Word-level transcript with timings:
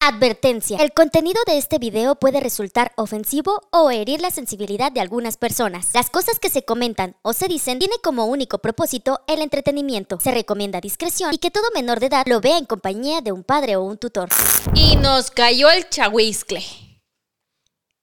Advertencia. 0.00 0.78
El 0.78 0.92
contenido 0.92 1.40
de 1.46 1.58
este 1.58 1.78
video 1.78 2.16
puede 2.16 2.40
resultar 2.40 2.92
ofensivo 2.96 3.60
o 3.70 3.90
herir 3.90 4.20
la 4.20 4.30
sensibilidad 4.30 4.90
de 4.90 5.00
algunas 5.00 5.36
personas. 5.36 5.94
Las 5.94 6.10
cosas 6.10 6.38
que 6.38 6.48
se 6.48 6.64
comentan 6.64 7.16
o 7.22 7.32
se 7.32 7.48
dicen 7.48 7.78
tiene 7.78 7.94
como 8.02 8.26
único 8.26 8.58
propósito 8.58 9.20
el 9.28 9.42
entretenimiento. 9.42 10.18
Se 10.20 10.32
recomienda 10.32 10.80
discreción 10.80 11.34
y 11.34 11.38
que 11.38 11.50
todo 11.50 11.64
menor 11.74 12.00
de 12.00 12.06
edad 12.06 12.26
lo 12.26 12.40
vea 12.40 12.58
en 12.58 12.66
compañía 12.66 13.20
de 13.20 13.32
un 13.32 13.44
padre 13.44 13.76
o 13.76 13.82
un 13.82 13.98
tutor. 13.98 14.28
Y 14.74 14.96
nos 14.96 15.30
cayó 15.30 15.70
el 15.70 15.88
chahuiscle. 15.88 16.64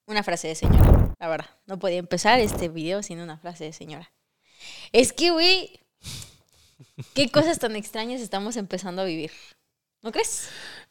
Una 0.07 0.23
frase 0.23 0.48
de 0.48 0.55
señora, 0.55 1.14
la 1.20 1.27
verdad. 1.27 1.50
No 1.66 1.80
podía 1.80 1.98
empezar 1.98 2.39
este 2.39 2.70
video 2.70 3.04
sin 3.04 3.20
una 3.20 3.38
frase 3.38 3.66
de 3.66 3.73
señora. 3.73 4.11
Es 4.91 5.14
que, 5.14 5.32
güey, 5.32 5.82
qué 7.14 7.30
cosas 7.30 7.59
tan 7.59 7.75
extrañas 7.75 8.21
estamos 8.21 8.55
empezando 8.57 9.02
a 9.02 9.05
vivir. 9.05 9.32
¿No 10.02 10.11
crees? 10.11 10.48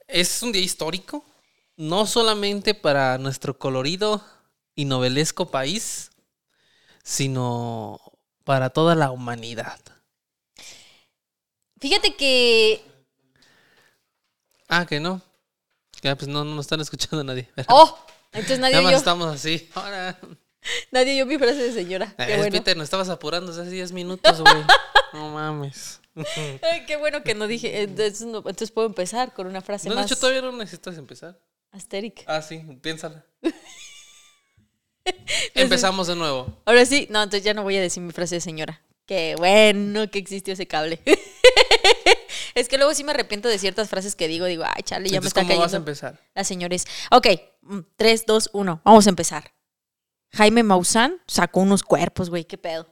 Es 0.09 0.43
un 0.43 0.53
día 0.53 0.63
histórico, 0.63 1.25
no 1.77 2.07
solamente 2.07 2.75
para 2.75 3.19
nuestro 3.19 3.59
colorido 3.59 4.25
y 4.75 4.87
novelesco 4.87 5.51
país, 5.51 6.11
sino 7.05 8.01
para 8.45 8.71
toda 8.71 8.95
la 8.95 9.11
humanidad. 9.11 9.79
Fíjate 11.79 12.17
que. 12.17 12.83
Ah, 14.69 14.87
que 14.87 14.99
no. 14.99 15.21
Ya, 16.03 16.17
pues 16.17 16.29
no, 16.29 16.43
no 16.45 16.55
nos 16.55 16.65
están 16.65 16.81
escuchando 16.81 17.23
nadie. 17.23 17.49
¡Oh! 17.69 17.99
Entonces 18.33 18.59
nadie 18.59 18.77
Nada 18.77 18.85
más 18.85 18.95
estamos 18.95 19.27
así. 19.35 19.69
Ahora. 19.75 20.19
Nadie 20.91 21.15
oyó 21.15 21.27
mi 21.27 21.39
frase 21.39 21.63
de 21.63 21.73
señora. 21.73 22.15
Qué 22.17 22.35
Eh, 22.35 22.37
bueno. 22.39 22.53
Peter, 22.53 22.77
nos 22.77 22.85
estabas 22.85 23.09
apurando 23.09 23.53
hace 23.53 23.71
10 23.71 23.93
minutos, 23.93 24.41
güey. 24.41 24.65
No 25.15 25.31
mames. 25.31 26.01
Ay, 26.63 26.85
qué 26.87 26.97
bueno 26.97 27.23
que 27.23 27.35
no 27.35 27.47
dije. 27.47 27.83
Entonces, 27.83 28.23
no- 28.23 28.39
entonces 28.39 28.71
puedo 28.71 28.87
empezar 28.87 29.33
con 29.35 29.47
una 29.47 29.61
frase 29.61 29.89
No, 29.89 29.95
de 29.95 30.03
más 30.03 30.11
hecho, 30.11 30.19
todavía 30.21 30.43
no 30.43 30.53
necesitas 30.53 30.97
empezar. 30.99 31.39
astérica. 31.73 32.23
Ah, 32.27 32.43
sí, 32.43 32.59
piénsala. 32.83 33.25
Empezamos 35.55 36.07
de 36.07 36.17
nuevo. 36.17 36.61
Ahora 36.65 36.85
sí, 36.85 37.07
no, 37.11 37.23
entonces 37.23 37.45
ya 37.45 37.55
no 37.55 37.63
voy 37.63 37.77
a 37.77 37.81
decir 37.81 38.03
mi 38.03 38.13
frase 38.13 38.37
de 38.37 38.41
señora. 38.41 38.83
Qué 39.07 39.35
bueno 39.39 40.11
que 40.11 40.19
existió 40.19 40.53
ese 40.53 40.67
cable. 40.67 41.01
es 42.55 42.69
que 42.69 42.77
luego 42.77 42.93
sí 42.95 43.05
me 43.05 43.13
arrepiento 43.13 43.49
de 43.49 43.59
ciertas 43.59 43.89
frases 43.89 44.15
que 44.15 44.29
digo. 44.29 44.45
Digo, 44.47 44.65
ay, 44.67 44.83
chale, 44.83 45.09
ya 45.09 45.21
me 45.21 45.27
está 45.29 45.41
¿cómo 45.41 45.49
cayendo. 45.49 45.65
vas 45.65 45.73
a 45.75 45.79
empezar? 45.79 46.21
Las 46.35 46.47
señores. 46.47 46.85
Ok, 47.11 47.27
3, 47.97 48.27
2, 48.27 48.51
1. 48.53 48.83
Vamos 48.85 49.07
a 49.07 49.11
empezar. 49.11 49.55
Jaime 50.33 50.63
Maussan 50.63 51.23
sacó 51.27 51.61
unos 51.61 51.83
cuerpos, 51.83 52.29
güey. 52.29 52.45
¿Qué 52.45 52.59
pedo? 52.59 52.87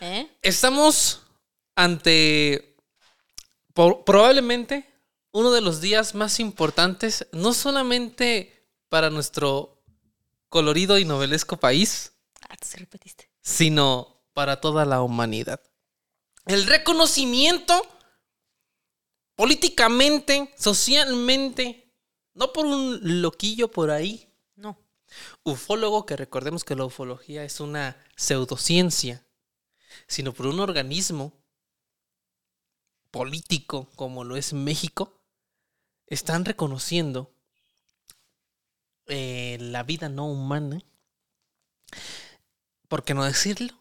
¿Eh? 0.00 0.28
Estamos 0.42 1.22
ante 1.74 2.76
probablemente 3.74 4.88
uno 5.32 5.50
de 5.50 5.60
los 5.60 5.80
días 5.80 6.14
más 6.14 6.38
importantes, 6.38 7.26
no 7.32 7.52
solamente 7.54 8.68
para 8.88 9.10
nuestro 9.10 9.82
colorido 10.48 10.98
y 10.98 11.04
novelesco 11.04 11.56
país, 11.56 12.12
Ah, 12.48 12.56
te 12.56 12.76
repetiste. 12.78 13.28
sino 13.42 14.22
para 14.32 14.60
toda 14.60 14.84
la 14.84 15.02
humanidad. 15.02 15.60
El 16.46 16.66
reconocimiento 16.66 17.74
políticamente, 19.34 20.52
socialmente, 20.56 21.92
no 22.34 22.52
por 22.52 22.66
un 22.66 23.22
loquillo 23.22 23.70
por 23.70 23.90
ahí, 23.90 24.30
No. 24.56 24.78
ufólogo, 25.42 26.06
que 26.06 26.16
recordemos 26.16 26.62
que 26.64 26.76
la 26.76 26.84
ufología 26.84 27.44
es 27.44 27.58
una 27.60 27.96
pseudociencia, 28.16 29.24
sino 30.06 30.32
por 30.32 30.46
un 30.46 30.60
organismo 30.60 31.32
político 33.14 33.88
como 33.94 34.24
lo 34.24 34.36
es 34.36 34.52
México, 34.52 35.22
están 36.08 36.44
reconociendo 36.44 37.32
eh, 39.06 39.56
la 39.60 39.84
vida 39.84 40.08
no 40.08 40.26
humana, 40.26 40.80
¿por 42.88 43.04
qué 43.04 43.14
no 43.14 43.22
decirlo? 43.24 43.72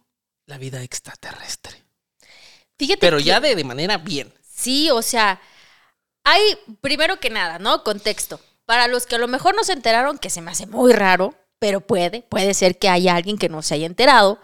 La 0.46 0.60
vida 0.60 0.84
extraterrestre. 0.84 1.84
Fíjate 2.78 3.00
Pero 3.00 3.18
que- 3.18 3.24
ya 3.24 3.40
de, 3.40 3.56
de 3.56 3.64
manera 3.64 3.98
bien. 3.98 4.32
Sí, 4.48 4.92
o 4.92 5.02
sea, 5.02 5.42
hay, 6.24 6.42
primero 6.82 7.20
que 7.20 7.32
nada, 7.32 7.58
¿no? 7.58 7.84
Contexto. 7.84 8.40
Para 8.66 8.88
los 8.88 9.08
que 9.08 9.16
a 9.16 9.20
lo 9.20 9.28
mejor 9.28 9.56
no 9.56 9.64
se 9.64 9.74
enteraron, 9.74 10.20
que 10.20 10.30
se 10.30 10.42
me 10.42 10.52
hace 10.52 10.68
muy 10.68 10.94
raro, 10.94 11.34
pero 11.58 11.82
puede, 11.82 12.22
puede 12.22 12.54
ser 12.54 12.78
que 12.78 12.88
haya 12.88 13.16
alguien 13.16 13.40
que 13.40 13.50
no 13.50 13.64
se 13.64 13.74
haya 13.74 13.88
enterado. 13.88 14.40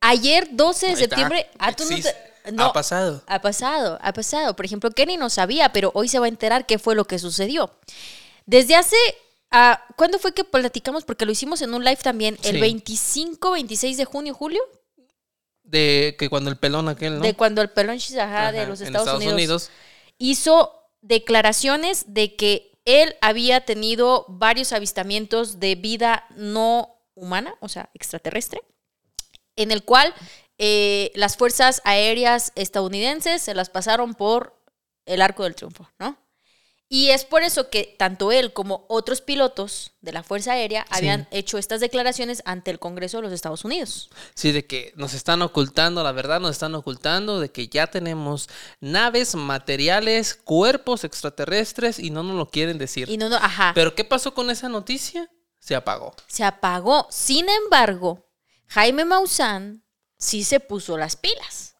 Ayer, 0.00 0.46
12 0.52 0.86
de 0.86 0.96
septiembre, 0.96 1.50
ah, 1.58 1.72
tú 1.72 1.84
no 1.90 1.96
te-. 2.00 2.31
No, 2.52 2.66
Ha 2.66 2.72
pasado. 2.72 3.22
Ha 3.26 3.40
pasado, 3.40 3.98
ha 4.02 4.12
pasado. 4.12 4.56
Por 4.56 4.64
ejemplo, 4.64 4.90
Kenny 4.90 5.16
no 5.16 5.30
sabía, 5.30 5.72
pero 5.72 5.90
hoy 5.94 6.08
se 6.08 6.18
va 6.18 6.26
a 6.26 6.28
enterar 6.28 6.66
qué 6.66 6.78
fue 6.78 6.94
lo 6.94 7.04
que 7.04 7.18
sucedió. 7.18 7.70
Desde 8.46 8.74
hace. 8.76 8.96
ah, 9.50 9.84
¿Cuándo 9.96 10.18
fue 10.18 10.32
que 10.32 10.44
platicamos? 10.44 11.04
Porque 11.04 11.26
lo 11.26 11.32
hicimos 11.32 11.60
en 11.62 11.74
un 11.74 11.84
live 11.84 11.96
también, 12.02 12.38
el 12.42 12.54
Sí. 12.54 12.60
25, 12.60 13.50
26 13.52 13.96
de 13.96 14.04
junio, 14.04 14.34
julio, 14.34 14.60
De 15.62 16.16
que 16.18 16.28
cuando 16.28 16.50
el 16.50 16.56
pelón 16.56 16.88
aquel, 16.88 17.18
¿no? 17.18 17.24
de 17.24 17.34
cuando 17.34 17.62
el 17.62 17.70
pelón 17.70 17.96
Shizahá 17.98 18.50
de 18.52 18.66
los 18.66 18.80
Estados, 18.80 19.22
Unidos, 19.24 19.70
hizo 20.18 20.72
declaraciones 21.00 22.04
de 22.08 22.34
que 22.36 22.72
él 22.84 23.14
había 23.20 23.64
tenido 23.64 24.24
varios 24.28 24.72
avistamientos 24.72 25.60
de 25.60 25.74
vida 25.76 26.26
no 26.36 26.96
humana, 27.14 27.54
o 27.60 27.68
sea, 27.68 27.90
extraterrestre, 27.94 28.62
en 29.56 29.70
el 29.70 29.84
cual 29.84 30.12
eh, 30.64 31.10
las 31.16 31.36
fuerzas 31.36 31.82
aéreas 31.84 32.52
estadounidenses 32.54 33.42
se 33.42 33.52
las 33.52 33.68
pasaron 33.68 34.14
por 34.14 34.56
el 35.06 35.20
arco 35.20 35.42
del 35.42 35.56
triunfo, 35.56 35.90
¿no? 35.98 36.16
Y 36.88 37.08
es 37.08 37.24
por 37.24 37.42
eso 37.42 37.68
que 37.68 37.96
tanto 37.98 38.30
él 38.30 38.52
como 38.52 38.84
otros 38.88 39.22
pilotos 39.22 39.92
de 40.02 40.12
la 40.12 40.22
Fuerza 40.22 40.52
Aérea 40.52 40.82
Sí. 40.82 40.88
habían 40.98 41.26
hecho 41.32 41.58
estas 41.58 41.80
declaraciones 41.80 42.42
ante 42.44 42.70
el 42.70 42.78
Congreso 42.78 43.16
de 43.16 43.22
los 43.24 43.32
Estados 43.32 43.64
Unidos. 43.64 44.10
Sí, 44.36 44.52
de 44.52 44.66
que 44.66 44.92
nos 44.94 45.14
están 45.14 45.42
ocultando, 45.42 46.04
la 46.04 46.12
verdad 46.12 46.38
nos 46.38 46.50
están 46.52 46.74
ocultando, 46.76 47.40
de 47.40 47.50
que 47.50 47.66
ya 47.66 47.88
tenemos 47.88 48.48
naves, 48.80 49.34
materiales, 49.34 50.34
cuerpos 50.34 51.02
extraterrestres 51.02 51.98
y 51.98 52.10
no 52.10 52.22
nos 52.22 52.36
lo 52.36 52.48
quieren 52.50 52.78
decir. 52.78 53.08
Y 53.08 53.16
no, 53.16 53.28
no, 53.30 53.36
ajá. 53.36 53.72
Pero 53.74 53.94
¿qué 53.96 54.04
pasó 54.04 54.32
con 54.34 54.50
esa 54.50 54.68
noticia? 54.68 55.28
Se 55.58 55.74
apagó. 55.74 56.14
se 56.28 56.44
apagó. 56.44 57.08
Sin 57.10 57.48
embargo, 57.48 58.28
Jaime 58.66 59.04
Maussan 59.06 59.81
sí 60.22 60.44
se 60.44 60.60
puso 60.60 60.96
las 60.96 61.16
pilas. 61.16 61.76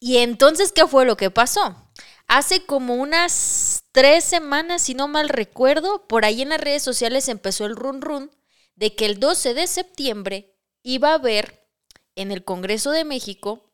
Y 0.00 0.18
entonces, 0.18 0.72
¿qué 0.72 0.86
fue 0.86 1.06
lo 1.06 1.16
que 1.16 1.30
pasó? 1.30 1.88
Hace 2.26 2.66
como 2.66 2.94
unas 2.96 3.84
tres 3.92 4.24
semanas, 4.24 4.82
si 4.82 4.94
no 4.94 5.06
mal 5.08 5.28
recuerdo, 5.28 6.06
por 6.08 6.24
ahí 6.24 6.42
en 6.42 6.48
las 6.48 6.60
redes 6.60 6.82
sociales 6.82 7.28
empezó 7.28 7.64
el 7.64 7.76
run 7.76 8.02
run 8.02 8.30
de 8.74 8.94
que 8.94 9.06
el 9.06 9.20
12 9.20 9.54
de 9.54 9.66
septiembre 9.68 10.58
iba 10.82 11.10
a 11.10 11.14
haber 11.14 11.68
en 12.16 12.32
el 12.32 12.44
Congreso 12.44 12.90
de 12.90 13.04
México 13.04 13.72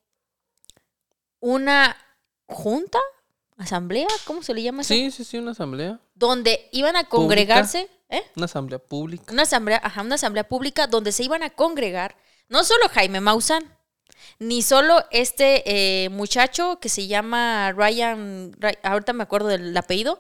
una 1.41 1.97
junta, 2.47 3.01
asamblea, 3.57 4.07
¿cómo 4.25 4.43
se 4.43 4.55
le 4.55 4.63
llama 4.63 4.83
eso? 4.83 4.95
Sí, 4.95 5.11
sí, 5.11 5.25
sí, 5.25 5.39
una 5.39 5.53
asamblea. 5.53 6.01
Donde 6.15 6.69
iban 6.73 6.97
a 6.97 7.05
congregarse, 7.09 7.89
¿eh? 8.11 8.23
Una 8.37 8.45
asamblea 8.45 8.79
pública. 8.79 9.33
una 9.33 9.43
asamblea, 9.43 9.81
ajá, 9.83 10.03
una 10.03 10.17
asamblea 10.17 10.47
pública 10.47 10.87
donde 10.87 11.13
se 11.13 11.25
iban 11.25 11.43
a 11.43 11.51
congregar 11.51 12.17
no 12.49 12.65
solo 12.65 12.89
Jaime 12.91 13.21
Maussan, 13.21 13.65
ni 14.39 14.63
solo 14.63 15.05
este 15.11 15.63
eh, 16.05 16.09
muchacho 16.11 16.79
que 16.81 16.89
se 16.89 17.07
llama 17.07 17.73
Ryan, 17.73 18.53
Ry- 18.59 18.79
ahorita 18.83 19.13
me 19.13 19.23
acuerdo 19.23 19.49
del 19.49 19.77
apellido, 19.77 20.19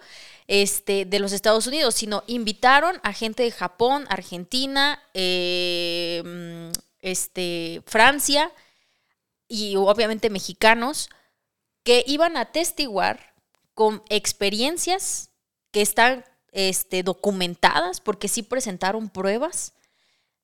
este, 0.48 1.04
de 1.04 1.18
los 1.18 1.32
Estados 1.32 1.66
Unidos, 1.66 1.94
sino 1.94 2.24
invitaron 2.26 3.00
a 3.02 3.12
gente 3.12 3.42
de 3.42 3.50
Japón, 3.52 4.06
Argentina, 4.08 5.02
eh, 5.14 6.70
este, 7.00 7.82
Francia 7.86 8.52
y 9.48 9.76
obviamente 9.76 10.30
mexicanos 10.30 11.08
que 11.84 12.04
iban 12.06 12.36
a 12.36 12.46
testiguar 12.52 13.34
con 13.74 14.02
experiencias 14.08 15.30
que 15.70 15.80
están 15.82 16.24
este, 16.52 17.02
documentadas, 17.02 18.00
porque 18.00 18.28
sí 18.28 18.42
presentaron 18.42 19.08
pruebas 19.08 19.72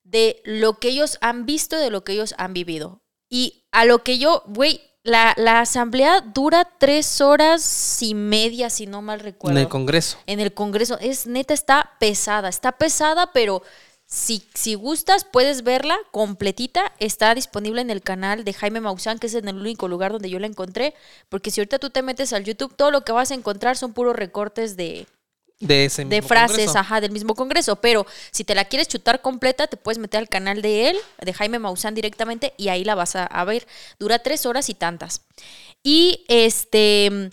de 0.05 0.41
lo 0.45 0.79
que 0.79 0.89
ellos 0.89 1.19
han 1.21 1.45
visto, 1.45 1.77
de 1.77 1.91
lo 1.91 2.03
que 2.03 2.13
ellos 2.13 2.35
han 2.39 2.55
vivido. 2.55 3.03
Y 3.29 3.65
a 3.73 3.85
lo 3.85 4.03
que 4.03 4.19
yo, 4.19 4.43
güey, 4.47 4.81
la, 5.03 5.35
la 5.37 5.61
asamblea 5.61 6.21
dura 6.21 6.69
tres 6.79 7.21
horas 7.21 8.03
y 8.03 8.15
media, 8.15 8.71
si 8.71 8.87
no 8.87 9.03
mal 9.03 9.21
En 9.21 9.25
recuerdo. 9.25 9.59
el 9.61 9.69
Congreso. 9.69 10.19
En 10.27 10.41
el 10.41 10.53
Congreso. 10.55 10.99
Es 11.01 11.27
neta, 11.27 11.55
está 11.55 11.93
pesada. 11.99 12.49
Está 12.49 12.73
pesada, 12.73 13.33
pero 13.33 13.63
si, 14.07 14.47
si 14.55 14.75
gustas, 14.75 15.25
puedes 15.25 15.63
verla 15.63 15.99
completita. 16.11 16.93
Está 16.99 17.35
disponible 17.35 17.81
en 17.81 17.91
el 17.91 18.03
canal 18.03 18.45
de 18.45 18.53
Jaime 18.55 18.81
Maussan, 18.81 19.19
que 19.19 19.27
es 19.29 19.35
en 19.35 19.49
el 19.49 19.57
único 19.57 19.89
lugar 19.89 20.13
donde 20.13 20.31
yo 20.31 20.39
la 20.39 20.47
encontré. 20.47 20.95
Porque 21.29 21.51
si 21.51 21.61
ahorita 21.61 21.79
tú 21.79 21.91
te 21.91 22.03
metes 22.03 22.33
al 22.33 22.45
YouTube, 22.45 22.75
todo 22.75 22.91
lo 22.91 23.03
que 23.03 23.13
vas 23.13 23.31
a 23.31 23.35
encontrar 23.35 23.77
son 23.77 23.93
puros 23.93 24.17
recortes 24.17 24.77
de, 24.77 25.07
De 25.61 25.87
ese 25.87 26.05
de 26.05 26.17
mismo 26.17 26.29
frases, 26.29 26.57
Congreso. 26.57 26.79
ajá, 26.79 27.01
del 27.01 27.11
mismo 27.11 27.35
Congreso. 27.35 27.77
Pero 27.77 28.07
si 28.31 28.45
te 28.45 28.55
la 28.55 28.67
quieres 28.67 28.87
chutar 28.89 29.21
completa, 29.23 29.67
te 29.67 29.77
puedes 29.77 29.99
meter 29.99 30.19
al 30.21 30.29
canal 30.29 30.63
de 30.63 30.91
él, 30.91 30.97
de 31.21 31.33
Jaime 31.33 31.59
Maussan 31.59 31.95
directamente, 31.95 32.55
y 32.57 32.69
ahí 32.69 32.85
la 32.85 32.95
vas 32.95 33.17
a, 33.17 33.25
a 33.25 33.45
ver. 33.45 33.67
Dura 33.99 34.21
tres 34.21 34.47
horas 34.47 34.69
y 34.69 34.75
tantas. 34.75 35.23
Y 35.83 36.25
este, 36.29 37.31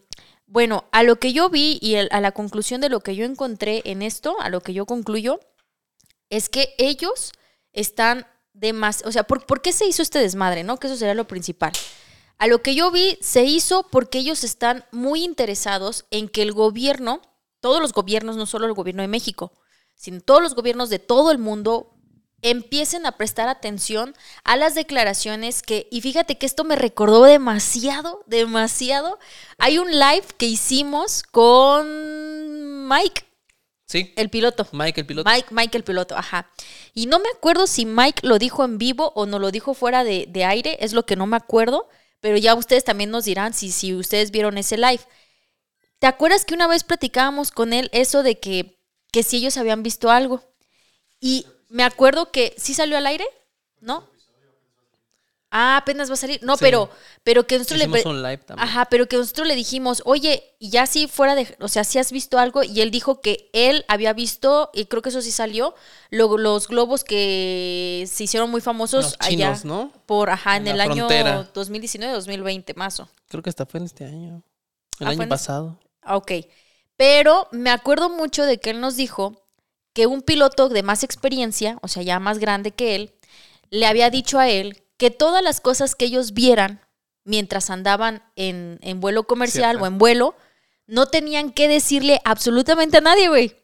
Bueno, 0.48 0.86
a 0.92 1.04
lo 1.04 1.18
que 1.18 1.34
yo 1.34 1.50
vi 1.50 1.78
y 1.82 1.96
a 1.96 2.22
la 2.22 2.32
conclusión 2.32 2.82
de 2.82 2.90
lo 2.90 3.00
que 3.02 3.16
yo 3.16 3.26
encontré 3.26 3.82
en 3.86 4.02
esto, 4.02 4.38
a 4.42 4.50
lo 4.50 4.62
que 4.62 4.74
yo 4.74 4.86
concluyo, 4.86 5.40
es 6.30 6.50
que 6.50 6.74
ellos 6.78 7.32
están 7.74 8.26
de 8.54 8.72
más, 8.74 9.04
o 9.06 9.12
sea, 9.12 9.24
¿por, 9.24 9.46
por 9.46 9.62
qué 9.62 9.74
se 9.74 9.86
hizo 9.86 10.02
este 10.02 10.20
desmadre, 10.20 10.64
no? 10.64 10.78
Que 10.78 10.88
eso 10.88 10.96
sería 10.96 11.14
lo 11.14 11.28
principal. 11.28 11.74
A 12.38 12.48
lo 12.48 12.62
que 12.62 12.74
yo 12.76 12.90
vi, 12.92 13.18
se 13.22 13.44
hizo 13.44 13.84
porque 13.92 14.20
ellos 14.20 14.44
están 14.44 14.86
muy 14.92 15.24
interesados 15.24 16.06
en 16.12 16.30
que 16.30 16.42
el 16.42 16.54
gobierno, 16.54 17.22
todos 17.66 17.82
los 17.82 17.94
gobiernos, 17.94 18.36
no 18.36 18.46
solo 18.46 18.68
el 18.68 18.74
gobierno 18.74 19.02
de 19.02 19.08
México, 19.08 19.52
sino 19.96 20.22
todos 20.22 20.40
los 20.40 20.54
gobiernos 20.54 20.92
de 20.92 21.00
todo 21.00 21.32
el 21.32 21.40
mundo, 21.40 21.96
empiecen 22.44 23.08
a 23.08 23.14
prestar 23.14 23.48
atención 23.48 24.14
a 24.44 24.56
las 24.56 24.76
declaraciones 24.76 25.64
que, 25.64 25.88
y 25.90 26.02
fíjate 26.02 26.38
que 26.38 26.46
esto 26.46 26.64
me 26.64 26.76
recordó 26.76 27.24
demasiado, 27.24 28.24
demasiado. 28.28 29.18
Hay 29.58 29.80
un 29.80 29.90
live 29.90 30.26
que 30.38 30.46
hicimos 30.46 31.24
con 31.24 32.88
Mike, 32.88 33.24
Sí. 33.88 34.14
el 34.16 34.30
piloto. 34.30 34.68
Mike, 34.72 35.02
el 35.02 35.08
piloto. 35.08 35.28
Mike, 35.28 35.48
Mike 35.50 35.78
el 35.80 35.84
piloto, 35.84 36.16
ajá. 36.16 36.52
Y 36.94 37.08
no 37.08 37.18
me 37.18 37.30
acuerdo 37.30 37.66
si 37.66 37.88
Mike 37.88 38.28
lo 38.28 38.38
dijo 38.38 38.64
en 38.64 38.78
vivo 38.78 39.12
o 39.16 39.26
no 39.26 39.40
lo 39.40 39.50
dijo 39.50 39.74
fuera 39.74 40.04
de, 40.04 40.28
de 40.30 40.46
aire, 40.46 40.78
es 40.82 40.94
lo 40.94 41.04
que 41.08 41.16
no 41.16 41.26
me 41.26 41.38
acuerdo, 41.38 41.90
pero 42.20 42.38
ya 42.38 42.54
ustedes 42.54 42.84
también 42.84 43.10
nos 43.10 43.26
dirán 43.26 43.56
si, 43.56 43.72
si 43.72 43.96
ustedes 43.96 44.30
vieron 44.30 44.60
ese 44.60 44.78
live. 44.78 45.02
¿Te 46.00 46.08
acuerdas 46.08 46.46
que 46.46 46.54
una 46.54 46.68
vez 46.68 46.84
platicábamos 46.84 47.52
con 47.52 47.74
él 47.74 47.90
eso 47.94 48.22
de 48.24 48.40
que, 48.40 48.80
que 49.12 49.24
si 49.24 49.38
ellos 49.38 49.58
habían 49.58 49.84
visto 49.84 50.10
algo? 50.12 50.44
Y 51.20 51.48
me 51.70 51.84
acuerdo 51.84 52.32
que 52.32 52.54
sí 52.58 52.74
salió 52.74 52.98
al 52.98 53.08
aire, 53.08 53.26
¿no? 53.80 54.08
Ah, 55.58 55.78
apenas 55.78 56.10
va 56.10 56.16
a 56.16 56.18
salir. 56.18 56.42
No, 56.44 56.58
Sí. 56.58 56.66
pero, 56.66 56.90
pero 57.24 57.48
que 57.48 57.58
nosotros 57.58 57.78
le 57.78 57.86
Hicimos 57.86 58.02
pre- 58.02 58.10
un 58.12 58.22
live 58.24 58.40
también. 58.40 58.68
Ajá, 58.68 58.86
pero 58.86 59.08
que 59.08 59.16
nosotros 59.16 59.48
le 59.48 59.56
dijimos, 59.56 60.02
oye, 60.06 60.44
y 60.60 60.70
ya 60.70 60.86
sí 60.86 61.08
fuera 61.08 61.34
de, 61.34 61.56
o 61.62 61.70
sea, 61.70 61.86
si 61.86 61.98
has 61.98 62.12
visto 62.12 62.38
algo, 62.40 62.64
y 62.64 62.82
él 62.82 62.92
dijo 62.92 63.22
que 63.22 63.50
él 63.54 63.86
había 63.88 64.12
visto, 64.12 64.70
y 64.74 64.86
creo 64.88 65.02
que 65.02 65.10
eso 65.10 65.22
sí 65.22 65.32
salió, 65.32 65.74
lo- 66.10 66.38
los 66.38 66.68
globos 66.68 67.06
que 67.06 68.06
se 68.12 68.26
hicieron 68.26 68.52
muy 68.52 68.60
famosos 68.60 69.06
Los 69.06 69.16
allá 69.20 69.30
chinos, 69.30 69.64
¿no? 69.66 69.94
por, 70.06 70.30
ajá, 70.30 70.58
en, 70.58 70.68
En 70.68 70.78
el 70.80 70.84
frontera. 70.92 71.40
año 71.40 71.48
2019-2020, 71.54 72.74
mazo. 72.76 73.08
Creo 73.30 73.42
que 73.42 73.50
hasta 73.50 73.66
fue 73.66 73.80
en 73.80 73.86
este 73.86 74.04
año. 74.04 74.44
El 75.00 75.08
Ah, 75.08 75.10
año 75.12 75.28
pasado. 75.28 75.80
Ah, 76.02 76.18
Ok. 76.18 76.32
Pero 76.98 77.50
me 77.52 77.72
acuerdo 77.72 78.10
mucho 78.10 78.46
de 78.46 78.58
que 78.58 78.70
él 78.70 78.80
nos 78.80 78.96
dijo 78.96 79.46
que 79.94 80.08
un 80.08 80.22
piloto 80.22 80.70
de 80.70 80.82
más 80.84 81.04
experiencia, 81.04 81.78
o 81.82 81.88
sea, 81.90 82.04
ya 82.04 82.20
más 82.20 82.40
grande 82.40 82.72
que 82.72 82.96
él, 82.96 83.14
le 83.70 83.86
había 83.86 84.10
dicho 84.10 84.40
a 84.40 84.48
él 84.50 84.84
que 84.98 85.12
todas 85.12 85.44
las 85.44 85.60
cosas 85.60 85.94
que 85.96 86.06
ellos 86.06 86.34
vieran 86.34 86.80
mientras 87.26 87.70
andaban 87.70 88.24
en, 88.38 88.80
en 88.82 89.02
vuelo 89.02 89.26
comercial 89.26 89.82
o 89.82 89.88
en 89.88 89.98
vuelo, 89.98 90.36
no 90.88 91.08
tenían 91.08 91.52
que 91.52 91.68
decirle 91.68 92.22
absolutamente 92.24 92.98
a 92.98 93.02
nadie, 93.02 93.28
güey. 93.28 93.58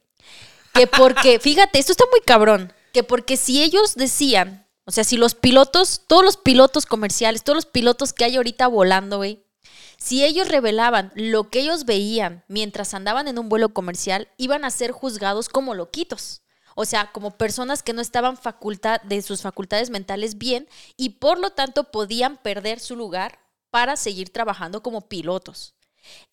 Que 0.74 0.88
porque, 0.88 1.40
fíjate, 1.42 1.80
esto 1.80 1.94
está 1.94 2.06
muy 2.12 2.20
cabrón, 2.22 2.74
que 2.92 3.04
porque 3.04 3.38
si 3.38 3.62
ellos 3.62 3.96
decían, 3.96 4.68
o 4.86 4.92
sea, 4.92 5.04
si 5.06 5.16
los 5.16 5.36
pilotos, 5.36 6.02
todos 6.08 6.26
los 6.26 6.36
pilotos 6.38 6.86
comerciales, 6.86 7.44
todos 7.44 7.56
los 7.56 7.66
pilotos 7.66 8.12
que 8.12 8.26
hay 8.26 8.36
ahorita 8.36 8.68
volando, 8.68 9.18
güey, 9.18 9.46
si 10.04 10.24
ellos 10.26 10.48
revelaban 10.48 11.12
lo 11.16 11.50
que 11.52 11.60
ellos 11.60 11.86
veían 11.86 12.44
mientras 12.48 12.96
andaban 12.96 13.28
en 13.28 13.38
un 13.38 13.50
vuelo 13.50 13.70
comercial, 13.74 14.28
iban 14.38 14.66
a 14.66 14.72
ser 14.72 14.92
juzgados 14.92 15.48
como 15.48 15.76
loquitos. 15.76 16.42
O 16.76 16.86
sea, 16.86 17.12
como 17.12 17.38
personas 17.38 17.84
que 17.84 17.94
no 17.94 18.02
estaban 18.02 18.36
facultad 18.38 19.00
de 19.04 19.22
sus 19.22 19.42
facultades 19.42 19.90
mentales 19.92 20.38
bien 20.40 20.68
y 20.98 21.10
por 21.10 21.38
lo 21.38 21.52
tanto 21.52 21.92
podían 21.92 22.38
perder 22.38 22.80
su 22.80 22.96
lugar 22.96 23.38
para 23.70 23.96
seguir 23.96 24.32
trabajando 24.34 24.82
como 24.82 25.08
pilotos. 25.08 25.76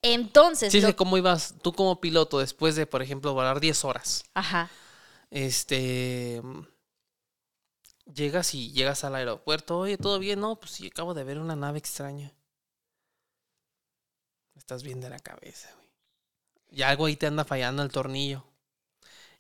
Entonces, 0.01 0.73
Sí, 0.73 0.81
lo- 0.81 0.97
¿cómo 0.97 1.19
ibas 1.19 1.55
tú 1.63 1.73
como 1.75 2.01
piloto 2.01 2.39
después 2.39 2.75
de, 2.75 2.87
por 2.87 3.03
ejemplo, 3.03 3.35
volar 3.35 3.61
10 3.61 3.85
horas? 3.85 4.23
ajá, 4.33 4.71
Este. 5.31 6.41
Llegas 8.07 8.55
y 8.55 8.73
llegas 8.73 9.05
al 9.05 9.15
aeropuerto. 9.17 9.79
Oye, 9.81 9.99
¿todo 9.99 10.19
bien? 10.19 10.41
No, 10.41 10.59
pues 10.59 10.73
sí, 10.73 10.87
acabo 10.87 11.13
de 11.13 11.25
ver 11.25 11.39
una 11.39 11.55
nave 11.57 11.79
extraña. 11.79 12.33
Estás 14.69 14.83
bien 14.83 15.01
de 15.01 15.09
la 15.09 15.19
cabeza, 15.19 15.71
güey. 15.77 15.89
Y 16.71 16.83
algo 16.83 17.07
ahí 17.07 17.17
te 17.17 17.27
anda 17.27 17.47
fallando 17.47 17.83
el 17.83 17.91
tornillo. 17.91 18.45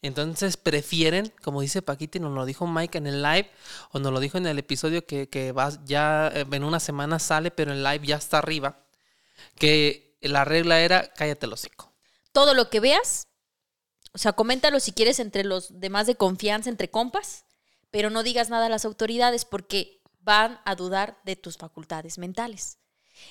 Entonces 0.01 0.57
prefieren, 0.57 1.35
como 1.43 1.61
dice 1.61 1.83
Paquita 1.83 2.19
nos 2.19 2.33
lo 2.33 2.47
dijo 2.47 2.67
Mike 2.67 2.97
en 2.97 3.07
el 3.07 3.23
live, 3.23 3.51
o 3.93 3.99
nos 3.99 4.11
lo 4.11 4.21
dijo 4.21 4.39
en 4.39 4.47
el 4.47 4.59
episodio 4.59 5.05
que, 5.05 5.29
que 5.29 5.53
vas, 5.53 5.85
ya 5.85 6.29
eh, 6.29 6.47
en 6.51 6.65
una 6.65 6.81
semana 6.81 7.19
sale, 7.19 7.51
pero 7.51 7.75
el 7.75 7.85
live 7.85 8.07
ya 8.07 8.17
está 8.17 8.39
arriba, 8.39 8.87
que 9.57 10.17
la 10.23 10.47
regla 10.47 10.81
era 10.81 11.13
cállate 11.13 11.45
el 11.45 11.53
hocico. 11.53 11.93
todo 12.33 12.55
lo 12.55 12.71
que 12.71 12.81
veas, 12.81 13.27
o 14.15 14.19
sea, 14.19 14.33
coméntalo 14.33 14.81
si 14.81 14.93
quieres 14.93 15.21
entre 15.21 15.45
los 15.45 15.79
demás 15.79 16.07
de 16.07 16.15
confianza, 16.15 16.71
entre 16.71 16.91
compas, 16.91 17.45
pero 17.91 18.09
no 18.09 18.23
digas 18.23 18.49
nada 18.49 18.65
a 18.65 18.71
las 18.71 18.87
autoridades 18.87 19.45
porque 19.45 20.01
van 20.21 20.59
a 20.65 20.75
dudar 20.75 21.21
de 21.27 21.37
tus 21.37 21.59
facultades 21.59 22.17
mentales. 22.17 22.79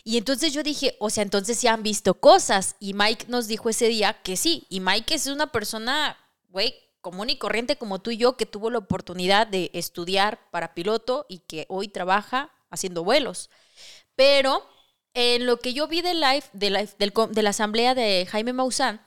Y 0.04 0.18
entonces 0.18 0.54
yo 0.54 0.64
dije, 0.64 0.96
o 1.00 1.10
sea, 1.10 1.24
entonces 1.24 1.62
ya 1.62 1.74
han 1.74 1.84
visto 1.84 2.16
cosas. 2.16 2.76
Y 2.80 2.94
Mike 2.94 3.26
nos 3.30 3.48
dijo 3.48 3.70
ese 3.70 3.88
día 3.88 4.22
que 4.24 4.38
sí. 4.38 4.66
Y 4.70 4.80
Mike 4.80 5.16
es 5.16 5.28
una 5.28 5.52
persona, 5.52 6.18
güey, 6.50 6.76
común 7.02 7.30
y 7.30 7.38
corriente 7.38 7.78
como 7.78 8.00
tú 8.00 8.12
y 8.12 8.18
yo, 8.18 8.38
que 8.38 8.46
tuvo 8.46 8.70
la 8.70 8.80
oportunidad 8.80 9.48
de 9.48 9.70
estudiar 9.74 10.40
para 10.52 10.74
piloto 10.74 11.26
y 11.30 11.40
que 11.40 11.66
hoy 11.70 11.88
trabaja 11.88 12.52
haciendo 12.70 13.04
vuelos. 13.04 13.50
Pero 14.16 14.68
en 15.14 15.46
lo 15.46 15.58
que 15.60 15.74
yo 15.74 15.88
vi 15.88 16.02
del 16.02 16.22
live, 16.22 16.44
de 16.54 16.70
la, 16.70 16.86
del 16.86 17.14
de 17.32 17.44
la 17.44 17.50
asamblea 17.52 17.96
de 17.96 18.28
Jaime 18.30 18.54
Maussan, 18.54 19.02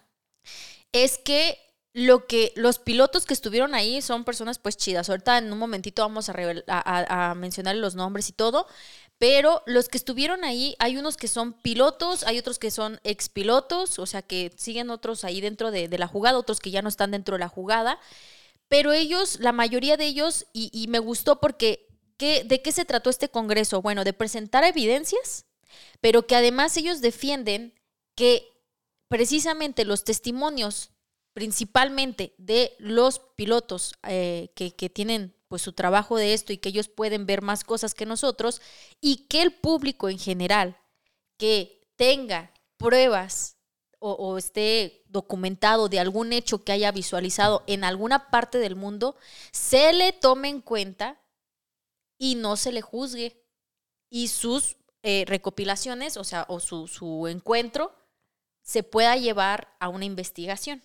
es 0.92 1.18
que 1.18 1.58
lo 1.92 2.26
que 2.26 2.52
los 2.56 2.78
pilotos 2.78 3.26
que 3.26 3.34
estuvieron 3.34 3.74
ahí 3.74 4.00
son 4.02 4.24
personas 4.24 4.58
pues 4.58 4.76
chidas. 4.76 5.08
Ahorita 5.10 5.38
en 5.38 5.52
un 5.52 5.58
momentito 5.58 6.02
vamos 6.02 6.28
a, 6.28 6.34
a- 6.68 7.30
a 7.30 7.34
mencionar 7.34 7.76
los 7.76 7.94
nombres 7.96 8.28
y 8.28 8.32
todo. 8.32 8.66
Pero 9.20 9.62
los 9.66 9.90
que 9.90 9.98
estuvieron 9.98 10.44
ahí, 10.44 10.74
hay 10.78 10.96
unos 10.96 11.18
que 11.18 11.28
son 11.28 11.52
pilotos, 11.52 12.22
hay 12.22 12.38
otros 12.38 12.58
que 12.58 12.70
son 12.70 12.98
expilotos, 13.04 13.98
o 13.98 14.06
sea 14.06 14.22
que 14.22 14.50
siguen 14.56 14.88
otros 14.88 15.24
ahí 15.24 15.42
dentro 15.42 15.70
de, 15.70 15.90
la 15.98 16.06
jugada, 16.06 16.38
otros 16.38 16.58
que 16.58 16.70
ya 16.70 16.80
no 16.80 16.88
están 16.88 17.10
dentro 17.10 17.34
de 17.34 17.40
la 17.40 17.48
jugada. 17.48 18.00
Pero 18.68 18.94
ellos, 18.94 19.38
la 19.38 19.52
mayoría 19.52 19.98
de 19.98 20.06
ellos, 20.06 20.46
y, 20.54 20.86
me 20.88 21.00
gustó 21.00 21.38
porque, 21.38 21.86
¿qué, 22.16 22.44
¿de 22.44 22.62
qué 22.62 22.72
se 22.72 22.86
trató 22.86 23.10
este 23.10 23.28
congreso? 23.28 23.82
Bueno, 23.82 24.04
de 24.04 24.14
presentar 24.14 24.64
evidencias, 24.64 25.44
pero 26.00 26.26
que 26.26 26.36
además 26.36 26.74
ellos 26.78 27.02
defienden 27.02 27.74
que 28.14 28.48
precisamente 29.08 29.84
los 29.84 30.02
testimonios, 30.02 30.92
principalmente 31.34 32.32
de 32.38 32.74
los 32.78 33.20
pilotos 33.36 33.92
eh, 34.02 34.48
que 34.54 34.88
tienen 34.88 35.34
pues 35.50 35.62
su 35.62 35.72
trabajo 35.72 36.16
de 36.16 36.32
esto 36.32 36.52
y 36.52 36.58
que 36.58 36.68
ellos 36.68 36.86
pueden 36.86 37.26
ver 37.26 37.42
más 37.42 37.64
cosas 37.64 37.92
que 37.92 38.06
nosotros, 38.06 38.62
y 39.00 39.26
que 39.26 39.42
el 39.42 39.52
público 39.52 40.08
en 40.08 40.20
general 40.20 40.78
que 41.38 41.88
tenga 41.96 42.54
pruebas 42.76 43.56
o, 43.98 44.38
esté 44.38 45.02
documentado 45.08 45.88
de 45.88 45.98
algún 45.98 46.32
hecho 46.32 46.64
que 46.64 46.70
haya 46.70 46.92
visualizado 46.92 47.64
en 47.66 47.82
alguna 47.82 48.30
parte 48.30 48.58
del 48.58 48.76
mundo, 48.76 49.16
se 49.50 49.92
le 49.92 50.12
tome 50.12 50.48
en 50.48 50.60
cuenta 50.60 51.20
y 52.16 52.36
no 52.36 52.56
se 52.56 52.70
le 52.72 52.80
juzgue. 52.80 53.44
Y 54.08 54.28
sus 54.28 54.76
eh, 55.02 55.24
recopilaciones, 55.26 56.16
o 56.16 56.24
sea, 56.24 56.46
o 56.48 56.60
su, 56.60 56.86
su 56.86 57.26
encuentro, 57.26 57.92
se 58.62 58.82
pueda 58.84 59.16
llevar 59.16 59.76
a 59.80 59.88
una 59.88 60.06
investigación. 60.06 60.82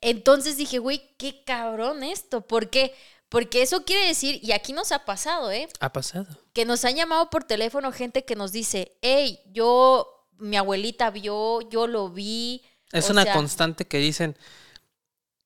Entonces 0.00 0.56
dije, 0.56 0.78
güey, 0.78 1.14
qué 1.18 1.44
cabrón 1.44 2.02
esto. 2.02 2.40
¿Por 2.40 2.70
qué? 2.70 2.94
Porque 3.28 3.60
eso 3.62 3.84
quiere 3.84 4.06
decir, 4.06 4.40
y 4.42 4.52
aquí 4.52 4.72
nos 4.72 4.90
ha 4.92 5.04
pasado, 5.04 5.50
¿eh? 5.52 5.68
Ha 5.80 5.92
pasado. 5.92 6.26
que 6.54 6.64
nos 6.64 6.84
han 6.84 6.96
llamado 6.96 7.28
por 7.30 7.44
teléfono 7.44 7.92
gente 7.92 8.24
que 8.24 8.34
nos 8.34 8.52
dice, 8.52 8.96
hey, 9.02 9.40
yo, 9.52 10.26
mi 10.38 10.56
abuelita 10.56 11.10
vio, 11.10 11.60
yo 11.68 11.86
lo 11.86 12.08
vi. 12.10 12.62
Es 12.90 13.08
O 13.08 13.12
una 13.12 13.24
sea, 13.24 13.34
constante 13.34 13.86
que 13.86 13.98
dicen, 13.98 14.36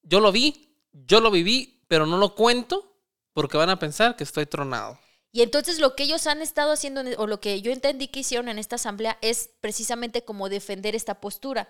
yo 0.03 0.21
lo 0.21 0.33
vi, 0.33 0.77
yo 0.93 1.21
lo 1.21 1.31
viví, 1.31 1.85
pero 1.89 2.07
no 2.07 2.17
lo 2.19 2.35
cuento 2.35 2.97
porque 3.33 3.57
van 3.57 3.71
a 3.71 3.79
pensar 3.79 4.17
que 4.17 4.25
estoy 4.25 4.47
tronado. 4.47 4.99
Y 5.33 5.43
entonces 5.43 5.79
lo 5.79 5.97
que 5.97 6.03
ellos 6.05 6.27
han 6.27 6.43
estado 6.43 6.73
haciendo, 6.73 7.01
en- 7.01 7.15
o 7.19 7.27
lo 7.27 7.41
que 7.41 7.63
yo 7.63 7.73
entendí 7.73 8.09
que 8.09 8.21
hicieron 8.21 8.49
en 8.49 8.59
esta 8.59 8.77
asamblea, 8.77 9.19
es 9.23 9.51
precisamente 9.61 10.25
como 10.25 10.49
defender 10.49 10.95
esta 10.95 11.21
postura, 11.21 11.69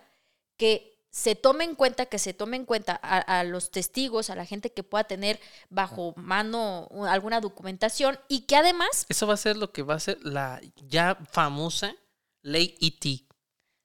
que 0.57 0.92
se 1.13 1.35
tome 1.37 1.65
en 1.65 1.75
cuenta, 1.75 2.07
que 2.07 2.19
se 2.19 2.33
tome 2.33 2.57
en 2.57 2.65
cuenta 2.65 2.99
a, 3.03 3.19
a 3.41 3.45
los 3.45 3.71
testigos, 3.71 4.31
a 4.31 4.35
la 4.35 4.47
gente 4.47 4.73
que 4.73 4.83
pueda 4.83 5.05
tener 5.05 5.39
bajo 5.69 6.15
mano 6.17 6.89
alguna 7.07 7.41
documentación 7.41 8.19
y 8.29 8.41
que 8.47 8.57
además 8.57 9.05
Eso 9.11 9.27
va 9.27 9.35
a 9.35 9.37
ser 9.37 9.57
lo 9.59 9.73
que 9.73 9.83
va 9.83 9.95
a 9.95 10.01
ser 10.01 10.19
la 10.25 10.61
ya 10.89 11.17
famosa 11.31 11.95
ley 12.41 12.75
E 12.81 12.87
ET. 12.87 13.21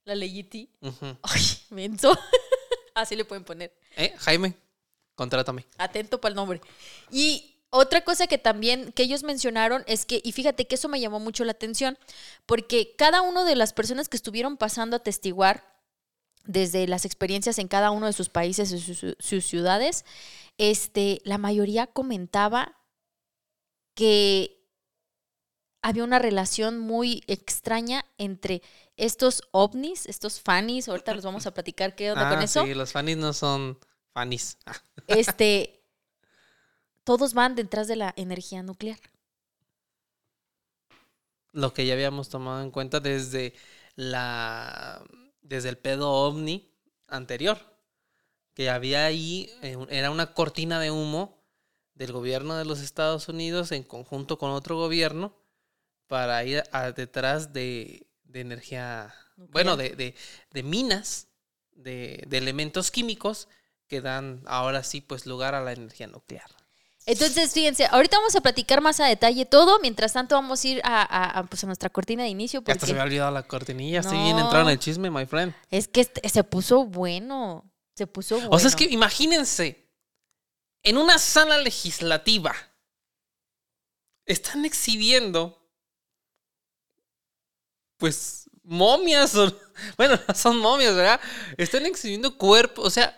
la 0.06 0.16
ley 0.16 0.40
IT, 0.40 0.70
Ujú. 0.82 1.18
ay, 1.22 1.42
menso, 1.70 2.18
así 2.96 3.16
le 3.18 3.26
pueden 3.26 3.44
poner. 3.44 3.74
Eh, 3.98 4.14
Jaime, 4.20 4.56
contrátame. 5.14 5.66
Atento 5.78 6.22
para 6.22 6.32
el 6.32 6.36
nombre. 6.38 6.62
Y 7.12 7.56
otra 7.72 8.06
cosa 8.06 8.28
que 8.28 8.38
también 8.38 8.94
que 8.94 9.04
ellos 9.04 9.24
mencionaron 9.24 9.84
es 9.86 10.06
que, 10.06 10.22
y 10.24 10.32
fíjate 10.32 10.66
que 10.66 10.76
eso 10.76 10.88
me 10.88 11.02
llamó 11.02 11.20
mucho 11.20 11.44
la 11.44 11.52
atención, 11.52 11.98
porque 12.46 12.96
cada 12.98 13.22
una 13.22 13.44
de 13.44 13.58
las 13.58 13.74
personas 13.74 14.08
que 14.08 14.16
estuvieron 14.16 14.56
pasando 14.56 14.96
a 14.96 15.00
testiguar 15.04 15.77
desde 16.48 16.88
las 16.88 17.06
experiencias 17.06 17.60
en 17.60 17.68
cada 17.68 17.92
uno 17.92 18.08
de 18.08 18.14
sus 18.14 18.30
países 18.30 18.72
y 18.72 18.80
sus, 18.80 19.16
sus 19.20 19.46
ciudades, 19.46 20.06
este, 20.58 21.22
la 21.24 21.38
mayoría 21.38 21.88
comentaba 21.88 22.76
que 23.94 24.58
había 25.82 26.04
una 26.04 26.20
relación 26.20 26.80
muy 26.80 27.24
extraña 27.28 28.04
entre 28.18 28.62
estos 28.98 29.44
ovnis, 29.52 30.06
estos 30.08 30.42
fanis, 30.42 30.88
ahorita 30.90 31.14
los 31.14 31.24
vamos 31.24 31.46
a 31.46 31.54
platicar 31.54 31.96
qué 31.96 32.12
onda 32.12 32.30
con 32.30 32.40
Ah, 32.40 32.44
eso. 32.44 32.64
Sí, 32.66 32.74
los 32.74 32.92
fanis 32.92 33.18
no 33.18 33.34
son 33.34 33.78
fanis. 34.14 34.58
Este, 35.08 35.82
todos 37.06 37.34
van 37.34 37.56
detrás 37.56 37.88
de 37.88 37.96
la 37.96 38.14
energía 38.18 38.62
nuclear. 38.64 39.00
lo 41.54 41.74
que 41.74 41.86
ya 41.86 41.94
habíamos 41.94 42.30
tomado 42.30 42.62
en 42.62 42.70
cuenta 42.72 43.00
desde 43.00 43.54
la 43.96 45.02
desde 45.48 45.70
el 45.70 45.78
pedo 45.78 46.12
ovni 46.12 46.72
anterior 47.08 47.58
que 48.54 48.70
había 48.70 49.06
ahí 49.06 49.50
eh, 49.62 49.78
era 49.90 50.12
una 50.12 50.34
cortina 50.34 50.80
de 50.80 50.92
humo 50.92 51.44
del 51.94 52.12
gobierno 52.12 52.56
de 52.56 52.66
los 52.66 52.80
Estados 52.82 53.28
Unidos 53.30 53.72
en 53.72 53.84
conjunto 53.84 54.38
con 54.38 54.52
otro 54.52 54.78
gobierno 54.78 55.36
para 56.08 56.44
ir 56.46 56.64
a- 56.72 56.92
detrás 56.92 57.54
de, 57.54 58.08
de 58.24 58.42
energía 58.42 59.14
bueno 59.38 59.78
de, 59.78 59.92
de- 59.96 60.16
de 60.52 60.64
minas 60.64 61.28
de, 61.72 62.24
de 62.28 62.38
elementos 62.40 62.92
químicos 62.92 63.48
que 63.88 64.02
dan 64.02 64.44
ahora 64.48 64.84
sí 64.84 65.02
pues 65.02 65.26
lugar 65.26 65.56
a 65.56 65.62
la 65.62 65.74
energía 65.74 66.08
nuclear 66.08 66.50
Entonces, 67.08 67.54
fíjense, 67.54 67.86
ahorita 67.90 68.18
vamos 68.18 68.36
a 68.36 68.42
platicar 68.42 68.82
más 68.82 69.00
a 69.00 69.06
detalle 69.06 69.46
todo. 69.46 69.80
Mientras 69.80 70.12
tanto, 70.14 70.36
vamos 70.36 70.64
a 70.64 70.68
ir 70.68 70.82
a, 70.84 71.02
a- 71.02 71.40
a, 71.40 71.44
pues, 71.46 71.64
a 71.64 71.68
nuestra 71.68 71.90
cortina 71.90 72.24
de 72.24 72.30
inicio. 72.30 72.62
Ya 72.66 72.74
hasta 72.74 72.86
se 72.86 72.92
me 72.92 72.98
Porque 72.98 73.02
había 73.02 73.04
olvidado 73.10 73.32
la 73.32 73.44
cortinilla 73.48 74.02
estoy 74.02 74.18
bien 74.18 74.36
No. 74.36 74.44
entrado 74.44 74.66
en 74.66 74.72
el 74.74 74.80
chisme 74.80 75.10
my 75.10 75.26
friend 75.26 75.54
es 75.72 75.88
que 75.88 76.02
este- 76.02 76.28
se 76.28 76.44
puso 76.44 76.84
bueno. 76.86 77.64
Se 77.96 78.06
puso 78.08 78.36
bueno. 78.36 78.50
O 78.52 78.60
sea, 78.60 78.68
es 78.68 78.76
que 78.76 78.84
imagínense, 78.84 79.90
en 80.84 80.98
una 80.98 81.18
sala 81.18 81.58
legislativa, 81.60 82.54
están 84.26 84.66
exhibiendo, 84.66 85.66
pues, 87.98 88.50
momias, 88.64 89.34
o, 89.36 89.52
bueno, 89.98 90.20
no 90.28 90.36
son 90.36 90.58
momias, 90.60 90.94
¿verdad? 90.96 91.20
Están 91.58 91.86
exhibiendo 91.86 92.38
cuerpos, 92.38 92.86
o 92.86 92.90
sea, 92.90 93.18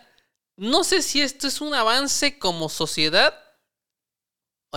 no 0.56 0.84
sé 0.84 1.02
si 1.02 1.20
esto 1.22 1.48
es 1.48 1.60
un 1.60 1.74
avance 1.74 2.38
como 2.38 2.68
sociedad 2.68 3.34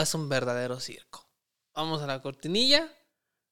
es 0.02 0.14
un 0.16 0.30
verdadero 0.30 0.80
circo. 0.80 1.28
Vamos 1.74 2.02
a 2.02 2.08
la 2.08 2.22
cortinilla 2.22 2.90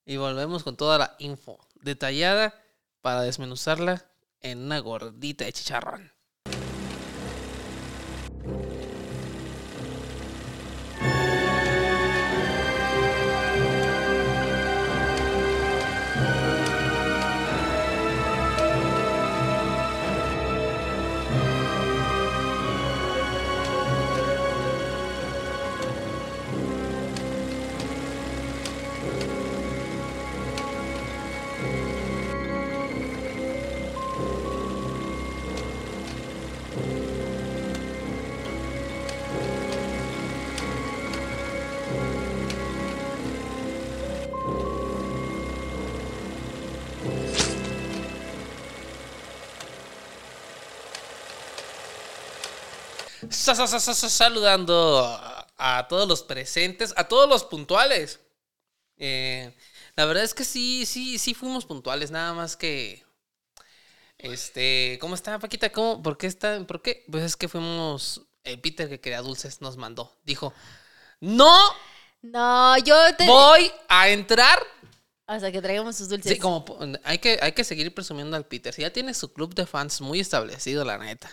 y 0.05 0.17
volvemos 0.17 0.63
con 0.63 0.77
toda 0.77 0.97
la 0.97 1.15
info 1.19 1.59
detallada 1.75 2.53
para 3.01 3.21
desmenuzarla 3.21 4.05
en 4.39 4.59
una 4.59 4.79
gordita 4.79 5.45
de 5.45 5.53
chicharrón. 5.53 6.11
Sa- 53.31 53.55
sa- 53.55 53.67
sa- 53.67 53.79
sa- 53.79 53.93
sa- 53.93 54.09
Saludando 54.09 54.99
a- 55.57 55.87
todos 55.87 56.07
los 56.07 56.23
presentes, 56.23 56.93
a 56.97 57.07
todos 57.07 57.27
los 57.29 57.43
puntuales. 57.43 58.19
Eh, 58.97 59.55
la 59.95 60.05
verdad 60.05 60.23
es 60.23 60.33
que 60.33 60.43
sí, 60.43 60.85
sí, 60.85 61.17
sí 61.17 61.33
fuimos 61.33 61.65
puntuales, 61.65 62.11
nada 62.11 62.33
más 62.33 62.55
que. 62.57 63.03
Este, 64.17 64.97
¿cómo 65.01 65.15
está, 65.15 65.39
Paquita? 65.39 65.71
¿Cómo? 65.71 66.01
¿Por 66.03 66.17
qué 66.17 66.27
está? 66.27 66.63
¿Por 66.67 66.81
qué? 66.81 67.03
Pues 67.09 67.23
es 67.23 67.35
que 67.35 67.47
fuimos. 67.47 68.21
El 68.43 68.59
Peter 68.59 68.89
que 68.89 68.99
quería 68.99 69.21
dulces 69.21 69.61
nos 69.61 69.77
mandó. 69.77 70.19
Dijo: 70.23 70.53
¡No 71.19 71.55
No, 72.21 72.77
yo 72.79 72.95
te. 73.15 73.25
voy 73.27 73.71
a 73.87 74.09
entrar! 74.09 74.59
Hasta 75.27 75.51
que 75.51 75.61
traigamos 75.61 75.95
sus 75.95 76.09
dulces. 76.09 76.33
Sí, 76.33 76.39
como 76.39 76.65
hay 77.03 77.19
que, 77.19 77.39
hay 77.41 77.53
que 77.53 77.63
seguir 77.63 77.93
presumiendo 77.93 78.35
al 78.35 78.45
Peter. 78.45 78.73
Si 78.73 78.81
ya 78.81 78.91
tiene 78.91 79.13
su 79.13 79.31
club 79.31 79.55
de 79.55 79.65
fans 79.65 80.01
muy 80.01 80.19
establecido, 80.19 80.83
la 80.85 80.97
neta. 80.97 81.31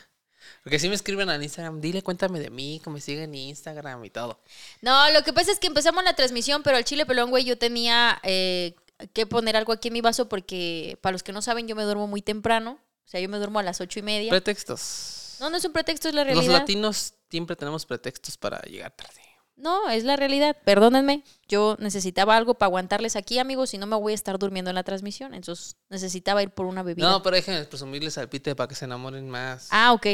Porque 0.69 0.81
si 0.81 0.91
me 0.91 0.95
escriben 0.97 1.31
al 1.31 1.43
Instagram, 1.43 1.81
dile 1.81 2.03
cuéntame 2.03 2.41
de 2.41 2.51
mí, 2.51 2.79
que 2.85 2.91
me 2.91 3.01
siguen 3.01 3.31
en 3.31 3.37
Instagram 3.37 4.05
y 4.05 4.11
todo. 4.11 4.39
No, 4.83 5.11
lo 5.13 5.23
que 5.23 5.33
pasa 5.33 5.51
es 5.51 5.59
que 5.59 5.67
empezamos 5.67 6.05
la 6.05 6.13
transmisión, 6.13 6.63
pero 6.63 6.77
al 6.77 6.85
chile 6.85 7.07
pelón, 7.07 7.31
güey, 7.31 7.43
yo 7.47 7.57
tenía 7.57 8.21
eh, 8.23 8.75
que 9.15 9.25
poner 9.25 9.57
algo 9.57 9.73
aquí 9.73 9.89
en 9.89 9.95
mi 9.95 10.03
vaso 10.03 10.29
porque, 10.29 10.99
para 11.01 11.13
los 11.13 11.23
que 11.23 11.33
no 11.33 11.41
saben, 11.41 11.69
yo 11.69 11.75
me 11.75 11.85
duermo 11.85 12.07
muy 12.07 12.21
temprano. 12.21 12.79
O 13.07 13.09
sea, 13.09 13.19
yo 13.19 13.31
me 13.31 13.39
duermo 13.39 13.61
a 13.61 13.63
las 13.63 13.81
ocho 13.81 13.99
y 13.99 14.03
media. 14.03 14.29
Pretextos. 14.29 15.37
No, 15.41 15.49
no 15.49 15.57
es 15.57 15.65
un 15.65 15.73
pretexto, 15.73 16.11
es 16.11 16.15
la 16.15 16.25
Los 16.25 16.35
realidad. 16.35 16.59
latinos 16.59 17.15
siempre 17.31 17.57
tenemos 17.57 17.87
pretextos 17.87 18.37
para 18.37 18.61
llegar 18.61 18.91
tarde. 18.91 19.23
No, 19.59 19.91
es 19.91 20.05
la 20.05 20.15
realidad. 20.17 20.57
Perdónenme. 20.65 21.25
Yo 21.49 21.77
necesitaba 21.81 22.37
algo 22.37 22.55
para 22.55 22.69
aguantarles 22.69 23.17
aquí, 23.17 23.41
amigos, 23.41 23.75
y 23.75 23.79
no 23.79 23.87
me 23.87 23.97
voy 23.97 24.13
a 24.13 24.15
estar 24.15 24.39
durmiendo 24.39 24.71
en 24.71 24.77
la 24.77 24.85
transmisión. 24.85 25.35
Entonces 25.35 25.77
necesitaba 25.89 26.43
ir 26.43 26.51
por 26.51 26.67
una 26.67 26.85
bebida. 26.85 27.11
No, 27.11 27.23
pero 27.23 27.35
déjenme 27.35 27.65
presumirles 27.65 28.17
al 28.19 28.29
Peter 28.29 28.55
para 28.55 28.69
que 28.69 28.77
se 28.77 28.85
enamoren 28.85 29.29
más. 29.29 29.67
Ah, 29.71 29.93
ok. 29.93 30.07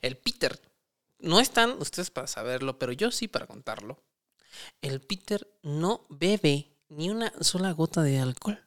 El 0.00 0.16
Peter, 0.16 0.60
no 1.18 1.40
están 1.40 1.72
ustedes 1.80 2.10
para 2.10 2.28
saberlo, 2.28 2.78
pero 2.78 2.92
yo 2.92 3.10
sí 3.10 3.26
para 3.26 3.48
contarlo. 3.48 4.00
El 4.80 5.00
Peter 5.00 5.44
no 5.62 6.06
bebe 6.08 6.78
ni 6.88 7.10
una 7.10 7.32
sola 7.40 7.72
gota 7.72 8.02
de 8.02 8.20
alcohol. 8.20 8.64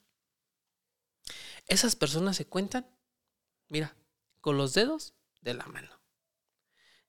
Esas 1.68 1.96
personas 1.96 2.36
se 2.36 2.46
cuentan, 2.46 2.86
mira, 3.70 3.96
con 4.42 4.58
los 4.58 4.74
dedos 4.74 5.14
de 5.42 5.54
la 5.54 5.66
mano. 5.68 5.90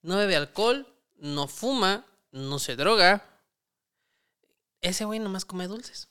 No 0.02 0.16
bebe 0.16 0.36
alcohol, 0.36 0.86
no 1.16 1.48
fuma, 1.48 2.06
no 2.30 2.58
se 2.58 2.76
droga. 2.76 3.24
Ese 4.80 5.04
güey 5.04 5.18
nomás 5.18 5.44
come 5.44 5.66
dulces. 5.66 6.08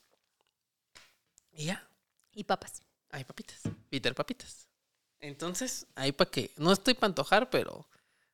Y 1.52 1.66
ya, 1.66 1.88
Y 2.32 2.44
papas. 2.44 2.84
hay 3.10 3.24
papitas. 3.24 3.62
Peter 3.90 4.14
papitas. 4.14 4.68
Entonces, 5.20 5.88
ahí 5.96 6.12
para 6.12 6.30
que, 6.30 6.52
no 6.58 6.72
estoy 6.72 6.94
para 6.94 7.08
antojar, 7.08 7.50
pero 7.50 7.88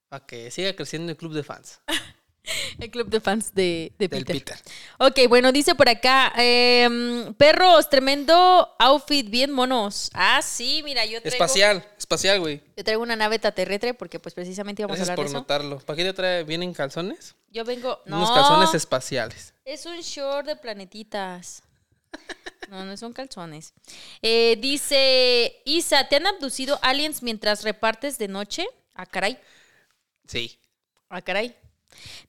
para 0.09 0.25
que 0.25 0.51
siga 0.51 0.75
creciendo 0.75 1.11
el 1.11 1.17
club 1.17 1.33
de 1.33 1.43
fans 1.43 1.79
El 2.79 2.91
club 2.91 3.07
de 3.09 3.21
fans 3.21 3.53
de, 3.53 3.93
de 3.97 4.07
del 4.07 4.25
Peter. 4.25 4.57
Peter. 4.57 4.73
Ok, 4.99 5.29
bueno, 5.29 5.51
dice 5.51 5.75
por 5.75 5.87
acá, 5.87 6.33
em, 6.35 7.33
perros, 7.35 7.89
tremendo 7.89 8.75
outfit, 8.79 9.29
bien 9.29 9.51
monos. 9.51 10.09
Ah, 10.13 10.41
sí, 10.41 10.81
mira, 10.83 11.05
yo 11.05 11.21
traigo, 11.21 11.33
Espacial, 11.35 11.85
espacial, 11.97 12.39
güey. 12.41 12.61
yo 12.75 12.83
traigo 12.83 13.01
una 13.01 13.15
nave 13.15 13.35
extraterrestre 13.37 13.93
porque 13.93 14.19
pues 14.19 14.33
precisamente 14.35 14.81
íbamos 14.81 14.97
Gracias 14.97 15.09
a 15.09 15.13
hablar 15.13 15.23
por 15.23 15.25
de 15.25 15.29
eso. 15.31 15.37
notarlo. 15.39 15.79
¿Para 15.79 15.97
qué 15.97 16.03
te 16.03 16.13
trae? 16.13 16.43
¿Vienen 16.43 16.73
calzones? 16.73 17.35
Yo 17.49 17.63
vengo, 17.63 18.01
no, 18.05 18.17
Unos 18.17 18.31
calzones 18.31 18.73
espaciales. 18.73 19.53
es 19.63 19.85
un 19.85 19.99
short 20.01 20.45
de 20.47 20.55
planetitas. 20.55 21.63
No, 22.69 22.85
no 22.85 22.97
son 22.97 23.13
calzones. 23.13 23.73
Eh, 24.21 24.57
dice, 24.59 25.61
Isa, 25.65 26.07
¿te 26.07 26.15
han 26.15 26.25
abducido 26.25 26.79
aliens 26.81 27.21
mientras 27.21 27.63
repartes 27.63 28.17
de 28.17 28.27
noche? 28.29 28.65
Ah, 28.95 29.05
caray. 29.05 29.37
Sí. 30.27 30.57
Ah, 31.09 31.21
caray. 31.21 31.55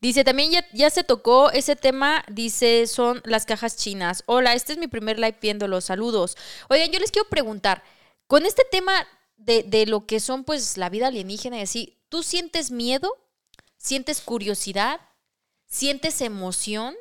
Dice, 0.00 0.24
también 0.24 0.52
ya, 0.72 0.90
se 0.90 1.04
tocó 1.04 1.50
ese 1.50 1.76
tema, 1.76 2.24
dice, 2.28 2.86
son 2.86 3.22
las 3.24 3.46
cajas 3.46 3.76
chinas. 3.76 4.22
Hola, 4.26 4.54
este 4.54 4.72
es 4.72 4.78
mi 4.78 4.86
primer 4.86 5.18
live 5.18 5.38
viéndolo, 5.40 5.80
saludos. 5.80 6.36
Oigan, 6.68 6.90
yo 6.90 6.98
les 6.98 7.10
quiero 7.10 7.28
preguntar, 7.28 7.82
con 8.26 8.46
este 8.46 8.64
tema 8.70 9.06
de, 9.36 9.62
de 9.62 9.86
lo 9.86 10.06
que 10.06 10.20
son 10.20 10.44
pues 10.44 10.76
la 10.76 10.88
vida 10.88 11.08
alienígena 11.08 11.58
y 11.58 11.62
así, 11.62 11.98
¿tú 12.08 12.22
sientes 12.22 12.70
miedo? 12.70 13.16
¿Sientes 13.76 14.20
curiosidad? 14.20 15.00
¿Sientes 15.66 16.20
emoción? 16.20 16.94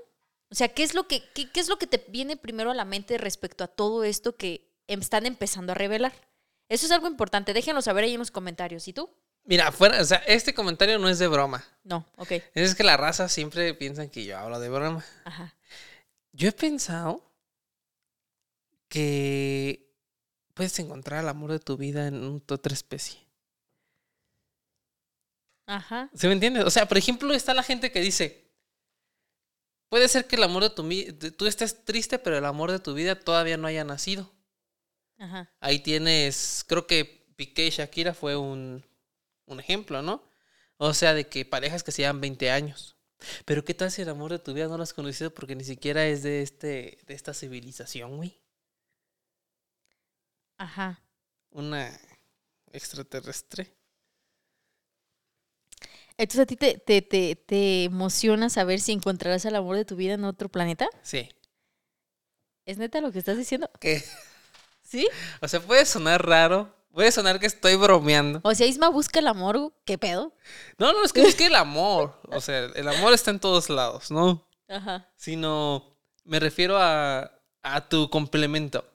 O 0.50 0.56
sea, 0.56 0.68
¿qué 0.68 0.84
es 0.84 0.94
lo 0.94 1.08
que, 1.08 1.24
qué 1.34 1.60
es 1.60 1.70
lo 1.70 1.78
que 1.78 1.88
te 1.88 2.04
viene 2.10 2.38
primero 2.38 2.72
a 2.72 2.76
la 2.76 2.86
mente 2.86 3.18
respecto 3.18 3.64
a 3.64 3.68
todo 3.68 4.04
esto 4.04 4.36
que 4.36 4.72
em- 4.88 5.00
están 5.00 5.26
empezando 5.26 5.72
a 5.72 5.76
revelar? 5.76 6.14
Eso 6.70 6.86
es 6.86 6.92
algo 6.92 7.08
importante, 7.08 7.54
déjenlo 7.54 7.82
saber 7.82 8.04
ahí 8.04 8.14
en 8.14 8.20
los 8.20 8.32
comentarios. 8.32 8.88
¿Y 8.88 8.94
tú? 8.94 9.10
Mira, 9.46 9.72
fuera, 9.72 10.02
o 10.02 10.06
sea, 10.06 10.18
este 10.20 10.54
comentario 10.54 10.98
no 11.00 11.10
es 11.10 11.20
de 11.20 11.28
broma. 11.28 11.64
No, 11.84 12.06
ok. 12.16 12.32
Es 12.54 12.76
que 12.76 12.84
la 12.84 12.96
raza 12.96 13.28
siempre 13.28 13.74
piensan 13.74 14.10
que 14.10 14.24
yo 14.24 14.38
hablo 14.38 14.60
de 14.60 14.70
broma. 14.70 15.04
Ajá. 15.26 15.54
Yo 16.32 16.48
he 16.48 16.54
pensado 16.54 17.22
que 18.88 19.92
puedes 20.54 20.78
encontrar 20.80 21.22
el 21.22 21.30
amor 21.30 21.52
de 21.52 21.60
tu 21.60 21.78
vida 21.78 22.08
en 22.08 22.42
otra 22.48 22.74
especie. 22.74 23.20
Ajá. 25.66 26.10
¿Sí 26.14 26.28
me 26.28 26.34
entiendes? 26.34 26.64
O 26.66 26.70
sea, 26.70 26.88
por 26.88 26.98
ejemplo, 26.98 27.34
está 27.34 27.54
la 27.54 27.64
gente 27.64 27.92
que 27.92 28.00
dice, 28.00 28.50
puede 29.90 30.08
ser 30.08 30.26
que 30.26 30.38
el 30.38 30.44
amor 30.44 30.64
de 30.64 30.70
tu 30.70 30.84
vida, 30.84 31.14
tú 31.32 31.48
estés 31.48 31.84
triste, 31.84 32.18
pero 32.18 32.38
el 32.38 32.46
amor 32.46 32.72
de 32.72 32.80
tu 32.80 32.94
vida 32.94 33.20
todavía 33.20 33.58
no 33.58 33.68
haya 33.68 33.84
nacido. 33.84 34.32
Ajá. 35.18 35.52
Ahí 35.60 35.80
tienes, 35.80 36.66
creo 36.68 36.88
que 36.88 37.26
Piqué 37.36 37.68
y 37.68 37.70
Shakira 37.72 38.14
fue 38.14 38.36
un, 38.36 38.84
un 39.46 39.60
ejemplo, 39.60 40.02
¿no? 40.02 40.24
O 40.78 40.94
sea, 40.94 41.14
de 41.14 41.28
que 41.28 41.46
parejas 41.46 41.84
que 41.84 41.92
se 41.92 42.02
llevan 42.02 42.22
20 42.22 42.52
años. 42.52 42.98
Pero 43.46 43.64
¿qué 43.64 43.74
tal 43.74 43.92
si 43.92 44.02
el 44.02 44.10
amor 44.10 44.32
de 44.32 44.40
tu 44.40 44.54
vida 44.54 44.68
no 44.68 44.78
lo 44.78 44.84
has 44.84 44.94
conocido 44.94 45.34
porque 45.34 45.56
ni 45.56 45.64
siquiera 45.64 46.06
es 46.06 46.24
de, 46.24 46.42
este, 46.42 47.00
de 47.06 47.14
esta 47.14 47.34
civilización, 47.34 48.18
güey? 48.18 48.40
Ajá. 50.58 51.02
Una 51.52 51.92
extraterrestre. 52.72 53.74
Entonces 56.18 56.42
a 56.42 56.46
ti 56.46 56.56
te, 56.56 56.78
te, 56.78 57.02
te, 57.02 57.36
te 57.36 57.86
emociona 57.86 58.50
saber 58.50 58.80
si 58.80 58.92
encontrarás 58.92 59.46
el 59.46 59.56
amor 59.56 59.78
de 59.78 59.86
tu 59.86 59.96
vida 59.96 60.14
en 60.14 60.26
otro 60.26 60.50
planeta. 60.50 60.88
Sí. 61.02 61.30
¿Es 62.66 62.78
neta 62.78 63.02
lo 63.02 63.12
que 63.12 63.20
estás 63.20 63.38
diciendo? 63.38 63.70
¿Qué? 63.80 64.04
¿Sí? 64.84 65.08
O 65.42 65.48
sea, 65.48 65.60
puede 65.60 65.86
sonar 65.86 66.26
raro. 66.26 66.74
Puede 66.94 67.12
sonar 67.12 67.40
que 67.40 67.48
estoy 67.48 67.76
bromeando. 67.76 68.40
O 68.44 68.54
sea, 68.54 68.68
Isma 68.68 68.88
busca 68.88 69.18
el 69.18 69.26
amor, 69.26 69.74
¿qué 69.84 69.98
pedo? 69.98 70.32
No, 70.78 70.94
no, 70.94 71.04
es 71.04 71.12
que 71.12 71.24
busque 71.24 71.48
el 71.48 71.56
amor. 71.56 72.22
O 72.30 72.40
sea, 72.40 72.66
el 72.66 72.88
amor 72.88 73.14
está 73.14 73.32
en 73.32 73.40
todos 73.40 73.72
lados, 73.72 74.12
¿no? 74.12 74.48
Ajá. 74.68 75.12
Sino 75.16 75.98
me 76.24 76.40
refiero 76.40 76.78
a, 76.78 77.32
a 77.64 77.90
tu 77.90 78.12
complemento. 78.12 78.86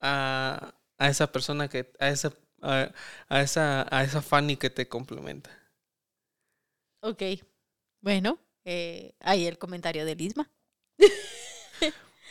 A, 0.00 0.72
a 0.98 1.08
esa 1.08 1.32
persona 1.32 1.68
que. 1.68 1.92
A 1.98 2.10
esa, 2.10 2.32
a, 2.62 2.92
a 3.28 3.40
esa. 3.40 3.84
A 3.90 4.04
esa 4.04 4.22
Fanny 4.22 4.56
que 4.56 4.70
te 4.70 4.88
complementa. 4.88 5.50
Ok. 7.02 7.22
Bueno, 8.00 8.38
eh, 8.64 9.16
ahí 9.18 9.48
el 9.48 9.58
comentario 9.58 10.04
de 10.04 10.14
Isma. 10.16 10.48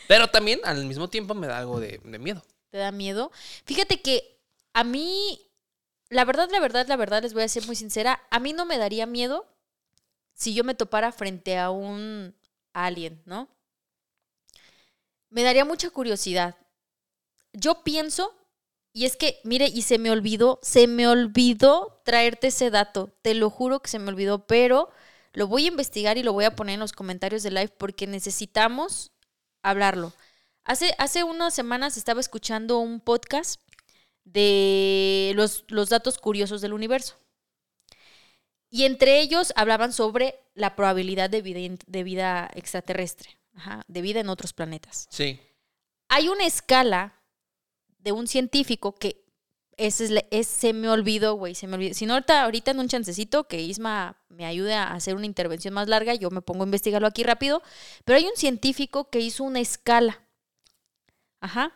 Pero 0.08 0.28
también 0.28 0.60
al 0.64 0.86
mismo 0.86 1.10
tiempo 1.10 1.34
me 1.34 1.48
da 1.48 1.58
algo 1.58 1.80
de, 1.80 2.00
de 2.02 2.18
miedo. 2.18 2.42
¿Te 2.70 2.78
da 2.78 2.92
miedo? 2.92 3.30
Fíjate 3.66 4.00
que 4.00 4.37
a 4.78 4.84
mí, 4.84 5.50
la 6.08 6.24
verdad, 6.24 6.48
la 6.52 6.60
verdad, 6.60 6.86
la 6.86 6.94
verdad, 6.94 7.22
les 7.22 7.34
voy 7.34 7.42
a 7.42 7.48
ser 7.48 7.66
muy 7.66 7.74
sincera, 7.74 8.22
a 8.30 8.38
mí 8.38 8.52
no 8.52 8.64
me 8.64 8.78
daría 8.78 9.06
miedo 9.06 9.44
si 10.34 10.54
yo 10.54 10.62
me 10.62 10.76
topara 10.76 11.10
frente 11.10 11.58
a 11.58 11.70
un 11.70 12.32
alien, 12.72 13.20
¿no? 13.24 13.48
Me 15.30 15.42
daría 15.42 15.64
mucha 15.64 15.90
curiosidad. 15.90 16.54
Yo 17.52 17.82
pienso, 17.82 18.32
y 18.92 19.04
es 19.06 19.16
que, 19.16 19.40
mire, 19.42 19.66
y 19.66 19.82
se 19.82 19.98
me 19.98 20.12
olvidó, 20.12 20.60
se 20.62 20.86
me 20.86 21.08
olvidó 21.08 22.00
traerte 22.04 22.46
ese 22.46 22.70
dato, 22.70 23.10
te 23.22 23.34
lo 23.34 23.50
juro 23.50 23.80
que 23.80 23.90
se 23.90 23.98
me 23.98 24.10
olvidó, 24.10 24.46
pero 24.46 24.90
lo 25.32 25.48
voy 25.48 25.64
a 25.64 25.68
investigar 25.74 26.18
y 26.18 26.22
lo 26.22 26.32
voy 26.32 26.44
a 26.44 26.54
poner 26.54 26.74
en 26.74 26.80
los 26.80 26.92
comentarios 26.92 27.42
de 27.42 27.50
live 27.50 27.74
porque 27.76 28.06
necesitamos 28.06 29.10
hablarlo. 29.60 30.12
Hace, 30.62 30.94
hace 30.98 31.24
unas 31.24 31.52
semanas 31.52 31.96
estaba 31.96 32.20
escuchando 32.20 32.78
un 32.78 33.00
podcast 33.00 33.60
de 34.32 35.32
los, 35.34 35.64
los 35.68 35.88
datos 35.88 36.18
curiosos 36.18 36.60
del 36.60 36.72
universo. 36.72 37.16
Y 38.70 38.84
entre 38.84 39.20
ellos 39.20 39.52
hablaban 39.56 39.92
sobre 39.92 40.38
la 40.54 40.76
probabilidad 40.76 41.30
de 41.30 41.40
vida, 41.42 41.76
de 41.86 42.02
vida 42.02 42.50
extraterrestre, 42.54 43.38
ajá, 43.54 43.82
de 43.88 44.02
vida 44.02 44.20
en 44.20 44.28
otros 44.28 44.52
planetas. 44.52 45.06
Sí. 45.10 45.40
Hay 46.08 46.28
una 46.28 46.44
escala 46.44 47.14
de 47.98 48.12
un 48.12 48.26
científico 48.26 48.94
que 48.94 49.24
ese 49.78 50.04
es, 50.06 50.24
es- 50.30 50.46
se 50.48 50.72
me 50.72 50.88
olvidó, 50.88 51.34
güey, 51.34 51.54
se 51.54 51.66
me 51.66 51.76
olvidó. 51.76 51.94
Si 51.94 52.04
no, 52.04 52.14
ahorita, 52.14 52.42
ahorita 52.42 52.70
en 52.72 52.80
un 52.80 52.88
chancecito 52.88 53.44
que 53.44 53.60
Isma 53.62 54.20
me 54.28 54.44
ayude 54.44 54.74
a 54.74 54.92
hacer 54.92 55.14
una 55.14 55.26
intervención 55.26 55.72
más 55.72 55.88
larga, 55.88 56.14
yo 56.14 56.30
me 56.30 56.42
pongo 56.42 56.64
a 56.64 56.66
investigarlo 56.66 57.06
aquí 57.06 57.22
rápido. 57.22 57.62
Pero 58.04 58.16
hay 58.18 58.24
un 58.26 58.36
científico 58.36 59.08
que 59.08 59.20
hizo 59.20 59.44
una 59.44 59.60
escala. 59.60 60.20
Ajá. 61.40 61.72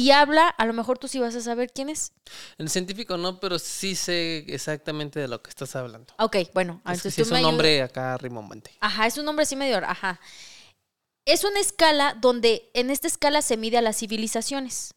Y 0.00 0.12
habla, 0.12 0.48
a 0.48 0.64
lo 0.64 0.72
mejor 0.72 0.96
tú 0.96 1.08
sí 1.08 1.18
vas 1.18 1.34
a 1.34 1.42
saber 1.42 1.70
quién 1.74 1.90
es. 1.90 2.14
El 2.56 2.70
científico 2.70 3.18
no, 3.18 3.38
pero 3.38 3.58
sí 3.58 3.94
sé 3.94 4.46
exactamente 4.48 5.20
de 5.20 5.28
lo 5.28 5.42
que 5.42 5.50
estás 5.50 5.76
hablando. 5.76 6.14
Ok, 6.18 6.36
bueno, 6.54 6.80
Es 6.86 6.92
entonces 6.92 7.12
sí 7.12 7.20
tú 7.20 7.26
es 7.26 7.32
me 7.32 7.36
un 7.40 7.42
nombre 7.42 7.82
acá 7.82 8.16
rimbombante. 8.16 8.70
Ajá, 8.80 9.06
es 9.06 9.18
un 9.18 9.26
nombre 9.26 9.42
así 9.42 9.56
medio. 9.56 9.76
Ajá. 9.76 10.18
Es 11.26 11.44
una 11.44 11.60
escala 11.60 12.16
donde 12.18 12.70
en 12.72 12.88
esta 12.88 13.08
escala 13.08 13.42
se 13.42 13.58
mide 13.58 13.76
a 13.76 13.82
las 13.82 13.98
civilizaciones. 13.98 14.94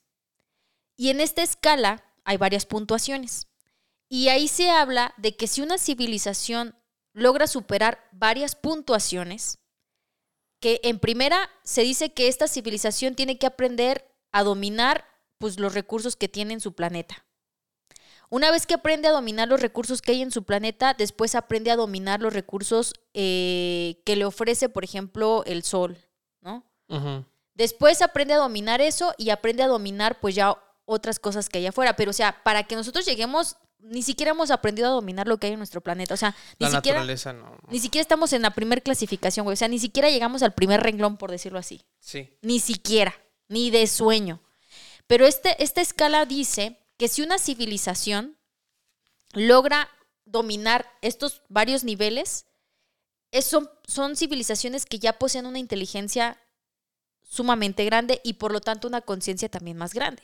Y 0.96 1.10
en 1.10 1.20
esta 1.20 1.44
escala 1.44 2.06
hay 2.24 2.38
varias 2.38 2.66
puntuaciones. 2.66 3.50
Y 4.08 4.30
ahí 4.30 4.48
se 4.48 4.70
habla 4.70 5.14
de 5.18 5.36
que 5.36 5.48
si 5.48 5.62
una 5.62 5.80
civilización 5.80 6.78
logra 7.12 7.48
superar 7.48 8.08
varias 8.14 8.56
puntuaciones, 8.56 9.60
que 10.62 10.80
en 10.82 10.98
primera 10.98 11.50
se 11.66 11.82
dice 11.82 12.14
que 12.14 12.30
esta 12.30 12.48
civilización 12.48 13.16
tiene 13.16 13.38
que 13.38 13.48
aprender 13.48 14.13
a 14.34 14.44
dominar 14.44 15.06
pues, 15.38 15.58
los 15.60 15.74
recursos 15.74 16.18
que 16.18 16.28
tiene 16.28 16.54
en 16.54 16.60
su 16.60 16.74
planeta. 16.74 17.26
Una 18.30 18.50
vez 18.52 18.66
que 18.66 18.74
aprende 18.74 19.08
a 19.08 19.12
dominar 19.12 19.48
los 19.48 19.62
recursos 19.62 20.02
que 20.02 20.12
hay 20.14 20.22
en 20.24 20.32
su 20.32 20.44
planeta, 20.44 20.96
después 20.96 21.36
aprende 21.36 21.70
a 21.70 21.76
dominar 21.76 22.20
los 22.20 22.34
recursos 22.34 22.94
eh, 23.14 24.02
que 24.06 24.16
le 24.16 24.26
ofrece, 24.26 24.70
por 24.70 24.84
ejemplo, 24.84 25.44
el 25.46 25.64
sol, 25.64 25.98
¿no? 26.42 26.66
Después 27.54 28.02
aprende 28.02 28.34
a 28.34 28.38
dominar 28.38 28.82
eso 28.82 29.14
y 29.20 29.30
aprende 29.30 29.62
a 29.62 29.68
dominar 29.68 30.20
pues 30.20 30.34
ya 30.34 30.58
otras 30.86 31.20
cosas 31.20 31.48
que 31.48 31.60
hay 31.60 31.68
afuera. 31.68 31.96
Pero 31.96 32.10
o 32.10 32.14
sea, 32.14 32.42
para 32.44 32.64
que 32.64 32.76
nosotros 32.76 33.06
lleguemos, 33.06 33.58
ni 33.78 34.02
siquiera 34.02 34.32
hemos 34.32 34.50
aprendido 34.50 34.88
a 34.88 34.92
dominar 34.92 35.28
lo 35.28 35.38
que 35.38 35.48
hay 35.48 35.54
en 35.54 35.60
nuestro 35.60 35.82
planeta. 35.82 36.16
O 36.16 36.18
sea, 36.18 36.36
ni 36.60 36.66
La 36.66 36.72
siquiera, 36.78 37.00
naturaleza 37.00 37.34
no. 37.34 37.56
ni 37.70 37.80
siquiera 37.80 38.02
estamos 38.02 38.34
en 38.34 38.42
la 38.42 38.52
primer 38.52 38.82
clasificación, 38.82 39.44
güey. 39.44 39.54
O 39.54 39.58
sea, 39.58 39.68
ni 39.68 39.78
siquiera 39.78 40.10
llegamos 40.10 40.42
al 40.42 40.54
primer 40.56 40.82
renglón, 40.82 41.18
por 41.18 41.30
decirlo 41.30 41.60
así. 41.60 41.86
Sí. 42.00 42.36
Ni 42.42 42.60
siquiera, 42.60 43.14
ni 43.54 43.72
de 43.72 43.88
sueño. 43.88 44.42
Pero 45.08 45.26
este, 45.28 45.62
esta 45.64 45.82
escala 45.82 46.26
dice 46.26 46.80
que 46.98 47.08
si 47.10 47.22
una 47.24 47.40
civilización 47.40 48.38
logra 49.34 49.90
dominar 50.26 50.86
estos 51.02 51.42
varios 51.50 51.84
niveles, 51.84 52.46
es- 53.32 53.46
son, 53.46 53.70
son 53.88 54.16
civilizaciones 54.16 54.86
que 54.86 55.00
ya 55.00 55.14
poseen 55.20 55.46
una 55.46 55.60
inteligencia 55.60 56.40
sumamente 57.24 57.86
grande 57.86 58.22
y 58.24 58.34
por 58.34 58.52
lo 58.52 58.62
tanto 58.62 58.88
una 58.88 59.02
conciencia 59.02 59.50
también 59.50 59.78
más 59.78 59.94
grande. 59.94 60.24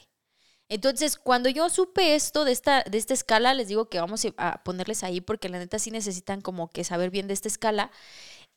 Entonces, 0.69 1.17
cuando 1.17 1.49
yo 1.49 1.69
supe 1.69 2.15
esto 2.15 2.45
de 2.45 2.53
esta, 2.53 2.83
de 2.83 2.97
esta 2.97 3.13
escala, 3.13 3.53
les 3.53 3.69
digo 3.69 3.89
que 3.89 3.99
vamos 3.99 4.25
a 4.37 4.63
ponerles 4.63 5.03
ahí 5.03 5.21
porque 5.21 5.49
la 5.49 5.59
neta 5.59 5.79
sí 5.79 5.91
necesitan 5.91 6.41
como 6.41 6.69
que 6.71 6.83
saber 6.83 7.09
bien 7.11 7.27
de 7.27 7.33
esta 7.35 7.47
escala. 7.49 7.91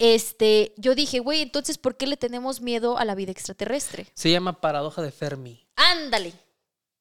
Este, 0.04 0.74
yo 0.76 0.96
dije, 0.96 1.20
güey, 1.20 1.42
entonces, 1.42 1.78
¿por 1.78 1.96
qué 1.96 2.08
le 2.08 2.16
tenemos 2.16 2.60
miedo 2.60 2.98
a 2.98 3.04
la 3.04 3.14
vida 3.14 3.30
extraterrestre? 3.30 4.08
Se 4.14 4.32
llama 4.32 4.60
paradoja 4.60 5.00
de 5.00 5.12
Fermi. 5.12 5.64
Ándale. 5.76 6.32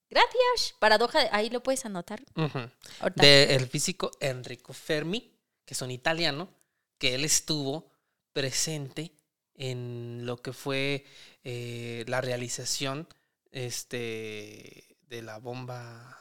Gracias. 0.08 0.76
Paradoja, 0.78 1.22
de- 1.24 1.30
ahí 1.32 1.50
lo 1.50 1.64
puedes 1.64 1.84
anotar. 1.86 2.22
Ujú. 2.36 2.70
Ahorita. 3.00 3.24
Del 3.24 3.66
físico 3.68 4.12
Enrico 4.20 4.74
Fermi, 4.74 5.34
que 5.66 5.74
es 5.74 5.82
un 5.82 5.90
italiano, 5.90 6.50
que 7.00 7.16
él 7.16 7.26
estuvo 7.26 7.90
presente 8.34 9.12
en 9.56 10.26
lo 10.28 10.38
que 10.38 10.54
fue 10.54 11.06
eh, 11.44 12.04
la 12.08 12.22
realización 12.22 13.08
este, 13.52 14.96
de 15.08 15.22
la 15.24 15.40
bomba 15.40 16.20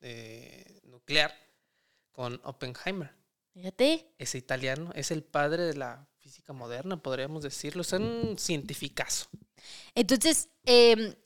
eh, 0.00 0.80
nuclear 0.84 1.34
con 2.12 2.40
Oppenheimer. 2.44 3.10
Fíjate. 3.58 4.06
Ese 4.18 4.38
italiano 4.38 4.92
es 4.94 5.10
el 5.10 5.24
padre 5.24 5.64
de 5.64 5.74
la 5.74 6.06
física 6.20 6.52
moderna, 6.52 7.02
podríamos 7.02 7.42
decirlo. 7.42 7.82
Es 7.82 7.92
un 7.92 8.36
cientificazo. 8.38 9.26
Entonces, 9.96 10.48
eh, 10.64 11.16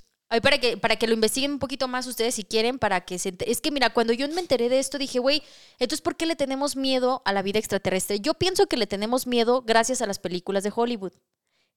para 0.40 0.57
que, 0.57 0.79
para 0.79 0.97
que 0.97 1.07
lo 1.07 1.12
investiguen 1.12 1.51
un 1.51 1.59
poquito 1.59 1.88
más 1.88 2.07
ustedes 2.07 2.35
si 2.35 2.45
quieren, 2.45 2.79
para 2.79 3.03
que 3.03 3.18
se 3.18 3.37
Es 3.40 3.61
que 3.61 3.71
mira, 3.71 3.92
cuando 3.92 4.14
yo 4.14 4.27
me 4.29 4.40
enteré 4.40 4.71
de 4.71 4.79
esto, 4.79 4.97
dije, 4.97 5.18
güey, 5.18 5.42
entonces, 5.79 6.01
¿por 6.01 6.16
qué 6.16 6.25
le 6.25 6.35
tenemos 6.35 6.75
miedo 6.75 7.21
a 7.27 7.35
la 7.35 7.42
vida 7.42 7.59
extraterrestre? 7.59 8.21
Yo 8.21 8.33
pienso 8.33 8.66
que 8.66 8.79
le 8.79 8.87
tenemos 8.87 9.27
miedo 9.27 9.61
gracias 9.61 10.01
a 10.01 10.07
las 10.07 10.18
películas 10.18 10.62
de 10.62 10.73
Hollywood. 10.75 11.12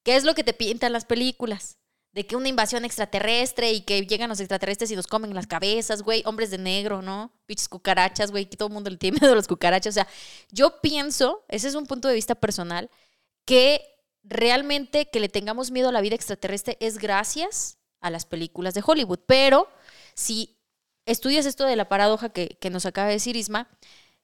¿Qué 0.04 0.16
es 0.16 0.24
lo 0.24 0.36
que 0.36 0.46
te 0.46 0.54
pintan 0.54 0.94
las 0.94 1.04
películas? 1.04 1.80
De 2.16 2.26
que 2.26 2.36
una 2.36 2.48
invasión 2.48 2.86
extraterrestre 2.86 3.74
y 3.74 3.82
que 3.82 4.08
llegan 4.08 4.30
los 4.30 4.40
extraterrestres 4.40 4.90
y 4.90 4.96
nos 4.96 5.06
comen 5.06 5.36
las 5.36 5.48
cabezas, 5.48 6.02
güey. 6.02 6.24
Hombres 6.26 6.50
de 6.50 6.58
negro, 6.58 7.02
¿no? 7.02 7.32
Piches 7.46 7.70
cucarachas, 7.70 8.32
güey. 8.32 8.46
Que 8.46 8.58
todo 8.58 8.70
el 8.70 8.74
mundo 8.74 8.90
le 8.90 8.98
tiene 8.98 9.18
miedo 9.22 9.34
a 9.34 9.36
los 9.36 9.48
cucarachas. 9.48 9.92
O 9.92 9.94
sea, 9.94 10.08
yo 10.50 10.82
pienso, 10.82 11.44
ese 11.50 11.68
es 11.68 11.76
un 11.76 11.86
punto 11.86 12.08
de 12.08 12.16
vista 12.16 12.34
personal, 12.34 12.90
que 13.46 13.86
realmente 14.24 15.10
que 15.10 15.20
le 15.20 15.30
tengamos 15.30 15.72
miedo 15.72 15.90
a 15.90 15.92
la 15.92 16.02
vida 16.02 16.16
extraterrestre 16.16 16.78
es 16.80 16.98
gracias 16.98 17.78
a 18.00 18.10
las 18.10 18.26
películas 18.26 18.74
de 18.74 18.84
Hollywood. 18.86 19.20
Pero 19.28 19.68
si 20.16 20.58
estudias 21.06 21.46
esto 21.46 21.66
de 21.66 21.76
la 21.76 21.90
paradoja 21.90 22.30
que, 22.30 22.58
que 22.62 22.70
nos 22.70 22.86
acaba 22.86 23.08
de 23.08 23.16
decir 23.16 23.36
Isma, 23.36 23.70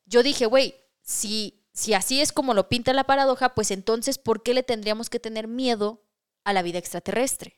yo 0.06 0.23
dije, 0.23 0.45
güey, 0.45 0.75
si, 1.01 1.65
si 1.73 1.93
así 1.93 2.21
es 2.21 2.32
como 2.32 2.54
lo 2.54 2.69
pinta 2.69 2.93
la 2.93 3.04
paradoja, 3.04 3.54
pues 3.54 3.69
entonces, 3.69 4.17
¿por 4.17 4.43
qué 4.43 4.54
le 4.54 4.63
tendríamos 4.63 5.10
que 5.10 5.19
tener 5.19 5.49
miedo 5.49 6.06
a 6.45 6.54
la 6.54 6.62
vida 6.62 6.80
extraterrestre? 6.80 7.58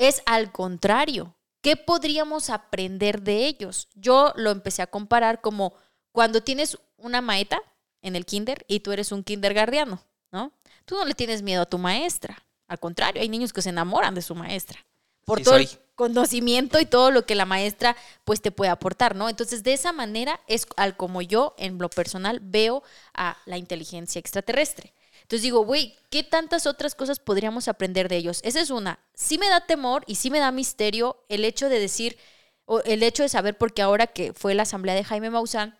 Es 0.00 0.22
al 0.24 0.50
contrario. 0.50 1.36
¿Qué 1.60 1.76
podríamos 1.76 2.48
aprender 2.48 3.20
de 3.20 3.44
ellos? 3.44 3.86
Yo 3.94 4.32
lo 4.34 4.50
empecé 4.50 4.80
a 4.80 4.86
comparar 4.86 5.42
como 5.42 5.74
cuando 6.10 6.42
tienes 6.42 6.78
una 6.96 7.20
maeta 7.20 7.60
en 8.00 8.16
el 8.16 8.24
kinder 8.24 8.64
y 8.66 8.80
tú 8.80 8.92
eres 8.92 9.12
un 9.12 9.22
kindergardiano, 9.22 10.02
¿no? 10.32 10.52
Tú 10.86 10.94
no 10.94 11.04
le 11.04 11.12
tienes 11.12 11.42
miedo 11.42 11.60
a 11.60 11.66
tu 11.66 11.76
maestra. 11.76 12.42
Al 12.66 12.78
contrario, 12.78 13.20
hay 13.20 13.28
niños 13.28 13.52
que 13.52 13.60
se 13.60 13.68
enamoran 13.68 14.14
de 14.14 14.22
su 14.22 14.34
maestra 14.34 14.78
por 15.26 15.38
Sí 15.38 15.44
todo 15.44 15.56
el 15.56 15.68
conocimiento 15.96 16.80
y 16.80 16.86
todo 16.86 17.10
lo 17.10 17.26
que 17.26 17.34
la 17.34 17.44
maestra 17.44 17.94
pues 18.24 18.40
te 18.40 18.52
puede 18.52 18.70
aportar, 18.70 19.14
¿no? 19.14 19.28
Entonces, 19.28 19.62
de 19.62 19.74
esa 19.74 19.92
manera 19.92 20.40
es 20.46 20.66
al 20.78 20.96
como 20.96 21.20
yo 21.20 21.54
en 21.58 21.76
lo 21.76 21.90
personal 21.90 22.40
veo 22.42 22.82
a 23.12 23.36
la 23.44 23.58
inteligencia 23.58 24.18
extraterrestre. 24.18 24.94
Entonces 25.30 25.44
digo, 25.44 25.64
güey, 25.64 25.96
¿qué 26.10 26.24
tantas 26.24 26.66
otras 26.66 26.96
cosas 26.96 27.20
podríamos 27.20 27.68
aprender 27.68 28.08
de 28.08 28.16
ellos? 28.16 28.40
Esa 28.42 28.60
es 28.60 28.70
una. 28.70 28.98
Sí 29.14 29.38
me 29.38 29.48
da 29.48 29.64
temor 29.64 30.02
y 30.08 30.16
sí 30.16 30.28
me 30.28 30.40
da 30.40 30.50
misterio 30.50 31.24
el 31.28 31.44
hecho 31.44 31.68
de 31.68 31.78
decir, 31.78 32.18
o 32.64 32.80
el 32.80 33.04
hecho 33.04 33.22
de 33.22 33.28
saber, 33.28 33.56
porque 33.56 33.80
ahora 33.80 34.08
que 34.08 34.32
fue 34.32 34.54
la 34.56 34.64
asamblea 34.64 34.96
de 34.96 35.04
Jaime 35.04 35.30
Maussan, 35.30 35.78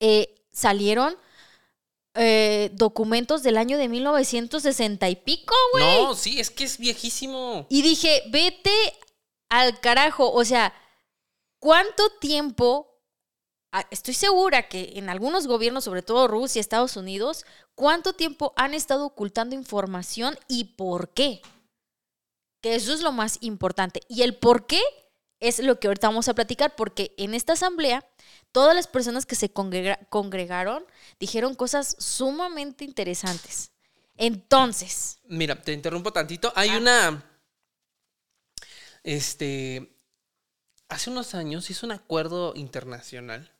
eh, 0.00 0.34
salieron 0.50 1.18
eh, 2.14 2.70
documentos 2.72 3.42
del 3.42 3.58
año 3.58 3.76
de 3.76 3.88
1960 3.88 5.06
y 5.10 5.16
pico, 5.16 5.54
güey. 5.74 6.04
No, 6.04 6.14
sí, 6.14 6.40
es 6.40 6.50
que 6.50 6.64
es 6.64 6.78
viejísimo. 6.78 7.66
Y 7.68 7.82
dije, 7.82 8.22
vete 8.30 8.72
al 9.50 9.80
carajo. 9.80 10.32
O 10.32 10.46
sea, 10.46 10.72
¿cuánto 11.58 12.08
tiempo? 12.22 12.91
Ah, 13.72 13.86
Estoy 13.90 14.14
segura 14.14 14.68
que 14.68 14.92
en 14.96 15.08
algunos 15.08 15.46
gobiernos, 15.46 15.84
sobre 15.84 16.02
todo 16.02 16.28
Rusia, 16.28 16.60
Estados 16.60 16.96
Unidos, 16.96 17.44
¿cuánto 17.74 18.12
tiempo 18.12 18.52
han 18.56 18.74
estado 18.74 19.06
ocultando 19.06 19.54
información 19.54 20.38
y 20.48 20.64
por 20.76 21.10
qué? 21.10 21.42
Que 22.60 22.74
eso 22.76 22.92
es 22.92 23.00
lo 23.00 23.10
más 23.12 23.38
importante. 23.40 24.00
Y 24.08 24.22
el 24.22 24.36
por 24.36 24.66
qué 24.66 24.80
es 25.40 25.58
lo 25.58 25.80
que 25.80 25.88
ahorita 25.88 26.06
vamos 26.06 26.28
a 26.28 26.34
platicar, 26.34 26.76
porque 26.76 27.12
en 27.16 27.34
esta 27.34 27.54
asamblea, 27.54 28.06
todas 28.52 28.76
las 28.76 28.86
personas 28.86 29.26
que 29.26 29.34
se 29.34 29.52
congrega- 29.52 30.06
congregaron 30.08 30.84
dijeron 31.18 31.56
cosas 31.56 31.96
sumamente 31.98 32.84
interesantes. 32.84 33.72
Entonces, 34.16 35.18
Mira, 35.24 35.60
te 35.60 35.72
interrumpo 35.72 36.12
tantito. 36.12 36.52
Hay 36.54 36.70
una. 36.70 37.24
Este. 39.02 39.96
Hace 40.88 41.10
unos 41.10 41.34
años 41.34 41.70
hizo 41.70 41.86
un 41.86 41.92
acuerdo 41.92 42.52
internacional 42.54 43.50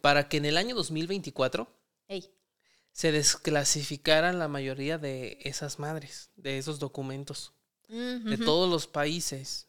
para 0.00 0.28
que 0.28 0.38
en 0.38 0.44
el 0.44 0.56
año 0.56 0.74
2024 0.74 1.68
hey, 2.08 2.30
se 2.92 3.12
desclasificaran 3.12 4.38
la 4.38 4.48
mayoría 4.48 4.98
de 4.98 5.38
esas 5.42 5.78
madres, 5.78 6.30
de 6.36 6.58
esos 6.58 6.78
documentos, 6.78 7.52
de 7.88 8.34
ujú. 8.36 8.44
todos 8.44 8.70
los 8.70 8.86
países, 8.86 9.66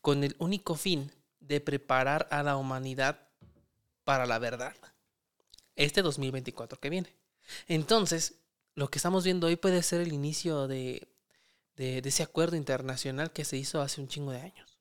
con 0.00 0.24
el 0.24 0.36
único 0.38 0.74
fin 0.76 1.12
de 1.40 1.60
preparar 1.60 2.26
a 2.30 2.42
la 2.42 2.56
humanidad 2.56 3.28
para 4.04 4.26
la 4.26 4.38
verdad. 4.38 4.74
Este 5.74 6.02
2024 6.02 6.80
que 6.80 6.90
viene. 6.90 7.12
Entonces, 7.68 8.34
lo 8.74 8.88
que 8.88 8.98
estamos 8.98 9.24
viendo 9.24 9.46
hoy 9.46 9.56
puede 9.56 9.82
ser 9.82 10.00
el 10.00 10.12
inicio 10.12 10.66
de, 10.68 11.06
de- 11.76 12.00
de 12.02 12.08
ese 12.08 12.22
acuerdo 12.22 12.56
internacional 12.56 13.32
que 13.32 13.44
se 13.44 13.56
hizo 13.56 13.80
hace 13.80 14.00
un 14.00 14.08
chingo 14.08 14.32
de 14.32 14.40
años. 14.40 14.78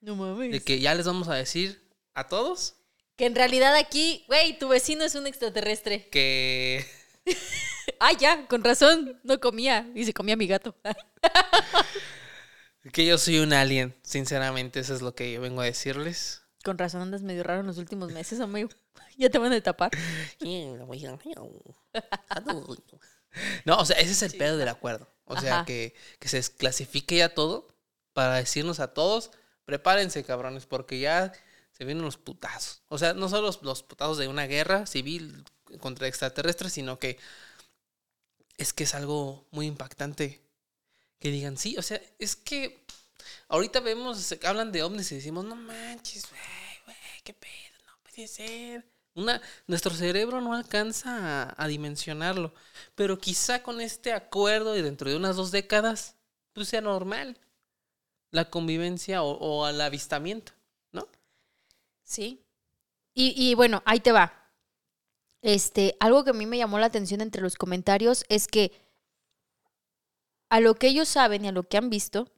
No 0.00 0.16
mames. 0.16 0.50
De 0.52 0.60
que 0.62 0.80
ya 0.80 0.94
les 0.94 1.06
vamos 1.06 1.28
a 1.28 1.34
decir 1.34 1.82
a 2.14 2.28
todos 2.28 2.76
Que 3.16 3.26
en 3.26 3.34
realidad 3.34 3.74
aquí, 3.76 4.24
güey, 4.26 4.58
tu 4.58 4.68
vecino 4.68 5.04
es 5.04 5.14
un 5.14 5.26
extraterrestre. 5.26 6.08
que 6.10 6.84
Ah, 8.00 8.12
ya, 8.12 8.46
con 8.48 8.64
razón, 8.64 9.20
no 9.24 9.40
comía 9.40 9.90
y 9.94 10.04
se 10.04 10.12
comía 10.12 10.36
mi 10.36 10.46
gato. 10.46 10.76
Que 12.92 13.06
yo 13.06 13.16
soy 13.16 13.38
un 13.38 13.54
alien, 13.54 13.96
sinceramente, 14.02 14.78
eso 14.80 14.94
es 14.94 15.00
lo 15.00 15.14
que 15.14 15.32
yo 15.32 15.40
vengo 15.40 15.62
a 15.62 15.64
decirles. 15.64 16.42
Con 16.62 16.76
razón 16.76 17.00
andas 17.00 17.22
medio 17.22 17.42
raro 17.42 17.60
en 17.60 17.66
los 17.66 17.78
últimos 17.78 18.12
meses, 18.12 18.40
amigo. 18.40 18.68
Ya 19.16 19.30
te 19.30 19.38
van 19.38 19.52
a 19.52 19.60
tapar. 19.60 19.90
No, 23.64 23.78
o 23.78 23.84
sea, 23.84 23.96
ese 23.96 24.10
es 24.10 24.22
el 24.22 24.36
pedo 24.36 24.56
del 24.56 24.68
acuerdo. 24.68 25.08
O 25.24 25.40
sea, 25.40 25.54
Ajá. 25.58 25.64
que, 25.64 25.94
que 26.18 26.28
se 26.28 26.36
desclasifique 26.36 27.16
ya 27.16 27.28
todo 27.28 27.68
para 28.12 28.34
decirnos 28.34 28.80
a 28.80 28.92
todos, 28.92 29.30
prepárense, 29.64 30.24
cabrones, 30.24 30.66
porque 30.66 30.98
ya 30.98 31.32
se 31.76 31.84
vienen 31.84 32.04
los 32.04 32.16
putazos. 32.16 32.82
O 32.88 32.98
sea, 32.98 33.14
no 33.14 33.28
solo 33.28 33.42
los, 33.48 33.62
los 33.62 33.82
putazos 33.82 34.18
de 34.18 34.28
una 34.28 34.46
guerra 34.46 34.86
civil 34.86 35.44
contra 35.80 36.06
extraterrestres, 36.08 36.72
sino 36.72 36.98
que 36.98 37.18
es 38.56 38.72
que 38.72 38.84
es 38.84 38.94
algo 38.94 39.46
muy 39.50 39.66
impactante 39.66 40.40
que 41.18 41.30
digan, 41.30 41.56
sí, 41.56 41.76
o 41.78 41.82
sea, 41.82 42.00
es 42.18 42.36
que 42.36 42.84
ahorita 43.48 43.80
vemos, 43.80 44.34
hablan 44.44 44.72
de 44.72 44.82
ovnis 44.82 45.10
y 45.12 45.16
decimos, 45.16 45.44
no 45.44 45.56
manches, 45.56 46.28
güey, 46.28 46.40
güey, 46.84 46.96
qué 47.24 47.34
pedo, 47.34 47.78
no 47.86 47.92
puede 48.02 48.28
ser. 48.28 48.84
Una, 49.14 49.40
nuestro 49.66 49.94
cerebro 49.94 50.40
no 50.40 50.54
alcanza 50.54 51.54
a, 51.56 51.68
dimensionarlo, 51.68 52.52
pero 52.94 53.18
quizá 53.18 53.62
con 53.62 53.80
este 53.80 54.12
acuerdo 54.12 54.76
y 54.76 54.82
dentro 54.82 55.08
de 55.08 55.16
unas 55.16 55.36
dos 55.36 55.50
décadas, 55.52 56.16
pues 56.52 56.68
sea 56.68 56.80
normal 56.80 57.38
la 58.30 58.50
convivencia 58.50 59.22
o, 59.22 59.30
o 59.38 59.64
al 59.64 59.80
avistamiento. 59.80 60.52
Sí. 62.04 62.44
Y, 63.14 63.34
y 63.36 63.54
bueno, 63.54 63.82
ahí 63.86 64.00
te 64.00 64.12
va. 64.12 64.50
Este, 65.42 65.96
algo 66.00 66.24
que 66.24 66.30
a 66.30 66.34
mí 66.34 66.46
me 66.46 66.58
llamó 66.58 66.78
la 66.78 66.86
atención 66.86 67.20
entre 67.20 67.42
los 67.42 67.56
comentarios 67.56 68.24
es 68.28 68.48
que 68.48 68.72
a 70.48 70.60
lo 70.60 70.74
que 70.74 70.88
ellos 70.88 71.08
saben 71.08 71.44
y 71.44 71.48
a 71.48 71.52
lo 71.52 71.68
que 71.68 71.76
han 71.76 71.90
visto, 71.90 72.28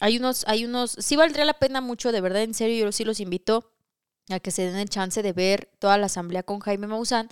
hay 0.00 0.18
unos, 0.18 0.44
hay 0.46 0.64
unos, 0.64 0.92
sí 0.92 1.16
valdría 1.16 1.44
la 1.44 1.58
pena 1.58 1.80
mucho, 1.80 2.12
de 2.12 2.20
verdad, 2.20 2.42
en 2.42 2.54
serio, 2.54 2.86
yo 2.86 2.92
sí 2.92 3.04
los 3.04 3.20
invito 3.20 3.72
a 4.30 4.40
que 4.40 4.50
se 4.50 4.62
den 4.62 4.76
el 4.76 4.88
chance 4.90 5.22
de 5.22 5.32
ver 5.32 5.70
toda 5.78 5.98
la 5.98 6.06
asamblea 6.06 6.42
con 6.44 6.60
Jaime 6.60 6.86
Maussan, 6.86 7.28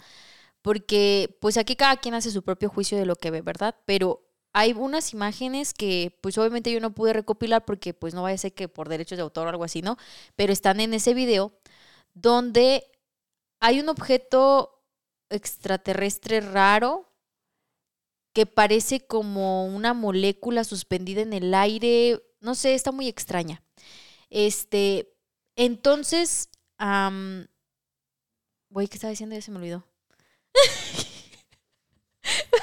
porque 0.62 1.38
pues 1.40 1.58
aquí 1.58 1.76
cada 1.76 1.98
quien 1.98 2.14
hace 2.14 2.32
su 2.32 2.42
propio 2.44 2.70
juicio 2.70 2.98
de 2.98 3.06
lo 3.06 3.16
que 3.16 3.30
ve, 3.32 3.42
¿verdad? 3.42 3.76
Pero 3.86 4.25
hay 4.58 4.72
unas 4.72 5.12
imágenes 5.12 5.74
que 5.74 6.16
pues 6.22 6.38
obviamente 6.38 6.72
yo 6.72 6.80
no 6.80 6.94
pude 6.94 7.12
recopilar 7.12 7.66
porque 7.66 7.92
pues 7.92 8.14
no 8.14 8.22
vaya 8.22 8.36
a 8.36 8.38
ser 8.38 8.54
que 8.54 8.68
por 8.68 8.88
derechos 8.88 9.18
de 9.18 9.22
autor 9.22 9.46
o 9.46 9.50
algo 9.50 9.64
así, 9.64 9.82
¿no? 9.82 9.98
Pero 10.34 10.50
están 10.50 10.80
en 10.80 10.94
ese 10.94 11.12
video 11.12 11.52
donde 12.14 12.90
hay 13.60 13.80
un 13.80 13.90
objeto 13.90 14.82
extraterrestre 15.28 16.40
raro 16.40 17.12
que 18.32 18.46
parece 18.46 19.06
como 19.06 19.66
una 19.66 19.92
molécula 19.92 20.64
suspendida 20.64 21.20
en 21.20 21.34
el 21.34 21.52
aire, 21.52 22.22
no 22.40 22.54
sé, 22.54 22.72
está 22.72 22.92
muy 22.92 23.08
extraña. 23.08 23.62
Este, 24.30 25.12
entonces, 25.54 26.48
am, 26.78 27.46
güey, 28.70 28.88
¿qué 28.88 28.94
estaba 28.94 29.10
diciendo? 29.10 29.36
Ya 29.36 29.42
se 29.42 29.50
me 29.50 29.58
olvidó. 29.58 29.86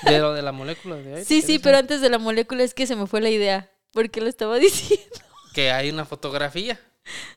De 0.06 0.20
lo 0.20 0.34
de 0.34 0.42
la 0.42 0.52
molécula 0.52 0.96
de 0.98 1.10
aire. 1.10 1.26
Sí, 1.26 1.42
¿qué 1.42 1.48
sí, 1.48 1.60
pero 1.60 1.78
antes 1.78 2.02
de 2.02 2.10
la 2.10 2.18
molécula 2.18 2.64
es 2.64 2.74
que 2.74 2.88
se 2.88 2.96
me 2.96 3.08
fue 3.08 3.22
la 3.22 3.30
idea, 3.30 3.72
porque 3.92 4.22
lo 4.22 4.28
estaba 4.28 4.56
diciendo. 4.60 5.06
Que 5.54 5.72
hay 5.72 5.90
una 5.90 6.06
fotografía 6.06 6.80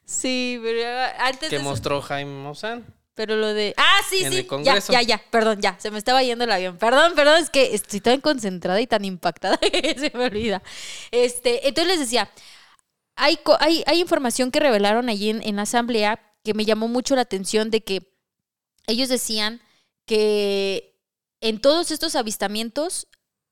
Sí, 0.05 0.59
pero 0.63 0.81
antes 1.19 1.49
que 1.51 1.57
de 1.57 1.63
eso- 1.63 1.65
mostró 1.65 2.01
Jaime 2.03 2.31
Maussan. 2.43 2.85
Pero 3.15 3.37
lo 3.37 3.55
de. 3.55 3.73
¡Ah, 3.79 4.01
sí, 4.09 4.23
En 4.25 4.31
sí! 4.31 4.39
el 4.39 4.43
Ya, 4.45 4.49
Congreso. 4.49 4.93
ya, 4.93 5.01
ya. 5.03 5.23
Perdón, 5.31 5.61
ya. 5.63 5.75
Se 5.81 5.91
me 5.91 5.97
estaba 5.99 6.23
yendo 6.23 6.45
el 6.45 6.53
avión. 6.53 6.77
Perdón, 6.77 7.15
perdón. 7.17 7.43
Es 7.43 7.49
que 7.49 7.75
estoy 7.75 8.01
tan 8.01 8.21
concentrada 8.21 8.79
y 8.81 8.87
tan 8.87 9.05
impactada 9.07 9.57
que 9.59 9.97
se 9.99 10.11
me 10.15 10.27
olvida. 10.27 10.63
Este, 11.11 11.67
entonces 11.67 11.93
les 11.93 12.01
decía. 12.01 12.31
Hay, 13.17 13.39
hay, 13.61 13.83
hay 13.87 14.01
información 14.01 14.51
que 14.51 14.61
revelaron 14.61 15.09
allí 15.09 15.31
en, 15.31 15.43
en 15.43 15.57
la 15.57 15.63
asamblea 15.63 16.21
que 16.45 16.53
me 16.53 16.67
llamó 16.67 16.89
mucho 16.89 17.15
la 17.17 17.23
atención 17.23 17.71
de 17.71 17.81
que 17.83 18.03
ellos 18.87 19.09
decían 19.09 19.63
que 20.05 20.96
en 21.41 21.61
todos 21.61 21.91
estos 21.91 22.17
avistamientos, 22.17 23.09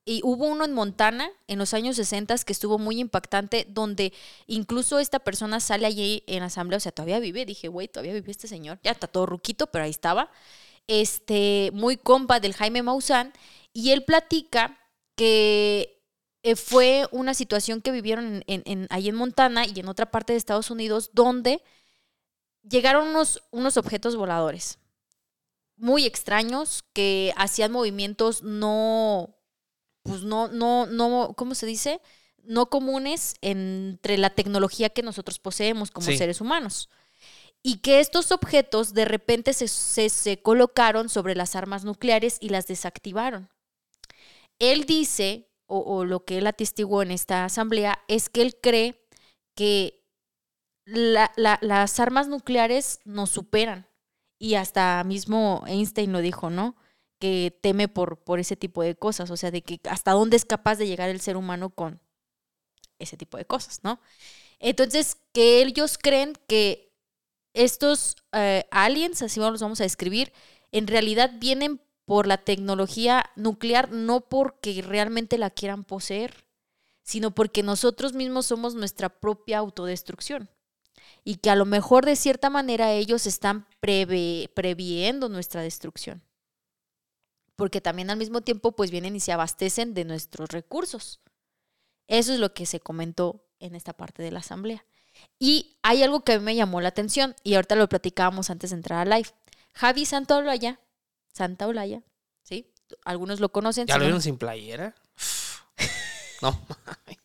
y 0.07 0.21
hubo 0.23 0.47
uno 0.47 0.67
en 0.67 0.75
Montana 0.75 1.31
en 1.47 1.59
los 1.59 1.73
años 1.73 1.97
60 1.97 2.37
que 2.45 2.53
estuvo 2.53 2.79
muy 2.79 2.99
impactante, 3.01 3.67
donde 3.71 4.13
incluso 4.47 4.99
esta 4.99 5.19
persona 5.19 5.61
sale 5.61 5.87
allí 5.87 6.23
en 6.27 6.43
asamblea, 6.43 6.77
o 6.77 6.81
sea, 6.81 6.93
todavía 6.93 7.21
vive, 7.21 7.47
dije, 7.47 7.69
güey, 7.69 7.89
todavía 7.89 8.13
vive 8.13 8.31
este 8.31 8.47
señor, 8.47 8.79
ya 8.83 8.91
está 8.91 9.07
todo 9.07 9.25
ruquito, 9.25 9.67
pero 9.69 9.85
ahí 9.85 9.91
estaba, 9.91 10.31
este, 10.89 11.71
muy 11.73 11.97
compa 11.97 12.39
del 12.41 12.53
Jaime 12.55 12.83
Maussan, 12.83 13.33
y 13.73 13.91
él 13.93 14.05
platica 14.05 14.79
que 15.17 16.03
eh, 16.43 16.57
fue 16.57 17.09
una 17.11 17.33
situación 17.33 17.81
que 17.81 17.91
vivieron 17.91 18.27
en, 18.27 18.45
en- 18.47 18.63
en- 18.67 18.87
ahí 18.91 19.09
en 19.09 19.15
Montana 19.15 19.65
y 19.67 19.81
en 19.81 19.89
otra 19.89 20.11
parte 20.11 20.35
de 20.35 20.37
Estados 20.37 20.71
Unidos, 20.71 21.11
donde 21.15 21.63
llegaron 22.63 23.09
unos, 23.09 23.43
unos 23.51 23.77
objetos 23.79 24.17
voladores 24.17 24.79
muy 25.77 26.07
extraños 26.07 26.85
que 26.93 27.33
hacían 27.37 27.73
movimientos 27.73 28.43
no, 28.43 29.37
pues 30.03 30.23
no, 30.23 30.49
no, 30.49 30.87
no, 30.87 31.35
¿cómo 31.37 31.55
se 31.55 31.67
dice? 31.67 32.01
No 32.43 32.67
comunes 32.67 33.35
entre 33.41 34.19
la 34.19 34.31
tecnología 34.31 34.91
que 34.91 35.03
nosotros 35.03 35.39
poseemos 35.39 35.91
como 35.91 36.07
Sí. 36.07 36.17
seres 36.19 36.41
humanos. 36.41 36.89
Y 37.63 37.79
que 37.79 38.01
estos 38.01 38.31
objetos 38.31 38.93
de 38.93 39.07
repente 39.07 39.55
se, 39.55 39.69
se- 39.69 40.11
se 40.11 40.43
colocaron 40.43 41.09
sobre 41.09 41.35
las 41.35 41.57
armas 41.57 41.85
nucleares 41.85 42.37
y 42.41 42.51
las 42.51 42.67
desactivaron. 42.67 43.49
Él 44.59 44.85
dice, 44.85 45.49
o, 45.67 45.79
o 45.79 46.05
lo 46.05 46.25
que 46.25 46.39
él 46.39 46.47
atestiguó 46.47 47.03
en 47.03 47.11
esta 47.11 47.45
asamblea, 47.47 47.99
es 48.07 48.29
que 48.29 48.43
él 48.43 48.57
cree 48.63 49.01
que 49.57 50.05
la- 50.85 51.33
la- 51.37 51.59
las 51.63 51.99
armas 52.01 52.29
nucleares 52.29 53.01
nos 53.05 53.31
superan 53.31 53.89
Y 54.39 54.55
hasta 54.55 55.03
mismo 55.05 55.65
Einstein 55.67 56.13
lo 56.13 56.21
dijo, 56.21 56.51
¿no? 56.51 56.77
Que 57.19 57.57
teme 57.63 57.89
por, 57.89 58.19
por 58.19 58.39
ese 58.41 58.57
tipo 58.57 58.83
de 58.83 58.97
cosas, 58.97 59.31
o 59.31 59.37
sea, 59.37 59.51
de 59.51 59.63
que 59.63 59.81
hasta 59.89 60.13
dónde 60.13 60.37
es 60.37 60.45
capaz 60.45 60.77
de 60.77 60.87
llegar 60.87 61.09
el 61.09 61.21
ser 61.21 61.37
humano 61.37 61.71
con 61.71 62.01
ese 62.99 63.17
tipo 63.17 63.37
de 63.37 63.45
cosas, 63.45 63.81
¿no? 63.83 64.01
Entonces, 64.59 65.19
que 65.33 65.63
ellos 65.63 65.99
creen 65.99 66.35
que 66.49 66.93
estos 67.55 68.17
eh, 68.33 68.67
aliens, 68.71 69.23
así 69.23 69.41
los 69.41 69.61
vamos 69.61 69.81
a 69.81 69.85
describir, 69.85 70.33
en 70.73 70.87
realidad 70.87 71.33
vienen 71.39 71.81
por 72.05 72.27
la 72.27 72.39
tecnología 72.39 73.31
nuclear, 73.37 73.91
no 73.93 74.29
porque 74.29 74.83
realmente 74.83 75.39
la 75.39 75.51
quieran 75.51 75.85
poseer, 75.85 76.47
sino 77.03 77.35
porque 77.35 77.63
nosotros 77.63 78.13
mismos 78.13 78.47
somos 78.47 78.75
nuestra 78.75 79.09
propia 79.09 79.59
autodestrucción. 79.59 80.51
Y 81.25 81.37
que 81.37 81.51
a 81.51 81.57
lo 81.57 81.65
mejor 81.65 82.05
de 82.05 82.17
cierta 82.17 82.51
manera 82.51 82.93
ellos 82.93 83.27
están 83.27 83.67
previendo 83.81 85.29
nuestra 85.29 85.63
destrucción. 85.63 86.23
Porque 87.57 87.81
también 87.81 88.11
al 88.11 88.17
mismo 88.17 88.41
tiempo 88.41 88.73
pues 88.73 88.91
vienen 88.91 89.17
y 89.17 89.21
se 89.21 89.33
abastecen 89.33 89.95
de 89.95 90.05
nuestros 90.05 90.51
recursos. 90.51 91.21
Eso 92.09 92.33
es 92.33 92.41
lo 92.41 92.53
que 92.53 92.67
se 92.67 92.81
comentó 92.81 93.47
en 93.61 93.75
esta 93.75 93.93
parte 93.93 94.23
de 94.23 94.31
la 94.31 94.41
asamblea. 94.41 94.85
Y 95.39 95.79
hay 95.83 96.03
algo 96.03 96.25
que 96.25 96.33
a 96.33 96.39
mí 96.39 96.45
me 96.45 96.57
llamó 96.57 96.81
la 96.81 96.89
atención 96.89 97.35
y 97.43 97.55
ahorita 97.55 97.77
lo 97.77 97.89
platicábamos 97.89 98.51
antes 98.51 98.71
de 98.71 98.77
entrar 98.77 99.07
a 99.07 99.17
live. 99.17 99.31
Javi 99.75 100.05
Santaolalla, 100.05 100.81
Santaolalla, 101.33 102.03
¿sí? 102.43 102.73
Algunos 103.05 103.41
lo 103.41 103.51
conocen. 103.51 103.87
¿Ya 103.87 103.99
lo 103.99 104.05
vieron 104.05 104.23
sin 104.23 104.39
playera? 104.39 104.95
no. 106.43 106.61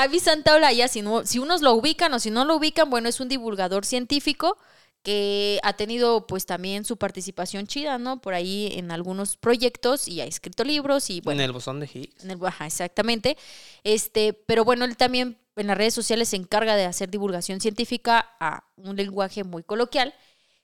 Javi 0.00 0.18
Santaolalla, 0.18 0.88
si, 0.88 1.04
si 1.24 1.38
unos 1.38 1.60
lo 1.60 1.74
ubican 1.74 2.14
o 2.14 2.18
si 2.18 2.30
no 2.30 2.46
lo 2.46 2.56
ubican, 2.56 2.88
bueno, 2.88 3.10
es 3.10 3.20
un 3.20 3.28
divulgador 3.28 3.84
científico 3.84 4.56
que 5.02 5.60
ha 5.62 5.74
tenido 5.74 6.26
pues 6.26 6.46
también 6.46 6.86
su 6.86 6.96
participación 6.96 7.66
chida, 7.66 7.98
¿no? 7.98 8.22
Por 8.22 8.32
ahí 8.32 8.72
en 8.76 8.92
algunos 8.92 9.36
proyectos 9.36 10.08
y 10.08 10.22
ha 10.22 10.24
escrito 10.24 10.64
libros 10.64 11.10
y 11.10 11.20
bueno. 11.20 11.42
En 11.42 11.44
el 11.44 11.52
bosón 11.52 11.80
de 11.80 11.90
Higgs. 11.92 12.24
En 12.24 12.30
el, 12.30 12.38
ajá, 12.46 12.66
exactamente. 12.66 13.36
Este, 13.84 14.32
pero 14.32 14.64
bueno, 14.64 14.86
él 14.86 14.96
también 14.96 15.38
en 15.56 15.66
las 15.66 15.76
redes 15.76 15.92
sociales 15.92 16.30
se 16.30 16.36
encarga 16.36 16.76
de 16.76 16.86
hacer 16.86 17.10
divulgación 17.10 17.60
científica 17.60 18.26
a 18.40 18.64
un 18.76 18.96
lenguaje 18.96 19.44
muy 19.44 19.62
coloquial 19.62 20.14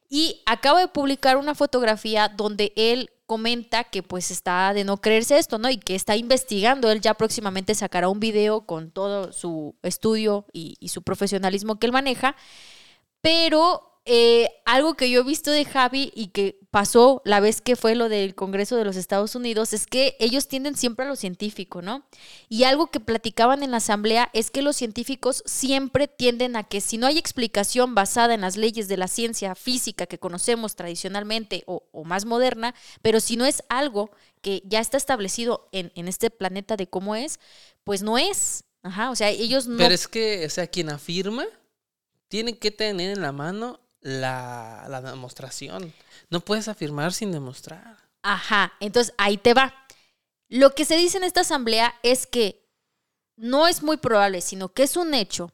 y 0.08 0.42
acaba 0.46 0.80
de 0.80 0.88
publicar 0.88 1.36
una 1.36 1.54
fotografía 1.54 2.28
donde 2.28 2.72
él 2.74 3.10
comenta 3.26 3.84
que 3.84 4.02
pues 4.02 4.30
está 4.30 4.72
de 4.72 4.84
no 4.84 4.98
creerse 4.98 5.38
esto, 5.38 5.58
¿no? 5.58 5.68
Y 5.68 5.78
que 5.78 5.94
está 5.94 6.16
investigando. 6.16 6.90
Él 6.90 7.00
ya 7.00 7.14
próximamente 7.14 7.74
sacará 7.74 8.08
un 8.08 8.20
video 8.20 8.62
con 8.62 8.90
todo 8.90 9.32
su 9.32 9.74
estudio 9.82 10.46
y, 10.52 10.76
y 10.80 10.88
su 10.88 11.02
profesionalismo 11.02 11.78
que 11.78 11.86
él 11.86 11.92
maneja. 11.92 12.36
Pero 13.20 13.95
eh, 14.08 14.48
algo 14.64 14.94
que 14.94 15.10
yo 15.10 15.20
he 15.20 15.24
visto 15.24 15.50
de 15.50 15.64
Javi 15.64 16.12
y 16.14 16.28
que 16.28 16.60
pasó 16.70 17.22
la 17.24 17.40
vez 17.40 17.60
que 17.60 17.74
fue 17.74 17.96
lo 17.96 18.08
del 18.08 18.36
Congreso 18.36 18.76
de 18.76 18.84
los 18.84 18.94
Estados 18.94 19.34
Unidos 19.34 19.72
es 19.72 19.86
que 19.86 20.16
ellos 20.20 20.46
tienden 20.46 20.76
siempre 20.76 21.04
a 21.04 21.08
lo 21.08 21.16
científico, 21.16 21.82
¿no? 21.82 22.06
Y 22.48 22.62
algo 22.62 22.86
que 22.86 23.00
platicaban 23.00 23.64
en 23.64 23.72
la 23.72 23.78
asamblea 23.78 24.30
es 24.32 24.52
que 24.52 24.62
los 24.62 24.76
científicos 24.76 25.42
siempre 25.44 26.06
tienden 26.06 26.54
a 26.54 26.62
que 26.62 26.80
si 26.80 26.98
no 26.98 27.08
hay 27.08 27.18
explicación 27.18 27.96
basada 27.96 28.34
en 28.34 28.42
las 28.42 28.56
leyes 28.56 28.86
de 28.86 28.96
la 28.96 29.08
ciencia 29.08 29.56
física 29.56 30.06
que 30.06 30.20
conocemos 30.20 30.76
tradicionalmente 30.76 31.64
o, 31.66 31.82
más 32.04 32.26
moderna, 32.26 32.76
pero 33.02 33.18
si 33.18 33.36
no 33.36 33.44
es 33.44 33.64
algo 33.68 34.12
que 34.40 34.62
ya 34.66 34.78
está 34.78 34.98
establecido 34.98 35.68
en, 35.72 35.90
en 35.96 36.06
este 36.06 36.30
planeta 36.30 36.76
de 36.76 36.86
cómo 36.86 37.16
es, 37.16 37.40
pues 37.82 38.02
no 38.02 38.18
es. 38.18 38.62
Ajá, 38.84 39.10
o 39.10 39.16
sea, 39.16 39.30
ellos 39.30 39.66
no... 39.66 39.78
Pero 39.78 39.94
es 39.94 40.06
que, 40.06 40.46
o 40.46 40.50
sea, 40.50 40.68
quien 40.68 40.90
afirma 40.90 41.44
tiene 42.28 42.58
que 42.58 42.70
tener 42.70 43.10
en 43.16 43.22
la 43.22 43.32
mano 43.32 43.80
la, 44.06 44.86
la 44.88 45.02
demostración. 45.02 45.92
No 46.30 46.40
puedes 46.40 46.68
afirmar 46.68 47.12
sin 47.12 47.32
demostrar. 47.32 47.96
Ajá, 48.22 48.72
entonces 48.78 49.12
ahí 49.18 49.36
te 49.36 49.52
va. 49.52 49.74
Lo 50.48 50.74
que 50.76 50.84
se 50.84 50.96
dice 50.96 51.18
en 51.18 51.24
esta 51.24 51.40
asamblea 51.40 51.92
es 52.04 52.26
que 52.26 52.70
no 53.36 53.66
es 53.66 53.82
muy 53.82 53.96
probable, 53.96 54.42
sino 54.42 54.72
que 54.72 54.84
es 54.84 54.96
un 54.96 55.12
hecho 55.12 55.52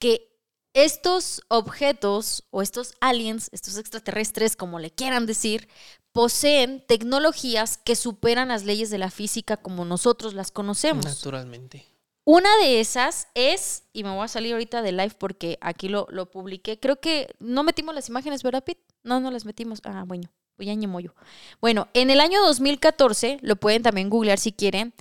que 0.00 0.40
estos 0.74 1.42
objetos 1.46 2.42
o 2.50 2.62
estos 2.62 2.94
aliens, 3.00 3.48
estos 3.52 3.78
extraterrestres, 3.78 4.56
como 4.56 4.80
le 4.80 4.90
quieran 4.90 5.24
decir, 5.24 5.68
poseen 6.10 6.84
tecnologías 6.88 7.78
que 7.78 7.94
superan 7.94 8.48
las 8.48 8.64
leyes 8.64 8.90
de 8.90 8.98
la 8.98 9.12
física 9.12 9.56
como 9.56 9.84
nosotros 9.84 10.34
las 10.34 10.50
conocemos. 10.50 11.04
Naturalmente. 11.04 11.86
Una 12.24 12.48
de 12.56 12.80
esas 12.80 13.28
es, 13.34 13.84
y 13.92 14.02
me 14.02 14.10
voy 14.10 14.24
a 14.24 14.28
salir 14.28 14.52
ahorita 14.52 14.80
de 14.80 14.92
live 14.92 15.14
porque 15.18 15.58
aquí 15.60 15.88
lo, 15.88 16.06
lo 16.10 16.30
publiqué, 16.30 16.80
creo 16.80 16.98
que 16.98 17.34
no 17.38 17.62
metimos 17.62 17.94
las 17.94 18.08
imágenes, 18.08 18.42
¿verdad, 18.42 18.64
Pete? 18.64 18.82
No, 19.02 19.20
no 19.20 19.30
las 19.30 19.44
metimos. 19.44 19.80
Ah, 19.84 20.04
bueno, 20.06 20.30
voy 20.56 20.70
a 20.70 20.74
ñemollo. 20.74 21.14
Bueno, 21.60 21.88
en 21.92 22.10
el 22.10 22.20
año 22.20 22.40
2014, 22.42 23.38
lo 23.42 23.56
pueden 23.56 23.82
también 23.82 24.08
googlear 24.08 24.38
si 24.38 24.52
quieren, 24.52 24.94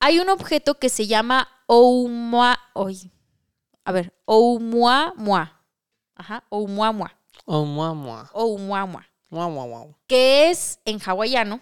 hay 0.00 0.18
un 0.18 0.28
objeto 0.28 0.78
que 0.78 0.88
se 0.88 1.06
llama 1.06 1.48
Oumuamua. 1.66 2.58
A 3.84 3.92
ver, 3.92 4.12
Oumuamua. 4.24 5.60
Ajá, 6.16 6.44
Oumuamua. 6.48 7.16
Oumuamua. 7.44 8.30
Oumuamua. 8.32 9.06
Que 10.06 10.50
es 10.50 10.80
en 10.84 10.98
hawaiano. 11.00 11.60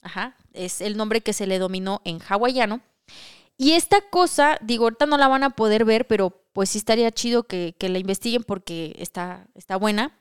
Ajá, 0.00 0.36
es 0.52 0.80
el 0.80 0.96
nombre 0.96 1.22
que 1.22 1.32
se 1.32 1.46
le 1.46 1.58
dominó 1.58 2.00
en 2.04 2.20
hawaiano. 2.20 2.80
Y 3.58 3.72
esta 3.72 4.00
cosa, 4.00 4.56
digo, 4.62 4.84
ahorita 4.84 5.06
no 5.06 5.18
la 5.18 5.26
van 5.26 5.42
a 5.42 5.50
poder 5.50 5.84
ver, 5.84 6.06
pero 6.06 6.30
pues 6.52 6.70
sí 6.70 6.78
estaría 6.78 7.10
chido 7.10 7.42
que, 7.42 7.74
la 7.80 7.98
investiguen 7.98 8.44
porque 8.44 8.94
está, 8.98 9.48
está 9.54 9.76
buena. 9.76 10.16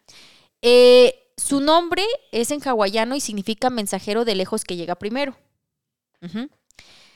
Eh, 0.64 1.32
su 1.38 1.62
nombre 1.62 2.04
es 2.32 2.50
en 2.50 2.68
hawaiano 2.68 3.16
y 3.16 3.22
significa 3.22 3.70
mensajero 3.70 4.26
de 4.26 4.36
lejos 4.36 4.64
que 4.64 4.76
llega 4.76 4.96
primero. 4.96 5.38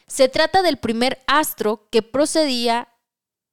Se 0.06 0.30
trata 0.30 0.62
del 0.62 0.78
primer 0.78 1.20
astro 1.26 1.88
que 1.92 2.04
procedía 2.04 2.88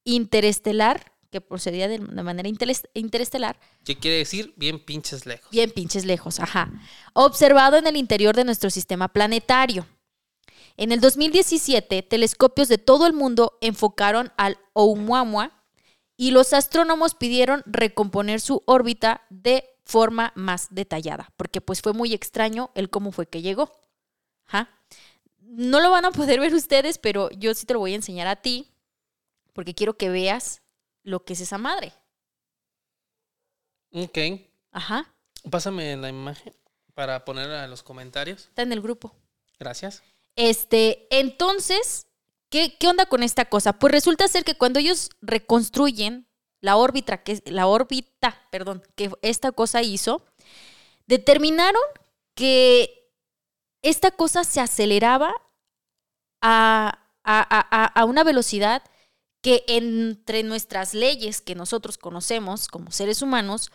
interestelar, 0.04 1.12
que 1.30 1.40
procedía 1.40 1.88
de, 1.88 1.98
manera 2.00 2.50
interestelar. 2.94 3.58
¿Qué 3.84 3.96
quiere 3.96 4.18
decir? 4.18 4.52
Bien 4.56 4.78
pinches 4.78 5.24
lejos. 5.24 5.50
Bien 5.50 5.70
pinches 5.70 6.04
lejos, 6.04 6.38
ajá. 6.38 6.70
Observado 7.14 7.78
en 7.78 7.86
el 7.86 7.96
interior 7.96 8.36
de 8.36 8.44
nuestro 8.44 8.68
sistema 8.68 9.08
planetario. 9.08 9.86
En 10.78 10.92
el 10.92 11.00
2017, 11.00 12.04
telescopios 12.04 12.68
de 12.68 12.78
todo 12.78 13.08
el 13.08 13.12
mundo 13.12 13.58
enfocaron 13.60 14.32
al 14.36 14.58
Oumuamua 14.74 15.64
y 16.16 16.30
los 16.30 16.52
astrónomos 16.52 17.16
pidieron 17.16 17.64
recomponer 17.66 18.40
su 18.40 18.62
órbita 18.64 19.26
de 19.28 19.68
forma 19.84 20.32
más 20.36 20.68
detallada, 20.70 21.32
porque 21.36 21.60
pues 21.60 21.82
fue 21.82 21.94
muy 21.94 22.14
extraño 22.14 22.70
el 22.76 22.90
cómo 22.90 23.10
fue 23.10 23.26
que 23.26 23.42
llegó. 23.42 23.72
No 25.40 25.80
lo 25.80 25.90
van 25.90 26.04
a 26.04 26.12
poder 26.12 26.38
ver 26.38 26.54
ustedes, 26.54 26.98
pero 26.98 27.28
yo 27.30 27.52
sí 27.54 27.66
te 27.66 27.72
lo 27.72 27.80
voy 27.80 27.94
a 27.94 27.96
enseñar 27.96 28.28
a 28.28 28.36
ti, 28.36 28.70
porque 29.54 29.74
quiero 29.74 29.96
que 29.96 30.10
veas 30.10 30.62
lo 31.02 31.24
que 31.24 31.32
es 31.32 31.40
esa 31.40 31.58
madre. 31.58 31.92
Ok. 33.92 34.18
Ajá. 34.70 35.12
Pásame 35.50 35.96
la 35.96 36.08
imagen 36.08 36.54
para 36.94 37.24
ponerla 37.24 37.64
en 37.64 37.70
los 37.70 37.82
comentarios. 37.82 38.42
Está 38.42 38.62
en 38.62 38.72
el 38.72 38.80
grupo. 38.80 39.12
Gracias. 39.58 40.04
Este, 40.38 41.08
entonces, 41.10 42.06
¿qué, 42.48 42.76
¿qué, 42.78 42.86
onda 42.86 43.06
con 43.06 43.24
esta 43.24 43.46
cosa? 43.46 43.72
Pues 43.72 43.90
resulta 43.90 44.28
ser 44.28 44.44
que 44.44 44.56
cuando 44.56 44.78
ellos 44.78 45.10
reconstruyen 45.20 46.28
la 46.60 46.76
órbita, 46.76 47.24
que, 47.24 47.42
la 47.46 47.66
órbita, 47.66 48.40
perdón, 48.52 48.84
que 48.94 49.10
esta 49.22 49.50
cosa 49.50 49.82
hizo, 49.82 50.24
determinaron 51.08 51.82
que 52.36 53.10
esta 53.82 54.12
cosa 54.12 54.44
se 54.44 54.60
aceleraba 54.60 55.34
a, 56.40 57.00
a, 57.24 58.00
a 58.00 58.04
una 58.04 58.22
velocidad 58.22 58.84
que 59.42 59.64
entre 59.66 60.44
nuestras 60.44 60.94
leyes 60.94 61.40
que 61.40 61.56
nosotros 61.56 61.98
conocemos 61.98 62.68
como 62.68 62.92
seres 62.92 63.22
humanos, 63.22 63.72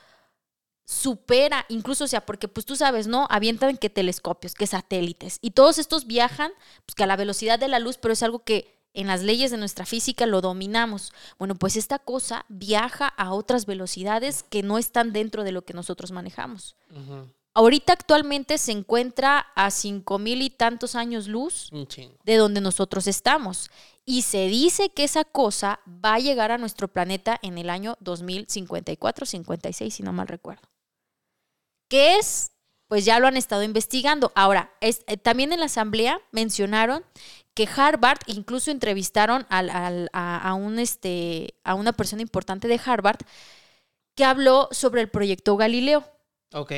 supera, 0.85 1.65
incluso, 1.69 2.03
o 2.03 2.07
sea, 2.07 2.25
porque 2.25 2.47
pues 2.47 2.65
tú 2.65 2.75
sabes, 2.75 3.07
¿no? 3.07 3.27
Avientan 3.29 3.77
que 3.77 3.89
telescopios, 3.89 4.53
que 4.53 4.67
satélites, 4.67 5.39
y 5.41 5.51
todos 5.51 5.77
estos 5.77 6.05
viajan, 6.05 6.51
pues 6.85 6.95
que 6.95 7.03
a 7.03 7.07
la 7.07 7.15
velocidad 7.15 7.59
de 7.59 7.67
la 7.67 7.79
luz, 7.79 7.97
pero 7.97 8.13
es 8.13 8.23
algo 8.23 8.39
que 8.39 8.73
en 8.93 9.07
las 9.07 9.23
leyes 9.23 9.51
de 9.51 9.57
nuestra 9.57 9.85
física 9.85 10.25
lo 10.25 10.41
dominamos. 10.41 11.13
Bueno, 11.39 11.55
pues 11.55 11.75
esta 11.75 11.99
cosa 11.99 12.45
viaja 12.47 13.07
a 13.07 13.33
otras 13.33 13.65
velocidades 13.65 14.43
que 14.43 14.63
no 14.63 14.77
están 14.77 15.13
dentro 15.13 15.43
de 15.43 15.51
lo 15.51 15.63
que 15.63 15.73
nosotros 15.73 16.11
manejamos. 16.11 16.75
Ahorita 17.55 17.93
actualmente 17.93 18.57
se 18.57 18.71
encuentra 18.71 19.47
a 19.55 19.71
cinco 19.71 20.19
mil 20.19 20.41
y 20.41 20.49
tantos 20.49 20.95
años 20.95 21.27
luz 21.27 21.71
de 22.23 22.37
donde 22.37 22.61
nosotros 22.61 23.07
estamos. 23.07 23.69
Y 24.05 24.23
se 24.23 24.47
dice 24.47 24.89
que 24.89 25.05
esa 25.05 25.23
cosa 25.23 25.79
va 25.87 26.15
a 26.15 26.19
llegar 26.19 26.51
a 26.51 26.57
nuestro 26.57 26.87
planeta 26.87 27.39
en 27.41 27.57
el 27.57 27.69
año 27.69 27.95
2054, 28.01 29.25
56, 29.25 29.93
si 29.93 30.03
no 30.03 30.11
mal 30.13 30.27
recuerdo. 30.27 30.72
¿Qué 31.93 32.17
es? 32.17 32.53
Pues 32.88 33.06
ya 33.06 33.19
lo 33.19 33.27
han 33.27 33.38
estado 33.38 33.62
investigando. 33.62 34.32
Ahora, 34.34 34.73
es, 34.82 35.03
eh, 35.06 35.15
también 35.15 35.53
en 35.53 35.60
la 35.60 35.67
asamblea 35.67 36.19
mencionaron 36.32 37.06
que 37.53 37.69
Harvard, 37.71 38.17
incluso 38.25 38.71
entrevistaron 38.71 39.45
a, 39.51 40.53
un, 40.56 40.79
este, 40.79 41.53
a 41.63 41.75
una 41.75 41.93
persona 41.93 42.23
importante 42.23 42.67
de 42.67 42.82
Harvard 42.84 43.19
que 44.15 44.25
habló 44.25 44.69
sobre 44.71 45.01
el 45.01 45.12
proyecto 45.12 45.56
Galileo. 45.56 46.03
Ok. 46.51 46.73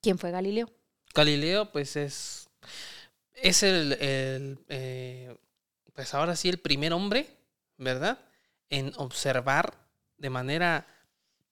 ¿Quién 0.00 0.18
fue 0.18 0.30
Galileo? 0.30 0.70
Galileo, 1.12 1.70
pues 1.70 1.96
es. 1.96 2.48
Es 3.34 3.62
el. 3.62 3.92
el, 3.92 4.58
eh, 4.70 5.36
pues 5.92 6.14
ahora 6.14 6.34
sí, 6.34 6.48
el 6.48 6.60
primer 6.60 6.94
hombre, 6.94 7.28
¿verdad? 7.76 8.18
En 8.70 8.94
observar 8.96 9.74
de 10.16 10.30
manera 10.30 10.86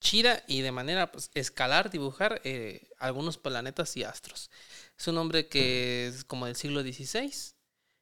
chida 0.00 0.42
y 0.46 0.60
de 0.60 0.72
manera 0.72 1.10
pues, 1.10 1.30
escalar, 1.34 1.90
dibujar 1.90 2.40
eh, 2.44 2.88
algunos 2.98 3.38
planetas 3.38 3.96
y 3.96 4.04
astros. 4.04 4.50
Es 4.98 5.06
un 5.08 5.18
hombre 5.18 5.48
que 5.48 6.08
es 6.08 6.24
como 6.24 6.46
del 6.46 6.56
siglo 6.56 6.82
XVI 6.82 7.32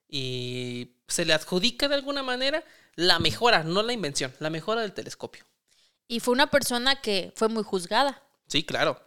y 0.08 0.96
se 1.08 1.24
le 1.24 1.32
adjudica 1.32 1.88
de 1.88 1.94
alguna 1.94 2.22
manera 2.22 2.64
la 2.94 3.18
mejora, 3.18 3.62
no 3.62 3.82
la 3.82 3.92
invención, 3.92 4.34
la 4.38 4.50
mejora 4.50 4.82
del 4.82 4.92
telescopio. 4.92 5.44
Y 6.08 6.20
fue 6.20 6.32
una 6.32 6.50
persona 6.50 7.00
que 7.00 7.32
fue 7.34 7.48
muy 7.48 7.64
juzgada. 7.64 8.22
Sí, 8.46 8.64
claro. 8.64 9.00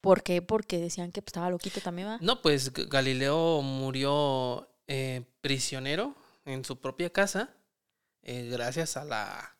¿Por 0.00 0.22
qué? 0.22 0.40
Porque 0.40 0.78
decían 0.78 1.12
que 1.12 1.20
pues, 1.20 1.30
estaba 1.30 1.50
loquito 1.50 1.80
también, 1.80 2.08
¿va? 2.08 2.18
No, 2.22 2.40
pues 2.40 2.72
Galileo 2.72 3.60
murió 3.60 4.68
eh, 4.86 5.22
prisionero 5.42 6.16
en 6.46 6.64
su 6.64 6.80
propia 6.80 7.10
casa 7.10 7.54
eh, 8.22 8.48
gracias 8.50 8.96
a 8.96 9.04
la, 9.04 9.56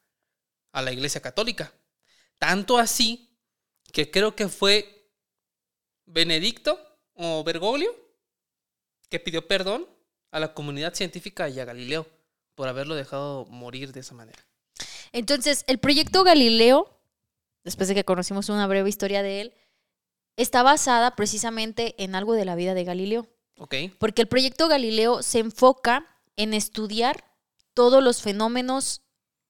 a 0.72 0.83
la 0.83 0.92
Iglesia 0.92 1.20
Católica. 1.20 1.72
Tanto 2.40 2.79
así 2.79 3.29
que 3.92 4.11
creo 4.11 4.35
que 4.35 4.48
fue 4.48 5.12
Benedicto 6.07 6.81
o 7.12 7.44
Bergoglio 7.44 7.94
que 9.11 9.20
pidió 9.20 9.46
perdón 9.46 9.87
a 10.31 10.40
la 10.40 10.55
comunidad 10.55 10.94
científica 10.94 11.50
y 11.50 11.61
a 11.61 11.66
Galileo 11.66 12.07
por 12.55 12.68
haberlo 12.68 12.94
dejado 12.94 13.44
morir 13.46 13.92
de 13.92 14.00
esa 14.00 14.14
manera. 14.14 14.38
Entonces, 15.12 15.64
el 15.66 15.79
proyecto 15.79 16.24
Galileo, 16.24 16.98
después 17.62 17.88
de 17.88 17.94
que 17.94 18.05
conocimos 18.05 18.48
una 18.48 18.66
breve 18.66 18.88
historia 18.88 19.22
de 19.22 19.42
él, 19.42 19.55
está 20.37 20.62
basada 20.62 21.16
precisamente 21.16 21.94
en 22.03 22.14
algo 22.14 22.33
de 22.35 22.46
la 22.46 22.55
vida 22.55 22.72
de 22.72 22.85
Galileo. 22.85 23.29
¿Ok? 23.59 23.74
Porque 23.98 24.22
el 24.22 24.29
proyecto 24.29 24.68
Galileo 24.68 25.22
se 25.22 25.40
enfoca 25.40 26.07
en 26.37 26.55
estudiar 26.55 27.37
todos 27.74 28.03
los 28.03 28.22
fenómenos 28.22 29.03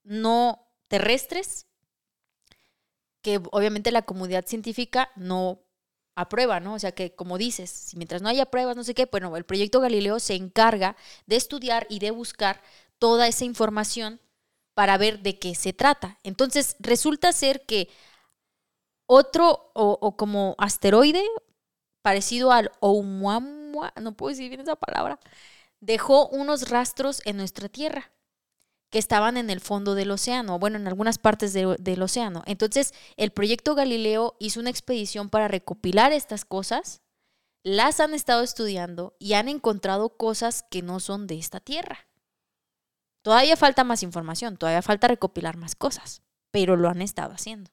no 0.03 0.66
terrestres 0.88 1.66
que 3.22 3.40
obviamente 3.52 3.92
la 3.92 4.02
comunidad 4.02 4.46
científica 4.46 5.11
no 5.16 5.61
aprueba, 6.16 6.61
¿no? 6.61 6.74
O 6.74 6.78
sea 6.78 6.92
que, 6.92 7.14
como 7.14 7.38
dices, 7.38 7.92
mientras 7.96 8.22
no 8.22 8.28
haya 8.28 8.46
pruebas, 8.46 8.76
no 8.76 8.85
sé 8.85 8.94
qué, 8.94 9.06
bueno, 9.11 9.37
el 9.37 9.44
proyecto 9.44 9.80
Galileo 9.80 10.20
se 10.20 10.35
encarga 10.35 10.96
de 11.26 11.37
estudiar 11.37 11.87
y 11.88 11.98
de 12.00 12.11
buscar 12.11 12.62
toda 12.98 13.26
esa 13.28 13.44
información 13.44 14.20
para 14.74 14.98
ver 14.98 15.20
de 15.20 15.38
qué 15.38 15.54
se 15.54 15.72
trata. 15.72 16.18
Entonces, 16.22 16.76
resulta 16.80 17.33
ser 17.33 17.64
que 17.66 17.88
otro 19.06 19.70
o, 19.74 19.98
o 20.00 20.16
como 20.16 20.54
asteroide 20.59 21.22
parecido 22.02 22.52
al 22.52 22.72
Oumuamua, 22.80 23.92
no 24.00 24.12
puedo 24.16 24.30
decir 24.30 24.48
bien 24.48 24.61
esa 24.62 24.76
palabra, 24.76 25.20
dejó 25.80 26.28
unos 26.28 26.70
rastros 26.70 27.22
en 27.26 27.38
nuestra 27.38 27.68
Tierra 27.68 28.12
que 28.90 28.98
estaban 28.98 29.37
en 29.37 29.50
el 29.50 29.61
fondo 29.61 29.94
del 29.94 30.11
océano, 30.11 30.59
bueno, 30.59 30.76
en 30.76 30.88
algunas 30.88 31.18
partes 31.18 31.53
de- 31.53 31.76
del 31.79 32.03
océano. 32.03 32.42
Entonces, 32.46 32.92
el 33.16 33.31
proyecto 33.31 33.74
Galileo 33.74 34.37
hizo 34.40 34.61
una 34.61 34.70
expedición 34.70 35.31
para 35.31 35.48
recopilar 35.48 36.12
estas 36.12 36.44
cosas, 36.44 37.00
las 37.62 38.00
han 38.00 38.14
estado 38.14 38.42
estudiando 38.42 39.14
y 39.18 39.35
han 39.35 39.48
encontrado 39.48 40.16
cosas 40.16 40.64
que 40.70 40.83
no 40.83 40.98
son 40.98 41.26
de 41.26 41.38
esta 41.38 41.61
Tierra. 41.61 42.09
Todavía 43.22 43.57
falta 43.57 43.85
más 43.85 44.03
información, 44.03 44.57
todavía 44.57 44.83
falta 44.83 45.09
recopilar 45.09 45.57
más 45.57 45.76
cosas, 45.76 46.22
pero 46.50 46.76
lo 46.76 46.88
han 46.88 47.03
estado 47.03 47.33
haciendo. 47.35 47.70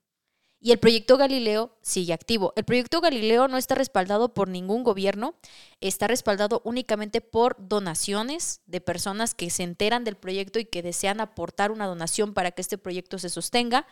Y 0.59 0.71
el 0.71 0.79
proyecto 0.79 1.17
Galileo 1.17 1.77
sigue 1.81 2.13
activo. 2.13 2.53
El 2.55 2.63
proyecto 2.63 2.99
Galileo 2.99 3.47
no 3.47 3.57
está 3.57 3.75
respaldado 3.75 4.33
por 4.33 4.47
ningún 4.47 4.83
gobierno, 4.83 5.35
está 5.81 6.07
respaldado 6.07 6.61
únicamente 6.65 7.21
por 7.21 7.55
donaciones 7.59 8.61
de 8.65 8.81
personas 8.81 9.35
que 9.35 9.51
se 9.51 9.63
enteran 9.63 10.03
del 10.03 10.17
proyecto 10.17 10.57
y 10.57 10.65
que 10.65 10.81
desean 10.81 11.21
aportar 11.21 11.71
una 11.71 11.85
donación 11.85 12.33
para 12.33 12.51
que 12.51 12.61
este 12.61 12.79
proyecto 12.79 13.19
se 13.19 13.29
sostenga. 13.29 13.85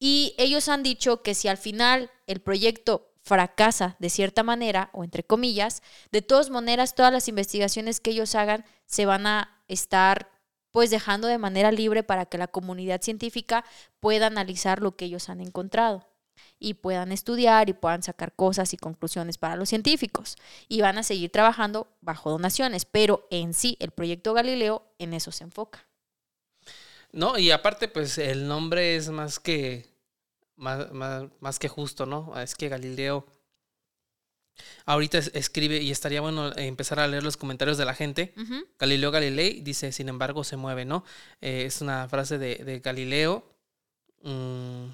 Y 0.00 0.34
ellos 0.38 0.68
han 0.68 0.82
dicho 0.82 1.22
que 1.22 1.34
si 1.34 1.46
al 1.46 1.58
final 1.58 2.10
el 2.26 2.40
proyecto 2.40 3.12
fracasa 3.22 3.96
de 4.00 4.10
cierta 4.10 4.42
manera, 4.42 4.90
o 4.92 5.04
entre 5.04 5.22
comillas, 5.22 5.82
de 6.10 6.22
todas 6.22 6.50
maneras 6.50 6.96
todas 6.96 7.12
las 7.12 7.28
investigaciones 7.28 8.00
que 8.00 8.10
ellos 8.10 8.34
hagan 8.34 8.64
se 8.86 9.06
van 9.06 9.28
a 9.28 9.62
estar 9.68 10.32
pues 10.72 10.90
dejando 10.90 11.28
de 11.28 11.38
manera 11.38 11.70
libre 11.70 12.02
para 12.02 12.26
que 12.26 12.38
la 12.38 12.48
comunidad 12.48 13.00
científica 13.00 13.64
pueda 14.00 14.26
analizar 14.26 14.82
lo 14.82 14.96
que 14.96 15.04
ellos 15.04 15.28
han 15.28 15.40
encontrado 15.40 16.08
y 16.58 16.74
puedan 16.74 17.12
estudiar 17.12 17.68
y 17.68 17.72
puedan 17.72 18.02
sacar 18.02 18.32
cosas 18.34 18.72
y 18.72 18.76
conclusiones 18.76 19.38
para 19.38 19.56
los 19.56 19.68
científicos. 19.68 20.36
Y 20.68 20.80
van 20.80 20.98
a 20.98 21.02
seguir 21.02 21.30
trabajando 21.30 21.88
bajo 22.00 22.30
donaciones, 22.30 22.84
pero 22.84 23.26
en 23.30 23.54
sí 23.54 23.76
el 23.80 23.90
proyecto 23.90 24.32
Galileo 24.34 24.82
en 24.98 25.14
eso 25.14 25.30
se 25.30 25.44
enfoca. 25.44 25.86
No, 27.12 27.36
y 27.38 27.50
aparte, 27.50 27.88
pues 27.88 28.16
el 28.18 28.48
nombre 28.48 28.96
es 28.96 29.10
más 29.10 29.38
que 29.38 29.92
más, 30.56 30.90
más, 30.92 31.24
más 31.40 31.58
que 31.58 31.68
justo, 31.68 32.06
¿no? 32.06 32.38
Es 32.40 32.54
que 32.54 32.68
Galileo 32.68 33.26
ahorita 34.86 35.18
es- 35.18 35.30
escribe 35.34 35.78
y 35.82 35.90
estaría 35.90 36.20
bueno 36.20 36.48
eh, 36.52 36.66
empezar 36.66 37.00
a 37.00 37.06
leer 37.08 37.22
los 37.22 37.36
comentarios 37.36 37.78
de 37.78 37.84
la 37.84 37.94
gente. 37.94 38.32
Galileo 38.78 39.10
Galilei 39.10 39.60
dice, 39.62 39.92
sin 39.92 40.08
embargo, 40.08 40.44
se 40.44 40.56
mueve, 40.56 40.84
¿no? 40.84 41.04
Eh, 41.40 41.64
es 41.66 41.80
una 41.80 42.08
frase 42.08 42.38
de, 42.38 42.56
de 42.56 42.80
Galileo. 42.80 43.44
Mm, 44.22 44.86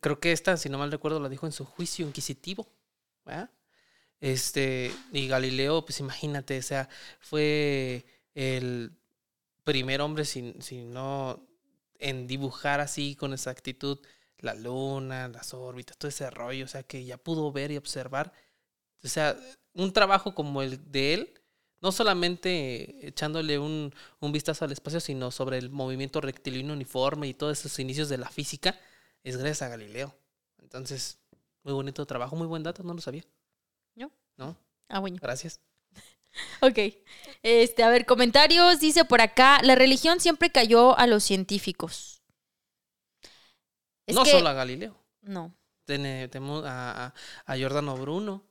creo 0.00 0.20
que 0.20 0.32
esta, 0.32 0.56
si 0.56 0.68
no 0.68 0.78
mal 0.78 0.90
recuerdo, 0.92 1.20
la 1.20 1.28
dijo 1.28 1.46
en 1.46 1.52
su 1.52 1.64
juicio 1.64 2.06
inquisitivo. 2.06 2.66
¿verdad? 3.24 3.50
Este, 4.20 4.92
y 5.12 5.28
Galileo, 5.28 5.84
pues 5.84 6.00
imagínate, 6.00 6.58
o 6.58 6.62
sea, 6.62 6.88
fue 7.20 8.04
el 8.34 8.92
primer 9.64 10.00
hombre, 10.00 10.24
si, 10.24 10.54
si 10.60 10.82
no 10.82 11.40
en 11.98 12.26
dibujar 12.26 12.80
así 12.80 13.14
con 13.16 13.32
exactitud 13.32 13.98
la 14.38 14.54
luna, 14.54 15.28
las 15.28 15.54
órbitas, 15.54 15.96
todo 15.98 16.08
ese 16.08 16.28
rollo, 16.30 16.64
o 16.64 16.68
sea, 16.68 16.82
que 16.82 17.04
ya 17.04 17.16
pudo 17.16 17.52
ver 17.52 17.70
y 17.70 17.76
observar. 17.76 18.32
O 19.04 19.08
sea, 19.08 19.36
un 19.74 19.92
trabajo 19.92 20.34
como 20.34 20.62
el 20.62 20.90
de 20.92 21.14
él, 21.14 21.34
no 21.80 21.90
solamente 21.92 23.06
echándole 23.08 23.58
un, 23.58 23.92
un 24.20 24.32
vistazo 24.32 24.64
al 24.64 24.72
espacio, 24.72 25.00
sino 25.00 25.30
sobre 25.30 25.58
el 25.58 25.70
movimiento 25.70 26.20
rectilíneo 26.20 26.72
uniforme 26.74 27.26
y 27.28 27.34
todos 27.34 27.58
esos 27.58 27.78
inicios 27.78 28.08
de 28.08 28.18
la 28.18 28.28
física, 28.30 28.78
es 29.24 29.36
gracias 29.36 29.62
a 29.62 29.68
Galileo. 29.68 30.14
Entonces, 30.60 31.18
muy 31.64 31.72
bonito 31.74 32.06
trabajo, 32.06 32.36
muy 32.36 32.46
buen 32.46 32.62
dato, 32.62 32.82
no 32.84 32.94
lo 32.94 33.00
sabía. 33.00 33.24
¿No? 33.96 34.10
¿No? 34.36 34.56
Ah, 34.88 34.98
bueno. 35.00 35.18
Gracias. 35.20 35.60
Ok. 36.62 36.78
Este, 37.42 37.82
a 37.82 37.90
ver, 37.90 38.06
comentarios. 38.06 38.80
Dice 38.80 39.04
por 39.04 39.20
acá, 39.20 39.60
la 39.62 39.74
religión 39.74 40.18
siempre 40.18 40.50
cayó 40.50 40.96
a 40.98 41.06
los 41.06 41.24
científicos. 41.24 42.22
Es 44.06 44.14
no 44.16 44.24
que- 44.24 44.30
solo 44.30 44.48
a 44.48 44.52
Galileo. 44.54 44.96
No. 45.20 45.54
Tene- 45.84 46.28
Tenemos 46.28 46.64
a, 46.64 47.06
a- 47.06 47.14
a 47.44 47.56
Giordano 47.56 47.96
Bruno, 47.98 48.42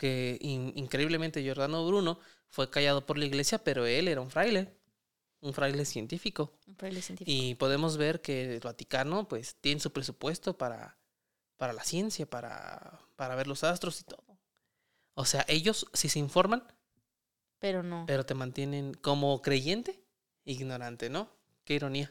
que 0.00 0.38
in- 0.40 0.72
increíblemente 0.76 1.42
Giordano 1.44 1.86
Bruno 1.86 2.18
fue 2.48 2.70
callado 2.70 3.06
por 3.06 3.18
la 3.18 3.26
iglesia, 3.26 3.62
pero 3.62 3.86
él 3.86 4.08
era 4.08 4.22
un 4.22 4.30
fraile, 4.32 4.74
un 5.42 5.52
fraile 5.54 5.84
científico. 5.84 6.58
un 6.66 6.76
fraile 6.76 7.02
científico. 7.02 7.30
Y 7.30 7.54
podemos 7.56 7.98
ver 7.98 8.22
que 8.22 8.54
el 8.56 8.60
Vaticano 8.60 9.28
pues 9.28 9.56
tiene 9.60 9.80
su 9.80 9.92
presupuesto 9.92 10.56
para, 10.58 10.98
para 11.58 11.74
la 11.74 11.84
ciencia, 11.84 12.26
para, 12.26 12.98
para 13.16 13.34
ver 13.36 13.46
los 13.46 13.62
astros 13.62 14.00
y 14.00 14.04
todo. 14.04 14.24
O 15.14 15.24
sea, 15.26 15.44
ellos 15.48 15.86
sí 15.92 16.08
se 16.08 16.18
informan, 16.18 16.64
Pero 17.58 17.82
no. 17.82 18.04
pero 18.06 18.24
te 18.24 18.34
mantienen 18.34 18.94
como 18.94 19.42
creyente, 19.42 20.02
ignorante, 20.44 21.10
¿no? 21.10 21.28
Qué 21.64 21.74
ironía. 21.74 22.10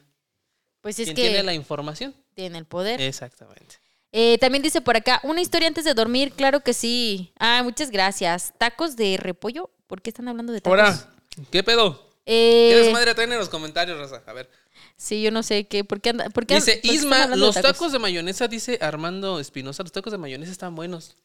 Pues 0.80 0.98
es 1.00 1.06
¿Quién 1.06 1.16
que 1.16 1.22
tiene 1.22 1.42
la 1.42 1.54
información? 1.54 2.14
tiene 2.34 2.58
el 2.58 2.66
poder. 2.66 3.00
Exactamente. 3.00 3.76
Eh, 4.12 4.38
también 4.38 4.62
dice 4.62 4.80
por 4.80 4.96
acá, 4.96 5.20
una 5.22 5.40
historia 5.40 5.68
antes 5.68 5.84
de 5.84 5.94
dormir, 5.94 6.32
claro 6.32 6.60
que 6.60 6.72
sí. 6.74 7.32
Ah, 7.38 7.62
muchas 7.62 7.90
gracias. 7.90 8.52
¿Tacos 8.58 8.96
de 8.96 9.16
repollo? 9.16 9.70
¿Por 9.86 10.02
qué 10.02 10.10
están 10.10 10.28
hablando 10.28 10.52
de 10.52 10.60
tacos? 10.60 10.78
Ahora, 10.78 11.10
¿qué 11.50 11.62
pedo? 11.62 12.08
Eh, 12.26 12.70
¿Qué 12.72 12.78
desmadre 12.84 13.14
traen 13.14 13.32
en 13.32 13.38
los 13.38 13.48
comentarios, 13.48 13.98
Raza? 13.98 14.22
A 14.26 14.32
ver. 14.32 14.48
sí, 14.96 15.22
yo 15.22 15.30
no 15.30 15.42
sé 15.42 15.66
qué. 15.68 15.84
¿Por 15.84 16.00
qué 16.00 16.10
anda- 16.10 16.28
por 16.30 16.46
qué- 16.46 16.56
Dice 16.56 16.72
por 16.74 16.82
qué 16.82 16.88
están 16.88 17.04
Isma, 17.04 17.26
de 17.28 17.36
los 17.36 17.54
tacos 17.54 17.92
de 17.92 17.98
mayonesa, 17.98 18.48
dice 18.48 18.78
Armando 18.80 19.38
Espinosa, 19.40 19.82
los 19.82 19.92
tacos 19.92 20.12
de 20.12 20.18
mayonesa 20.18 20.52
están 20.52 20.74
buenos. 20.74 21.16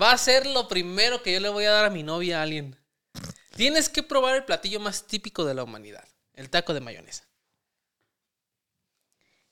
Va 0.00 0.12
a 0.12 0.18
ser 0.18 0.46
lo 0.46 0.66
primero 0.68 1.22
que 1.22 1.32
yo 1.32 1.40
le 1.40 1.48
voy 1.48 1.64
a 1.64 1.70
dar 1.70 1.84
a 1.84 1.90
mi 1.90 2.02
novia 2.02 2.40
a 2.40 2.42
alguien. 2.42 2.76
Tienes 3.56 3.88
que 3.88 4.02
probar 4.02 4.34
el 4.34 4.44
platillo 4.44 4.80
más 4.80 5.06
típico 5.06 5.44
de 5.44 5.54
la 5.54 5.62
humanidad, 5.62 6.04
el 6.34 6.50
taco 6.50 6.74
de 6.74 6.80
mayonesa. 6.80 7.24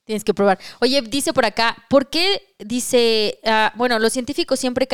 Tienes 0.05 0.25
que 0.25 0.35
probar. 0.35 0.59
Oye, 0.81 1.01
dice 1.03 1.33
por 1.33 1.45
acá, 1.45 1.77
¿por 1.89 2.11
qué 2.11 2.55
dice, 2.59 3.39
ah, 3.45 3.73
bueno, 3.77 3.99
los 4.01 4.13
científicos 4.13 4.59
siempre 4.59 4.89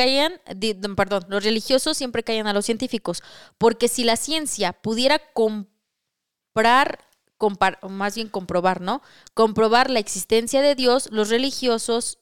di- 0.55 0.75
no, 0.75 0.95
perdón, 0.95 1.25
los 1.29 1.43
religiosos 1.43 1.97
siempre 1.97 2.23
caían 2.23 2.45
a 2.45 2.53
los 2.53 2.65
científicos? 2.65 3.23
Porque 3.57 3.87
si 3.87 4.03
la 4.03 4.15
ciencia 4.17 4.71
pudiera 4.73 5.19
comprar, 5.33 6.99
compar- 7.39 7.79
más 7.89 8.15
bien 8.15 8.29
comprobar, 8.29 8.81
¿no? 8.81 9.01
Comprobar 9.33 9.89
la 9.89 9.97
existencia 9.99 10.61
de 10.61 10.75
Dios, 10.75 11.09
los 11.11 11.29
religiosos 11.29 12.19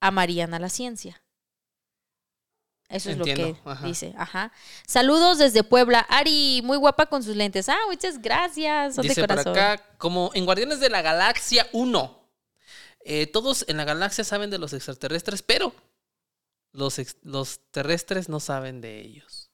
amarían 0.00 0.52
a 0.52 0.58
la 0.58 0.68
ciencia. 0.68 1.22
Eso 2.88 3.10
es 3.10 3.16
Entiendo, 3.16 3.48
lo 3.48 3.54
que 3.64 3.70
ajá. 3.70 3.86
dice. 3.86 4.14
Ajá. 4.16 4.52
Saludos 4.86 5.38
desde 5.38 5.64
Puebla. 5.64 6.00
Ari, 6.08 6.60
muy 6.62 6.76
guapa 6.76 7.06
con 7.06 7.22
sus 7.22 7.34
lentes. 7.34 7.68
Ah, 7.68 7.78
muchas 7.88 8.20
gracias. 8.22 8.94
Son 8.94 9.02
de 9.02 9.08
Dice 9.08 9.22
por 9.22 9.30
corazón. 9.30 9.52
acá, 9.58 9.82
como 9.98 10.30
en 10.34 10.44
Guardianes 10.44 10.78
de 10.80 10.88
la 10.90 11.02
Galaxia 11.02 11.66
1. 11.72 12.25
Eh, 13.06 13.26
todos 13.26 13.64
en 13.68 13.76
la 13.76 13.84
galaxia 13.84 14.24
saben 14.24 14.50
de 14.50 14.58
los 14.58 14.72
extraterrestres, 14.72 15.42
pero 15.42 15.72
los, 16.72 16.98
ex- 16.98 17.16
los 17.22 17.60
terrestres 17.70 18.28
no 18.28 18.40
saben 18.40 18.80
de 18.80 19.00
ellos. 19.00 19.50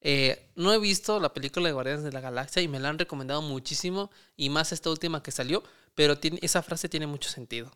Eh, 0.00 0.50
no 0.56 0.72
he 0.72 0.78
visto 0.78 1.20
la 1.20 1.32
película 1.32 1.68
de 1.68 1.72
Guardianes 1.72 2.02
de 2.02 2.10
la 2.12 2.20
Galaxia 2.20 2.60
y 2.60 2.66
me 2.66 2.80
la 2.80 2.88
han 2.88 2.98
recomendado 2.98 3.40
muchísimo, 3.40 4.10
y 4.36 4.50
más 4.50 4.72
esta 4.72 4.90
última 4.90 5.22
que 5.22 5.30
salió, 5.30 5.62
pero 5.94 6.18
tiene, 6.18 6.40
esa 6.42 6.62
frase 6.62 6.88
tiene 6.88 7.06
mucho 7.06 7.30
sentido. 7.30 7.70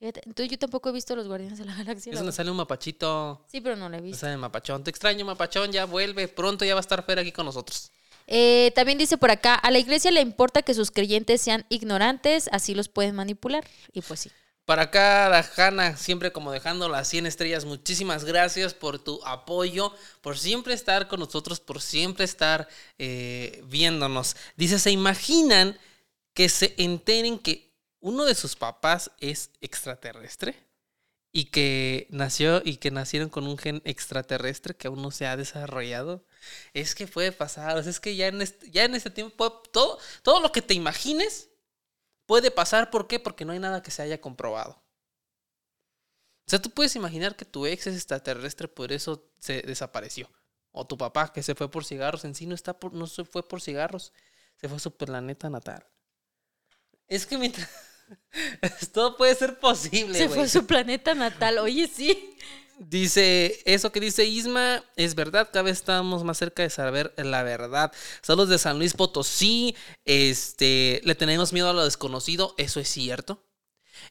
Entonces 0.00 0.48
yo 0.50 0.58
tampoco 0.58 0.88
he 0.88 0.92
visto 0.92 1.14
los 1.14 1.28
Guardianes 1.28 1.58
de 1.60 1.64
la 1.64 1.76
Galaxia. 1.76 2.12
Es 2.12 2.18
donde 2.18 2.32
sale 2.32 2.50
un 2.50 2.56
mapachito. 2.56 3.44
Sí, 3.46 3.60
pero 3.60 3.76
no 3.76 3.88
la 3.88 3.98
he 3.98 4.00
visto. 4.00 4.18
Sale 4.18 4.36
Mapachón. 4.36 4.82
Te 4.82 4.90
extraño, 4.90 5.24
Mapachón. 5.24 5.70
Ya 5.70 5.84
vuelve. 5.84 6.26
Pronto 6.26 6.64
ya 6.64 6.74
va 6.74 6.80
a 6.80 6.86
estar 6.86 7.04
Fer 7.04 7.20
aquí 7.20 7.30
con 7.30 7.46
nosotros. 7.46 7.92
Eh, 8.26 8.72
también 8.74 8.98
dice 8.98 9.18
por 9.18 9.30
acá, 9.30 9.54
a 9.54 9.70
la 9.70 9.78
iglesia 9.78 10.10
le 10.10 10.20
importa 10.20 10.62
que 10.62 10.74
sus 10.74 10.90
creyentes 10.90 11.40
sean 11.40 11.64
ignorantes, 11.68 12.48
así 12.52 12.74
los 12.74 12.88
pueden 12.88 13.14
manipular. 13.14 13.64
Y 13.92 14.02
pues 14.02 14.20
sí. 14.20 14.30
Para 14.64 14.82
acá, 14.82 15.28
la 15.28 15.44
Hanna, 15.56 15.96
siempre 15.96 16.30
como 16.30 16.52
dejando 16.52 16.88
las 16.88 17.08
100 17.08 17.26
estrellas. 17.26 17.64
Muchísimas 17.64 18.24
gracias 18.24 18.74
por 18.74 19.00
tu 19.00 19.20
apoyo, 19.26 19.92
por 20.20 20.38
siempre 20.38 20.72
estar 20.72 21.08
con 21.08 21.18
nosotros, 21.18 21.58
por 21.58 21.82
siempre 21.82 22.24
estar 22.24 22.68
eh, 22.96 23.60
viéndonos. 23.66 24.36
Dice, 24.56 24.78
¿se 24.78 24.92
imaginan 24.92 25.78
que 26.32 26.48
se 26.48 26.74
enteren 26.78 27.40
que 27.40 27.72
uno 27.98 28.24
de 28.24 28.36
sus 28.36 28.54
papás 28.54 29.10
es 29.18 29.50
extraterrestre? 29.60 30.54
Y 31.32 31.46
que 31.46 32.08
nació 32.10 32.60
y 32.64 32.76
que 32.76 32.90
nacieron 32.90 33.30
con 33.30 33.46
un 33.46 33.56
gen 33.56 33.80
extraterrestre 33.84 34.76
que 34.76 34.88
aún 34.88 35.00
no 35.00 35.10
se 35.10 35.26
ha 35.26 35.36
desarrollado. 35.36 36.26
Es 36.74 36.94
que 36.94 37.06
puede 37.06 37.32
pasar, 37.32 37.76
o 37.78 37.82
sea, 37.82 37.90
es 37.90 38.00
que 38.00 38.16
ya 38.16 38.28
en 38.28 38.42
este, 38.42 38.70
ya 38.70 38.84
en 38.84 38.94
este 38.94 39.10
tiempo 39.10 39.50
todo, 39.50 39.98
todo 40.22 40.40
lo 40.40 40.52
que 40.52 40.62
te 40.62 40.74
imagines 40.74 41.48
puede 42.26 42.50
pasar. 42.50 42.90
¿Por 42.90 43.08
qué? 43.08 43.18
Porque 43.18 43.44
no 43.44 43.52
hay 43.52 43.58
nada 43.58 43.82
que 43.82 43.90
se 43.90 44.02
haya 44.02 44.20
comprobado. 44.20 44.82
O 46.46 46.50
sea, 46.50 46.60
tú 46.60 46.70
puedes 46.70 46.96
imaginar 46.96 47.36
que 47.36 47.44
tu 47.44 47.66
ex 47.66 47.86
es 47.86 47.94
extraterrestre, 47.94 48.68
por 48.68 48.92
eso 48.92 49.30
se 49.38 49.62
desapareció. 49.62 50.30
O 50.70 50.86
tu 50.86 50.98
papá 50.98 51.32
que 51.32 51.42
se 51.42 51.54
fue 51.54 51.70
por 51.70 51.84
cigarros, 51.84 52.24
en 52.24 52.34
sí 52.34 52.46
no, 52.46 52.54
está 52.54 52.78
por, 52.78 52.92
no 52.92 53.06
se 53.06 53.24
fue 53.24 53.46
por 53.46 53.60
cigarros, 53.60 54.12
se 54.56 54.68
fue 54.68 54.76
a 54.76 54.80
su 54.80 54.96
planeta 54.96 55.48
natal. 55.50 55.86
Es 57.08 57.26
que 57.26 57.38
mientras... 57.38 57.68
Todo 58.92 59.16
puede 59.16 59.34
ser 59.34 59.58
posible. 59.58 60.18
Se 60.18 60.28
fue 60.28 60.42
a 60.44 60.48
su 60.48 60.66
planeta 60.66 61.14
natal. 61.14 61.58
Oye, 61.58 61.88
sí. 61.88 62.34
Dice, 62.78 63.60
eso 63.64 63.92
que 63.92 64.00
dice 64.00 64.24
Isma 64.24 64.82
es 64.96 65.14
verdad, 65.14 65.48
cada 65.52 65.62
vez 65.62 65.78
estamos 65.78 66.24
más 66.24 66.38
cerca 66.38 66.62
de 66.64 66.70
saber 66.70 67.12
la 67.16 67.44
verdad. 67.44 67.92
Saludos 68.22 68.48
de 68.48 68.58
San 68.58 68.78
Luis 68.78 68.94
Potosí, 68.94 69.76
este, 70.04 71.00
le 71.04 71.14
tenemos 71.14 71.52
miedo 71.52 71.68
a 71.70 71.74
lo 71.74 71.84
desconocido, 71.84 72.54
eso 72.58 72.80
es 72.80 72.88
cierto. 72.88 73.44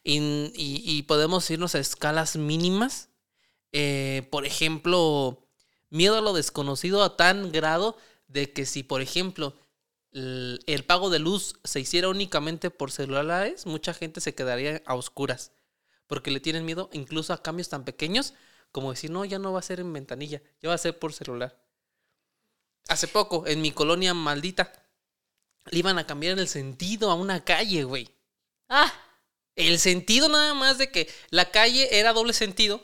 Y, 0.04 0.18
y- 0.54 0.82
y 0.86 1.02
podemos 1.02 1.50
irnos 1.50 1.74
a 1.74 1.80
escalas 1.80 2.36
mínimas. 2.36 3.10
Eh, 3.72 4.26
por 4.30 4.46
ejemplo, 4.46 5.46
miedo 5.90 6.16
a 6.16 6.22
lo 6.22 6.32
desconocido 6.32 7.02
a 7.02 7.16
tan 7.16 7.52
grado 7.52 7.98
de 8.26 8.52
que 8.52 8.64
si, 8.64 8.82
por 8.82 9.02
ejemplo, 9.02 9.54
el 10.12 10.84
pago 10.86 11.10
de 11.10 11.18
luz 11.18 11.54
se 11.64 11.80
hiciera 11.80 12.08
únicamente 12.08 12.70
por 12.70 12.90
celulares, 12.90 13.66
mucha 13.66 13.94
gente 13.94 14.20
se 14.20 14.34
quedaría 14.34 14.82
a 14.86 14.94
oscuras. 14.94 15.52
Porque 16.06 16.30
le 16.30 16.40
tienen 16.40 16.66
miedo 16.66 16.90
incluso 16.92 17.32
a 17.32 17.42
cambios 17.42 17.68
tan 17.68 17.84
pequeños 17.84 18.34
como 18.72 18.90
decir, 18.90 19.10
no, 19.10 19.24
ya 19.24 19.38
no 19.38 19.52
va 19.52 19.60
a 19.60 19.62
ser 19.62 19.80
en 19.80 19.92
ventanilla, 19.92 20.42
ya 20.60 20.70
va 20.70 20.74
a 20.74 20.78
ser 20.78 20.98
por 20.98 21.12
celular. 21.12 21.62
Hace 22.88 23.06
poco, 23.06 23.46
en 23.46 23.60
mi 23.60 23.70
colonia 23.70 24.14
maldita, 24.14 24.72
le 25.66 25.78
iban 25.78 25.98
a 25.98 26.06
cambiar 26.06 26.38
el 26.38 26.48
sentido 26.48 27.10
a 27.10 27.14
una 27.14 27.44
calle, 27.44 27.84
güey. 27.84 28.08
Ah, 28.68 28.92
El 29.54 29.78
sentido 29.78 30.30
nada 30.30 30.54
más 30.54 30.78
de 30.78 30.90
que 30.90 31.10
la 31.30 31.50
calle 31.50 31.98
era 31.98 32.14
doble 32.14 32.32
sentido, 32.32 32.82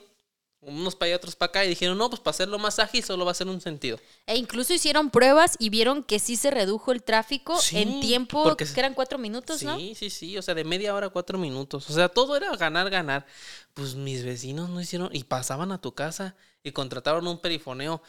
unos 0.61 0.95
para 0.95 1.07
allá, 1.07 1.15
otros 1.17 1.35
para 1.37 1.49
acá, 1.49 1.65
y 1.65 1.69
dijeron, 1.69 1.97
no, 1.97 2.09
pues 2.09 2.19
para 2.19 2.31
hacerlo 2.31 2.59
más 2.59 2.79
ágil 2.79 3.01
solo 3.03 3.23
va 3.25 3.31
a 3.31 3.33
ser 3.35 3.47
un 3.47 3.61
sentido. 3.61 3.97
e 4.27 4.35
incluso 4.37 4.73
hicieron 4.73 5.09
pruebas 5.09 5.55
y 5.57 5.69
vieron 5.69 6.03
que 6.03 6.19
sí 6.19 6.35
se 6.35 6.51
redujo 6.51 6.91
el 6.91 7.01
tráfico 7.01 7.57
Sí, 7.59 7.77
en 7.77 8.01
tiempo, 8.01 8.43
porque- 8.43 8.65
que 8.65 8.79
eran 8.79 8.93
cuatro 8.93 9.17
minutos, 9.17 9.59
Sí, 9.59 9.65
¿no? 9.65 9.77
sí, 9.95 10.09
sí, 10.09 10.37
o 10.37 10.41
sea, 10.41 10.53
de 10.55 10.63
media 10.65 10.93
hora 10.93 11.07
a 11.07 11.09
cuatro 11.09 11.37
minutos. 11.37 11.89
O 11.89 11.93
sea, 11.93 12.09
todo 12.09 12.35
era 12.35 12.53
ganar, 12.57 12.89
ganar. 12.89 13.25
Pues 13.73 13.95
mis 13.95 14.23
vecinos 14.25 14.69
no 14.69 14.81
hicieron, 14.81 15.09
y 15.13 15.23
pasaban 15.23 15.71
a 15.71 15.79
tu 15.79 15.93
casa 15.95 16.35
y 16.61 16.71
contrataron 16.73 17.25
un 17.27 17.39
perifoneo. 17.39 18.01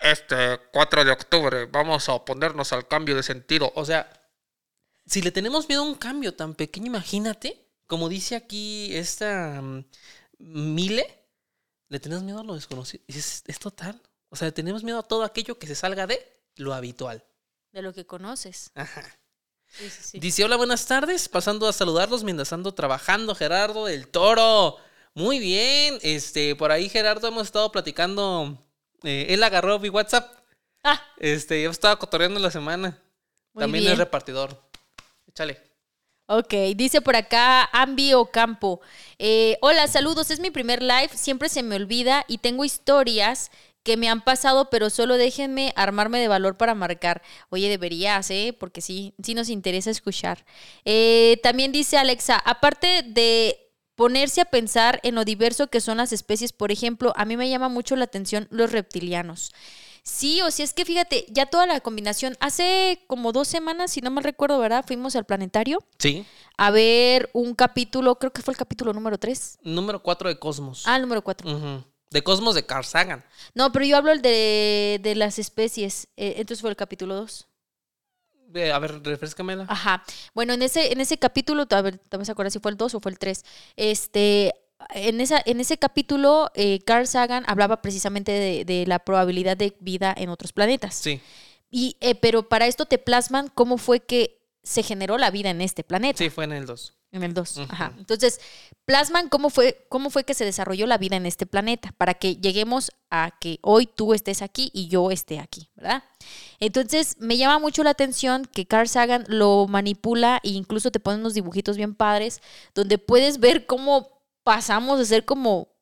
Este 0.00 0.58
4 0.72 1.04
de 1.04 1.12
octubre 1.12 1.66
vamos 1.66 2.08
a 2.08 2.14
oponernos 2.14 2.72
al 2.72 2.86
cambio 2.88 3.14
de 3.16 3.22
sentido. 3.22 3.72
O 3.76 3.84
sea, 3.84 4.10
si 5.06 5.22
le 5.22 5.30
tenemos 5.30 5.68
miedo 5.68 5.82
a 5.82 5.86
un 5.86 5.94
cambio 5.94 6.34
tan 6.34 6.54
pequeño, 6.54 6.86
imagínate, 6.88 7.64
como 7.86 8.08
dice 8.08 8.34
aquí 8.36 8.94
esta 8.96 9.60
mm, 9.62 9.84
Mile, 10.44 11.06
le 11.88 12.00
tenemos 12.00 12.24
miedo 12.24 12.40
a 12.40 12.44
lo 12.44 12.54
desconocido. 12.54 13.02
Es, 13.08 13.42
es 13.46 13.58
total. 13.58 14.00
O 14.28 14.36
sea, 14.36 14.48
le 14.48 14.52
tenemos 14.52 14.82
miedo 14.84 14.98
a 14.98 15.02
todo 15.02 15.22
aquello 15.24 15.58
que 15.58 15.66
se 15.66 15.74
salga 15.74 16.06
de 16.06 16.24
lo 16.56 16.74
habitual. 16.74 17.24
De 17.72 17.82
lo 17.82 17.92
que 17.92 18.04
conoces. 18.06 18.70
Ajá. 18.74 19.02
Sí, 19.66 19.90
sí, 19.90 20.02
sí. 20.02 20.18
Dice, 20.20 20.44
hola, 20.44 20.56
buenas 20.56 20.86
tardes. 20.86 21.28
Pasando 21.28 21.66
a 21.66 21.72
saludarlos 21.72 22.22
mientras 22.22 22.52
ando 22.52 22.72
trabajando, 22.74 23.34
Gerardo 23.34 23.86
del 23.86 24.06
Toro. 24.08 24.76
Muy 25.14 25.38
bien. 25.38 25.98
Este, 26.02 26.54
por 26.54 26.70
ahí, 26.70 26.88
Gerardo, 26.88 27.26
hemos 27.28 27.44
estado 27.46 27.72
platicando. 27.72 28.56
eh, 29.02 29.26
él 29.30 29.42
agarró 29.42 29.78
mi 29.78 29.88
WhatsApp. 29.88 30.32
Ah, 30.84 31.00
Este, 31.16 31.62
yo 31.62 31.70
estaba 31.70 31.98
cotorreando 31.98 32.38
la 32.38 32.50
semana. 32.50 33.00
Muy 33.52 33.62
También 33.62 33.82
bien. 33.84 33.92
es 33.92 33.98
repartidor. 33.98 34.60
Échale. 35.26 35.60
Ok, 36.26 36.54
dice 36.74 37.02
por 37.02 37.16
acá 37.16 37.68
Ambi 37.72 38.14
Ocampo. 38.14 38.80
Eh, 39.18 39.58
hola, 39.60 39.86
saludos, 39.88 40.30
es 40.30 40.40
mi 40.40 40.50
primer 40.50 40.82
live, 40.82 41.10
siempre 41.12 41.50
se 41.50 41.62
me 41.62 41.76
olvida 41.76 42.24
y 42.28 42.38
tengo 42.38 42.64
historias 42.64 43.50
que 43.82 43.98
me 43.98 44.08
han 44.08 44.22
pasado, 44.24 44.70
pero 44.70 44.88
solo 44.88 45.18
déjenme 45.18 45.74
armarme 45.76 46.18
de 46.18 46.28
valor 46.28 46.56
para 46.56 46.74
marcar. 46.74 47.20
Oye, 47.50 47.68
deberías, 47.68 48.30
¿eh? 48.30 48.56
Porque 48.58 48.80
sí, 48.80 49.12
sí 49.22 49.34
nos 49.34 49.50
interesa 49.50 49.90
escuchar. 49.90 50.46
Eh, 50.86 51.38
también 51.42 51.72
dice 51.72 51.98
Alexa, 51.98 52.38
aparte 52.38 53.02
de 53.02 53.58
ponerse 53.94 54.40
a 54.40 54.46
pensar 54.46 55.00
en 55.02 55.14
lo 55.16 55.26
diverso 55.26 55.66
que 55.66 55.82
son 55.82 55.98
las 55.98 56.12
especies, 56.14 56.54
por 56.54 56.72
ejemplo, 56.72 57.12
a 57.16 57.26
mí 57.26 57.36
me 57.36 57.50
llama 57.50 57.68
mucho 57.68 57.96
la 57.96 58.04
atención 58.04 58.48
los 58.50 58.72
reptilianos. 58.72 59.52
Sí, 60.06 60.42
o 60.42 60.50
sea, 60.50 60.64
es 60.66 60.74
que 60.74 60.84
fíjate, 60.84 61.24
ya 61.30 61.46
toda 61.46 61.66
la 61.66 61.80
combinación, 61.80 62.36
hace 62.38 63.02
como 63.06 63.32
dos 63.32 63.48
semanas, 63.48 63.90
si 63.90 64.02
no 64.02 64.10
mal 64.10 64.22
recuerdo, 64.22 64.58
¿verdad? 64.58 64.84
Fuimos 64.86 65.16
al 65.16 65.24
planetario 65.24 65.78
Sí. 65.98 66.26
a 66.58 66.70
ver 66.70 67.30
un 67.32 67.54
capítulo, 67.54 68.16
creo 68.18 68.30
que 68.30 68.42
fue 68.42 68.52
el 68.52 68.58
capítulo 68.58 68.92
número 68.92 69.16
3. 69.18 69.58
Número 69.62 70.02
4 70.02 70.28
de 70.28 70.38
Cosmos. 70.38 70.82
Ah, 70.86 70.96
el 70.96 71.02
número 71.02 71.22
4. 71.22 71.50
Ujú. 71.50 71.84
De 72.10 72.22
Cosmos 72.22 72.54
de 72.54 72.66
Carl 72.66 72.84
Sagan. 72.84 73.24
No, 73.54 73.72
pero 73.72 73.86
yo 73.86 73.96
hablo 73.96 74.12
el 74.12 74.20
de, 74.20 75.00
de 75.02 75.14
las 75.14 75.38
especies. 75.38 76.06
eh, 76.16 76.34
entonces 76.36 76.60
fue 76.60 76.68
el 76.70 76.76
capítulo 76.76 77.14
2. 77.14 77.46
Eh, 78.56 78.70
a 78.72 78.78
ver, 78.78 79.02
refrescamela. 79.02 79.64
Ajá. 79.68 80.04
Bueno, 80.34 80.52
en 80.52 80.62
ese, 80.62 80.92
en 80.92 81.00
ese 81.00 81.18
capítulo, 81.18 81.66
a 81.70 81.82
ver, 81.82 81.98
también 81.98 82.26
se 82.26 82.32
acuerda 82.32 82.50
si 82.50 82.60
fue 82.60 82.70
el 82.70 82.76
2 82.76 82.94
o 82.94 83.00
fue 83.00 83.10
el 83.10 83.18
3. 83.18 83.42
Este, 83.74 84.52
en, 84.90 85.20
esa, 85.20 85.42
en 85.44 85.60
ese 85.60 85.78
capítulo, 85.78 86.50
eh, 86.54 86.80
Carl 86.84 87.06
Sagan 87.06 87.44
hablaba 87.46 87.82
precisamente 87.82 88.32
de, 88.32 88.64
de 88.64 88.86
la 88.86 88.98
probabilidad 88.98 89.56
de 89.56 89.76
vida 89.80 90.14
en 90.16 90.28
otros 90.28 90.52
planetas. 90.52 90.94
Sí. 90.94 91.20
Y, 91.70 91.96
eh, 92.00 92.14
pero 92.14 92.48
para 92.48 92.66
esto 92.66 92.86
te 92.86 92.98
plasman 92.98 93.48
cómo 93.48 93.78
fue 93.78 93.98
que 94.00 94.40
se 94.62 94.82
generó 94.82 95.18
la 95.18 95.30
vida 95.30 95.50
en 95.50 95.60
este 95.60 95.84
planeta. 95.84 96.18
Sí, 96.18 96.30
fue 96.30 96.44
en 96.44 96.52
el 96.52 96.66
2. 96.66 96.94
En 97.12 97.22
el 97.22 97.34
2. 97.34 97.56
Ujú. 97.56 97.66
Ajá. 97.68 97.92
Entonces, 97.98 98.40
plasman 98.84 99.28
cómo 99.28 99.50
fue, 99.50 99.84
cómo 99.88 100.10
fue 100.10 100.24
que 100.24 100.34
se 100.34 100.44
desarrolló 100.44 100.86
la 100.86 100.98
vida 100.98 101.16
en 101.16 101.26
este 101.26 101.46
planeta 101.46 101.92
para 101.96 102.14
que 102.14 102.36
lleguemos 102.36 102.92
a 103.10 103.32
que 103.40 103.58
hoy 103.62 103.86
tú 103.86 104.14
estés 104.14 104.42
aquí 104.42 104.70
y 104.72 104.88
yo 104.88 105.10
esté 105.10 105.38
aquí, 105.38 105.68
¿verdad? 105.74 106.04
Entonces, 106.60 107.16
me 107.20 107.36
llama 107.36 107.58
mucho 107.58 107.82
la 107.82 107.90
atención 107.90 108.44
que 108.44 108.66
Carl 108.66 108.88
Sagan 108.88 109.24
lo 109.28 109.66
manipula 109.68 110.40
e 110.42 110.50
incluso 110.50 110.90
te 110.90 111.00
ponen 111.00 111.20
unos 111.20 111.34
dibujitos 111.34 111.76
bien 111.76 111.94
padres 111.94 112.40
donde 112.74 112.98
puedes 112.98 113.38
ver 113.38 113.66
cómo 113.66 114.13
pasamos 114.44 114.98
de 114.98 115.06
ser 115.06 115.24
como 115.24 115.74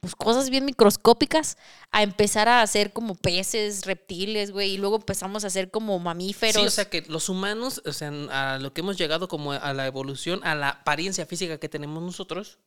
pues, 0.00 0.14
cosas 0.14 0.50
bien 0.50 0.64
microscópicas 0.64 1.56
a 1.90 2.02
empezar 2.02 2.48
a 2.48 2.62
hacer 2.62 2.92
como 2.92 3.14
peces, 3.14 3.86
reptiles, 3.86 4.50
güey, 4.50 4.72
y 4.72 4.78
luego 4.78 4.96
empezamos 4.96 5.44
a 5.44 5.46
hacer 5.46 5.70
como 5.70 5.98
mamíferos. 5.98 6.60
Sí, 6.60 6.66
o 6.66 6.70
sea 6.70 6.90
que 6.90 7.02
los 7.08 7.28
humanos, 7.28 7.82
o 7.86 7.92
sea, 7.92 8.12
a 8.30 8.58
lo 8.58 8.72
que 8.72 8.82
hemos 8.82 8.98
llegado 8.98 9.28
como 9.28 9.52
a 9.52 9.72
la 9.72 9.86
evolución, 9.86 10.40
a 10.44 10.54
la 10.54 10.68
apariencia 10.70 11.26
física 11.26 11.58
que 11.58 11.68
tenemos 11.68 12.02
nosotros, 12.02 12.58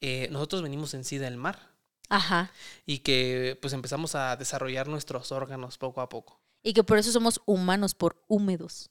eh, 0.00 0.28
nosotros 0.30 0.62
venimos 0.62 0.94
en 0.94 1.04
sí 1.04 1.18
del 1.18 1.36
mar 1.36 1.76
Ajá. 2.08 2.52
y 2.86 3.00
que 3.00 3.58
pues 3.60 3.72
empezamos 3.72 4.14
a 4.14 4.36
desarrollar 4.36 4.88
nuestros 4.88 5.32
órganos 5.32 5.76
poco 5.76 6.00
a 6.00 6.08
poco. 6.08 6.40
Y 6.62 6.72
que 6.72 6.84
por 6.84 6.98
eso 6.98 7.10
somos 7.10 7.40
humanos, 7.46 7.94
por 7.94 8.22
húmedos. 8.28 8.90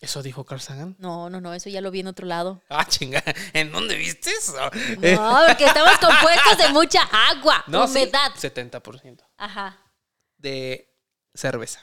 ¿Eso 0.00 0.22
dijo 0.22 0.44
Carl 0.44 0.60
Sagan? 0.60 0.96
No, 0.98 1.28
no, 1.28 1.40
no, 1.42 1.52
eso 1.52 1.68
ya 1.68 1.80
lo 1.82 1.90
vi 1.90 2.00
en 2.00 2.06
otro 2.06 2.26
lado. 2.26 2.62
Ah, 2.70 2.86
chinga. 2.86 3.22
¿En 3.52 3.70
dónde 3.70 3.96
viste 3.96 4.30
eso? 4.30 4.54
No, 4.54 4.70
porque 5.46 5.64
estamos 5.66 5.98
compuestos 5.98 6.58
de 6.58 6.68
mucha 6.70 7.02
agua, 7.02 7.62
No, 7.66 7.86
sí, 7.86 7.98
humedad. 7.98 8.32
70% 8.34 9.22
Ajá. 9.36 9.78
de 10.38 10.90
cerveza. 11.34 11.80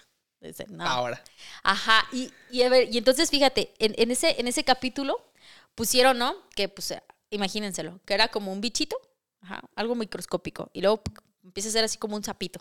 No. 0.69 0.85
Ahora. 0.85 1.23
Ajá, 1.63 2.07
y, 2.11 2.31
y 2.51 2.61
a 2.63 2.69
ver, 2.69 2.93
y 2.93 2.97
entonces 2.99 3.29
fíjate, 3.29 3.73
en, 3.79 3.93
en 3.97 4.11
ese, 4.11 4.39
en 4.39 4.47
ese 4.47 4.63
capítulo 4.63 5.19
pusieron, 5.75 6.17
¿no? 6.17 6.35
Que 6.55 6.69
pues, 6.69 6.93
imagínenselo, 7.31 7.99
que 8.05 8.13
era 8.13 8.27
como 8.29 8.51
un 8.53 8.61
bichito, 8.61 8.97
ajá, 9.41 9.61
algo 9.75 9.95
microscópico, 9.95 10.69
y 10.73 10.81
luego 10.81 11.01
empieza 11.43 11.69
a 11.69 11.71
ser 11.71 11.83
así 11.83 11.97
como 11.97 12.15
un 12.15 12.23
sapito. 12.23 12.59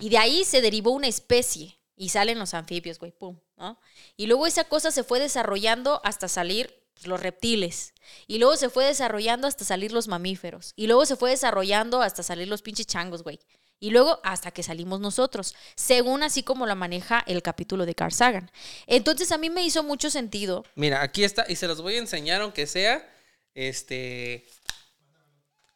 Y 0.00 0.08
de 0.08 0.18
ahí 0.18 0.44
se 0.44 0.60
derivó 0.60 0.90
una 0.90 1.06
especie 1.06 1.78
y 2.02 2.08
salen 2.08 2.36
los 2.40 2.52
anfibios, 2.52 2.98
güey, 2.98 3.12
pum, 3.12 3.38
¿no? 3.56 3.78
Y 4.16 4.26
luego 4.26 4.48
esa 4.48 4.64
cosa 4.64 4.90
se 4.90 5.04
fue 5.04 5.20
desarrollando 5.20 6.00
hasta 6.02 6.26
salir 6.26 6.82
los 7.04 7.20
reptiles. 7.20 7.94
Y 8.26 8.38
luego 8.38 8.56
se 8.56 8.70
fue 8.70 8.84
desarrollando 8.84 9.46
hasta 9.46 9.64
salir 9.64 9.92
los 9.92 10.08
mamíferos. 10.08 10.72
Y 10.74 10.88
luego 10.88 11.06
se 11.06 11.14
fue 11.14 11.30
desarrollando 11.30 12.02
hasta 12.02 12.24
salir 12.24 12.48
los 12.48 12.60
pinches 12.60 12.88
changos, 12.88 13.22
güey. 13.22 13.38
Y 13.78 13.90
luego 13.90 14.18
hasta 14.24 14.50
que 14.50 14.64
salimos 14.64 14.98
nosotros, 14.98 15.54
según 15.76 16.24
así 16.24 16.42
como 16.42 16.66
la 16.66 16.74
maneja 16.74 17.22
el 17.28 17.40
capítulo 17.40 17.86
de 17.86 17.94
Carl 17.94 18.10
Sagan. 18.12 18.50
Entonces 18.88 19.30
a 19.30 19.38
mí 19.38 19.48
me 19.48 19.62
hizo 19.62 19.84
mucho 19.84 20.10
sentido. 20.10 20.64
Mira, 20.74 21.02
aquí 21.02 21.22
está, 21.22 21.44
y 21.48 21.54
se 21.54 21.68
los 21.68 21.80
voy 21.82 21.94
a 21.94 21.98
enseñar, 21.98 22.40
aunque 22.40 22.66
sea, 22.66 23.08
este... 23.54 24.44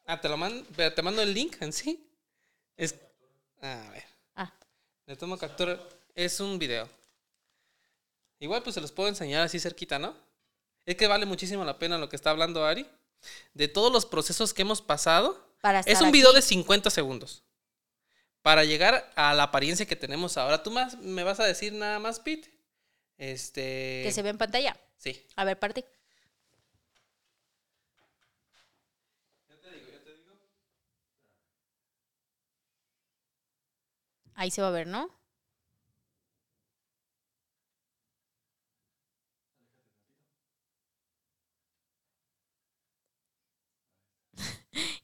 Ah, 0.07 0.21
te 0.21 0.29
lo 0.29 0.37
mando, 0.37 0.65
te 0.75 1.03
mando 1.03 1.23
el 1.23 1.33
link 1.33 1.55
en 1.61 1.73
sí. 1.73 2.05
Es... 2.77 2.97
A 3.63 3.91
ver, 3.93 4.05
Ah, 4.35 4.53
le 5.07 5.15
tomo 5.15 5.39
captura. 5.39 5.79
Es 6.17 6.41
un 6.41 6.59
video. 6.59 6.89
Igual 8.41 8.63
pues 8.63 8.75
se 8.75 8.81
los 8.81 8.91
puedo 8.91 9.09
enseñar 9.09 9.43
así 9.43 9.61
cerquita, 9.61 9.99
¿no? 9.99 10.17
Es 10.87 10.97
que 10.97 11.07
vale 11.07 11.27
muchísimo 11.27 11.63
la 11.65 11.79
pena 11.79 11.99
lo 11.99 12.09
que 12.09 12.17
está 12.17 12.31
hablando 12.31 12.65
Ari. 12.65 12.87
De 13.53 13.69
todos 13.69 13.93
los 13.93 14.07
procesos 14.07 14.55
que 14.55 14.63
hemos 14.63 14.81
pasado. 14.81 15.47
para 15.61 15.81
Es 15.81 16.01
un 16.01 16.09
aquí. 16.09 16.19
video 16.19 16.33
de 16.33 16.41
50 16.41 16.89
segundos. 16.89 17.43
Para 18.41 18.65
llegar 18.65 19.13
a 19.15 19.35
la 19.35 19.45
apariencia 19.45 19.85
que 19.85 19.97
tenemos 19.97 20.39
ahora. 20.39 20.63
¿Tú 20.63 20.71
más 20.71 20.97
me 20.99 21.23
vas 21.23 21.39
a 21.39 21.45
decir 21.45 21.75
nada 21.75 21.99
más, 21.99 22.19
Pete? 22.19 22.51
Este... 23.19 24.03
que 24.05 24.13
se 24.13 24.23
ve 24.23 24.31
en 24.31 24.39
pantalla. 24.39 24.75
Sí. 24.97 25.23
A 25.37 25.45
ver, 25.45 25.59
parte. 25.59 25.85
Ahí 34.35 34.51
se 34.51 34.63
va 34.63 34.69
a 34.69 34.71
ver, 34.71 34.87
¿no? 34.87 35.11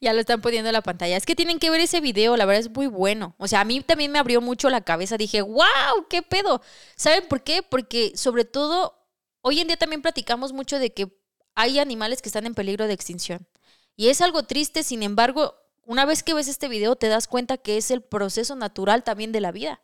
Ya 0.03 0.13
lo 0.13 0.19
están 0.19 0.41
poniendo 0.41 0.69
en 0.69 0.73
la 0.73 0.83
pantalla. 0.83 1.17
Es 1.17 1.25
que 1.25 1.37
tienen 1.37 1.61
que 1.61 1.71
ver 1.71 1.81
ese 1.81 2.01
video, 2.01 2.37
la 2.37 2.45
verdad 2.45 2.61
es 2.61 2.71
muy 2.71 2.89
bueno. 2.89 3.37
O 3.39 3.47
sea, 3.47 3.61
a 3.61 3.65
mí 3.65 3.81
también 3.83 4.11
me 4.11 4.19
abrió 4.19 4.41
mucho 4.41 4.69
la 4.69 4.81
cabeza. 4.81 5.17
Dije, 5.17 5.43
wow, 5.43 6.09
qué 6.11 6.23
pedo. 6.23 6.61
¿Saben 6.97 7.29
por 7.29 7.45
qué? 7.45 7.63
Porque 7.63 8.11
sobre 8.17 8.45
todo, 8.45 8.99
hoy 9.43 9.61
en 9.61 9.69
día 9.69 9.77
también 9.77 10.03
platicamos 10.03 10.53
mucho 10.53 10.81
de 10.81 10.93
que 10.93 11.17
hay 11.55 11.79
animales 11.79 12.21
que 12.21 12.29
están 12.29 12.47
en 12.47 12.57
peligro 12.57 12.89
de 12.89 12.95
extinción. 12.95 13.47
Y 13.95 14.09
es 14.09 14.21
algo 14.21 14.43
triste, 14.43 14.83
sin 14.83 15.05
embargo, 15.05 15.55
una 15.85 16.05
vez 16.05 16.25
que 16.25 16.35
ves 16.35 16.49
este 16.49 16.67
video 16.67 16.97
te 16.97 17.07
das 17.07 17.29
cuenta 17.29 17.57
que 17.57 17.77
es 17.77 17.93
el 17.93 18.03
proceso 18.03 18.57
natural 18.57 19.05
también 19.05 19.31
de 19.31 19.41
la 19.41 19.53
vida. 19.53 19.83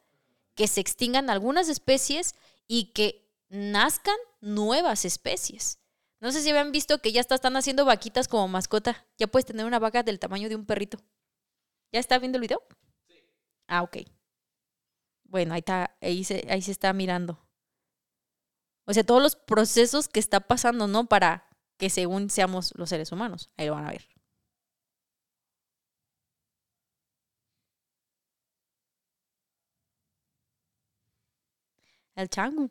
Que 0.57 0.67
se 0.67 0.81
extingan 0.81 1.31
algunas 1.31 1.69
especies 1.69 2.35
y 2.67 2.93
que 2.93 3.31
nazcan 3.51 4.17
nuevas 4.41 5.05
especies. 5.05 5.78
No 6.21 6.31
sé 6.33 6.43
si 6.43 6.51
habían 6.51 6.71
visto 6.73 7.01
que 7.01 7.11
ya 7.13 7.21
está- 7.21 7.35
están 7.35 7.57
haciendo 7.57 7.85
vaquitas 7.85 8.29
como 8.29 8.47
mascota. 8.49 9.05
Ya 9.19 9.27
puedes 9.27 9.47
tener 9.47 9.67
una 9.67 9.79
vaca 9.81 10.03
del 10.05 10.19
tamaño 10.21 10.49
de 10.49 10.55
un 10.57 10.65
perrito. 10.67 10.99
¿Ya 11.93 12.01
está 12.01 12.19
viendo 12.19 12.39
el 12.39 12.43
video? 12.43 12.63
Ah, 13.69 13.83
ok. 13.83 13.99
Bueno, 15.25 15.55
ahí, 15.55 15.61
está, 15.61 15.97
ahí, 16.01 16.25
se, 16.25 16.45
ahí 16.51 16.61
se 16.63 16.73
está 16.73 16.93
mirando. 16.93 17.39
O 18.87 18.93
sea, 18.93 19.05
todos 19.05 19.23
los 19.23 19.37
procesos 19.37 20.09
que 20.09 20.19
está 20.19 20.41
pasando, 20.41 20.89
¿no? 20.89 21.07
Para 21.07 21.47
que 21.79 21.91
según 21.91 22.29
seamos 22.31 22.73
los 22.77 22.89
seres 22.89 23.13
humanos. 23.13 23.51
Ahí 23.57 23.67
lo 23.69 23.75
van 23.75 23.87
a 23.87 23.91
ver. 23.91 24.09
El 32.17 32.29
chango. 32.29 32.69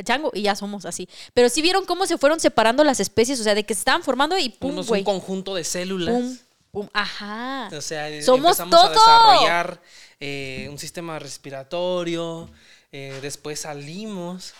El 0.00 0.04
chango, 0.06 0.30
y 0.34 0.42
ya 0.42 0.54
somos 0.56 0.84
así. 0.86 1.08
Pero 1.34 1.48
sí 1.48 1.62
vieron 1.62 1.84
cómo 1.84 2.06
se 2.06 2.18
fueron 2.18 2.40
separando 2.40 2.82
las 2.84 3.00
especies, 3.00 3.38
o 3.40 3.44
sea, 3.44 3.54
de 3.54 3.64
que 3.64 3.74
se 3.74 3.80
estaban 3.80 4.02
formando 4.02 4.36
y 4.38 4.48
pum, 4.48 4.70
Somos 4.70 4.88
güey. 4.88 5.00
un 5.00 5.04
conjunto 5.04 5.54
de 5.54 5.64
células. 5.64 6.14
Pum, 6.14 6.38
pum. 6.72 6.88
Ajá. 6.92 7.68
O 7.76 7.80
sea, 7.80 8.08
eh, 8.08 8.22
Somos 8.22 8.58
empezamos 8.58 8.84
a 8.84 8.88
desarrollar 8.90 9.80
eh, 10.20 10.68
un 10.70 10.78
sistema 10.78 11.18
respiratorio. 11.18 12.50
eh, 12.92 13.18
después 13.22 13.60
salimos. 13.60 14.54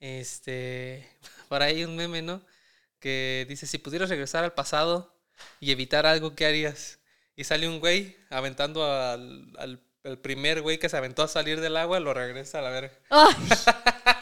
Este. 0.00 1.08
Por 1.48 1.62
ahí 1.62 1.84
un 1.84 1.96
meme, 1.96 2.22
¿no? 2.22 2.40
Que 3.00 3.46
dice: 3.48 3.66
si 3.66 3.78
pudieras 3.78 4.08
regresar 4.08 4.44
al 4.44 4.52
pasado 4.54 5.14
y 5.60 5.70
evitar 5.70 6.06
algo, 6.06 6.34
¿qué 6.34 6.46
harías? 6.46 6.98
Y 7.36 7.44
sale 7.44 7.68
un 7.68 7.78
güey 7.80 8.16
aventando 8.30 8.84
al, 8.84 9.52
al- 9.58 9.80
al 10.04 10.18
primer 10.18 10.62
güey 10.62 10.78
que 10.78 10.88
se 10.88 10.96
aventó 10.96 11.22
a 11.22 11.28
salir 11.28 11.60
del 11.60 11.76
agua, 11.76 12.00
lo 12.00 12.14
regresa 12.14 12.58
a 12.60 12.62
la 12.62 12.70
verga. 12.70 12.92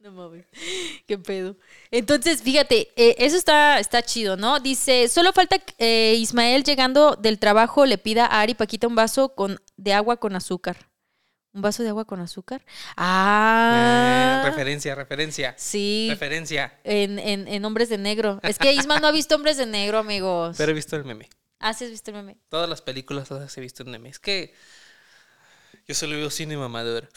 No 0.00 0.12
mames. 0.12 0.46
Qué 1.06 1.18
pedo. 1.18 1.56
Entonces, 1.90 2.42
fíjate, 2.42 2.88
eh, 2.96 3.16
eso 3.18 3.36
está, 3.36 3.78
está 3.78 4.02
chido, 4.02 4.36
¿no? 4.36 4.58
Dice, 4.58 5.08
solo 5.08 5.32
falta 5.32 5.58
que 5.58 5.74
eh, 5.78 6.14
Ismael 6.14 6.64
llegando 6.64 7.16
del 7.16 7.38
trabajo 7.38 7.84
le 7.84 7.98
pida 7.98 8.24
a 8.24 8.40
Ari 8.40 8.54
Paquita 8.54 8.86
un 8.86 8.94
vaso 8.94 9.34
con, 9.34 9.60
de 9.76 9.92
agua 9.92 10.16
con 10.16 10.34
azúcar. 10.36 10.88
¿Un 11.52 11.62
vaso 11.62 11.82
de 11.82 11.88
agua 11.90 12.04
con 12.04 12.20
azúcar? 12.20 12.64
Ah. 12.96 14.40
Eh, 14.42 14.48
referencia, 14.48 14.94
referencia. 14.94 15.54
sí. 15.58 16.06
Referencia. 16.08 16.78
En, 16.84 17.18
en, 17.18 17.48
en 17.48 17.64
Hombres 17.64 17.88
de 17.88 17.98
Negro. 17.98 18.38
Es 18.42 18.58
que 18.58 18.72
Isma 18.72 19.00
no 19.00 19.08
ha 19.08 19.12
visto 19.12 19.34
Hombres 19.34 19.56
de 19.56 19.66
Negro, 19.66 19.98
amigos. 19.98 20.56
Pero 20.56 20.70
he 20.70 20.74
visto 20.74 20.96
el 20.96 21.04
meme. 21.04 21.28
Ah, 21.58 21.74
sí 21.74 21.84
has 21.84 21.90
visto 21.90 22.10
el 22.12 22.18
meme. 22.18 22.38
Todas 22.48 22.70
las 22.70 22.80
películas 22.80 23.28
todas 23.28 23.54
he 23.58 23.60
visto 23.60 23.82
en 23.82 23.90
meme. 23.90 24.08
Es 24.08 24.18
que 24.20 24.54
yo 25.86 25.94
solo 25.94 26.16
veo 26.16 26.30
cine 26.30 26.56
mamador. 26.56 27.10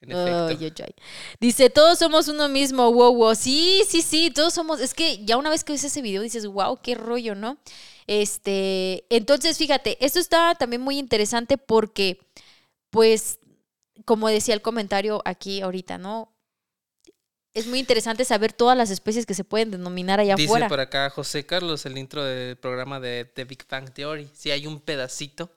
En 0.00 0.12
efecto. 0.12 0.84
Ay. 0.84 0.94
Dice, 1.40 1.68
todos 1.68 1.98
somos 1.98 2.28
uno 2.28 2.48
mismo, 2.48 2.90
wow, 2.92 3.14
wow. 3.14 3.34
Sí, 3.34 3.82
sí, 3.86 4.00
sí, 4.02 4.30
todos 4.30 4.54
somos. 4.54 4.80
Es 4.80 4.94
que 4.94 5.24
ya 5.24 5.36
una 5.36 5.50
vez 5.50 5.62
que 5.62 5.72
ves 5.72 5.84
ese 5.84 6.00
video 6.00 6.22
dices, 6.22 6.46
wow, 6.46 6.80
qué 6.82 6.94
rollo, 6.94 7.34
¿no? 7.34 7.58
Este, 8.06 9.04
entonces, 9.10 9.58
fíjate, 9.58 10.04
esto 10.04 10.18
está 10.18 10.54
también 10.54 10.80
muy 10.82 10.98
interesante 10.98 11.58
porque, 11.58 12.18
pues, 12.88 13.38
como 14.04 14.28
decía 14.28 14.54
el 14.54 14.62
comentario 14.62 15.22
aquí 15.24 15.60
ahorita, 15.60 15.98
¿no? 15.98 16.32
Es 17.52 17.66
muy 17.66 17.78
interesante 17.78 18.24
saber 18.24 18.52
todas 18.52 18.78
las 18.78 18.90
especies 18.90 19.26
que 19.26 19.34
se 19.34 19.44
pueden 19.44 19.70
denominar 19.70 20.20
allá 20.20 20.36
Dice 20.36 20.46
afuera. 20.46 20.68
por 20.68 20.80
acá 20.80 21.10
José 21.10 21.44
Carlos, 21.44 21.84
el 21.84 21.98
intro 21.98 22.24
del 22.24 22.56
programa 22.56 23.00
de 23.00 23.24
The 23.24 23.44
Big 23.44 23.66
Bang 23.68 23.92
Theory. 23.92 24.30
Sí, 24.32 24.50
hay 24.50 24.66
un 24.66 24.80
pedacito 24.80 25.50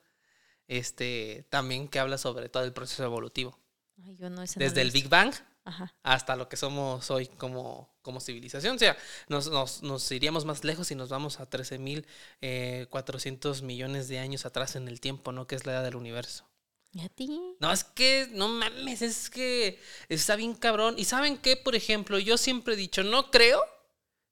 este, 0.66 1.46
también 1.50 1.88
que 1.88 2.00
habla 2.00 2.18
sobre 2.18 2.48
todo 2.48 2.64
el 2.64 2.72
proceso 2.72 3.04
evolutivo. 3.04 3.58
Ay, 4.04 4.16
yo 4.16 4.30
no, 4.30 4.42
ese 4.42 4.58
no 4.58 4.64
Desde 4.64 4.80
el. 4.82 4.90
Big 4.90 5.08
Bang 5.08 5.32
Ajá. 5.64 5.94
hasta 6.02 6.36
lo 6.36 6.48
que 6.48 6.56
somos 6.56 7.10
hoy 7.10 7.26
como, 7.26 7.88
como 8.02 8.20
civilización. 8.20 8.76
O 8.76 8.78
sea, 8.78 8.96
nos, 9.28 9.50
nos, 9.50 9.82
nos 9.82 10.10
iríamos 10.12 10.44
más 10.44 10.62
lejos 10.62 10.90
y 10.90 10.94
nos 10.94 11.08
vamos 11.08 11.40
a 11.40 11.48
13.400 11.48 13.62
millones 13.62 14.08
de 14.08 14.18
años 14.18 14.44
atrás 14.44 14.76
en 14.76 14.88
el 14.88 15.00
tiempo, 15.00 15.32
¿no? 15.32 15.46
Que 15.46 15.54
es 15.54 15.64
la 15.64 15.72
edad 15.72 15.84
del 15.84 15.96
universo. 15.96 16.46
¿Y 16.92 17.00
a 17.00 17.08
ti? 17.08 17.56
No, 17.58 17.72
es 17.72 17.82
que, 17.82 18.28
no 18.32 18.48
mames, 18.48 19.00
es 19.02 19.30
que 19.30 19.80
está 20.08 20.36
bien 20.36 20.54
cabrón. 20.54 20.94
Y 20.96 21.06
saben 21.06 21.38
qué, 21.38 21.56
por 21.56 21.74
ejemplo, 21.74 22.18
yo 22.18 22.36
siempre 22.36 22.74
he 22.74 22.76
dicho, 22.76 23.02
no 23.02 23.30
creo 23.30 23.60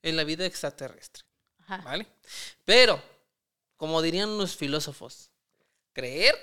en 0.03 0.17
la 0.17 0.25
vida 0.25 0.45
extraterrestre, 0.47 1.25
Ajá. 1.61 1.79
¿vale? 1.79 2.07
Pero, 2.65 3.03
como 3.77 4.03
dirían 4.03 4.39
los 4.39 4.55
filósofos, 4.55 5.31
creer 5.93 6.37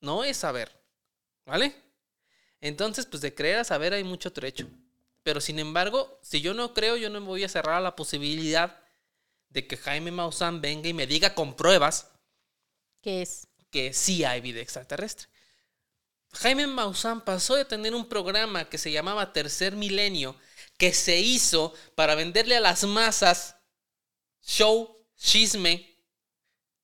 no 0.00 0.22
es 0.22 0.36
saber, 0.36 0.70
¿vale? 1.46 1.74
Entonces, 2.60 3.06
pues 3.06 3.20
de 3.22 3.34
creer 3.34 3.58
a 3.58 3.64
saber 3.64 3.92
hay 3.92 4.04
mucho 4.04 4.32
trecho. 4.32 4.68
Pero 5.22 5.40
sin 5.40 5.58
embargo, 5.58 6.18
si 6.22 6.40
yo 6.40 6.54
no 6.54 6.72
creo, 6.74 6.96
yo 6.96 7.10
no 7.10 7.20
me 7.20 7.26
voy 7.26 7.44
a 7.44 7.48
cerrar 7.48 7.76
a 7.76 7.80
la 7.80 7.96
posibilidad 7.96 8.80
de 9.50 9.66
que 9.66 9.76
Jaime 9.76 10.10
Maussan 10.10 10.60
venga 10.60 10.88
y 10.88 10.94
me 10.94 11.06
diga 11.06 11.34
con 11.34 11.56
pruebas 11.56 12.10
¿Qué 13.00 13.22
es? 13.22 13.48
que 13.70 13.92
sí 13.92 14.24
hay 14.24 14.40
vida 14.40 14.60
extraterrestre. 14.60 15.28
Jaime 16.32 16.66
Maussan 16.66 17.24
pasó 17.24 17.54
de 17.56 17.64
tener 17.64 17.94
un 17.94 18.08
programa 18.08 18.68
que 18.68 18.78
se 18.78 18.92
llamaba 18.92 19.32
Tercer 19.32 19.74
Milenio, 19.74 20.36
que 20.76 20.92
se 20.92 21.18
hizo 21.18 21.72
para 21.94 22.14
venderle 22.14 22.56
a 22.56 22.60
las 22.60 22.84
masas 22.84 23.56
show, 24.42 25.04
chisme, 25.16 25.96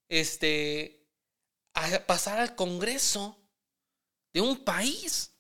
este, 0.09 1.07
a 1.75 2.01
pasar 2.07 2.39
al 2.41 2.55
Congreso 2.55 3.39
de 4.33 4.41
un 4.41 4.65
país. 4.65 5.32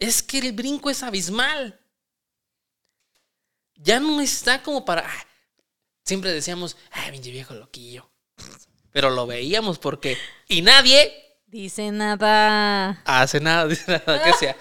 Es 0.00 0.22
que 0.22 0.38
el 0.38 0.52
brinco 0.52 0.90
es 0.90 1.04
abismal. 1.04 1.78
Ya 3.76 4.00
no 4.00 4.20
está 4.20 4.62
como 4.62 4.84
para... 4.84 5.02
ah, 5.06 5.26
siempre 6.04 6.32
decíamos, 6.32 6.76
ay, 6.90 7.12
pinche 7.12 7.30
viejo 7.30 7.54
loquillo. 7.54 8.10
Pero 8.90 9.10
lo 9.10 9.26
veíamos 9.26 9.78
porque... 9.78 10.18
Y 10.48 10.62
nadie 10.62 11.30
Dice 11.50 11.90
nada. 11.90 13.02
hace 13.04 13.40
nada, 13.40 13.66
dice 13.68 13.90
nada 13.90 14.22
que 14.22 14.32
sea. 14.34 14.56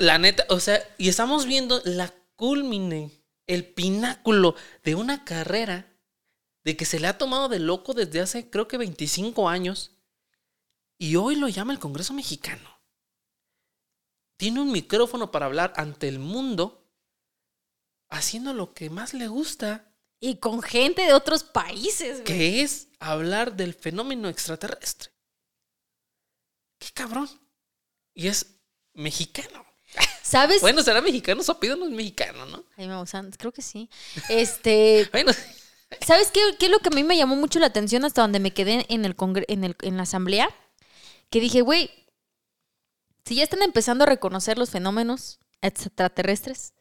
La 0.00 0.18
neta, 0.18 0.44
o 0.48 0.58
sea, 0.58 0.82
y 0.98 1.08
estamos 1.08 1.46
viendo 1.46 1.80
la 1.84 2.12
culmine, 2.34 3.12
el 3.46 3.64
pináculo 3.64 4.56
de 4.82 4.96
una 4.96 5.24
carrera 5.24 5.86
de 6.64 6.76
que 6.76 6.84
se 6.84 6.98
le 6.98 7.06
ha 7.06 7.16
tomado 7.16 7.48
de 7.48 7.60
loco 7.60 7.94
desde 7.94 8.20
hace 8.20 8.50
creo 8.50 8.66
que 8.66 8.76
25 8.76 9.48
años 9.48 9.92
y 10.98 11.14
hoy 11.14 11.36
lo 11.36 11.48
llama 11.48 11.72
el 11.72 11.78
Congreso 11.78 12.12
mexicano. 12.12 12.73
Tiene 14.36 14.60
un 14.60 14.72
micrófono 14.72 15.30
para 15.30 15.46
hablar 15.46 15.72
ante 15.76 16.08
el 16.08 16.18
mundo 16.18 16.86
haciendo 18.10 18.52
lo 18.52 18.74
que 18.74 18.90
más 18.90 19.14
le 19.14 19.28
gusta, 19.28 19.90
Y 20.20 20.36
con 20.36 20.62
gente 20.62 21.02
de 21.02 21.12
otros 21.12 21.44
países, 21.44 22.22
güey. 22.22 22.24
que 22.24 22.62
es 22.62 22.88
hablar 22.98 23.56
del 23.56 23.74
fenómeno 23.74 24.28
extraterrestre. 24.28 25.10
Qué 26.78 26.88
cabrón. 26.94 27.28
Y 28.14 28.28
es 28.28 28.46
mexicano. 28.94 29.64
¿Sabes? 30.22 30.60
Bueno, 30.60 30.82
será 30.82 31.00
mexicano, 31.00 31.42
Sopido 31.42 31.76
no 31.76 31.84
es 31.86 31.90
mexicano, 31.92 32.46
¿no? 32.46 32.64
Jaime 32.76 32.94
Maussan, 32.94 33.30
creo 33.32 33.52
que 33.52 33.62
sí. 33.62 33.88
Este, 34.28 35.08
Bueno, 35.12 35.32
¿sabes 36.00 36.30
qué, 36.30 36.40
qué 36.58 36.66
es 36.66 36.70
lo 36.72 36.78
que 36.78 36.88
a 36.88 36.92
mí 36.94 37.04
me 37.04 37.16
llamó 37.16 37.36
mucho 37.36 37.58
la 37.58 37.66
atención 37.66 38.04
hasta 38.04 38.22
donde 38.22 38.40
me 38.40 38.52
quedé 38.52 38.86
en, 38.88 39.04
el 39.04 39.16
congre- 39.16 39.44
en, 39.48 39.64
el- 39.64 39.76
en 39.82 39.96
la 39.96 40.04
asamblea? 40.04 40.48
Que 41.30 41.40
dije, 41.40 41.60
güey, 41.62 41.90
si 43.24 43.36
ya 43.36 43.44
están 43.44 43.62
empezando 43.62 44.04
a 44.04 44.08
reconocer 44.08 44.58
los 44.58 44.70
fenómenos 44.70 45.40
extraterrestres, 45.62 46.74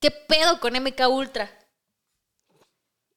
¿qué 0.00 0.10
pedo 0.10 0.60
con 0.60 0.74
MK 0.74 1.08
Ultra? 1.10 1.50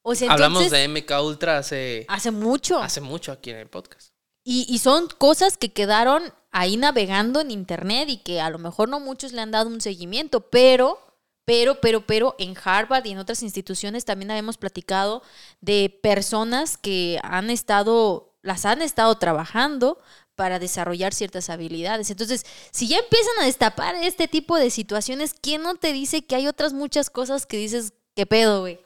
O 0.02 0.14
sea, 0.14 0.32
hablamos 0.32 0.62
entonces, 0.62 0.92
de 0.94 1.00
MK 1.00 1.22
Ultra 1.22 1.58
hace, 1.58 2.06
hace 2.08 2.30
mucho. 2.30 2.78
hace 2.78 3.00
mucho 3.00 3.32
aquí 3.32 3.50
en 3.50 3.58
el 3.58 3.68
podcast. 3.68 4.10
Y, 4.44 4.66
y 4.68 4.78
son 4.78 5.08
cosas 5.08 5.58
que 5.58 5.72
quedaron 5.72 6.32
ahí 6.50 6.76
navegando 6.76 7.40
en 7.40 7.50
internet 7.50 8.08
y 8.08 8.18
que 8.18 8.40
a 8.40 8.50
lo 8.50 8.58
mejor 8.58 8.88
no 8.88 9.00
muchos 9.00 9.32
le 9.32 9.42
han 9.42 9.50
dado 9.50 9.68
un 9.68 9.80
seguimiento, 9.80 10.40
pero, 10.40 10.98
pero, 11.44 11.80
pero, 11.80 12.06
pero 12.06 12.34
en 12.38 12.54
Harvard 12.62 13.04
y 13.04 13.12
en 13.12 13.18
otras 13.18 13.42
instituciones 13.42 14.04
también 14.04 14.30
habíamos 14.30 14.56
platicado 14.56 15.22
de 15.60 15.98
personas 16.02 16.78
que 16.78 17.20
han 17.22 17.50
estado, 17.50 18.34
las 18.42 18.64
han 18.64 18.80
estado 18.80 19.16
trabajando 19.18 19.98
para 20.40 20.58
desarrollar 20.58 21.12
ciertas 21.12 21.50
habilidades. 21.50 22.10
Entonces, 22.10 22.46
si 22.70 22.88
ya 22.88 22.96
empiezan 22.96 23.40
a 23.42 23.44
destapar 23.44 23.94
este 23.96 24.26
tipo 24.26 24.56
de 24.56 24.70
situaciones, 24.70 25.34
¿quién 25.38 25.60
no 25.60 25.74
te 25.74 25.92
dice 25.92 26.24
que 26.24 26.34
hay 26.34 26.46
otras 26.46 26.72
muchas 26.72 27.10
cosas 27.10 27.44
que 27.44 27.58
dices, 27.58 27.92
qué 28.16 28.24
pedo, 28.24 28.60
güey? 28.60 28.80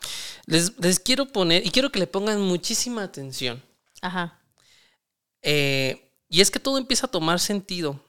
Les, 0.47 0.77
les 0.81 0.99
quiero 0.99 1.29
poner, 1.29 1.65
y 1.65 1.71
quiero 1.71 1.93
que 1.93 2.01
le 2.01 2.09
pongan 2.09 2.41
muchísima 2.41 3.05
atención. 3.05 3.63
Ajá. 4.03 4.41
Eh, 5.43 6.11
y 6.29 6.41
es 6.41 6.51
que 6.51 6.59
todo 6.59 6.77
empieza 6.77 7.07
a 7.07 7.11
tomar 7.13 7.39
sentido 7.39 8.01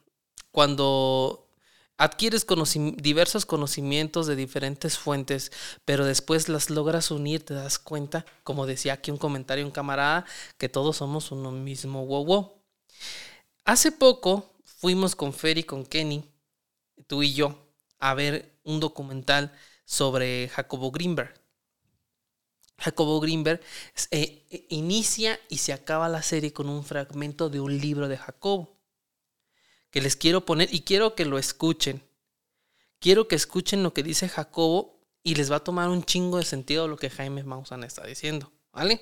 cuando 0.50 1.48
adquieres 2.00 2.48
diversos 2.98 3.46
conocimientos 3.46 4.26
de 4.26 4.36
diferentes 4.36 4.98
fuentes, 4.98 5.52
pero 5.86 6.04
después 6.04 6.50
las 6.50 6.72
logras 6.72 7.12
unir, 7.12 7.46
te 7.46 7.54
das 7.54 7.78
cuenta, 7.78 8.26
como 8.44 8.66
decía 8.66 8.94
aquí 8.94 9.12
un 9.12 9.18
comentario 9.18 9.64
un 9.64 9.72
camarada, 9.72 10.26
que 10.58 10.68
todos 10.68 10.98
somos 10.98 11.32
uno 11.32 11.52
mismo 11.52 12.08
wow 12.08 12.26
wow. 12.26 12.56
Hace 13.66 13.92
poco 13.92 14.54
fuimos 14.64 15.16
con 15.16 15.34
Fer 15.34 15.58
y 15.58 15.64
con 15.64 15.88
Kenny, 15.88 16.24
tú 17.08 17.24
y 17.24 17.34
yo, 17.34 17.68
a 17.98 18.14
ver 18.14 18.60
un 18.64 18.80
documental 18.80 19.52
sobre 19.86 20.50
Jacobo 20.50 20.92
Greenberg. 20.92 21.34
Jacobo 22.78 23.20
Greenberg 23.20 23.62
eh, 24.12 24.46
eh, 24.52 24.68
inicia 24.70 25.40
y 25.50 25.58
se 25.58 25.74
acaba 25.74 26.10
la 26.10 26.22
serie 26.22 26.54
con 26.54 26.70
un 26.70 26.84
fragmento 26.84 27.50
de 27.50 27.60
un 27.60 27.76
libro 27.76 28.08
de 28.08 28.18
Jacobo 28.18 28.78
que 29.90 30.02
les 30.02 30.16
quiero 30.16 30.46
poner 30.46 30.72
y 30.72 30.82
quiero 30.82 31.16
que 31.16 31.26
lo 31.26 31.40
escuchen. 31.40 32.04
Quiero 33.00 33.28
que 33.28 33.36
escuchen 33.36 33.82
lo 33.82 33.96
que 33.96 34.04
dice 34.04 34.30
Jacobo 34.30 35.00
y 35.24 35.34
les 35.36 35.52
va 35.52 35.56
a 35.56 35.64
tomar 35.64 35.90
un 35.90 36.04
chingo 36.04 36.38
de 36.38 36.46
sentido 36.46 36.88
lo 36.88 36.98
que 36.98 37.10
Jaime 37.10 37.44
Maussan 37.44 37.84
está 37.84 38.06
diciendo, 38.06 38.52
¿vale? 38.72 39.02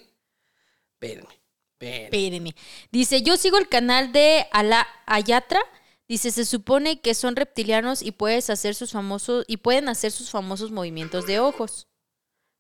Espérenme, 0.94 1.43
espérenme. 1.80 2.56
Dice, 2.92 3.22
yo 3.22 3.38
sigo 3.38 3.58
el 3.58 3.68
canal 3.68 4.12
de 4.12 4.48
Ala 4.52 4.88
Ayatra. 5.06 5.60
Dice, 6.08 6.32
se 6.32 6.46
supone 6.46 7.00
que 7.02 7.14
son 7.14 7.36
reptilianos 7.36 8.02
y 8.02 8.12
puedes 8.12 8.50
hacer 8.50 8.76
sus 8.76 8.92
famosos 8.92 9.46
y 9.48 9.58
pueden 9.58 9.90
hacer 9.90 10.12
sus 10.12 10.30
famosos 10.30 10.72
movimientos 10.72 11.26
de 11.26 11.40
ojos. 11.40 11.88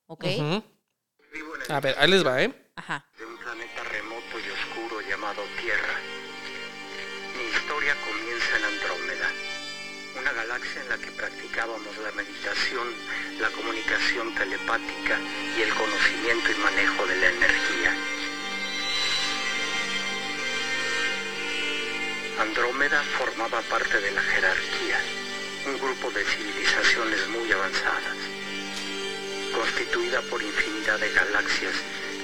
¿Ok? 0.08 0.26
Ujú. 0.38 0.64
A 1.70 1.80
ver, 1.80 1.96
ahí 2.00 2.10
les 2.10 2.26
va, 2.26 2.42
¿eh? 2.42 2.54
Ajá. 2.76 3.06
de 3.18 3.26
un 3.26 3.38
planeta 3.38 3.84
remoto 3.84 4.40
y 4.40 4.50
oscuro 4.50 5.02
llamado 5.08 5.42
Tierra. 5.62 5.96
Mi 7.38 7.44
historia 7.54 7.96
comienza 8.02 8.58
en 8.58 8.66
Andrómeda, 8.66 9.30
una 10.20 10.32
galaxia 10.34 10.82
en 10.82 10.90
la 10.90 10.98
que 10.98 11.12
practicábamos 11.12 11.98
la 11.98 12.12
meditación, 12.14 12.88
la 13.40 13.50
comunicación 13.50 14.34
telepática 14.36 15.20
y 15.58 15.62
el 15.62 15.74
conocimiento 15.76 16.52
y 16.52 16.56
manejo 16.62 17.06
de 17.06 17.16
la 17.18 17.30
energía. 17.30 17.94
Andrómeda 22.40 23.02
formaba 23.18 23.62
parte 23.64 24.00
de 24.00 24.12
la 24.12 24.22
jerarquía, 24.22 25.00
un 25.68 25.78
grupo 25.80 26.12
de 26.12 26.24
civilizaciones 26.26 27.28
muy 27.30 27.52
avanzadas 27.52 28.18
constituida 29.54 30.22
por 30.24 30.42
infinidad 30.42 31.00
de 31.00 31.12
galaxias 31.14 31.74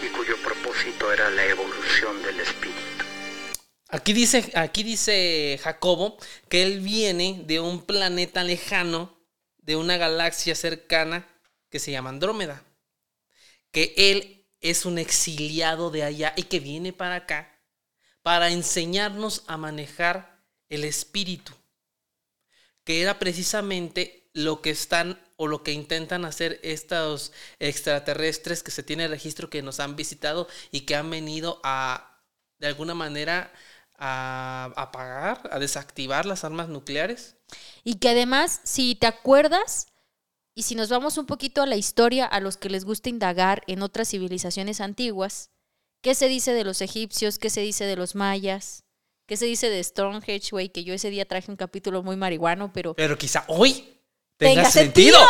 y 0.04 0.08
cuyo 0.08 0.36
propósito 0.42 1.14
era 1.14 1.30
la 1.30 1.46
evolución 1.46 2.22
del 2.24 2.40
espíritu. 2.40 3.06
Aquí 3.90 4.14
dice, 4.14 4.52
aquí 4.56 4.84
dice 4.84 5.60
Jacobo 5.62 6.18
que 6.48 6.64
él 6.64 6.80
viene 6.80 7.44
de 7.46 7.60
un 7.60 7.86
planeta 7.86 8.44
lejano, 8.44 9.18
de 9.58 9.76
una 9.76 9.98
galaxia 9.98 10.56
cercana 10.56 11.28
que 11.70 11.80
se 11.80 11.92
llama 11.92 12.10
Andrómeda. 12.10 12.64
Que 13.72 13.94
él 13.96 14.46
es 14.62 14.86
un 14.86 14.98
exiliado 14.98 15.92
de 15.92 16.04
allá 16.04 16.34
y 16.36 16.44
que 16.44 16.60
viene 16.60 16.94
para 16.94 17.16
acá 17.16 17.59
para 18.30 18.52
enseñarnos 18.52 19.44
a 19.48 19.58
manejar 19.58 20.40
el 20.70 20.84
espíritu. 20.84 21.52
Que 22.84 23.02
era 23.02 23.18
precisamente 23.18 24.30
lo 24.34 24.62
que 24.62 24.70
están 24.70 25.20
o 25.36 25.48
lo 25.48 25.64
que 25.64 25.72
intentan 25.74 26.26
hacer 26.26 26.60
estos 26.62 27.32
extraterrestres 27.58 28.62
que 28.62 28.70
se 28.70 28.84
tiene 28.84 29.08
registro 29.08 29.50
que 29.50 29.64
nos 29.64 29.80
han 29.80 29.96
visitado 29.96 30.48
y 30.70 30.82
que 30.82 30.96
han 30.96 31.10
venido 31.10 31.60
a, 31.64 32.22
de 32.60 32.68
alguna 32.68 32.94
manera, 32.94 33.52
a 33.98 34.74
apagar, 34.76 35.50
a 35.52 35.58
desactivar 35.58 36.28
las 36.28 36.44
armas 36.44 36.70
nucleares. 36.70 37.36
Y 37.84 37.96
que 37.96 38.10
además, 38.10 38.62
si 38.64 38.94
te 38.94 39.08
acuerdas, 39.08 39.88
y 40.54 40.62
si 40.62 40.76
nos 40.76 40.90
vamos 40.90 41.18
un 41.18 41.26
poquito 41.26 41.64
a 41.64 41.66
la 41.66 41.78
historia, 41.78 42.28
a 42.28 42.40
los 42.42 42.58
que 42.58 42.70
les 42.70 42.86
gusta 42.86 43.10
indagar 43.10 43.64
en 43.66 43.82
otras 43.82 44.08
civilizaciones 44.10 44.82
antiguas, 44.82 45.50
¿qué 46.02 46.16
se 46.16 46.28
dice 46.28 46.54
de 46.54 46.64
los 46.64 46.82
egipcios? 46.82 47.40
¿Qué 47.40 47.50
se 47.50 47.62
dice 47.62 47.86
de 47.86 47.96
los 47.96 48.16
mayas? 48.16 48.84
¿Qué 49.28 49.38
se 49.38 49.46
dice 49.46 49.70
de 49.70 49.84
Stonehenge, 49.84 50.50
güey? 50.52 50.70
Que 50.70 50.84
yo 50.84 50.94
ese 50.94 51.10
día 51.10 51.26
traje 51.26 51.52
un 51.52 51.58
capítulo 51.58 52.02
muy 52.02 52.16
marihuano, 52.16 52.72
pero... 52.74 52.96
Pero 52.96 53.18
quizá 53.18 53.44
hoy 53.48 54.00
tenga, 54.38 54.64
¡Tenga 54.64 54.72
sentido. 54.72 55.20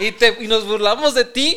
y, 0.00 0.12
te- 0.12 0.36
y 0.40 0.46
nos 0.46 0.66
burlamos 0.66 1.14
de 1.14 1.24
ti 1.24 1.56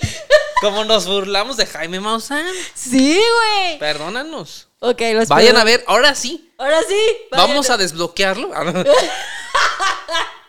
como 0.61 0.85
nos 0.85 1.05
burlamos 1.05 1.57
de 1.57 1.65
Jaime 1.65 1.99
Maussan. 1.99 2.45
Sí, 2.73 3.15
güey. 3.15 3.79
Perdónanos. 3.79 4.69
Ok, 4.79 5.01
los 5.13 5.27
Vayan 5.27 5.57
a 5.57 5.63
ver, 5.63 5.83
ahora 5.87 6.15
sí. 6.15 6.51
Ahora 6.57 6.81
sí. 6.87 6.99
vayan 7.31 7.49
Vamos 7.49 7.69
a 7.69 7.77
desbloquearlo. 7.77 8.49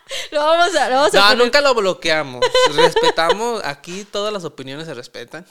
Lo 0.31 0.39
vamos 0.39 0.75
a, 0.75 0.89
lo 0.89 0.95
vamos 0.95 1.15
a 1.15 1.35
No, 1.35 1.43
nunca 1.43 1.61
lo 1.61 1.73
bloqueamos. 1.75 2.43
Respetamos, 2.75 3.61
aquí 3.63 4.05
todas 4.11 4.31
las 4.33 4.43
opiniones 4.43 4.85
se 4.87 4.93
respetan. 4.93 5.45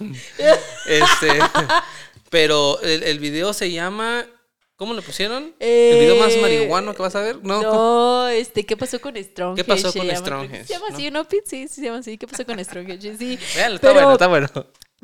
Este, 0.87 1.39
pero 2.31 2.81
el, 2.83 3.03
el 3.03 3.19
video 3.19 3.53
se 3.53 3.71
llama. 3.71 4.25
¿Cómo 4.77 4.95
le 4.95 5.03
pusieron? 5.03 5.55
¿El 5.59 5.99
video 5.99 6.17
más 6.17 6.33
Eh, 6.35 6.41
marihuano 6.41 6.95
que 6.95 7.03
vas 7.03 7.17
a 7.17 7.21
ver? 7.21 7.39
No. 7.43 7.61
No, 7.63 8.29
este, 8.29 8.65
¿qué 8.65 8.77
pasó 8.77 9.01
con 9.01 9.17
Stronghead? 9.17 9.57
¿Qué 9.57 9.65
pasó 9.65 9.93
con 9.93 10.09
Stronghead? 10.09 10.65
Se 10.67 10.73
llama 10.75 10.87
así, 10.93 11.11
¿no, 11.11 11.25
Pete? 11.25 11.51
Sí, 11.51 11.67
sí, 11.69 11.75
se 11.81 11.83
llama 11.87 11.99
así. 11.99 12.17
¿Qué 12.17 12.29
pasó 12.29 12.47
con 12.47 12.65
Stronghead? 12.65 13.01
Sí. 13.01 13.39
Véanlo, 13.57 13.75
está 13.77 13.89
Pero- 13.89 13.95
bueno, 13.95 14.13
está 14.13 14.27
bueno. 14.29 14.49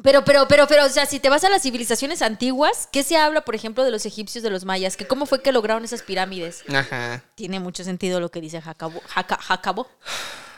Pero, 0.02 0.24
pero, 0.24 0.48
pero, 0.48 0.66
pero, 0.66 0.84
o 0.86 0.88
sea, 0.88 1.06
si 1.06 1.20
te 1.20 1.28
vas 1.28 1.44
a 1.44 1.48
las 1.48 1.62
civilizaciones 1.62 2.20
antiguas, 2.20 2.88
¿qué 2.90 3.04
se 3.04 3.16
habla, 3.16 3.42
por 3.44 3.54
ejemplo, 3.54 3.84
de 3.84 3.92
los 3.92 4.04
egipcios, 4.06 4.42
de 4.42 4.50
los 4.50 4.64
mayas? 4.64 4.96
Que 4.96 5.06
cómo 5.06 5.24
fue 5.24 5.40
que 5.40 5.52
lograron 5.52 5.84
esas 5.84 6.02
pirámides. 6.02 6.64
Ajá. 6.68 7.22
Tiene 7.36 7.60
mucho 7.60 7.84
sentido 7.84 8.18
lo 8.18 8.28
que 8.30 8.40
dice 8.40 8.60
Jacobo, 8.60 9.00
Jaca- 9.06 9.38
Jacobo, 9.40 9.88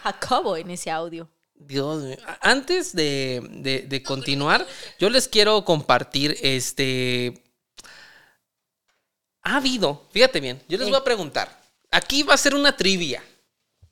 Jacobo 0.02 0.56
en 0.56 0.70
ese 0.70 0.90
audio. 0.90 1.28
Dios 1.54 2.02
mío. 2.02 2.16
Antes 2.40 2.94
de, 2.94 3.42
de- 3.50 3.82
de 3.82 4.02
continuar, 4.02 4.66
yo 4.98 5.10
les 5.10 5.28
quiero 5.28 5.64
compartir 5.66 6.36
este. 6.40 7.42
Ha 9.42 9.56
habido, 9.56 10.06
fíjate 10.10 10.40
bien, 10.40 10.62
yo 10.68 10.76
les 10.78 10.88
voy 10.88 10.96
a 10.98 11.04
preguntar. 11.04 11.60
Aquí 11.90 12.22
va 12.24 12.34
a 12.34 12.38
ser 12.38 12.54
una 12.54 12.76
trivia, 12.76 13.22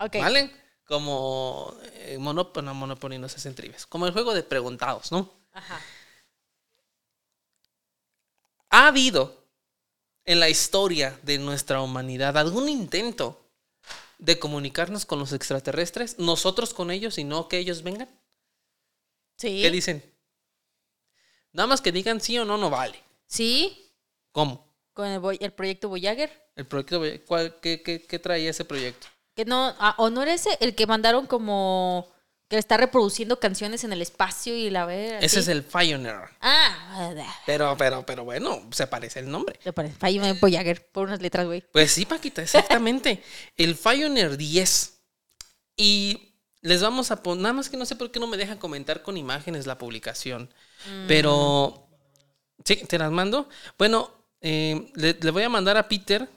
Ok. 0.01 0.17
¿vale? 0.19 0.51
Como 0.85 1.75
Monopoly, 2.19 2.65
no, 2.67 2.75
Monopoly 2.75 3.19
no 3.19 3.29
se 3.29 3.37
hacen 3.37 3.55
trivias. 3.55 3.87
Como 3.87 4.07
el 4.07 4.13
juego 4.13 4.35
de 4.35 4.43
preguntados, 4.43 5.11
¿no? 5.13 5.31
Ajá. 5.53 5.81
¿Ha 8.71 8.89
habido 8.89 9.45
en 10.25 10.41
la 10.41 10.49
historia 10.49 11.19
de 11.23 11.39
nuestra 11.39 11.81
humanidad 11.81 12.37
algún 12.37 12.69
intento 12.69 13.41
de 14.19 14.39
comunicarnos 14.39 15.07
con 15.07 15.19
los 15.19 15.33
extraterrestres? 15.33 16.19
Nosotros 16.19 16.75
con 16.75 16.91
ellos 16.91 17.19
y 17.19 17.25
no 17.25 17.49
que 17.49 17.59
ellos 17.59 17.83
vengan. 17.83 18.09
Sí. 19.37 19.63
¿Qué 19.63 19.71
dicen? 19.71 20.03
Nada 21.53 21.69
más 21.69 21.81
que 21.81 21.93
digan 21.93 22.21
sí 22.21 22.37
o 22.39 22.45
no, 22.45 22.59
no 22.59 22.69
vale. 22.69 23.01
Sí. 23.27 23.93
¿Cómo? 24.33 24.67
Con 24.93 25.07
el, 25.07 25.53
proyecto 25.53 25.89
Voyager. 25.89 26.51
El 26.57 26.67
proyecto, 26.67 27.01
¿cuál- 27.27 27.61
qué, 27.61 27.83
qué, 27.83 28.03
qué 28.03 28.19
traía 28.19 28.51
ese 28.51 28.65
proyecto? 28.65 29.07
Que 29.35 29.45
no, 29.45 29.75
ah, 29.79 29.95
o 29.99 30.11
no 30.11 30.23
era 30.23 30.33
ese 30.35 30.57
el 30.61 30.75
que 30.75 30.87
mandaron 30.87 31.27
como 31.27 32.13
que 32.49 32.59
está 32.59 32.77
reproduciendo 32.77 33.41
canciones 33.41 33.85
en 33.85 33.93
el 33.93 34.03
espacio 34.03 34.55
y 34.55 34.71
la 34.71 34.87
ve. 34.87 35.19
Ese 35.21 35.41
es 35.41 35.49
el 35.49 35.63
Pioneer. 35.65 36.29
Ah, 36.41 37.13
Pero, 37.47 37.75
pero, 37.77 38.05
pero 38.05 38.25
bueno, 38.25 38.63
se 38.71 38.87
parece 38.87 39.21
el 39.21 39.31
nombre. 39.31 39.59
te 39.63 39.73
parece. 39.73 39.97
Voyager 40.41 40.87
por 40.89 41.09
unas 41.09 41.21
letras, 41.23 41.47
güey. 41.47 41.65
Pues 41.73 41.93
sí, 41.93 42.05
Paquita, 42.05 42.43
exactamente. 42.43 43.23
el 43.57 43.75
Pioneer 43.77 44.37
10. 44.37 45.01
Y 45.77 46.35
les 46.61 46.83
vamos 46.83 47.11
a 47.11 47.23
poner, 47.23 47.43
nada 47.43 47.55
más 47.55 47.69
que 47.69 47.77
no 47.77 47.87
sé 47.87 47.97
por 47.97 48.11
qué 48.11 48.21
no 48.21 48.27
me 48.27 48.37
dejan 48.37 48.59
comentar 48.59 49.03
con 49.03 49.17
imágenes 49.17 49.67
la 49.67 49.79
publicación. 49.79 50.53
Pero, 51.09 51.89
sí, 52.65 52.77
te 52.77 52.99
las 52.99 53.11
mando. 53.11 53.49
Bueno, 53.79 54.11
eh, 54.43 54.91
le, 54.95 55.15
le 55.19 55.31
voy 55.31 55.43
a 55.43 55.49
mandar 55.49 55.79
a 55.79 55.89
Peter 55.89 56.29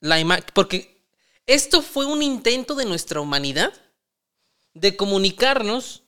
la 0.00 0.20
imagen, 0.20 0.44
porque 0.52 0.93
esto 1.46 1.82
fue 1.82 2.06
un 2.06 2.22
intento 2.22 2.74
de 2.74 2.84
nuestra 2.84 3.20
humanidad 3.20 3.72
de 4.74 4.96
comunicarnos. 4.96 6.02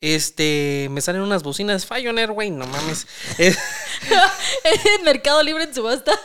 Este, 0.00 0.88
me 0.90 1.00
salen 1.00 1.22
unas 1.22 1.42
bocinas 1.42 1.86
Pioneer, 1.86 2.32
güey, 2.32 2.50
no 2.50 2.66
mames. 2.66 3.06
En 3.38 3.54
Mercado 5.04 5.42
Libre 5.42 5.64
en 5.64 5.74
subasta. 5.74 6.18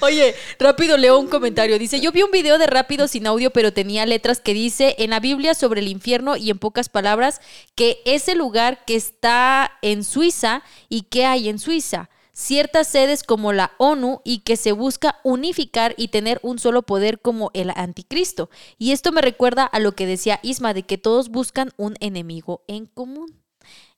Oye, 0.00 0.34
rápido 0.58 0.96
leo 0.96 1.18
un 1.18 1.28
comentario. 1.28 1.78
Dice, 1.78 2.00
yo 2.00 2.12
vi 2.12 2.22
un 2.22 2.30
video 2.30 2.56
de 2.56 2.66
rápido 2.66 3.06
sin 3.06 3.26
audio, 3.26 3.50
pero 3.50 3.72
tenía 3.72 4.06
letras 4.06 4.40
que 4.40 4.54
dice 4.54 4.94
en 4.98 5.10
la 5.10 5.20
Biblia 5.20 5.54
sobre 5.54 5.80
el 5.80 5.88
infierno 5.88 6.36
y 6.36 6.50
en 6.50 6.58
pocas 6.58 6.88
palabras 6.88 7.40
que 7.74 8.00
ese 8.06 8.34
lugar 8.34 8.84
que 8.86 8.96
está 8.96 9.72
en 9.82 10.02
Suiza 10.04 10.62
y 10.88 11.02
que 11.02 11.26
hay 11.26 11.48
en 11.48 11.58
Suiza. 11.58 12.08
Ciertas 12.40 12.88
sedes 12.88 13.22
como 13.22 13.52
la 13.52 13.72
ONU 13.76 14.22
y 14.24 14.38
que 14.38 14.56
se 14.56 14.72
busca 14.72 15.20
unificar 15.24 15.94
y 15.98 16.08
tener 16.08 16.40
un 16.42 16.58
solo 16.58 16.80
poder 16.80 17.20
como 17.20 17.50
el 17.52 17.70
anticristo. 17.76 18.48
Y 18.78 18.92
esto 18.92 19.12
me 19.12 19.20
recuerda 19.20 19.64
a 19.64 19.78
lo 19.78 19.92
que 19.92 20.06
decía 20.06 20.40
Isma 20.42 20.72
de 20.72 20.84
que 20.84 20.96
todos 20.96 21.28
buscan 21.28 21.72
un 21.76 21.96
enemigo 22.00 22.64
en 22.66 22.86
común. 22.86 23.42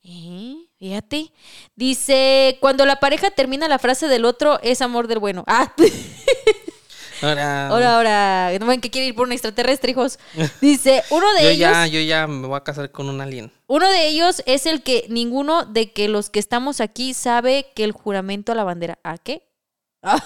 Eh, 0.03 0.57
Fíjate. 0.82 1.30
Dice, 1.76 2.59
cuando 2.61 2.84
la 2.84 2.97
pareja 2.97 3.30
termina 3.30 3.68
la 3.68 3.78
frase 3.78 4.09
del 4.09 4.24
otro, 4.24 4.59
es 4.64 4.82
amor 4.82 5.07
del 5.07 5.20
bueno. 5.20 5.45
Ah, 5.47 5.72
ahora, 7.22 7.68
ahora, 7.68 7.96
ahora. 8.46 8.58
No 8.58 8.66
ven 8.66 8.80
que 8.80 8.90
quiere 8.90 9.08
ir 9.08 9.14
por 9.14 9.26
un 9.26 9.32
extraterrestre, 9.32 9.92
hijos. 9.92 10.18
Dice, 10.60 11.02
uno 11.10 11.26
de 11.34 11.42
yo 11.44 11.48
ellos. 11.50 11.70
ya, 11.70 11.86
yo 11.86 12.00
ya 12.00 12.26
me 12.26 12.46
voy 12.46 12.56
a 12.56 12.64
casar 12.64 12.90
con 12.90 13.08
un 13.08 13.20
alien. 13.20 13.50
Uno 13.66 13.88
de 13.90 14.08
ellos 14.08 14.42
es 14.46 14.66
el 14.66 14.82
que 14.82 15.06
ninguno 15.08 15.64
de 15.64 15.92
que 15.92 16.08
los 16.08 16.28
que 16.30 16.38
estamos 16.40 16.80
aquí 16.80 17.14
sabe 17.14 17.66
que 17.74 17.84
el 17.84 17.92
juramento 17.92 18.52
a 18.52 18.54
la 18.54 18.64
bandera. 18.64 18.98
¿A 19.02 19.18
qué? 19.18 19.48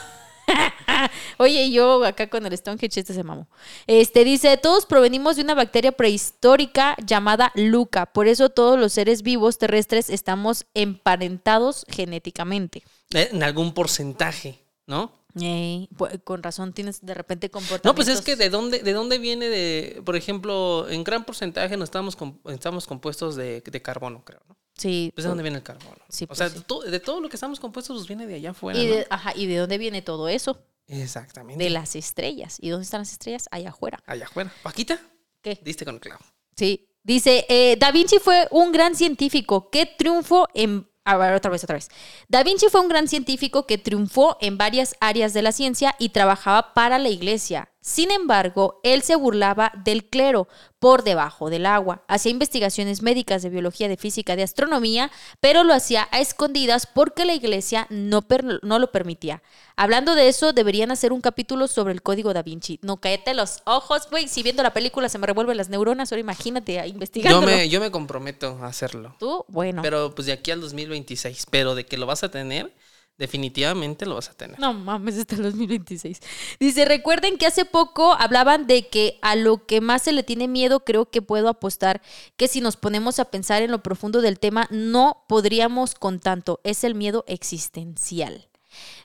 Oye, 1.39 1.71
yo 1.71 2.05
acá 2.05 2.29
con 2.29 2.47
el 2.47 2.57
Stonehenge 2.57 3.01
este 3.01 3.13
se 3.13 3.23
mamó. 3.25 3.49
Este 3.87 4.25
dice, 4.25 4.57
todos 4.57 4.87
provenimos 4.87 5.37
de 5.37 5.43
una 5.43 5.55
bacteria 5.55 5.93
prehistórica 5.93 6.97
llamada 7.05 7.53
Luca. 7.55 8.07
Por 8.07 8.29
eso 8.29 8.49
todos 8.49 8.79
los 8.79 8.93
seres 8.93 9.23
vivos 9.23 9.59
terrestres 9.59 10.09
estamos 10.09 10.67
emparentados 10.75 11.85
genéticamente. 11.89 12.83
Eh, 13.15 13.29
En 13.33 13.43
algún 13.43 13.75
porcentaje, 13.75 14.59
¿no? 14.87 15.13
Ey, 15.39 15.89
pu- 15.95 16.23
con 16.25 16.43
razón 16.43 16.73
tienes 16.73 17.05
de 17.05 17.13
repente 17.15 17.51
comportamientos. 17.51 17.85
No, 17.91 17.95
pues 17.95 18.09
es 18.09 18.23
que 18.23 18.37
de 18.37 18.49
dónde, 18.51 18.79
de 18.83 18.93
dónde 18.93 19.19
viene 19.19 19.49
de, 19.49 20.01
por 20.05 20.17
ejemplo, 20.17 20.89
en 20.89 21.05
gran 21.05 21.25
porcentaje 21.25 21.77
no 21.77 21.85
estamos, 21.85 22.17
com- 22.17 22.39
estamos 22.47 22.87
compuestos 22.87 23.37
de, 23.37 23.61
de 23.61 23.83
carbono, 23.83 24.25
creo, 24.25 24.41
¿no? 24.49 24.57
Sí. 24.77 25.11
Pues 25.15 25.25
de 25.25 25.29
dónde 25.29 25.43
viene 25.43 25.59
el 25.59 25.63
carbono. 25.63 25.97
Sí, 26.09 26.25
o 26.25 26.29
pues 26.29 26.39
sea, 26.39 26.49
sí. 26.49 26.61
to- 26.67 26.81
de 26.83 27.01
todo 27.01 27.21
lo 27.21 27.29
que 27.29 27.37
estamos 27.37 27.61
compuestos 27.61 27.97
pues 27.99 28.09
viene 28.09 28.27
de 28.27 28.35
allá 28.35 28.51
afuera. 28.51 28.79
y 28.79 29.05
ajá, 29.11 29.33
¿y 29.37 29.47
de 29.47 29.57
dónde 29.59 29.79
viene 29.79 30.01
todo 30.03 30.29
eso? 30.29 30.59
Exactamente. 30.87 31.63
De 31.63 31.71
las 31.71 31.97
estrellas. 31.97 32.59
¿Y 32.61 32.69
dónde 32.71 32.85
están 32.85 33.01
las 33.01 33.13
estrellas? 33.13 33.47
Allá 33.51 33.71
afuera. 33.71 33.99
Allá 34.07 34.27
afuera. 34.27 34.53
Paquita, 34.63 35.01
¿Qué? 35.43 35.59
diste 35.63 35.85
con 35.85 35.97
el 35.97 36.01
clavo. 36.01 36.25
Sí. 36.57 36.89
Dice, 37.03 37.45
eh, 37.49 37.77
Da 37.79 37.93
Vinci 37.93 38.19
fue 38.19 38.49
un 38.51 38.73
gran 38.73 38.95
científico 38.97 39.71
que 39.71 39.87
triunfó 39.87 40.49
en... 40.55 40.89
A 41.07 41.17
ver, 41.17 41.35
otra 41.35 41.53
vez, 41.53 41.63
otra 41.63 41.77
vez. 41.77 41.89
Da 42.27 42.43
Vinci 42.43 42.67
fue 42.69 42.81
un 42.81 42.89
gran 42.89 43.07
científico 43.07 43.65
que 43.65 43.79
triunfó 43.79 44.37
en 44.41 44.59
varias 44.59 44.97
áreas 45.01 45.33
de 45.33 45.41
la 45.41 45.53
ciencia 45.53 45.95
y 46.01 46.09
trabajaba 46.09 46.75
para 46.75 46.99
la 46.99 47.09
iglesia. 47.09 47.71
Sin 47.89 48.11
embargo, 48.11 48.81
él 48.83 49.03
se 49.03 49.15
burlaba 49.15 49.71
del 49.85 50.07
clero 50.07 50.49
por 50.81 51.05
debajo 51.05 51.51
del 51.51 51.67
agua. 51.67 52.03
Hacía 52.09 52.33
investigaciones 52.33 53.01
médicas 53.01 53.45
de 53.45 53.49
biología, 53.49 53.87
de 53.89 53.97
física, 53.97 54.35
de 54.35 54.43
astronomía, 54.43 55.13
pero 55.39 55.63
lo 55.63 55.73
hacía 55.73 56.09
a 56.11 56.19
escondidas 56.19 56.89
porque 56.93 57.25
la 57.25 57.35
iglesia 57.35 57.87
no, 57.89 58.23
per- 58.23 58.59
no 58.65 58.81
lo 58.81 58.91
permitía. 58.91 59.41
Hablando 59.77 60.17
de 60.17 60.27
eso, 60.27 60.53
deberían 60.53 60.91
hacer 60.91 61.13
un 61.13 61.21
capítulo 61.21 61.69
sobre 61.69 61.93
el 61.95 62.03
código 62.03 62.35
da 62.35 62.43
Vinci. 62.43 62.81
No, 62.83 62.97
cállate 62.97 63.35
los 63.35 63.63
ojos, 63.67 64.09
güey. 64.11 64.27
Si 64.27 64.43
viendo 64.43 64.65
la 64.65 64.75
película 64.75 65.09
se 65.09 65.19
me 65.19 65.27
revuelven 65.29 65.57
las 65.57 65.69
neuronas, 65.69 66.11
ahora 66.11 66.21
imagínate 66.23 66.75
Yo 66.75 66.85
investigándolo. 66.87 67.47
me, 67.47 67.69
yo 67.69 67.79
me 67.79 67.93
comprometo 67.93 68.59
a 68.63 68.67
hacerlo. 68.67 69.15
Tú, 69.21 69.45
bueno. 69.47 69.83
Pero 69.83 70.13
pues 70.13 70.27
de 70.27 70.33
aquí 70.33 70.51
al 70.51 70.61
2026. 70.61 71.47
Pero 71.51 71.77
de 71.77 71.87
que 71.87 71.99
lo 71.99 72.07
vas 72.07 72.25
a 72.25 72.33
tener, 72.33 72.75
definitivamente 73.19 74.07
lo 74.07 74.15
vas 74.17 74.31
a 74.31 74.35
tener. 74.35 74.59
No 74.59 74.73
mames, 74.75 75.19
hasta 75.19 75.37
el 75.37 75.43
2026. 75.45 76.21
Dice, 76.61 76.85
recuerden 76.85 77.39
que 77.39 77.47
hace 77.47 77.65
poco 77.65 78.13
hablaban 78.15 78.67
de 78.67 78.89
que 78.89 79.19
a 79.23 79.37
lo 79.37 79.67
que 79.67 79.81
más 79.81 80.03
se 80.03 80.13
le 80.13 80.23
tiene 80.23 80.49
miedo, 80.49 80.81
creo 80.81 81.11
que 81.11 81.23
puedo 81.23 81.49
apostar 81.49 82.03
que 82.37 82.49
si 82.49 82.61
nos 82.61 82.77
ponemos 82.77 83.19
a 83.19 83.27
pensar 83.27 83.63
en 83.63 83.71
lo 83.71 83.83
profundo 83.83 84.21
del 84.21 84.39
tema, 84.39 84.67
no 84.71 85.25
podríamos 85.29 85.95
con 85.95 86.21
tanto. 86.21 86.61
Es 86.65 86.85
el 86.85 86.95
miedo 86.95 87.25
existencial. 87.27 88.49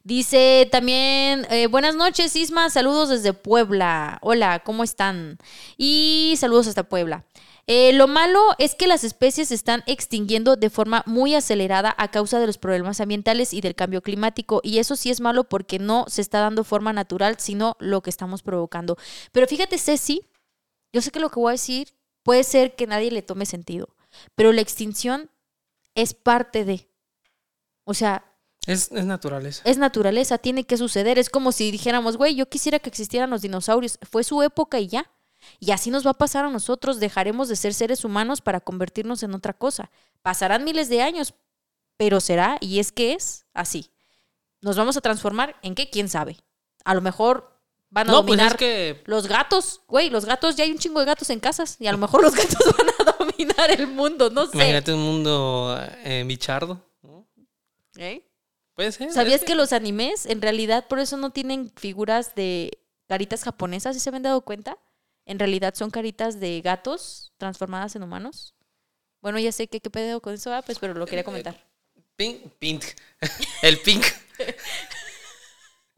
Dice 0.04 0.68
también, 0.72 1.48
eh, 1.50 1.68
buenas 1.68 1.96
noches 1.96 2.36
Isma, 2.36 2.70
saludos 2.70 3.10
desde 3.10 3.34
Puebla. 3.34 4.20
Hola, 4.22 4.60
¿cómo 4.66 4.84
están? 4.84 5.38
Y 5.78 6.36
saludos 6.38 6.68
hasta 6.68 6.84
Puebla. 6.90 7.24
Eh, 7.68 7.94
lo 7.94 8.08
malo 8.08 8.40
es 8.58 8.76
que 8.76 8.88
las 8.88 9.04
especies 9.04 9.50
se 9.50 9.56
están 9.56 9.84
extinguiendo 9.86 10.56
de 10.56 10.70
forma 10.70 11.04
muy 11.06 11.36
acelerada 11.36 11.94
a 11.98 12.10
causa 12.10 12.40
de 12.40 12.48
los 12.48 12.58
problemas 12.58 13.00
ambientales 13.02 13.54
y 13.54 13.62
del 13.62 13.76
cambio 13.76 14.02
climático. 14.02 14.62
Y 14.64 14.80
eso 14.80 14.96
sí 14.96 15.10
es 15.10 15.22
malo 15.22 15.44
porque 15.46 15.80
no 15.80 16.06
se 16.08 16.22
está 16.22 16.40
dando 16.40 16.64
forma 16.64 16.94
natural, 16.94 17.38
sino 17.40 17.78
lo 17.80 18.02
que 18.02 18.10
estamos 18.10 18.42
provocando. 18.42 18.98
Pero 19.32 19.48
fíjate, 19.48 19.78
Ceci, 19.78 20.22
yo 20.94 21.02
sé 21.02 21.12
que 21.12 21.20
lo 21.20 21.30
que 21.30 21.40
voy 21.40 21.52
a 21.52 21.54
decir 21.54 21.94
puede 22.24 22.44
ser 22.44 22.76
que 22.76 22.88
nadie 22.88 23.12
le 23.12 23.22
tome 23.22 23.46
sentido, 23.46 23.96
pero 24.36 24.52
la 24.52 24.62
extinción 24.62 25.30
es 25.96 26.14
parte 26.14 26.66
de... 26.66 26.88
O 27.84 27.94
sea, 27.94 28.26
Es, 28.68 28.92
es 28.92 29.06
naturaleza. 29.06 29.62
es 29.66 29.78
naturaleza, 29.78 30.38
tiene 30.38 30.66
que 30.66 30.78
suceder. 30.78 31.18
Es 31.18 31.30
como 31.30 31.52
si 31.52 31.72
dijéramos, 31.72 32.18
güey, 32.18 32.36
yo 32.36 32.48
quisiera 32.48 32.80
que 32.80 32.90
existieran 32.90 33.30
los 33.30 33.42
dinosaurios. 33.42 33.98
Fue 34.04 34.24
su 34.24 34.42
época 34.44 34.80
y 34.80 34.88
ya. 34.88 35.10
Y 35.60 35.72
así 35.72 35.92
nos 35.92 36.06
va 36.06 36.12
a 36.12 36.18
pasar 36.18 36.46
a 36.46 36.50
nosotros. 36.50 37.00
Dejaremos 37.00 37.48
de 37.48 37.56
ser 37.56 37.74
seres 37.74 38.04
humanos 38.06 38.42
para 38.42 38.60
convertirnos 38.60 39.24
en 39.24 39.34
otra 39.34 39.54
cosa. 39.54 39.92
Pasarán 40.22 40.64
miles 40.64 40.90
de 40.90 41.02
años, 41.02 41.34
pero 41.98 42.20
será, 42.20 42.58
y 42.62 42.80
es 42.80 42.92
que 42.92 43.14
es 43.14 43.46
así. 43.54 43.92
Nos 44.62 44.76
vamos 44.76 44.98
a 44.98 45.02
transformar 45.02 45.56
en 45.62 45.76
qué, 45.76 45.90
quién 45.90 46.10
sabe. 46.10 46.38
A 46.84 46.94
lo 46.94 47.02
mejor 47.02 47.60
van 47.90 48.10
a 48.10 48.12
No, 48.12 48.26
pues 48.26 48.38
dominar 48.38 48.52
es 48.54 48.58
que 48.58 49.04
los 49.06 49.28
gatos. 49.28 49.82
Güey, 49.88 50.10
los 50.10 50.26
gatos, 50.26 50.56
ya 50.56 50.64
hay 50.64 50.72
un 50.72 50.78
chingo 50.78 51.00
de 51.00 51.06
gatos 51.06 51.30
en 51.30 51.40
casas. 51.40 51.78
Y 51.80 51.88
a 51.88 51.92
lo 51.92 51.98
mejor 51.98 52.22
los 52.22 52.34
gatos 52.36 52.76
van 52.78 52.88
a 52.90 53.12
dominar 53.18 53.72
el 53.72 53.88
mundo, 53.88 54.30
no 54.30 54.46
sé. 54.46 54.52
imagínate 54.54 54.94
un 54.94 55.02
mundo 55.02 55.78
eh, 56.04 56.24
bichardo. 56.26 56.84
¿no? 57.02 57.28
¿Eh? 57.98 58.28
Puede 58.76 58.92
ser. 58.92 59.12
¿Sabías 59.12 59.44
que 59.44 59.56
los 59.56 59.74
animes 59.74 60.26
en 60.26 60.42
realidad 60.42 60.88
por 60.88 61.00
eso 61.00 61.18
no 61.18 61.32
tienen 61.32 61.72
figuras 61.76 62.36
de 62.36 62.80
caritas 63.08 63.44
japonesas? 63.44 63.96
¿Sí 63.96 64.00
se 64.00 64.10
habían 64.10 64.24
dado 64.24 64.42
cuenta? 64.42 64.78
En 65.26 65.40
realidad 65.40 65.74
son 65.76 65.92
caritas 65.92 66.40
de 66.40 66.62
gatos 66.62 67.32
transformadas 67.38 67.96
en 67.96 68.04
humanos. 68.04 68.54
Bueno, 69.22 69.40
ya 69.40 69.52
sé 69.52 69.68
que 69.68 69.80
qué 69.80 69.90
pedo 69.90 70.22
con 70.22 70.34
eso, 70.34 70.54
ah, 70.54 70.62
pues, 70.62 70.80
pero 70.80 70.94
lo 70.94 71.06
quería 71.06 71.24
comentar. 71.24 71.56
Pink, 72.16 72.52
pink. 72.60 72.84
El 73.62 73.78
pink. 73.80 74.04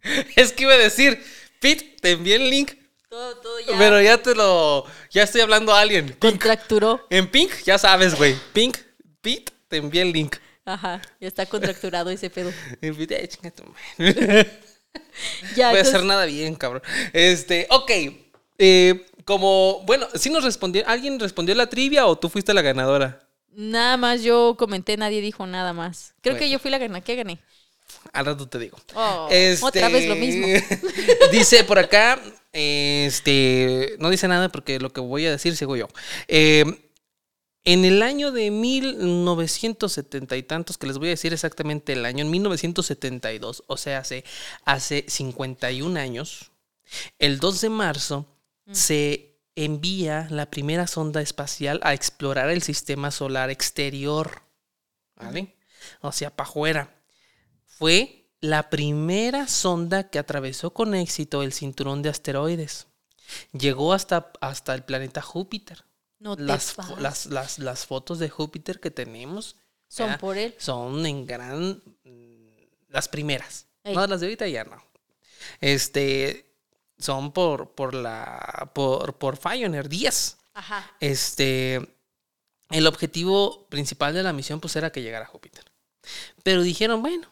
es 0.35 0.51
que 0.51 0.63
iba 0.63 0.73
a 0.73 0.77
decir, 0.77 1.23
Pete, 1.59 1.95
te 2.01 2.11
envié 2.11 2.35
el 2.35 2.49
link, 2.49 2.73
Todo, 3.07 3.37
todo 3.37 3.55
pero 3.77 4.01
ya 4.01 4.21
te 4.21 4.35
lo. 4.35 4.85
Ya 5.11 5.23
estoy 5.23 5.41
hablando 5.41 5.73
a 5.73 5.79
alguien. 5.79 6.07
Pink. 6.07 6.19
contracturó. 6.19 7.05
En 7.09 7.29
pink, 7.31 7.51
ya 7.63 7.77
sabes, 7.77 8.15
güey. 8.15 8.35
Pink, 8.51 8.77
Pete, 9.21 9.53
te 9.69 9.77
envié 9.77 10.01
el 10.01 10.11
link. 10.11 10.35
Ajá, 10.65 11.01
ya 11.19 11.27
está 11.27 11.45
contracturado 11.45 12.09
ese 12.09 12.29
pedo. 12.29 12.51
Eh, 12.81 13.27
chinga 13.27 13.51
tu 13.51 13.63
madre. 13.63 14.49
Ya, 15.55 15.67
No 15.67 15.71
voy 15.71 15.77
a 15.77 15.79
entonces- 15.79 15.87
hacer 15.87 16.03
nada 16.03 16.25
bien, 16.25 16.55
cabrón. 16.55 16.81
Este, 17.13 17.67
ok. 17.69 17.91
Eh, 18.57 19.05
como, 19.25 19.81
bueno, 19.85 20.07
¿sí 20.15 20.29
nos 20.29 20.43
respondió? 20.43 20.83
¿Alguien 20.87 21.19
respondió 21.19 21.55
la 21.55 21.67
trivia 21.67 22.05
o 22.07 22.17
tú 22.17 22.29
fuiste 22.29 22.53
la 22.53 22.61
ganadora? 22.61 23.27
Nada 23.55 23.97
más 23.97 24.23
yo 24.23 24.55
comenté, 24.57 24.97
nadie 24.97 25.21
dijo 25.21 25.45
nada 25.45 25.73
más. 25.73 26.15
Creo 26.21 26.37
que 26.37 26.49
yo 26.49 26.59
fui 26.59 26.71
la 26.71 26.79
gana, 26.79 27.01
¿qué 27.01 27.15
gané? 27.15 27.39
Al 28.11 28.25
rato 28.25 28.47
te 28.47 28.59
digo. 28.59 28.77
Oh, 28.95 29.27
Este, 29.29 29.65
Otra 29.65 29.89
vez 29.89 30.07
lo 30.07 30.15
mismo. 30.15 30.47
dice 31.31 31.63
por 31.63 31.77
acá, 31.77 32.19
este, 32.51 33.95
no 33.99 34.09
dice 34.09 34.27
nada 34.27 34.49
porque 34.49 34.79
lo 34.79 34.91
que 34.91 35.01
voy 35.01 35.25
a 35.25 35.31
decir 35.31 35.55
sigo 35.55 35.75
yo. 35.75 35.87
Eh, 36.27 36.65
en 37.65 37.85
el 37.85 38.01
año 38.03 38.31
de 38.31 38.51
1970 38.51 40.35
y 40.35 40.43
tantos, 40.43 40.77
que 40.77 40.87
les 40.87 40.97
voy 40.97 41.07
a 41.07 41.11
decir 41.11 41.31
exactamente 41.31 41.93
el 41.93 42.05
año, 42.05 42.25
en 42.25 42.31
1972, 42.31 43.63
o 43.67 43.77
sea, 43.77 43.99
hace, 43.99 44.25
hace 44.65 45.05
51 45.07 45.97
años, 45.97 46.51
el 47.19 47.39
2 47.39 47.61
de 47.61 47.69
marzo 47.69 48.27
se 48.71 49.39
envía 49.55 50.27
la 50.29 50.49
primera 50.49 50.87
sonda 50.87 51.21
espacial 51.21 51.79
a 51.83 51.93
explorar 51.93 52.49
el 52.49 52.61
sistema 52.63 53.11
solar 53.11 53.49
exterior. 53.49 54.41
¿Vale? 55.15 55.55
O 56.01 56.11
sea, 56.11 56.35
para 56.35 56.49
afuera 56.49 56.95
fue 57.65 58.29
la 58.39 58.69
primera 58.69 59.47
sonda 59.47 60.09
que 60.09 60.19
atravesó 60.19 60.73
con 60.73 60.95
éxito 60.95 61.43
el 61.43 61.53
cinturón 61.53 62.01
de 62.01 62.09
asteroides. 62.09 62.87
Llegó 63.51 63.93
hasta, 63.93 64.31
hasta 64.41 64.73
el 64.75 64.83
planeta 64.83 65.21
Júpiter. 65.21 65.85
No 66.19 66.35
Las, 66.35 66.75
las, 66.99 67.25
las, 67.27 67.59
las 67.59 67.85
fotos 67.85 68.19
de 68.19 68.29
Júpiter 68.29 68.79
que 68.79 68.91
tenemos 68.91 69.57
Son 69.87 70.07
¿verdad? 70.07 70.19
por 70.19 70.37
él. 70.37 70.55
son 70.57 71.05
en 71.05 71.25
gran... 71.25 71.81
mm, 72.03 72.47
Las 72.89 73.07
primeras. 73.07 73.67
Ey. 73.83 73.95
No, 73.95 74.07
las 74.07 74.19
de 74.21 74.27
ahorita 74.27 74.47
ya 74.47 74.63
no. 74.63 74.81
Este... 75.61 76.52
Son 77.03 77.33
por, 77.33 77.71
por 77.71 77.93
la... 77.93 78.71
Por, 78.73 79.15
por 79.17 79.37
Pioneer 79.37 79.89
10. 79.89 80.37
Ajá. 80.53 80.95
Este, 81.01 81.97
el 82.69 82.87
objetivo 82.87 83.67
principal 83.67 84.13
de 84.13 84.23
la 84.23 84.31
misión 84.31 84.61
pues 84.61 84.75
era 84.77 84.91
que 84.91 85.01
llegara 85.01 85.25
a 85.25 85.27
Júpiter. 85.27 85.65
Pero 86.43 86.61
dijeron, 86.61 87.01
bueno, 87.01 87.27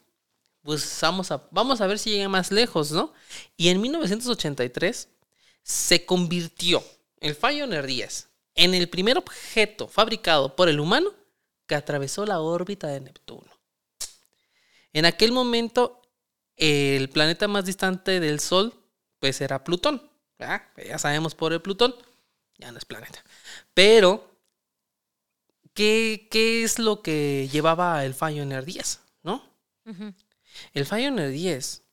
pues 0.62 1.00
vamos 1.02 1.32
a, 1.32 1.48
vamos 1.52 1.80
a 1.80 1.88
ver 1.88 2.00
si 2.00 2.12
llega 2.12 2.28
más 2.28 2.52
lejos, 2.52 2.92
¿no? 2.92 3.14
Y 3.56 3.70
en 3.70 3.80
1983 3.80 5.08
se 5.64 6.06
convirtió 6.06 6.84
el 7.22 7.36
Pioneer 7.36 7.86
10 7.86 8.28
en 8.56 8.74
el 8.74 8.90
primer 8.90 9.18
objeto 9.18 9.88
fabricado 9.88 10.56
por 10.56 10.68
el 10.68 10.80
humano 10.80 11.14
que 11.66 11.76
atravesó 11.76 12.26
la 12.26 12.42
órbita 12.42 12.88
de 12.88 13.00
Neptuno. 13.00 13.50
En 14.92 15.06
aquel 15.06 15.32
momento, 15.32 16.02
el 16.58 17.10
planeta 17.10 17.48
más 17.48 17.66
distante 17.66 18.20
del 18.20 18.42
Sol, 18.42 18.81
pues 19.22 19.40
era 19.40 19.64
Plutón. 19.64 20.10
¿verdad? 20.38 20.64
Ya 20.86 20.98
sabemos 20.98 21.36
por 21.36 21.54
el 21.54 21.62
Plutón, 21.62 21.96
ya 22.58 22.72
no 22.72 22.80
es 22.80 22.86
planeta. 22.86 23.24
Pero, 23.74 24.36
¿qué, 25.74 26.28
qué 26.30 26.64
es 26.64 26.80
lo 26.80 27.02
que 27.04 27.48
llevaba 27.50 28.04
el 28.04 28.16
Pioneer 28.16 28.66
10? 28.66 29.00
¿No? 29.24 29.48
Ujú. 29.86 30.14
El 30.74 30.86
Pioneer 30.86 31.30
10 31.30 31.84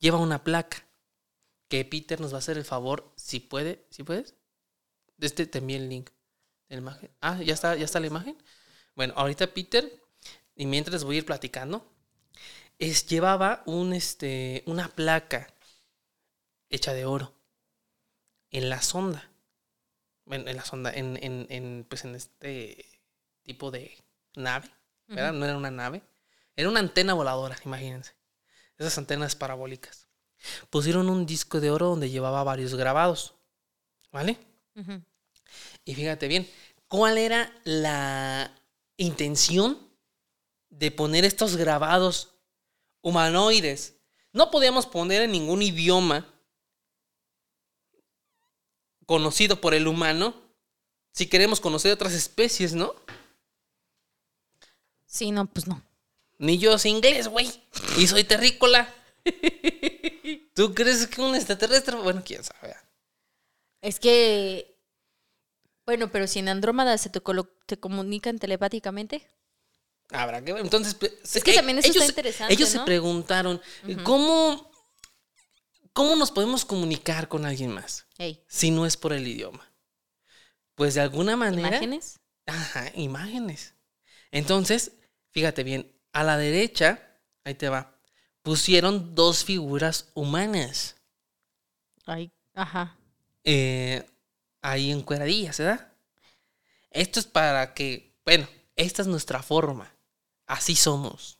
lleva 0.00 0.18
una 0.18 0.42
placa 0.42 0.84
que 1.68 1.84
Peter 1.84 2.20
nos 2.20 2.32
va 2.32 2.36
a 2.36 2.38
hacer 2.40 2.58
el 2.58 2.64
favor, 2.64 3.12
si 3.16 3.40
puede, 3.40 3.86
si 3.90 4.02
puedes. 4.02 4.34
De 5.16 5.28
este 5.28 5.46
te 5.46 5.58
envié 5.58 5.76
el 5.76 5.88
link 5.88 6.10
la 6.68 6.78
imagen. 6.78 7.10
Ah, 7.20 7.40
ya 7.40 7.54
está, 7.54 7.76
ya 7.76 7.84
está 7.84 8.00
la 8.00 8.08
imagen. 8.08 8.36
Bueno, 8.96 9.14
ahorita 9.16 9.46
Peter, 9.54 10.02
y 10.56 10.66
mientras 10.66 11.04
voy 11.04 11.16
a 11.16 11.18
ir 11.18 11.26
platicando, 11.26 11.88
es, 12.78 13.06
llevaba 13.06 13.62
un, 13.66 13.92
este, 13.92 14.64
una 14.66 14.88
placa 14.88 15.53
hecha 16.70 16.92
de 16.92 17.04
oro 17.04 17.34
en 18.50 18.68
la 18.70 18.82
sonda. 18.82 19.30
Bueno, 20.24 20.48
en 20.48 20.56
la 20.56 20.64
sonda, 20.64 20.92
en, 20.92 21.18
en, 21.22 21.46
en, 21.50 21.86
pues 21.88 22.04
en 22.04 22.14
este 22.14 22.84
tipo 23.42 23.70
de 23.70 23.96
nave, 24.34 24.70
¿verdad? 25.06 25.32
No 25.32 25.44
era 25.44 25.56
una 25.56 25.70
nave. 25.70 26.02
Era 26.56 26.68
una 26.68 26.80
antena 26.80 27.14
voladora, 27.14 27.58
imagínense. 27.64 28.14
Esas 28.78 28.96
antenas 28.98 29.36
parabólicas. 29.36 30.08
Pusieron 30.70 31.08
un 31.08 31.26
disco 31.26 31.60
de 31.60 31.70
oro 31.70 31.88
donde 31.88 32.10
llevaba 32.10 32.44
varios 32.44 32.74
grabados. 32.74 33.34
¿Vale? 34.12 34.38
Y 35.84 35.94
fíjate 35.94 36.28
bien, 36.28 36.48
¿cuál 36.86 37.18
era 37.18 37.52
la 37.64 38.54
intención 38.96 39.78
de 40.70 40.90
poner 40.90 41.24
estos 41.24 41.56
grabados 41.56 42.34
humanoides? 43.02 43.96
No 44.32 44.50
podíamos 44.50 44.86
poner 44.86 45.22
en 45.22 45.32
ningún 45.32 45.62
idioma 45.62 46.33
conocido 49.06 49.60
por 49.60 49.74
el 49.74 49.86
humano 49.86 50.34
si 51.12 51.26
queremos 51.26 51.60
conocer 51.60 51.92
otras 51.92 52.12
especies, 52.12 52.74
¿no? 52.74 52.94
Sí, 55.06 55.30
no, 55.30 55.46
pues 55.46 55.68
no. 55.68 55.80
Ni 56.38 56.58
yo 56.58 56.76
sé 56.76 56.88
inglés, 56.88 57.28
güey. 57.28 57.48
Y 57.96 58.08
soy 58.08 58.24
terrícola. 58.24 58.92
¿Tú 60.54 60.74
crees 60.74 61.06
que 61.06 61.20
un 61.22 61.36
extraterrestre? 61.36 61.96
Bueno, 61.96 62.22
quién 62.24 62.42
sabe. 62.42 62.74
Es 63.80 64.00
que. 64.00 64.76
Bueno, 65.86 66.10
pero 66.10 66.26
si 66.26 66.40
en 66.40 66.48
Andrómada 66.48 66.98
se 66.98 67.10
te, 67.10 67.20
te 67.66 67.76
comunican 67.78 68.38
telepáticamente. 68.38 69.24
Habrá 70.10 70.44
que 70.44 70.52
ver. 70.52 70.64
Entonces, 70.64 70.96
Es 71.22 71.44
que 71.44 71.52
eh, 71.52 71.54
también 71.54 71.78
eso 71.78 71.88
está 71.88 72.06
interesante, 72.06 72.52
Ellos 72.52 72.68
se 72.68 72.80
preguntaron, 72.80 73.60
¿cómo, 74.02 74.70
¿cómo 75.94 76.14
nos 76.16 76.30
podemos 76.30 76.66
comunicar 76.66 77.28
con 77.28 77.46
alguien 77.46 77.70
más 77.72 78.06
Ey, 78.18 78.44
si 78.46 78.70
no 78.70 78.84
es 78.84 78.98
por 78.98 79.14
el 79.14 79.26
idioma? 79.26 79.66
Pues 80.74 80.94
de 80.94 81.00
alguna 81.00 81.36
manera. 81.36 81.68
imágenes. 81.68 82.20
Ajá, 82.46 82.90
imágenes. 82.94 83.74
Entonces, 84.30 84.92
fíjate 85.30 85.62
bien, 85.62 85.90
a 86.12 86.24
la 86.24 86.36
derecha, 86.36 87.18
ahí 87.44 87.54
te 87.54 87.68
va, 87.68 87.96
pusieron 88.42 89.14
dos 89.14 89.44
figuras 89.44 90.10
humanas. 90.14 90.96
Ay, 92.04 92.30
ajá. 92.52 92.98
eh, 93.44 94.04
ahí 94.60 94.90
encueradillas, 94.90 95.58
¿verdad? 95.58 95.92
Esto 96.90 97.20
es 97.20 97.26
para 97.26 97.72
que, 97.72 98.14
bueno, 98.24 98.46
esta 98.76 99.02
es 99.02 99.08
nuestra 99.08 99.42
forma. 99.42 99.90
Así 100.46 100.76
somos. 100.76 101.38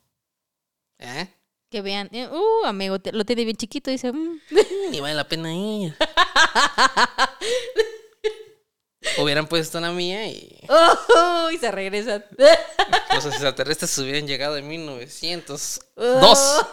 ¿Eh? 0.99 1.29
Que 1.75 1.83
vean. 1.83 2.09
eh, 2.13 2.29
Uh, 2.31 2.67
amigo, 2.67 3.01
te- 3.01 3.11
lo 3.11 3.25
tiene 3.25 3.43
bien 3.45 3.57
chiquito. 3.57 3.91
Dice. 3.91 4.13
mm. 4.13 4.41
Ni 4.93 5.01
vale 5.01 5.17
la 5.17 5.27
pena 5.27 5.53
ir. 5.53 5.93
Hubieran 9.19 9.49
puesto 9.49 9.79
una 9.79 9.91
mía 9.91 10.25
y 10.29 10.61
Oh, 10.69 11.51
y 11.51 11.59
se 11.59 11.73
regresan. 11.73 12.25
los 13.13 13.27
extraterrestres 13.27 13.99
hubieran 13.99 14.29
llegado 14.29 14.57
en 14.57 14.69
1902. 14.69 15.81
Oh. 15.97 16.63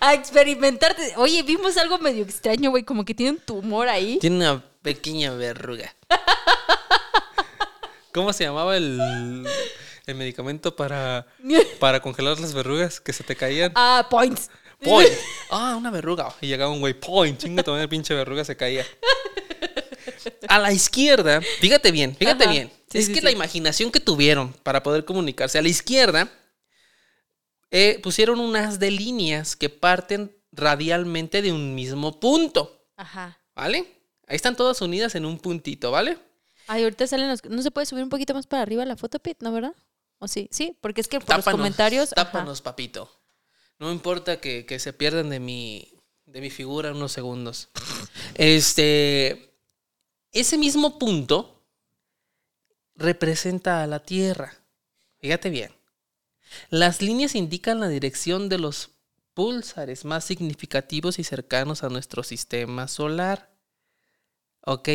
A 0.00 0.12
experimentarte. 0.12 1.14
Oye, 1.16 1.42
vimos 1.42 1.78
algo 1.78 1.96
medio 1.98 2.24
extraño, 2.24 2.68
güey. 2.70 2.82
Como 2.84 3.06
que 3.06 3.14
tiene 3.14 3.32
un 3.32 3.38
tumor 3.38 3.88
ahí. 3.88 4.18
Tiene 4.18 4.36
una 4.36 4.62
pequeña 4.82 5.32
verruga. 5.32 5.94
¿Cómo 8.12 8.34
se 8.34 8.44
llamaba 8.44 8.76
el, 8.76 9.46
el 10.06 10.16
medicamento 10.16 10.76
para, 10.76 11.26
para 11.80 12.00
congelar 12.00 12.38
las 12.40 12.54
verrugas 12.54 13.00
que 13.00 13.12
se 13.12 13.24
te 13.24 13.36
caían? 13.36 13.72
Ah, 13.74 14.06
points. 14.10 14.50
Point. 14.80 15.10
Ah, 15.50 15.76
una 15.76 15.90
verruga. 15.90 16.34
Y 16.40 16.48
llegaba 16.48 16.72
un 16.72 16.80
güey, 16.80 16.94
point. 16.94 17.38
Chinga, 17.38 17.62
también 17.62 17.82
el 17.82 17.88
pinche 17.88 18.12
verruga 18.12 18.44
se 18.44 18.56
caía. 18.56 18.84
A 20.48 20.58
la 20.58 20.72
izquierda, 20.72 21.40
fíjate 21.60 21.92
bien, 21.92 22.16
fíjate 22.16 22.44
Ajá. 22.44 22.52
bien. 22.52 22.72
Sí, 22.90 22.98
es 22.98 23.06
sí, 23.06 23.12
que 23.12 23.20
sí. 23.20 23.24
la 23.24 23.30
imaginación 23.30 23.92
que 23.92 24.00
tuvieron 24.00 24.52
para 24.64 24.82
poder 24.82 25.04
comunicarse. 25.04 25.58
A 25.58 25.62
la 25.62 25.68
izquierda, 25.68 26.28
eh, 27.70 28.00
pusieron 28.02 28.40
unas 28.40 28.78
de 28.80 28.90
líneas 28.90 29.54
que 29.54 29.68
parten 29.68 30.36
radialmente 30.50 31.42
de 31.42 31.52
un 31.52 31.74
mismo 31.74 32.18
punto. 32.18 32.86
Ajá. 32.96 33.38
¿Vale? 33.54 33.86
Ahí 34.26 34.36
están 34.36 34.56
todas 34.56 34.80
unidas 34.80 35.14
en 35.14 35.24
un 35.24 35.38
puntito, 35.38 35.90
¿vale? 35.90 36.18
Ay, 36.66 36.82
ahorita 36.82 37.06
salen 37.06 37.28
los. 37.28 37.44
¿No 37.44 37.62
se 37.62 37.70
puede 37.70 37.86
subir 37.86 38.02
un 38.02 38.10
poquito 38.10 38.34
más 38.34 38.46
para 38.46 38.62
arriba 38.62 38.84
la 38.84 38.96
foto, 38.96 39.18
Pete? 39.18 39.44
¿No, 39.44 39.52
verdad? 39.52 39.74
¿O 40.24 40.28
sí? 40.28 40.48
Sí, 40.50 40.76
porque 40.80 41.00
es 41.02 41.08
que 41.08 41.20
por 41.20 41.36
los 41.36 41.44
comentarios. 41.44 42.12
ajá. 42.16 42.24
Tápanos, 42.32 42.62
papito. 42.62 43.10
No 43.78 43.92
importa 43.92 44.40
que, 44.40 44.64
que 44.64 44.78
se 44.78 44.92
pierdan 44.94 45.28
de 45.28 45.38
mi, 45.40 45.92
de 46.24 46.40
mi 46.40 46.48
figura 46.50 46.92
unos 46.92 47.12
segundos. 47.12 47.68
Este. 48.34 49.54
Ese 50.32 50.56
mismo 50.56 50.98
punto 50.98 51.62
representa 52.94 53.82
a 53.82 53.86
la 53.86 54.00
Tierra. 54.00 54.54
Fíjate 55.18 55.50
bien. 55.50 55.72
Las 56.70 57.02
líneas 57.02 57.34
indican 57.34 57.80
la 57.80 57.88
dirección 57.88 58.48
de 58.48 58.58
los 58.58 58.90
púlsares 59.34 60.04
más 60.04 60.24
significativos 60.24 61.18
y 61.18 61.24
cercanos 61.24 61.82
a 61.82 61.88
nuestro 61.88 62.22
sistema 62.22 62.88
solar. 62.88 63.50
¿Ok? 64.62 64.88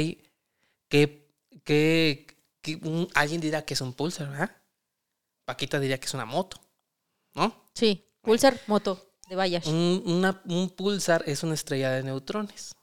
Que, 0.88 1.28
que, 1.64 2.26
que 2.62 2.76
un- 2.82 3.08
alguien 3.14 3.42
dirá 3.42 3.64
que 3.66 3.74
es 3.76 3.82
un 3.82 3.94
pulsar, 3.94 4.30
¿verdad? 4.30 4.56
Paquita 5.50 5.80
diría 5.80 6.00
que 6.00 6.06
es 6.06 6.14
una 6.14 6.26
moto. 6.26 6.62
¿no? 7.34 7.56
Sí. 7.74 8.06
Pulsar 8.22 8.60
moto 8.68 9.14
de 9.28 9.36
Bayash. 9.36 9.68
Un, 9.68 10.04
una- 10.06 10.40
un 10.46 10.70
pulsar 10.70 11.24
es 11.26 11.42
una 11.42 11.56
estrella 11.56 11.90
de 11.90 12.04
neutrones. 12.04 12.76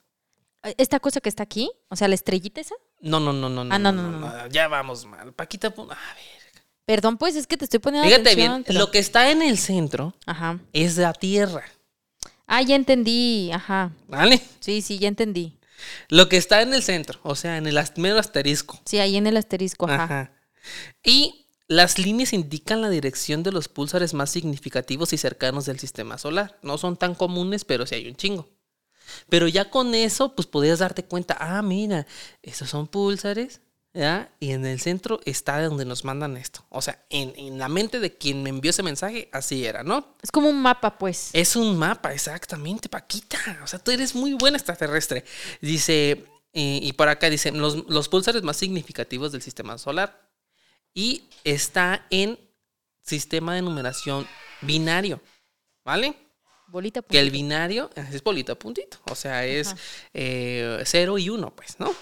Esta 0.77 0.99
cosa 0.99 1.21
que 1.21 1.29
está 1.29 1.45
aquí, 1.45 1.71
o 1.89 1.95
sea, 1.95 2.09
la 2.09 2.17
estrellita 2.17 2.61
esa. 2.61 2.75
No, 3.01 3.21
no, 3.21 3.33
no, 3.33 3.49
no, 3.49 3.63
no. 3.63 3.73
Ah, 3.73 3.79
no, 3.79 3.93
no, 3.93 4.11
no, 4.11 4.47
Ya 4.49 4.67
vamos 4.67 5.05
mal. 5.07 5.33
Paquita, 5.33 5.71
pon- 5.71 5.93
a 5.93 5.95
ver. 5.95 6.65
Perdón, 6.85 7.19
pues 7.19 7.37
es 7.37 7.47
que 7.47 7.57
te 7.57 7.67
estoy 7.67 7.79
poniendo 7.79 8.09
Fíjate 8.09 8.31
atención, 8.31 8.55
bien, 8.55 8.65
pero- 8.67 8.79
lo 8.81 8.91
que 8.91 8.99
está 8.99 9.31
en 9.31 9.43
el 9.43 9.59
centro 9.59 10.15
Ajá. 10.27 10.59
es 10.73 10.97
la 10.97 11.13
Tierra, 11.13 11.63
Ah, 12.49 12.63
ya 12.63 12.75
entendí. 12.75 13.53
Ajá. 13.53 13.93
¿vale? 14.09 14.41
Sí, 14.59 14.83
sí, 14.83 14.99
ya 14.99 15.07
entendí. 15.09 15.57
Lo 16.09 16.29
que 16.29 16.37
está 16.37 16.63
en 16.63 16.75
el 16.75 16.83
centro, 16.83 17.21
o 17.23 17.37
sea, 17.37 17.59
en 17.59 17.67
el 17.69 17.79
mero 17.97 18.19
asterisco. 18.19 18.81
Sí, 18.87 18.99
ahí 18.99 19.17
en 19.17 19.29
el 19.29 19.37
asterisco, 19.37 19.87
ajá. 19.87 20.03
Ajá. 20.05 20.33
Y 21.05 21.46
las 21.69 21.99
líneas 21.99 22.33
indican 22.33 22.81
la 22.81 22.91
dirección 22.91 23.43
de 23.43 23.53
los 23.53 23.69
púlsares 23.69 24.15
más 24.15 24.31
significativos 24.31 25.13
y 25.13 25.19
cercanos 25.19 25.67
del 25.67 25.79
sistema 25.79 26.19
solar. 26.19 26.59
No 26.63 26.79
son 26.79 26.97
tan 26.97 27.15
comunes, 27.15 27.65
pero 27.65 27.87
sí 27.87 27.97
hay 27.97 28.09
un 28.09 28.17
chingo. 28.17 28.49
Pero 29.29 29.49
ya 29.49 29.71
con 29.71 29.95
eso, 29.95 30.35
pues 30.35 30.47
podrías 30.47 30.79
darte 30.79 31.05
cuenta, 31.05 31.37
ah, 31.39 31.63
mira, 31.63 32.07
estos 32.43 32.71
son 32.71 32.87
púlsares, 32.87 33.61
¿ya? 33.95 34.33
Y 34.41 34.51
en 34.51 34.67
el 34.67 34.81
centro 34.81 35.21
está 35.25 35.63
donde 35.63 35.85
nos 35.85 36.05
mandan 36.05 36.37
esto. 36.37 36.65
O 36.71 36.83
sea, 36.83 37.05
en, 37.11 37.33
en 37.37 37.59
la 37.59 37.69
mente 37.69 38.01
de 38.01 38.17
quien 38.17 38.43
me 38.43 38.51
envió 38.51 38.71
ese 38.71 38.83
mensaje, 38.83 39.29
así 39.33 39.65
era, 39.65 39.83
¿no? 39.83 40.17
Es 40.23 40.31
como 40.31 40.49
un 40.49 40.61
mapa, 40.61 40.99
pues. 40.99 41.31
Es 41.33 41.57
un 41.57 41.77
mapa, 41.77 42.13
exactamente, 42.13 42.89
Paquita. 42.89 43.39
O 43.63 43.67
sea, 43.67 43.79
tú 43.79 43.91
eres 43.91 44.15
muy 44.15 44.35
buena 44.35 44.57
extraterrestre. 44.57 45.25
Dice, 45.61 46.25
eh, 46.53 46.81
y 46.83 46.93
por 46.93 47.09
acá 47.09 47.31
dicen, 47.31 47.59
los, 47.61 47.89
los 47.89 48.09
púlsares 48.09 48.43
más 48.43 48.57
significativos 48.57 49.33
del 49.33 49.43
sistema 49.43 49.79
solar. 49.79 50.26
Y 50.97 51.25
está 51.45 52.07
en 52.09 52.39
sistema 53.03 53.55
de 53.55 53.61
numeración 53.61 54.27
binario, 54.63 55.21
¿vale? 55.85 56.17
Bolita. 56.69 57.03
Que 57.03 57.21
el 57.21 57.27
puntito. 57.27 57.33
binario 57.43 57.91
es 57.95 58.23
bolita 58.25 58.55
puntito. 58.55 58.97
O 59.11 59.15
sea, 59.15 59.45
es 59.45 59.69
Ajá. 59.69 59.79
0 60.85 61.19
y 61.19 61.29
1, 61.29 61.55
pues, 61.55 61.79
¿no? 61.79 61.95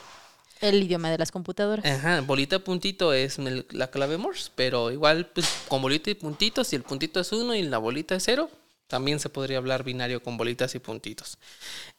El 0.61 0.82
idioma 0.84 1.11
de 1.11 1.18
las 1.18 1.32
computadoras. 1.32 1.84
Ajá, 1.84 2.20
bolita 2.20 2.61
puntito 2.61 3.12
es 3.12 3.38
el- 3.38 3.66
la 3.72 3.90
clave 3.90 4.16
Morse, 4.16 4.51
pero 4.55 4.92
igual 4.92 5.26
pues, 5.34 5.47
con 5.68 5.82
bolita 5.82 6.09
y 6.11 6.14
puntitos, 6.14 6.68
si 6.68 6.76
el 6.76 6.82
puntito 6.84 7.18
es 7.20 7.32
uno 7.32 7.53
y 7.55 7.62
la 7.64 7.78
bolita 7.78 8.14
es 8.14 8.22
cero, 8.24 8.49
también 8.87 9.18
se 9.18 9.28
podría 9.28 9.59
hablar 9.59 9.82
binario 9.82 10.22
con 10.22 10.37
bolitas 10.37 10.74
y 10.74 10.78
puntitos. 10.78 11.39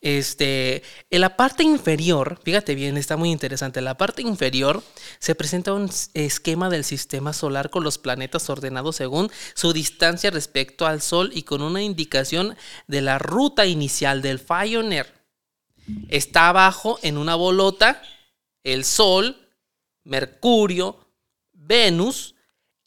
Este, 0.01 0.83
en 1.09 1.21
la 1.21 1.35
parte 1.35 1.63
inferior, 1.63 2.39
fíjate 2.43 2.75
bien, 2.75 2.97
está 2.97 3.17
muy 3.17 3.31
interesante. 3.31 3.79
En 3.79 3.85
la 3.85 3.97
parte 3.97 4.21
inferior 4.21 4.83
se 5.19 5.35
presenta 5.35 5.73
un 5.73 5.89
esquema 6.13 6.69
del 6.69 6.83
sistema 6.83 7.33
solar 7.33 7.69
con 7.69 7.83
los 7.83 7.97
planetas 7.97 8.49
ordenados 8.49 8.95
según 8.95 9.31
su 9.55 9.73
distancia 9.73 10.31
respecto 10.31 10.85
al 10.85 11.01
Sol 11.01 11.31
y 11.33 11.43
con 11.43 11.61
una 11.61 11.81
indicación 11.81 12.55
de 12.87 13.01
la 13.01 13.17
ruta 13.17 13.65
inicial 13.65 14.21
del 14.21 14.39
Pioneer. 14.39 15.13
Está 16.09 16.49
abajo 16.49 16.99
en 17.01 17.17
una 17.17 17.35
bolota 17.35 18.01
el 18.63 18.83
Sol, 18.83 19.49
Mercurio, 20.03 21.07
Venus 21.53 22.35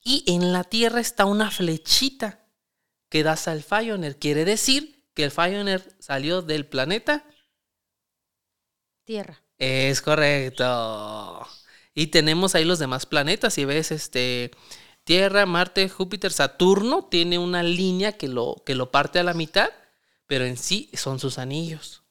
y 0.02 0.24
en 0.26 0.52
la 0.52 0.64
Tierra 0.64 1.00
está 1.00 1.24
una 1.24 1.50
flechita 1.50 2.47
que 3.08 3.22
da 3.22 3.38
al 3.46 3.62
Pioneer. 3.62 4.18
Quiere 4.18 4.44
decir 4.44 5.04
que 5.14 5.24
el 5.24 5.30
Pioneer 5.30 5.96
salió 5.98 6.42
del 6.42 6.66
planeta. 6.66 7.24
Tierra. 9.04 9.42
Es 9.58 10.02
correcto. 10.02 11.46
Y 11.94 12.08
tenemos 12.08 12.54
ahí 12.54 12.64
los 12.64 12.78
demás 12.78 13.06
planetas. 13.06 13.54
Si 13.54 13.64
ves 13.64 13.90
este 13.90 14.52
Tierra, 15.04 15.46
Marte, 15.46 15.88
Júpiter, 15.88 16.32
Saturno, 16.32 17.06
tiene 17.06 17.38
una 17.38 17.62
línea 17.62 18.12
que 18.12 18.28
lo, 18.28 18.62
que 18.66 18.74
lo 18.74 18.90
parte 18.90 19.18
a 19.18 19.24
la 19.24 19.34
mitad, 19.34 19.70
pero 20.26 20.44
en 20.44 20.56
sí 20.56 20.90
son 20.92 21.18
sus 21.18 21.38
anillos. 21.38 22.02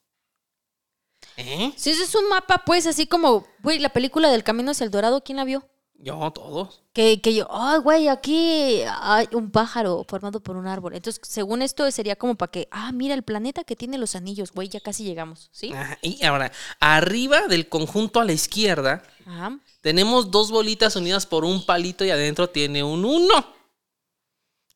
¿Eh? 1.36 1.72
Si 1.76 1.90
ese 1.90 2.02
es 2.02 2.14
un 2.16 2.28
mapa, 2.28 2.64
pues, 2.66 2.86
así 2.86 3.06
como, 3.06 3.46
güey, 3.62 3.78
la 3.78 3.90
película 3.90 4.30
del 4.30 4.42
Camino 4.42 4.72
hacia 4.72 4.84
el 4.84 4.90
Dorado, 4.90 5.22
¿quién 5.22 5.36
la 5.36 5.44
vio? 5.44 5.68
Yo, 6.00 6.30
todos. 6.30 6.82
Que, 6.92 7.20
que 7.20 7.34
yo, 7.34 7.48
ay, 7.50 7.80
güey, 7.80 8.06
aquí 8.06 8.82
hay 9.00 9.26
un 9.32 9.50
pájaro 9.50 10.04
formado 10.08 10.38
por 10.40 10.56
un 10.56 10.68
árbol. 10.68 10.94
Entonces, 10.94 11.20
según 11.28 11.60
esto, 11.60 11.90
sería 11.90 12.14
como 12.14 12.36
para 12.36 12.52
que, 12.52 12.68
ah, 12.70 12.92
mira 12.92 13.14
el 13.14 13.24
planeta 13.24 13.64
que 13.64 13.74
tiene 13.74 13.98
los 13.98 14.14
anillos, 14.14 14.52
güey, 14.52 14.68
ya 14.68 14.78
casi 14.80 15.02
llegamos, 15.02 15.48
¿sí? 15.52 15.72
Ajá, 15.72 15.98
Y 16.00 16.24
ahora, 16.24 16.52
arriba 16.78 17.48
del 17.48 17.68
conjunto 17.68 18.20
a 18.20 18.24
la 18.24 18.32
izquierda, 18.32 19.02
Ajá. 19.26 19.58
tenemos 19.80 20.30
dos 20.30 20.52
bolitas 20.52 20.94
unidas 20.94 21.26
por 21.26 21.44
un 21.44 21.66
palito 21.66 22.04
y 22.04 22.10
adentro 22.10 22.48
tiene 22.48 22.84
un 22.84 23.04
uno. 23.04 23.54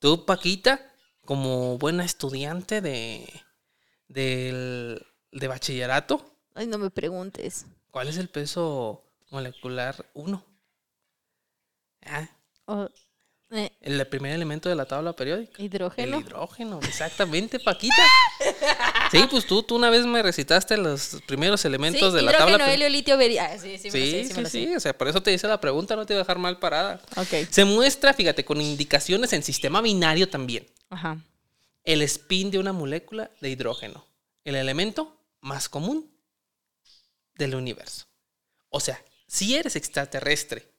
Tú, 0.00 0.24
Paquita, 0.24 0.80
como 1.24 1.78
buena 1.78 2.04
estudiante 2.04 2.80
de, 2.80 3.28
del- 4.08 5.06
de 5.30 5.48
bachillerato, 5.48 6.24
Ay, 6.54 6.66
no 6.66 6.78
me 6.78 6.90
preguntes. 6.90 7.64
¿cuál 7.92 8.08
es 8.08 8.16
el 8.18 8.28
peso 8.28 9.04
molecular 9.30 10.04
1? 10.14 10.44
Ah, 12.06 12.28
eh, 13.54 13.70
el 13.82 14.06
primer 14.06 14.32
elemento 14.32 14.68
de 14.70 14.74
la 14.74 14.86
tabla 14.86 15.12
periódica. 15.12 15.62
hidrógeno. 15.62 16.16
El 16.16 16.22
hidrógeno, 16.22 16.80
exactamente, 16.82 17.60
Paquita. 17.60 17.94
Sí, 19.10 19.18
pues 19.30 19.46
tú, 19.46 19.62
tú 19.62 19.76
una 19.76 19.90
vez 19.90 20.06
me 20.06 20.22
recitaste 20.22 20.78
los 20.78 21.18
primeros 21.26 21.62
elementos 21.66 22.10
sí, 22.12 22.16
de 22.16 22.22
la 22.22 22.32
tabla 22.32 22.52
hidrógeno, 22.54 22.64
periódica. 22.64 22.74
helio, 22.74 22.88
litio, 22.88 23.16
beria. 23.18 23.44
Ah, 23.52 23.58
sí, 23.58 23.76
sí, 23.76 23.88
lo 23.88 23.92
sé, 23.92 24.00
Sí, 24.00 24.24
sí, 24.24 24.34
sí, 24.34 24.46
sí, 24.46 24.74
o 24.74 24.80
sea, 24.80 24.96
por 24.96 25.06
eso 25.08 25.22
te 25.22 25.32
hice 25.34 25.46
la 25.48 25.60
pregunta, 25.60 25.94
no 25.96 26.06
te 26.06 26.14
iba 26.14 26.20
a 26.20 26.24
dejar 26.24 26.38
mal 26.38 26.58
parada. 26.58 27.02
Ok. 27.16 27.46
Se 27.50 27.66
muestra, 27.66 28.14
fíjate, 28.14 28.42
con 28.44 28.58
indicaciones 28.60 29.34
en 29.34 29.42
sistema 29.42 29.82
binario 29.82 30.30
también. 30.30 30.66
Ajá. 30.88 31.18
El 31.84 32.00
spin 32.02 32.50
de 32.50 32.58
una 32.58 32.72
molécula 32.72 33.30
de 33.42 33.50
hidrógeno, 33.50 34.06
el 34.44 34.54
elemento 34.54 35.20
más 35.42 35.68
común 35.68 36.10
del 37.34 37.54
universo. 37.54 38.06
O 38.70 38.80
sea, 38.80 39.02
si 39.26 39.56
eres 39.56 39.76
extraterrestre, 39.76 40.71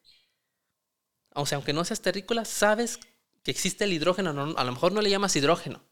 o 1.35 1.45
sea, 1.45 1.57
aunque 1.57 1.73
no 1.73 1.83
seas 1.85 2.01
terrícola, 2.01 2.45
sabes 2.45 2.99
que 3.43 3.51
existe 3.51 3.83
el 3.83 3.93
hidrógeno. 3.93 4.33
no- 4.33 4.57
a 4.57 4.63
lo 4.63 4.71
mejor 4.71 4.91
no 4.91 5.01
le 5.01 5.09
llamas 5.09 5.35
hidrógeno, 5.35 5.83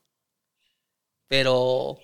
pero, 1.27 1.99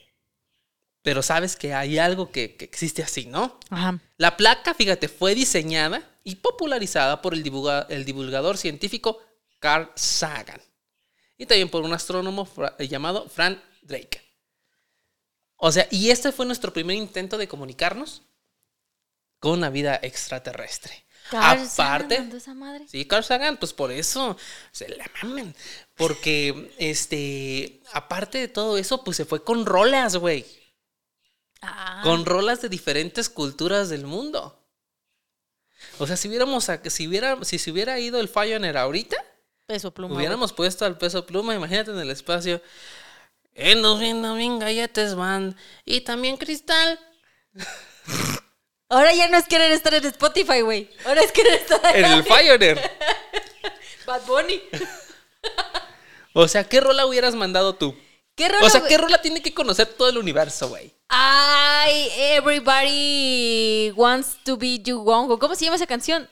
pero 1.02 1.22
sabes 1.22 1.56
que 1.56 1.74
hay 1.74 1.98
algo 1.98 2.32
que, 2.32 2.56
que 2.56 2.66
existe 2.66 3.04
así, 3.04 3.26
¿no? 3.26 3.60
Ajá. 3.70 4.00
La 4.18 4.38
placa, 4.38 4.74
fíjate, 4.74 5.08
fue 5.08 5.36
diseñada 5.36 6.02
y 6.24 6.36
popularizada 6.36 7.22
por 7.22 7.34
el, 7.34 7.44
divulga- 7.44 7.86
el 7.90 8.06
divulgador 8.06 8.58
científico 8.58 9.20
Carl 9.60 9.92
Sagan 9.96 10.62
y 11.38 11.46
también 11.46 11.70
por 11.70 11.84
un 11.84 11.94
astrónomo 11.94 12.46
fra- 12.46 12.76
eh, 12.80 12.88
llamado 12.88 13.30
Frank 13.30 13.60
Drake. 13.82 14.22
O 15.56 15.72
sea, 15.72 15.88
y 15.90 16.10
este 16.12 16.32
fue 16.32 16.46
nuestro 16.46 16.72
primer 16.74 16.96
intento 16.96 17.38
de 17.38 17.48
comunicarnos 17.48 18.24
con 19.40 19.54
una 19.54 19.70
vida 19.70 20.00
extraterrestre. 20.04 21.06
Carl 21.30 21.68
Sagan 21.68 21.96
Aparte, 21.96 22.20
mandó 22.20 22.38
esa 22.38 22.54
madre? 22.54 22.86
Sí, 22.88 23.06
Carl 23.06 23.24
Sagan, 23.24 23.58
pues 23.58 23.74
por 23.74 23.92
eso 23.92 24.38
se 24.72 24.88
la 24.90 25.06
mamen. 25.24 25.54
Porque, 25.96 26.74
este, 26.78 27.82
aparte 27.94 28.38
de 28.38 28.48
todo 28.48 28.78
eso, 28.78 29.04
pues 29.04 29.18
se 29.18 29.26
fue 29.26 29.44
con 29.44 29.66
rolas, 29.66 30.16
güey. 30.18 30.46
Ah. 31.62 32.02
Con 32.04 32.26
rolas 32.26 32.62
de 32.62 32.70
diferentes 32.70 33.30
culturas 33.30 33.90
del 33.90 34.06
mundo. 34.06 34.64
O 36.00 36.08
sea, 36.08 36.16
si 36.18 36.28
hubiéramos, 36.28 36.70
a- 36.70 36.82
si 36.90 37.08
hubiera, 37.08 37.44
si 37.44 37.60
se 37.60 37.72
hubiera 37.72 38.00
ido 38.00 38.20
el 38.20 38.30
Pioneer 38.30 38.78
ahorita, 38.78 39.18
Peso 39.66 39.92
pluma. 39.94 40.14
güey. 40.14 40.20
hubiéramos 40.26 40.54
puesto 40.54 40.86
al 40.86 40.98
peso 40.98 41.26
pluma, 41.26 41.54
imagínate 41.56 41.92
en 41.92 42.00
el 42.00 42.10
espacio. 42.12 42.62
En 43.54 43.82
los 43.82 44.00
viendo 44.00 44.36
bien 44.36 44.60
galletes 44.60 45.16
van. 45.16 45.56
Y 45.84 46.02
también 46.02 46.38
cristal. 46.38 47.00
Ahora 48.90 49.14
ya 49.14 49.28
no 49.28 49.38
es 49.38 49.46
querer 49.48 49.72
estar 49.72 49.94
en 49.94 50.06
Spotify, 50.06 50.62
güey. 50.62 50.90
Ahora 51.06 51.22
es 51.22 51.32
querer 51.32 51.54
estar 51.56 51.96
En 51.96 52.06
el 52.06 52.24
Pioneer. 52.24 52.92
Bad 54.06 54.22
Bunny. 54.26 54.62
O 56.34 56.48
sea, 56.48 56.64
¿qué 56.64 56.80
rola 56.80 57.06
hubieras 57.06 57.36
mandado 57.36 57.76
tú? 57.76 57.96
¿Qué 58.36 58.48
rola, 58.48 58.66
O 58.66 58.70
sea? 58.70 58.88
¿qué 58.88 58.98
rola 58.98 59.20
tiene 59.22 59.42
que 59.42 59.54
conocer 59.54 59.88
todo 59.88 60.08
el 60.10 60.18
universo, 60.18 60.70
güey? 60.70 60.94
Ay, 61.10 62.10
everybody 62.16 63.92
wants 63.96 64.38
to 64.44 64.56
be 64.58 64.80
you 64.80 65.00
Wongo. 65.02 65.40
¿Cómo 65.40 65.56
se 65.56 65.66
llama 65.66 65.76
esa 65.78 65.88
canción? 65.88 66.30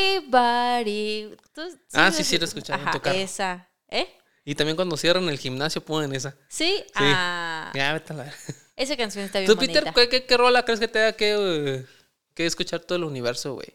Everybody. 0.00 1.34
¿Tú- 1.54 1.62
Ah, 1.94 2.10
sí, 2.12 2.22
sí, 2.24 2.36
escuchado 2.36 2.78
en 2.80 2.88
Ajá, 2.88 2.96
tu 2.98 3.02
carro. 3.02 3.16
esa. 3.18 3.68
¿Eh? 3.88 4.16
Y 4.44 4.54
también 4.54 4.76
cuando 4.76 4.96
cierran 4.96 5.28
el 5.28 5.38
gimnasio 5.38 5.80
ponen 5.84 6.14
esa. 6.14 6.36
Sí. 6.48 6.84
Ah, 6.94 7.70
Ya, 7.74 7.92
vete 7.94 8.12
a 8.12 8.16
la... 8.16 8.34
esa 8.82 8.96
canción 8.96 9.24
está 9.24 9.38
bien 9.38 9.50
¿Tú, 9.50 9.56
bonita. 9.56 9.80
Peter, 9.80 9.94
¿qué, 9.94 10.08
qué, 10.08 10.26
qué 10.26 10.36
rola 10.36 10.64
crees 10.64 10.80
que 10.80 10.88
tenga 10.88 11.12
que, 11.12 11.36
eh, 11.38 11.86
que 12.34 12.46
escuchar 12.46 12.80
todo 12.80 12.96
el 12.96 13.04
universo, 13.04 13.54
güey? 13.54 13.68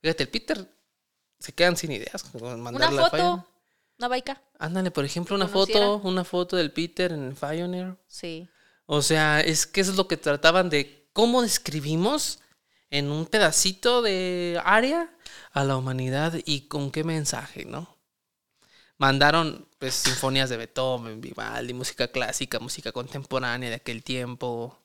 Fíjate, 0.00 0.24
el 0.24 0.28
Peter 0.28 0.66
se 1.38 1.52
quedan 1.52 1.76
sin 1.76 1.92
ideas. 1.92 2.24
Una 2.34 2.56
mandarle 2.56 3.00
a 3.00 3.04
foto. 3.04 3.16
Pioneer. 3.16 3.40
Una 3.98 4.08
baica. 4.08 4.42
Ándale, 4.58 4.90
por 4.90 5.04
ejemplo, 5.04 5.36
una 5.36 5.48
Conociera. 5.48 5.86
foto, 5.86 6.08
una 6.08 6.24
foto 6.24 6.56
del 6.56 6.72
Peter 6.72 7.12
en 7.12 7.28
el 7.28 7.34
Pioneer. 7.34 7.96
Sí. 8.06 8.48
O 8.86 9.00
sea, 9.00 9.40
es 9.40 9.66
que 9.66 9.80
eso 9.80 9.92
es 9.92 9.96
lo 9.96 10.08
que 10.08 10.16
trataban 10.16 10.68
de 10.68 11.08
cómo 11.12 11.42
describimos 11.42 12.40
en 12.90 13.10
un 13.10 13.26
pedacito 13.26 14.02
de 14.02 14.60
área 14.64 15.08
a 15.52 15.64
la 15.64 15.76
humanidad 15.76 16.34
y 16.44 16.68
con 16.68 16.90
qué 16.90 17.04
mensaje, 17.04 17.64
¿no? 17.64 17.96
Mandaron 19.02 19.66
pues 19.80 19.94
sinfonías 19.94 20.48
de 20.48 20.56
Beethoven, 20.56 21.20
Vivaldi, 21.20 21.74
música 21.74 22.06
clásica, 22.06 22.60
música 22.60 22.92
contemporánea 22.92 23.68
de 23.68 23.74
aquel 23.74 24.04
tiempo. 24.04 24.78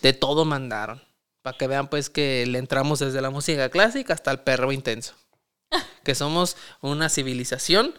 De 0.00 0.14
todo 0.14 0.46
mandaron. 0.46 1.02
Para 1.42 1.58
que 1.58 1.66
vean 1.66 1.88
pues 1.88 2.08
que 2.08 2.46
le 2.46 2.58
entramos 2.58 3.00
desde 3.00 3.20
la 3.20 3.28
música 3.28 3.68
clásica 3.68 4.14
hasta 4.14 4.30
el 4.30 4.40
perro 4.40 4.72
intenso. 4.72 5.14
Que 6.04 6.14
somos 6.14 6.56
una 6.80 7.10
civilización 7.10 7.94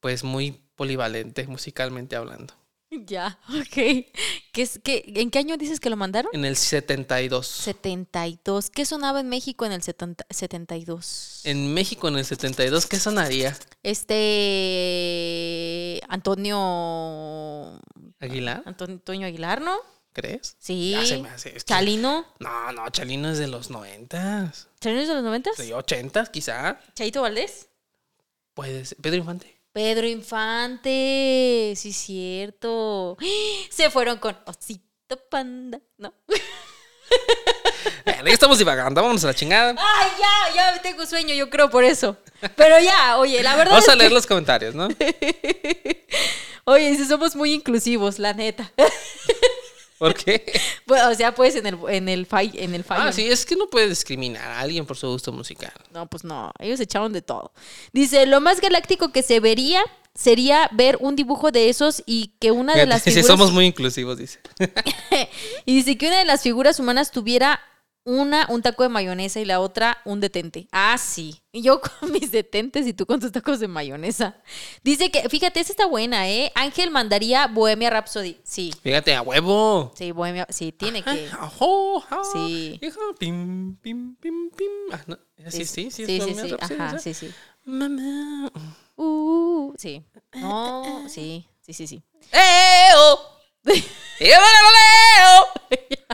pues 0.00 0.24
muy 0.24 0.60
polivalente 0.74 1.46
musicalmente 1.46 2.16
hablando. 2.16 2.54
Ya, 3.06 3.38
ok. 3.48 3.74
¿Qué 3.74 4.62
es, 4.62 4.80
qué, 4.82 5.04
¿En 5.16 5.30
qué 5.30 5.38
año 5.38 5.56
dices 5.58 5.78
que 5.80 5.90
lo 5.90 5.96
mandaron? 5.96 6.30
En 6.34 6.44
el 6.44 6.56
72. 6.56 7.46
72. 7.46 8.70
¿Qué 8.70 8.84
sonaba 8.86 9.20
en 9.20 9.28
México 9.28 9.66
en 9.66 9.72
el 9.72 9.82
70 9.82 10.24
72? 10.30 11.42
En 11.44 11.74
México 11.74 12.08
en 12.08 12.16
el 12.16 12.24
72, 12.24 12.86
¿qué 12.86 12.98
sonaría? 12.98 13.56
Este. 14.98 16.00
Antonio. 16.08 17.80
¿Aguilar? 18.20 18.62
Antonio, 18.64 19.26
Aguilar, 19.26 19.60
¿no? 19.60 19.76
¿Crees? 20.12 20.56
Sí. 20.58 20.92
Ya 20.92 21.04
se 21.06 21.18
me 21.22 21.28
hace, 21.28 21.50
es 21.50 21.64
que- 21.64 21.68
Chalino. 21.68 22.24
No, 22.40 22.72
no, 22.72 22.88
Chalino 22.90 23.30
es 23.30 23.38
de 23.38 23.46
los 23.48 23.70
90. 23.70 24.52
¿Chalino 24.80 25.02
es 25.02 25.08
de 25.08 25.14
los 25.14 25.22
90? 25.22 25.50
Sí, 25.56 25.72
80 25.72 26.26
quizá. 26.26 26.80
¿Chaito 26.94 27.22
Valdés? 27.22 27.68
Puede 28.54 28.84
ser. 28.84 28.98
Pedro 28.98 29.16
Infante. 29.18 29.57
Pedro 29.78 30.08
Infante. 30.08 31.72
Sí, 31.76 31.92
cierto. 31.92 33.16
Se 33.70 33.90
fueron 33.90 34.18
con 34.18 34.36
Osito 34.44 35.16
Panda. 35.30 35.78
¿No? 35.98 36.12
Bueno, 38.04 38.24
ya 38.26 38.32
estamos 38.32 38.58
divagando, 38.58 39.00
vámonos 39.00 39.22
a 39.22 39.28
la 39.28 39.34
chingada. 39.34 39.76
Ay, 39.78 40.10
ya, 40.18 40.54
ya 40.74 40.82
tengo 40.82 41.06
sueño, 41.06 41.32
yo 41.32 41.48
creo 41.48 41.70
por 41.70 41.84
eso. 41.84 42.16
Pero 42.56 42.80
ya, 42.80 43.18
oye, 43.18 43.40
la 43.44 43.54
verdad 43.54 43.70
Vamos 43.74 43.84
es 43.86 43.90
a 43.90 43.94
leer 43.94 44.08
que- 44.10 44.14
los 44.16 44.26
comentarios, 44.26 44.74
¿no? 44.74 44.88
Oye, 46.64 46.96
si 46.96 47.04
somos 47.04 47.36
muy 47.36 47.52
inclusivos, 47.52 48.18
la 48.18 48.34
neta. 48.34 48.72
¿Por 49.98 50.14
qué? 50.14 50.44
Bueno, 50.86 51.10
o 51.10 51.14
sea, 51.14 51.34
pues 51.34 51.54
en 51.54 51.66
el 51.66 51.78
en 51.88 52.08
el 52.08 52.24
fall, 52.24 52.50
en 52.54 52.74
el 52.74 52.82
fallo. 52.82 53.02
Ah, 53.04 53.12
sí, 53.12 53.26
es 53.28 53.44
que 53.44 53.56
no 53.56 53.68
puedes 53.68 53.90
discriminar 53.90 54.50
a 54.50 54.60
alguien 54.60 54.86
por 54.86 54.96
su 54.96 55.06
gusto 55.08 55.32
musical. 55.32 55.72
No, 55.92 56.06
pues 56.06 56.24
no, 56.24 56.50
ellos 56.58 56.80
echaron 56.80 57.12
de 57.12 57.20
todo. 57.20 57.52
Dice, 57.92 58.24
lo 58.24 58.40
más 58.40 58.60
galáctico 58.60 59.12
que 59.12 59.22
se 59.22 59.40
vería 59.40 59.82
sería 60.14 60.68
ver 60.72 60.96
un 61.00 61.14
dibujo 61.14 61.50
de 61.52 61.68
esos 61.68 62.02
y 62.06 62.32
que 62.40 62.50
una 62.52 62.74
de 62.74 62.86
las 62.86 63.02
Sí, 63.04 63.10
figuras 63.10 63.26
somos 63.26 63.52
muy 63.52 63.66
inclusivos, 63.66 64.16
dice. 64.16 64.40
y 65.66 65.76
dice 65.76 65.98
que 65.98 66.08
una 66.08 66.18
de 66.18 66.24
las 66.24 66.42
figuras 66.42 66.80
humanas 66.80 67.10
tuviera 67.10 67.60
una 68.08 68.46
un 68.48 68.62
taco 68.62 68.84
de 68.84 68.88
mayonesa 68.88 69.38
y 69.38 69.44
la 69.44 69.60
otra 69.60 69.98
un 70.06 70.18
detente. 70.18 70.66
Ah, 70.72 70.96
sí. 70.96 71.42
Y 71.52 71.60
yo 71.60 71.78
con 72.00 72.10
mis 72.10 72.32
detentes 72.32 72.86
y 72.86 72.94
tú 72.94 73.04
con 73.04 73.20
tus 73.20 73.30
tacos 73.32 73.60
de 73.60 73.68
mayonesa. 73.68 74.40
Dice 74.82 75.10
que, 75.10 75.28
fíjate, 75.28 75.60
esa 75.60 75.72
está 75.72 75.84
buena, 75.84 76.26
¿eh? 76.30 76.50
Ángel 76.54 76.90
mandaría 76.90 77.46
Bohemia 77.48 77.90
Rhapsody. 77.90 78.38
Sí. 78.44 78.72
Fíjate, 78.82 79.14
a 79.14 79.20
huevo. 79.20 79.92
Sí, 79.94 80.10
Bohemia, 80.12 80.46
sí, 80.48 80.72
tiene 80.72 81.02
que. 81.02 81.28
Ajo, 81.38 82.00
ja, 82.00 82.22
Sí. 82.32 82.78
hija, 82.82 82.98
pim, 83.18 83.76
pim, 83.76 84.16
pim, 84.16 84.50
pim. 84.56 84.68
Ah, 84.90 85.00
no, 85.06 85.18
Sí, 85.50 85.64
sí, 85.66 85.90
sí. 85.90 86.06
sí, 86.06 86.06
sí, 86.06 86.20
sí, 86.20 86.50
Rhapsody, 86.50 86.54
ajá, 86.80 86.98
sí, 86.98 87.12
sí. 87.12 87.30
Mamá. 87.64 88.50
Uh, 88.96 89.74
sí. 89.76 90.02
No, 90.32 91.04
sí, 91.10 91.46
sí, 91.60 91.74
sí, 91.74 91.86
sí. 91.86 92.02
¡Eo! 92.32 93.18
¡Eo, 94.18 94.40
leo! 94.40 95.46
¡Eo! 95.70 96.07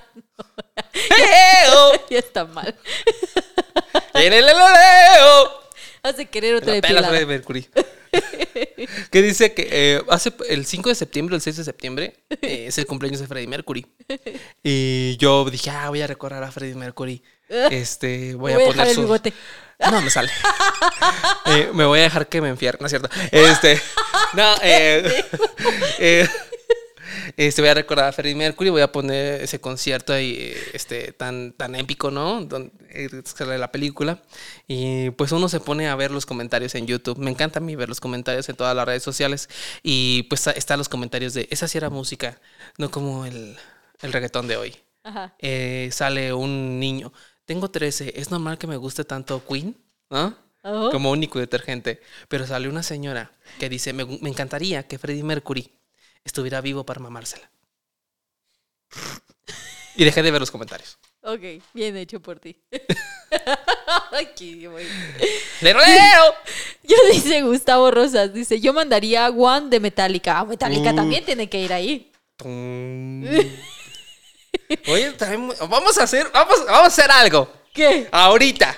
ya 2.10 2.18
está 2.18 2.44
mal. 2.44 2.74
Hace 6.02 6.26
querer 6.26 6.56
otra. 6.56 6.74
Freddie 6.82 7.26
Mercury. 7.26 7.68
que 9.10 9.22
dice 9.22 9.54
que 9.54 9.68
eh, 9.70 10.02
hace 10.08 10.32
el 10.48 10.66
5 10.66 10.90
de 10.90 10.94
septiembre, 10.94 11.34
el 11.34 11.40
6 11.40 11.56
de 11.56 11.64
septiembre, 11.64 12.14
eh, 12.42 12.66
es 12.68 12.78
el 12.78 12.86
cumpleaños 12.86 13.20
de 13.20 13.26
Freddie 13.26 13.48
Mercury. 13.48 13.86
Y 14.62 15.16
yo 15.16 15.48
dije, 15.50 15.70
ah, 15.70 15.88
voy 15.88 16.02
a 16.02 16.06
recordar 16.06 16.44
a 16.44 16.52
Freddie 16.52 16.74
Mercury. 16.74 17.22
Este, 17.48 18.34
voy 18.34 18.52
a 18.52 18.56
Voy 18.56 18.64
a 18.64 18.66
poner 18.68 18.94
su. 18.94 19.00
bigote. 19.02 19.32
No, 19.90 20.00
me 20.00 20.10
sale. 20.10 20.30
Eh, 21.46 21.70
me 21.74 21.84
voy 21.84 22.00
a 22.00 22.04
dejar 22.04 22.28
que 22.28 22.40
me 22.40 22.48
enfierre, 22.48 22.78
¿no 22.80 22.86
es 22.86 22.90
cierto? 22.90 23.08
Este, 23.30 23.80
no, 24.34 24.54
eh, 24.62 25.24
eh, 25.98 26.28
este, 27.36 27.62
voy 27.62 27.70
a 27.70 27.74
recordar 27.74 28.08
a 28.08 28.12
Freddie 28.12 28.36
Mercury, 28.36 28.70
voy 28.70 28.82
a 28.82 28.92
poner 28.92 29.42
ese 29.42 29.60
concierto 29.60 30.12
ahí, 30.12 30.54
este, 30.72 31.12
tan, 31.12 31.52
tan 31.52 31.74
épico, 31.74 32.10
¿no? 32.10 32.44
Donde 32.44 32.70
eh, 32.90 33.08
sale 33.24 33.58
la 33.58 33.72
película. 33.72 34.22
Y 34.68 35.10
pues 35.10 35.32
uno 35.32 35.48
se 35.48 35.60
pone 35.60 35.88
a 35.88 35.96
ver 35.96 36.10
los 36.10 36.26
comentarios 36.26 36.74
en 36.74 36.86
YouTube. 36.86 37.18
Me 37.18 37.30
encanta 37.30 37.58
a 37.58 37.62
mí 37.62 37.74
ver 37.74 37.88
los 37.88 38.00
comentarios 38.00 38.48
en 38.48 38.56
todas 38.56 38.76
las 38.76 38.86
redes 38.86 39.02
sociales. 39.02 39.48
Y 39.82 40.24
pues 40.24 40.46
están 40.46 40.78
los 40.78 40.88
comentarios 40.88 41.34
de, 41.34 41.48
esa 41.50 41.66
sí 41.66 41.78
era 41.78 41.90
música, 41.90 42.40
no 42.78 42.90
como 42.90 43.26
el, 43.26 43.56
el 44.02 44.12
reggaetón 44.12 44.46
de 44.46 44.56
hoy. 44.56 44.76
Ajá. 45.02 45.34
Eh, 45.38 45.88
sale 45.92 46.32
un 46.32 46.78
niño. 46.78 47.12
Tengo 47.44 47.70
13, 47.70 48.14
es 48.16 48.30
normal 48.30 48.58
que 48.58 48.66
me 48.66 48.76
guste 48.76 49.04
tanto 49.04 49.44
Queen, 49.44 49.76
¿no? 50.08 50.18
Ajá. 50.18 50.38
Como 50.90 51.10
único 51.10 51.38
detergente. 51.38 52.00
Pero 52.28 52.46
sale 52.46 52.68
una 52.68 52.82
señora 52.82 53.32
que 53.58 53.68
dice, 53.68 53.92
me, 53.92 54.04
me 54.04 54.30
encantaría 54.30 54.84
que 54.84 54.98
Freddie 54.98 55.22
Mercury 55.22 55.70
estuviera 56.24 56.60
vivo 56.60 56.84
para 56.84 57.00
mamársela. 57.00 57.50
Y 59.96 60.04
dejé 60.04 60.24
de 60.24 60.32
ver 60.32 60.40
los 60.40 60.50
comentarios. 60.50 60.98
Ok, 61.22 61.62
bien 61.72 61.96
hecho 61.96 62.18
por 62.18 62.40
ti. 62.40 62.56
Ay, 64.10 64.28
qué 64.36 64.66
bueno. 64.66 64.90
¡Le 65.60 65.72
leo! 65.72 66.34
Yo 66.82 66.96
dice 67.12 67.42
Gustavo 67.42 67.92
Rosas, 67.92 68.34
dice, 68.34 68.60
yo 68.60 68.72
mandaría 68.72 69.28
One 69.30 69.68
de 69.70 69.78
Metallica. 69.78 70.40
Ah, 70.40 70.44
Metallica 70.44 70.92
también 70.96 71.24
tiene 71.24 71.48
que 71.48 71.60
ir 71.60 71.72
ahí. 71.72 72.10
Oye, 74.88 75.12
traemos- 75.16 75.58
vamos 75.68 75.96
a 75.98 76.02
hacer, 76.02 76.28
vamos, 76.32 76.58
vamos 76.66 76.82
a 76.82 76.86
hacer 76.86 77.10
algo. 77.12 77.48
¿Qué? 77.72 78.08
Ahorita. 78.10 78.76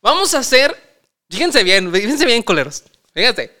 Vamos 0.00 0.34
a 0.34 0.38
hacer, 0.38 1.00
fíjense 1.28 1.64
bien, 1.64 1.92
fíjense 1.92 2.24
bien, 2.26 2.44
coleros. 2.44 2.84
Fíjate. 3.12 3.58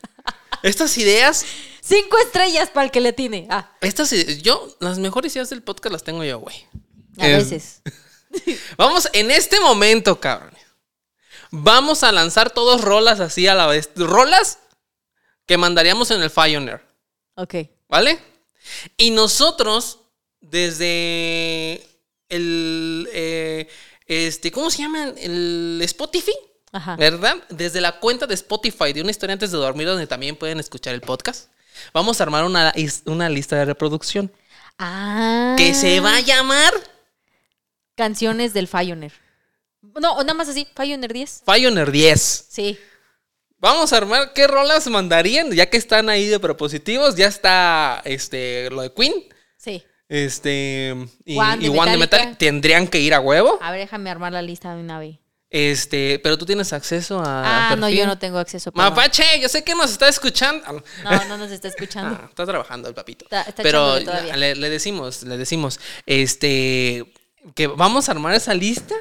Estas 0.62 0.96
ideas 0.98 1.44
Cinco 1.82 2.18
estrellas 2.18 2.68
para 2.70 2.86
el 2.86 2.90
que 2.90 3.00
le 3.00 3.12
tiene. 3.12 3.46
Ah, 3.48 3.70
Estas 3.80 4.12
ide- 4.12 4.40
yo, 4.42 4.76
las 4.80 4.98
mejores 4.98 5.32
ideas 5.36 5.50
del 5.50 5.62
podcast 5.62 5.92
las 5.92 6.02
tengo 6.02 6.24
yo, 6.24 6.40
güey. 6.40 6.56
a 7.18 7.28
Eh, 7.28 7.36
veces. 7.36 7.80
Vamos, 8.76 9.08
en 9.12 9.30
este 9.30 9.60
momento, 9.60 10.18
cabrones. 10.20 10.60
Vamos 11.52 12.02
a 12.02 12.10
lanzar 12.10 12.50
todos 12.50 12.80
rolas 12.82 13.20
así 13.20 13.46
a 13.46 13.54
la 13.54 13.66
vez. 13.68 13.88
Rolas 13.94 14.58
que 15.46 15.56
mandaríamos 15.58 16.10
en 16.10 16.22
el 16.22 16.30
Pioneer, 16.30 16.84
Ok. 17.36 17.54
¿vale? 17.88 18.18
Y 18.96 19.12
nosotros, 19.12 20.00
desde 20.40 21.86
el. 22.28 23.08
eh, 23.12 23.68
este, 24.06 24.50
¿Cómo 24.50 24.70
se 24.72 24.78
llama? 24.78 25.12
El 25.16 25.80
Spotify. 25.84 26.34
Ajá. 26.76 26.96
¿Verdad? 26.96 27.36
Desde 27.48 27.80
la 27.80 27.98
cuenta 28.00 28.26
de 28.26 28.34
Spotify 28.34 28.92
de 28.92 29.02
una 29.02 29.10
historia 29.10 29.32
antes 29.34 29.50
de 29.50 29.58
dormir, 29.58 29.86
donde 29.86 30.06
también 30.06 30.36
pueden 30.36 30.60
escuchar 30.60 30.94
el 30.94 31.00
podcast, 31.00 31.50
vamos 31.92 32.20
a 32.20 32.24
armar 32.24 32.44
una, 32.44 32.72
una 33.06 33.28
lista 33.28 33.56
de 33.56 33.64
reproducción 33.64 34.32
Ah. 34.78 35.54
que 35.56 35.72
se 35.74 36.00
va 36.00 36.16
a 36.16 36.20
llamar 36.20 36.72
Canciones 37.94 38.52
del 38.52 38.68
Pioneer. 38.68 39.12
No, 40.00 40.16
nada 40.22 40.34
más 40.34 40.48
así, 40.48 40.66
Pioneer 40.76 41.12
10. 41.12 41.42
Pioneer 41.46 41.90
10. 41.90 42.46
Sí. 42.50 42.78
Vamos 43.58 43.92
a 43.92 43.96
armar 43.96 44.32
qué 44.34 44.46
rolas 44.46 44.86
mandarían, 44.88 45.50
ya 45.52 45.70
que 45.70 45.78
están 45.78 46.10
ahí 46.10 46.26
de 46.26 46.38
propositivos. 46.38 47.16
Ya 47.16 47.26
está 47.26 48.02
este, 48.04 48.68
lo 48.70 48.82
de 48.82 48.92
Queen. 48.92 49.14
Sí. 49.56 49.82
Este. 50.08 50.94
Y, 51.24 51.38
One 51.38 51.56
de 51.56 51.66
y 51.66 51.70
de 51.92 51.96
Metallica. 51.96 52.38
Tendrían 52.38 52.86
que 52.86 53.00
ir 53.00 53.14
a 53.14 53.20
huevo. 53.20 53.58
A 53.62 53.70
ver, 53.70 53.80
déjame 53.80 54.10
armar 54.10 54.32
la 54.32 54.42
lista 54.42 54.74
de 54.74 54.80
una 54.82 54.98
vez. 54.98 55.16
Este. 55.56 56.18
Pero 56.22 56.36
tú 56.36 56.44
tienes 56.44 56.72
acceso 56.72 57.20
a. 57.20 57.70
Ah, 57.70 57.76
no, 57.76 57.88
yo 57.88 58.06
no 58.06 58.18
tengo 58.18 58.38
acceso. 58.38 58.70
perdón. 58.72 58.90
Mapache, 58.90 59.24
yo 59.40 59.48
sé 59.48 59.64
que 59.64 59.74
nos 59.74 59.90
está 59.90 60.08
escuchando. 60.08 60.82
No, 61.02 61.24
no 61.24 61.38
nos 61.38 61.50
está 61.50 61.68
escuchando. 61.68 62.18
Ah, 62.22 62.26
está 62.28 62.44
trabajando 62.44 62.88
el 62.88 62.94
papito. 62.94 63.24
Está- 63.24 63.42
está 63.42 63.62
Pero 63.62 64.00
todavía. 64.04 64.36
le, 64.36 64.54
le 64.54 64.68
decimos, 64.70 65.22
le 65.22 65.36
decimos, 65.38 65.80
este, 66.04 67.12
que 67.54 67.66
vamos 67.68 68.08
a 68.08 68.12
armar 68.12 68.34
esa 68.34 68.52
lista 68.54 68.94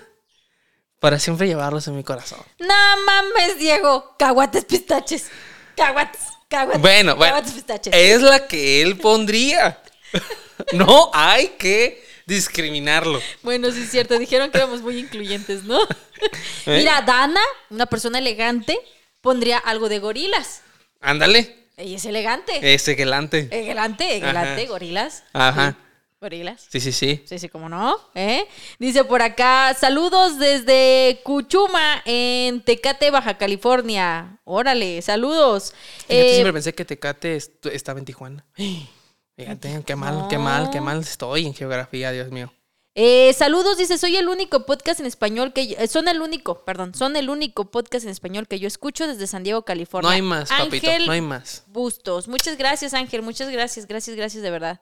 para 0.99 1.19
siempre 1.19 1.48
llevarlos 1.48 1.88
en 1.88 1.95
mi 1.98 2.03
corazón. 2.03 2.40
No 2.60 2.73
mames, 3.06 3.57
Diego. 3.60 4.15
Caguates 4.18 4.65
pistaches. 4.65 5.26
Caguates. 5.76 6.22
Caguates. 6.48 6.82
Bueno, 6.82 7.15
bueno, 7.15 7.34
Caguates 7.34 7.53
pistaches. 7.53 7.94
es 7.94 8.22
la 8.22 8.48
que 8.48 8.82
él 8.82 8.98
pondría. 8.98 9.82
No 10.72 11.11
hay 11.14 11.49
que 11.60 12.05
discriminarlo. 12.26 13.22
Bueno, 13.43 13.72
sí 13.72 13.81
es 13.84 13.91
cierto. 13.91 14.18
Dijeron 14.19 14.52
que 14.52 14.57
éramos 14.57 14.81
muy 14.81 14.97
incluyentes, 14.97 15.64
¿no? 15.64 15.80
¿Eh? 16.65 16.77
Mira, 16.80 17.02
Dana, 17.02 17.41
una 17.69 17.85
persona 17.85 18.19
elegante, 18.19 18.77
pondría 19.22 19.57
algo 19.57 19.89
de 19.89 19.99
gorilas. 19.99 20.61
Ándale, 21.02 21.68
Ella 21.77 21.97
es 21.97 22.06
elegante. 22.06 22.73
ese 22.73 22.95
gelante. 22.95 23.47
Elegante, 23.52 24.18
elegante, 24.18 24.61
Ajá. 24.64 24.69
gorilas. 24.72 25.23
Ajá. 25.34 25.77
Gorilas. 26.22 26.65
Sí, 26.72 26.80
sí, 26.80 26.91
sí. 26.91 27.23
Sí, 27.27 27.38
sí, 27.38 27.49
cómo 27.49 27.69
no. 27.69 27.99
¿eh? 28.15 28.47
Dice 28.80 29.03
por 29.03 29.22
acá, 29.22 29.76
saludos 29.80 30.39
desde 30.39 31.19
Cuchuma, 31.23 32.02
en 32.06 32.61
Tecate, 32.61 33.11
Baja 33.11 33.38
California. 33.38 34.39
Órale, 34.45 35.02
saludos. 35.03 35.73
Fíjate, 36.07 36.30
Eh, 36.30 36.34
siempre 36.34 36.53
pensé 36.53 36.73
que 36.73 36.85
Tecate 36.85 37.35
est- 37.35 37.65
estaba 37.68 37.99
en 37.99 38.06
Tijuana. 38.06 38.43
Fíjate, 39.38 39.84
qué 39.86 39.95
mal, 39.95 40.28
qué 40.30 40.38
mal, 40.38 40.70
qué 40.70 40.80
mal 40.82 40.99
estoy 40.99 41.45
en 41.45 41.53
geografía, 41.53 42.12
Dios 42.12 42.32
mío. 42.32 42.52
eh, 42.98 43.34
saludos, 43.34 43.78
dice, 43.78 43.98
soy 43.98 44.16
el 44.16 44.30
único 44.30 44.66
podcast 44.66 45.02
en 45.02 45.06
español 45.06 45.52
que... 45.52 45.68
yo- 45.68 45.76
eh, 45.78 45.88
son 45.88 46.07
el 46.07 46.22
único, 46.22 46.64
perdón, 46.64 46.95
son 46.95 47.18
el 47.18 47.30
único 47.30 47.70
podcast 47.70 48.06
en 48.06 48.12
español 48.12 48.48
que 48.48 48.60
yo 48.60 48.68
escucho 48.70 49.06
desde 49.07 49.28
San 49.28 49.44
Diego, 49.44 49.64
California. 49.64 50.10
No 50.10 50.14
hay 50.16 50.22
más, 50.22 50.48
papito, 50.49 50.88
Ángel 50.88 51.06
no 51.06 51.12
hay 51.12 51.20
más. 51.22 51.64
Bustos. 51.68 52.30
Muchas 52.30 52.57
gracias, 52.57 52.94
Ángel. 52.94 53.22
Muchas 53.22 53.49
gracias, 53.49 53.86
gracias, 53.88 54.16
gracias 54.16 54.41
de 54.41 54.49
verdad. 54.52 54.82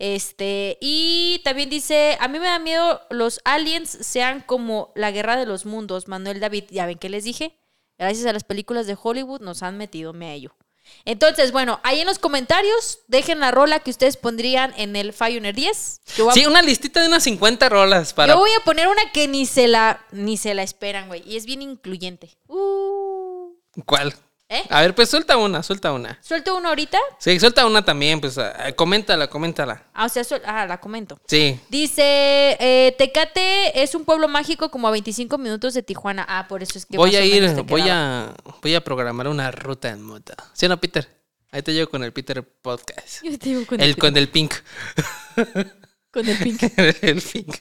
Este, 0.00 0.78
y 0.80 1.40
también 1.44 1.70
dice, 1.70 2.16
a 2.18 2.26
mí 2.26 2.40
me 2.40 2.46
da 2.46 2.58
miedo 2.58 3.00
los 3.10 3.40
aliens 3.44 3.88
sean 3.88 4.40
como 4.40 4.90
la 4.96 5.12
guerra 5.12 5.36
de 5.36 5.46
los 5.46 5.64
mundos. 5.64 6.08
Manuel 6.08 6.40
David, 6.40 6.64
ya 6.70 6.86
ven 6.86 6.98
que 6.98 7.08
les 7.08 7.22
dije, 7.22 7.56
gracias 7.98 8.26
a 8.26 8.32
las 8.32 8.42
películas 8.42 8.88
de 8.88 8.96
Hollywood 9.00 9.40
nos 9.42 9.62
han 9.62 9.78
metido 9.78 10.12
a 10.12 10.32
ello. 10.32 10.56
Entonces, 11.04 11.52
bueno, 11.52 11.80
ahí 11.82 12.00
en 12.00 12.06
los 12.06 12.18
comentarios 12.18 13.00
dejen 13.08 13.40
la 13.40 13.50
rola 13.50 13.80
que 13.80 13.90
ustedes 13.90 14.16
pondrían 14.16 14.72
en 14.76 14.96
el 14.96 15.12
Fire 15.12 15.54
10. 15.54 16.00
Yo 16.16 16.24
voy, 16.24 16.32
a, 16.32 16.34
Sí, 16.34 16.46
una 16.46 16.62
listita 16.62 17.00
de 17.00 17.08
unas 17.08 17.24
50 17.24 17.68
rolas 17.68 18.12
para... 18.12 18.32
yo 18.32 18.38
voy 18.38 18.50
a 18.58 18.64
poner 18.64 18.88
una 18.88 19.10
que 19.12 19.28
ni 19.28 19.46
se 19.46 19.68
la 19.68 20.04
ni 20.12 20.36
se 20.36 20.54
la 20.54 20.62
esperan, 20.62 21.08
güey, 21.08 21.22
y 21.26 21.36
es 21.36 21.46
bien 21.46 21.62
incluyente. 21.62 22.36
Uh. 22.48 23.52
¿Cuál? 23.86 24.14
¿Eh? 24.54 24.62
A 24.68 24.82
ver, 24.82 24.94
pues 24.94 25.08
suelta 25.08 25.36
una, 25.38 25.62
suelta 25.62 25.92
una. 25.92 26.18
¿Suelto 26.20 26.54
una 26.56 26.68
ahorita? 26.68 26.98
Sí, 27.18 27.40
suelta 27.40 27.64
una 27.64 27.82
también, 27.84 28.20
pues 28.20 28.36
ah, 28.36 28.70
coméntala, 28.76 29.28
coméntala. 29.30 29.84
Ah, 29.94 30.04
o 30.04 30.08
sea, 30.10 30.22
suel- 30.24 30.42
ah, 30.44 30.66
la 30.66 30.78
comento. 30.78 31.18
Sí. 31.26 31.58
Dice, 31.70 32.02
eh, 32.60 32.94
Tecate 32.98 33.82
es 33.82 33.94
un 33.94 34.04
pueblo 34.04 34.28
mágico 34.28 34.70
como 34.70 34.88
a 34.88 34.90
25 34.90 35.38
minutos 35.38 35.72
de 35.72 35.82
Tijuana. 35.82 36.26
Ah, 36.28 36.46
por 36.48 36.62
eso 36.62 36.76
es 36.76 36.84
que 36.84 36.98
Voy 36.98 37.12
más 37.12 37.20
a 37.20 37.22
o 37.22 37.26
ir, 37.26 37.54
te 37.54 37.62
voy 37.62 37.82
quedaba. 37.82 38.24
a, 38.24 38.34
voy 38.60 38.74
a 38.74 38.84
programar 38.84 39.26
una 39.28 39.50
ruta 39.50 39.88
en 39.88 40.02
moto. 40.02 40.34
¿Sí 40.52 40.66
o 40.66 40.68
no, 40.68 40.78
Peter? 40.78 41.08
Ahí 41.50 41.62
te 41.62 41.72
llevo 41.72 41.90
con 41.90 42.04
el 42.04 42.12
Peter 42.12 42.42
Podcast. 42.42 43.22
Yo 43.24 43.38
te 43.38 43.48
digo 43.48 43.66
con 43.66 43.80
El 43.80 43.96
con 43.96 44.16
el 44.16 44.28
pink. 44.28 44.52
con 46.10 46.28
el 46.28 46.36
pink. 46.38 46.62
el 47.02 47.22
pink. 47.22 47.56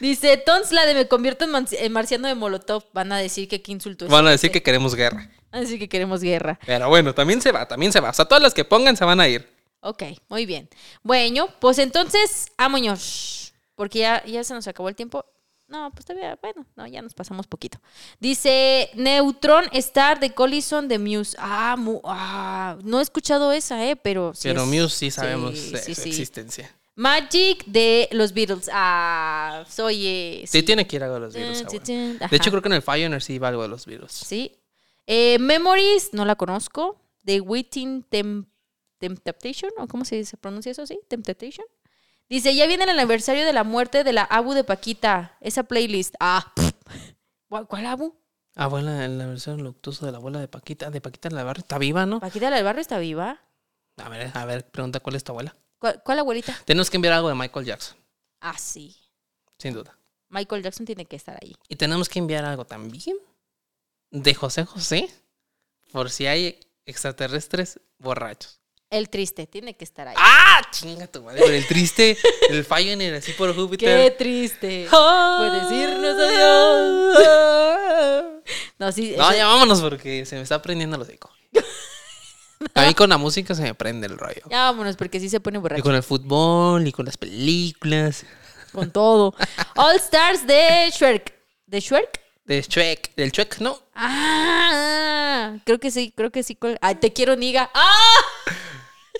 Dice, 0.00 0.36
Tons, 0.38 0.72
la 0.72 0.86
de 0.86 0.94
me 0.94 1.08
convierto 1.08 1.44
en, 1.44 1.50
man- 1.50 1.66
en 1.70 1.92
marciano 1.92 2.28
de 2.28 2.34
Molotov. 2.34 2.84
Van 2.92 3.12
a 3.12 3.18
decir 3.18 3.48
que 3.48 3.60
qué 3.62 3.72
insulto 3.72 4.06
es 4.06 4.10
Van 4.10 4.26
a 4.26 4.30
decir 4.30 4.48
este. 4.48 4.58
que 4.58 4.62
queremos 4.62 4.94
guerra. 4.94 5.30
Van 5.52 5.58
a 5.58 5.60
decir 5.60 5.78
que 5.78 5.88
queremos 5.88 6.20
guerra. 6.20 6.58
Pero 6.66 6.88
bueno, 6.88 7.14
también 7.14 7.40
se 7.42 7.50
va, 7.52 7.66
también 7.66 7.92
se 7.92 8.00
va. 8.00 8.10
O 8.10 8.14
sea, 8.14 8.24
todas 8.24 8.42
las 8.42 8.54
que 8.54 8.64
pongan 8.64 8.96
se 8.96 9.04
van 9.04 9.20
a 9.20 9.28
ir. 9.28 9.48
Ok, 9.80 10.02
muy 10.28 10.46
bien. 10.46 10.68
Bueno, 11.02 11.48
pues 11.58 11.78
entonces, 11.78 12.48
vámonos. 12.58 13.52
Porque 13.74 14.00
ya, 14.00 14.22
ya 14.26 14.44
se 14.44 14.52
nos 14.54 14.66
acabó 14.68 14.88
el 14.88 14.94
tiempo. 14.94 15.24
No, 15.68 15.90
pues 15.92 16.04
todavía, 16.04 16.36
bueno, 16.42 16.66
no, 16.76 16.86
ya 16.86 17.00
nos 17.00 17.14
pasamos 17.14 17.46
poquito. 17.46 17.78
Dice 18.18 18.90
Neutron 18.94 19.66
Star 19.72 20.18
de 20.20 20.34
Collison 20.34 20.88
de 20.88 20.98
Muse. 20.98 21.36
Ah, 21.38 21.76
mu- 21.78 22.00
ah, 22.04 22.76
no 22.82 22.98
he 22.98 23.02
escuchado 23.02 23.52
esa, 23.52 23.84
eh, 23.86 23.94
pero 23.96 24.32
sí. 24.34 24.48
Pero 24.48 24.62
es- 24.64 24.68
Muse 24.68 24.96
sí 24.96 25.10
sabemos 25.12 25.56
sí, 25.58 25.94
su 25.94 26.02
existencia. 26.08 26.74
Magic 26.96 27.64
de 27.66 28.08
los 28.12 28.32
Beatles. 28.34 28.68
Ah, 28.72 29.64
soy. 29.70 30.06
eh, 30.06 30.44
Sí, 30.46 30.62
tiene 30.62 30.86
que 30.86 30.96
ir 30.96 31.04
algo 31.04 31.14
de 31.14 31.20
los 31.20 31.34
ah, 31.36 31.38
bueno. 31.38 31.80
tun. 31.84 32.18
De 32.18 32.36
hecho, 32.36 32.50
creo 32.50 32.60
que 32.62 32.68
en 32.68 32.74
el 32.74 32.82
Pioneer 32.82 33.22
sí 33.22 33.38
va 33.38 33.48
algo 33.48 33.62
de 33.62 33.68
los 33.68 33.86
virus. 33.86 34.12
Sí. 34.12 34.52
Eh, 35.12 35.40
Memories, 35.40 36.14
no 36.14 36.24
la 36.24 36.36
conozco. 36.36 37.00
The 37.24 37.40
Waiting 37.40 38.04
Tem- 38.08 38.46
Temptation, 38.98 39.72
¿o 39.78 39.88
cómo 39.88 40.04
se, 40.04 40.24
pronuncia 40.40 40.70
eso? 40.70 40.86
¿Sí? 40.86 41.00
Temptation. 41.08 41.66
Dice, 42.28 42.54
ya 42.54 42.68
viene 42.68 42.84
el 42.84 42.90
aniversario 42.90 43.44
de 43.44 43.52
la 43.52 43.64
muerte 43.64 44.04
de 44.04 44.12
la 44.12 44.22
Abu 44.22 44.52
de 44.52 44.62
Paquita. 44.62 45.36
Esa 45.40 45.64
playlist. 45.64 46.14
Ah. 46.20 46.52
¿Cuál, 47.48 47.86
Abu? 47.86 48.14
Abuela, 48.54 49.04
en 49.04 49.18
la 49.18 49.26
versión 49.26 49.64
luctuosa 49.64 50.06
de 50.06 50.12
la 50.12 50.18
abuela 50.18 50.38
de 50.38 50.46
Paquita. 50.46 50.90
De 50.90 51.00
Paquita 51.00 51.26
en 51.26 51.34
la 51.34 51.42
barra. 51.42 51.58
Está 51.58 51.78
viva, 51.78 52.06
¿no? 52.06 52.20
¿Paquita 52.20 52.48
la 52.50 52.62
barrio 52.62 52.80
está 52.80 53.00
viva? 53.00 53.40
A 53.96 54.08
ver, 54.08 54.30
a 54.32 54.44
ver, 54.44 54.70
pregunta 54.70 55.00
cuál 55.00 55.16
es 55.16 55.24
tu 55.24 55.32
abuela. 55.32 55.56
¿Cuál, 55.80 56.00
cuál 56.04 56.20
abuelita? 56.20 56.56
Tenemos 56.66 56.88
que 56.88 56.98
enviar 56.98 57.14
algo 57.14 57.28
de 57.30 57.34
Michael 57.34 57.66
Jackson, 57.66 57.96
Ah, 58.40 58.56
sí. 58.56 58.96
sin 59.58 59.74
duda. 59.74 59.98
Michael 60.28 60.62
Jackson 60.62 60.86
tiene 60.86 61.04
que 61.06 61.16
estar 61.16 61.36
ahí. 61.42 61.56
Y 61.68 61.74
tenemos 61.74 62.08
que 62.08 62.20
enviar 62.20 62.44
algo 62.44 62.64
también 62.64 63.16
de 64.10 64.34
José 64.34 64.64
José, 64.64 65.08
por 65.92 66.10
si 66.10 66.26
hay 66.26 66.58
extraterrestres 66.86 67.80
borrachos. 67.98 68.58
El 68.90 69.08
triste, 69.08 69.46
tiene 69.46 69.76
que 69.76 69.84
estar 69.84 70.08
ahí. 70.08 70.16
¡Ah! 70.18 70.60
Chinga 70.72 71.06
tu 71.06 71.22
madre. 71.22 71.40
Pero 71.40 71.54
el 71.54 71.64
triste, 71.68 72.18
el 72.50 72.64
Pioneer, 72.64 73.14
así 73.14 73.32
por 73.34 73.50
¡Qué 73.54 73.60
Júpiter. 73.60 74.16
triste! 74.16 74.88
Puedes 74.90 75.68
decirnos 75.68 76.16
adiós. 77.20 78.32
No, 78.78 78.90
sí. 78.90 79.14
No, 79.16 79.32
ya 79.32 79.46
vámonos 79.46 79.80
porque 79.80 80.26
se 80.26 80.34
me 80.36 80.42
está 80.42 80.60
prendiendo 80.60 80.96
el 80.96 81.02
hocico. 81.02 81.30
A 82.74 82.86
mí 82.86 82.94
con 82.94 83.08
la 83.10 83.16
música 83.16 83.54
se 83.54 83.62
me 83.62 83.74
prende 83.74 84.06
el 84.06 84.18
rollo. 84.18 84.42
ya 84.50 84.64
vámonos, 84.64 84.96
porque 84.96 85.18
sí 85.20 85.28
se 85.30 85.40
pone 85.40 85.58
Y 85.58 85.60
borracho. 85.60 85.82
con 85.82 85.94
el 85.94 86.02
fútbol, 86.02 86.86
y 86.86 86.92
con 86.92 87.06
las 87.06 87.16
películas. 87.16 88.24
Con 88.72 88.90
todo. 88.90 89.34
All 89.76 89.96
Stars 89.96 90.46
de 90.46 90.90
Shrek. 90.92 91.32
¿De 91.66 91.80
Shrek? 91.80 92.20
De 92.50 92.62
Shrek, 92.62 93.14
del 93.14 93.30
Shrek, 93.30 93.60
¿no? 93.60 93.78
Ah, 93.94 95.56
creo 95.64 95.78
que 95.78 95.92
sí, 95.92 96.12
creo 96.16 96.32
que 96.32 96.42
sí. 96.42 96.58
Ay, 96.80 96.96
te 96.96 97.12
quiero, 97.12 97.36
Niga. 97.36 97.70
¡Ah! 97.72 98.16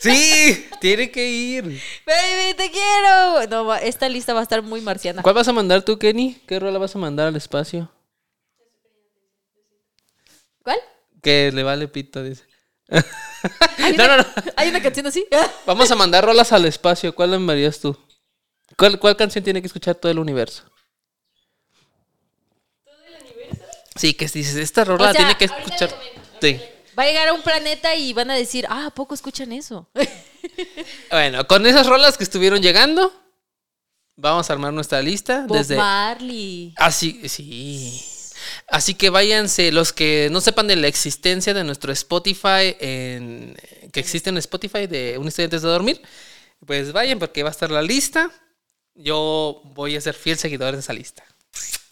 Sí, 0.00 0.68
tiene 0.80 1.12
que 1.12 1.30
ir. 1.30 1.80
¡Baby, 2.04 2.54
te 2.56 2.72
quiero! 2.72 3.46
No, 3.48 3.72
esta 3.76 4.08
lista 4.08 4.34
va 4.34 4.40
a 4.40 4.42
estar 4.42 4.62
muy 4.62 4.80
marciana. 4.80 5.22
¿Cuál 5.22 5.36
vas 5.36 5.46
a 5.46 5.52
mandar 5.52 5.84
tú, 5.84 5.96
Kenny? 5.96 6.42
¿Qué 6.44 6.58
rola 6.58 6.80
vas 6.80 6.96
a 6.96 6.98
mandar 6.98 7.28
al 7.28 7.36
espacio? 7.36 7.88
¿Cuál? 10.64 10.78
Que 11.22 11.52
le 11.52 11.62
vale 11.62 11.86
pito, 11.86 12.24
dice. 12.24 12.42
¿Hay 13.78 13.92
No, 13.96 14.06
una, 14.06 14.16
no, 14.16 14.22
no. 14.24 14.28
¿Hay 14.56 14.70
una 14.70 14.82
canción 14.82 15.06
así? 15.06 15.24
Vamos 15.66 15.88
a 15.88 15.94
mandar 15.94 16.24
rolas 16.24 16.50
al 16.52 16.64
espacio. 16.64 17.14
¿Cuál 17.14 17.34
enviarías 17.34 17.78
tú? 17.78 17.96
¿Cuál, 18.76 18.98
¿Cuál 18.98 19.16
canción 19.16 19.44
tiene 19.44 19.60
que 19.60 19.68
escuchar 19.68 19.94
todo 19.94 20.10
el 20.10 20.18
universo? 20.18 20.64
¿Todo 22.84 22.94
el 23.06 23.22
universo? 23.22 23.64
Sí, 24.00 24.14
que 24.14 24.24
dices, 24.26 24.56
esta 24.56 24.82
rola 24.82 25.10
O 25.10 25.12
sea, 25.12 25.20
tiene 25.20 25.36
que 25.36 25.44
escuchar. 25.44 25.94
Sí. 26.40 26.58
Va 26.98 27.02
a 27.02 27.06
llegar 27.06 27.28
a 27.28 27.34
un 27.34 27.42
planeta 27.42 27.94
y 27.94 28.14
van 28.14 28.30
a 28.30 28.34
decir, 28.34 28.64
ah, 28.70 28.86
¿a 28.86 28.90
poco 28.90 29.14
escuchan 29.14 29.52
eso? 29.52 29.88
Bueno, 31.10 31.46
con 31.46 31.66
esas 31.66 31.86
rolas 31.86 32.16
que 32.16 32.24
estuvieron 32.24 32.62
llegando, 32.62 33.12
vamos 34.16 34.48
a 34.48 34.52
armar 34.52 34.72
nuestra 34.72 35.02
lista. 35.02 35.44
Bob 35.46 35.58
desde 35.58 35.76
Marley. 35.76 36.72
Así, 36.76 37.28
sí. 37.28 38.00
Así 38.66 38.94
que 38.94 39.10
váyanse, 39.10 39.70
los 39.70 39.92
que 39.92 40.28
no 40.30 40.40
sepan 40.40 40.66
de 40.66 40.76
la 40.76 40.88
existencia 40.88 41.52
de 41.52 41.64
nuestro 41.64 41.92
Spotify, 41.92 42.76
en, 42.80 43.56
que 43.92 44.00
existe 44.00 44.30
en 44.30 44.38
Spotify 44.38 44.86
de 44.86 45.18
Un 45.18 45.28
Estudiante 45.28 45.58
de 45.58 45.68
Dormir, 45.68 46.00
pues 46.64 46.92
vayan 46.92 47.18
porque 47.18 47.42
va 47.42 47.50
a 47.50 47.52
estar 47.52 47.70
la 47.70 47.82
lista. 47.82 48.30
Yo 48.94 49.60
voy 49.64 49.96
a 49.96 50.00
ser 50.00 50.14
fiel 50.14 50.38
seguidor 50.38 50.74
de 50.74 50.80
esa 50.80 50.94
lista. 50.94 51.24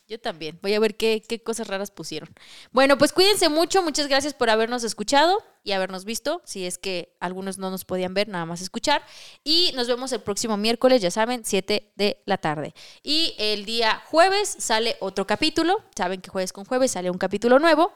Yo 0.08 0.18
también. 0.18 0.58
Voy 0.62 0.72
a 0.72 0.80
ver 0.80 0.96
qué, 0.96 1.22
qué 1.28 1.42
cosas 1.42 1.68
raras 1.68 1.90
pusieron. 1.90 2.30
Bueno, 2.72 2.96
pues 2.96 3.12
cuídense 3.12 3.50
mucho. 3.50 3.82
Muchas 3.82 4.08
gracias 4.08 4.32
por 4.32 4.48
habernos 4.48 4.82
escuchado 4.82 5.44
y 5.64 5.72
habernos 5.72 6.06
visto. 6.06 6.40
Si 6.46 6.64
es 6.64 6.78
que 6.78 7.14
algunos 7.20 7.58
no 7.58 7.70
nos 7.70 7.84
podían 7.84 8.14
ver, 8.14 8.26
nada 8.26 8.46
más 8.46 8.62
escuchar. 8.62 9.02
Y 9.44 9.70
nos 9.74 9.86
vemos 9.86 10.10
el 10.12 10.22
próximo 10.22 10.56
miércoles, 10.56 11.02
ya 11.02 11.10
saben, 11.10 11.44
7 11.44 11.92
de 11.94 12.22
la 12.24 12.38
tarde. 12.38 12.72
Y 13.02 13.34
el 13.38 13.66
día 13.66 14.02
jueves 14.06 14.48
sale 14.58 14.96
otro 15.00 15.26
capítulo. 15.26 15.84
Saben 15.94 16.22
que 16.22 16.30
jueves 16.30 16.54
con 16.54 16.64
jueves 16.64 16.92
sale 16.92 17.10
un 17.10 17.18
capítulo 17.18 17.58
nuevo. 17.58 17.92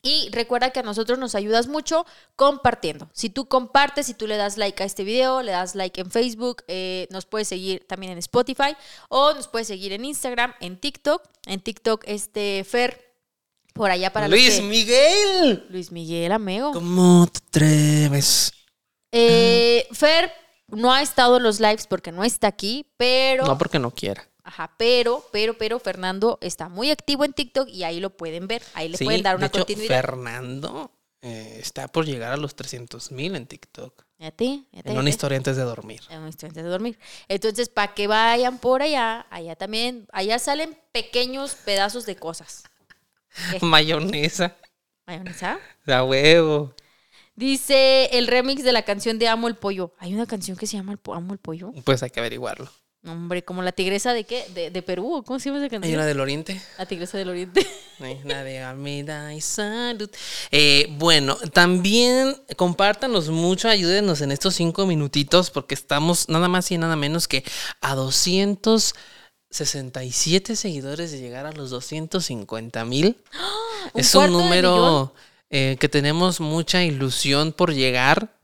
Y 0.00 0.28
recuerda 0.30 0.70
que 0.70 0.78
a 0.78 0.84
nosotros 0.84 1.18
nos 1.18 1.34
ayudas 1.34 1.66
mucho 1.66 2.06
compartiendo. 2.36 3.10
Si 3.12 3.30
tú 3.30 3.48
compartes, 3.48 4.06
si 4.06 4.14
tú 4.14 4.26
le 4.28 4.36
das 4.36 4.56
like 4.56 4.80
a 4.82 4.86
este 4.86 5.02
video, 5.02 5.42
le 5.42 5.50
das 5.52 5.74
like 5.74 6.00
en 6.00 6.10
Facebook, 6.10 6.62
eh, 6.68 7.08
nos 7.10 7.26
puedes 7.26 7.48
seguir 7.48 7.84
también 7.88 8.12
en 8.12 8.18
Spotify 8.18 8.76
o 9.08 9.34
nos 9.34 9.48
puedes 9.48 9.66
seguir 9.66 9.92
en 9.92 10.04
Instagram, 10.04 10.54
en 10.60 10.78
TikTok. 10.78 11.22
En 11.46 11.60
TikTok, 11.60 12.04
este 12.06 12.62
Fer, 12.64 13.12
por 13.74 13.90
allá 13.90 14.12
para 14.12 14.28
Luis 14.28 14.56
que- 14.56 14.62
Miguel. 14.62 15.66
Luis 15.68 15.90
Miguel 15.90 16.30
Amego. 16.30 16.72
¿Cómo 16.72 17.26
te 17.26 17.38
atreves? 17.48 18.52
Eh, 19.10 19.88
Fer 19.92 20.32
no 20.68 20.92
ha 20.92 21.02
estado 21.02 21.38
en 21.38 21.42
los 21.42 21.58
lives 21.60 21.86
porque 21.88 22.12
no 22.12 22.22
está 22.22 22.46
aquí, 22.46 22.86
pero... 22.96 23.46
No 23.46 23.58
porque 23.58 23.78
no 23.78 23.90
quiera. 23.90 24.28
Ajá, 24.48 24.72
pero, 24.78 25.22
pero, 25.30 25.58
pero 25.58 25.78
Fernando 25.78 26.38
está 26.40 26.70
muy 26.70 26.90
activo 26.90 27.26
en 27.26 27.34
TikTok 27.34 27.68
y 27.68 27.84
ahí 27.84 28.00
lo 28.00 28.08
pueden 28.16 28.48
ver. 28.48 28.62
Ahí 28.72 28.88
le 28.88 28.96
Sí, 28.96 29.04
pueden 29.04 29.22
dar 29.22 29.34
de 29.34 29.40
una 29.40 29.46
hecho, 29.48 29.58
continuidad. 29.58 29.88
Fernando 29.94 30.90
eh, 31.20 31.58
está 31.60 31.86
por 31.88 32.06
llegar 32.06 32.32
a 32.32 32.38
los 32.38 32.54
300 32.56 33.12
mil 33.12 33.36
en 33.36 33.46
TikTok. 33.46 34.04
Fíjate, 34.16 34.64
fíjate, 34.70 34.90
En 34.90 34.96
una 34.98 35.10
historia 35.10 35.36
antes 35.36 35.56
de 35.58 35.64
dormir. 35.64 36.00
en 36.08 36.20
un 36.20 36.28
instante 36.28 36.62
de 36.62 36.68
dormir. 36.70 36.98
Entonces, 37.28 37.68
para 37.68 37.92
que 37.92 38.06
vayan 38.06 38.56
por 38.58 38.80
allá, 38.80 39.26
allá 39.28 39.54
también, 39.54 40.08
allá 40.12 40.38
salen 40.38 40.78
pequeños 40.92 41.54
pedazos 41.54 42.06
de 42.06 42.16
cosas. 42.16 42.64
¿Qué? 43.50 43.58
Mayonesa. 43.60 44.56
¿Mayonesa? 45.06 45.58
A 45.86 46.04
huevo. 46.04 46.72
Dice 47.36 48.06
el 48.12 48.26
remix 48.28 48.64
de 48.64 48.72
la 48.72 48.82
canción 48.82 49.18
de 49.18 49.28
Amo 49.28 49.46
el 49.46 49.56
Pollo. 49.56 49.92
Hay 49.98 50.14
una 50.14 50.24
canción 50.26 50.56
que 50.56 50.66
se 50.66 50.78
llama 50.78 50.98
Amo 51.12 51.34
el 51.34 51.38
Pollo. 51.38 51.72
Pues 51.84 52.02
hay 52.02 52.08
que 52.08 52.20
averiguarlo. 52.20 52.70
Hombre, 53.06 53.44
como 53.44 53.62
la 53.62 53.70
tigresa 53.72 54.12
de 54.12 54.24
qué? 54.24 54.44
De, 54.54 54.70
de 54.70 54.82
Perú. 54.82 55.14
¿o 55.14 55.22
¿Cómo 55.22 55.38
se 55.38 55.48
llama 55.48 55.58
esa 55.58 55.64
Hay 55.66 55.70
canción? 55.70 55.94
una 55.94 56.04
del 56.04 56.18
Oriente. 56.20 56.60
La 56.78 56.86
tigresa 56.86 57.16
del 57.16 57.28
Oriente. 57.28 57.64
La 58.24 58.42
de 58.44 58.58
Almeida 58.60 59.32
y 59.34 59.40
Salud. 59.40 60.10
Eh, 60.50 60.88
bueno, 60.98 61.36
también 61.52 62.36
compártanos 62.56 63.28
mucho, 63.28 63.68
ayúdenos 63.68 64.20
en 64.20 64.32
estos 64.32 64.54
cinco 64.56 64.84
minutitos, 64.86 65.50
porque 65.50 65.74
estamos 65.74 66.28
nada 66.28 66.48
más 66.48 66.70
y 66.70 66.78
nada 66.78 66.96
menos 66.96 67.28
que 67.28 67.44
a 67.80 67.94
267 67.94 70.56
seguidores 70.56 71.12
de 71.12 71.20
llegar 71.20 71.46
a 71.46 71.52
los 71.52 71.70
250 71.70 72.84
mil. 72.84 73.16
Un 73.94 74.00
Es 74.00 74.14
un 74.14 74.30
número 74.32 75.14
eh, 75.50 75.76
que 75.80 75.88
tenemos 75.88 76.40
mucha 76.40 76.84
ilusión 76.84 77.52
por 77.52 77.72
llegar. 77.72 78.34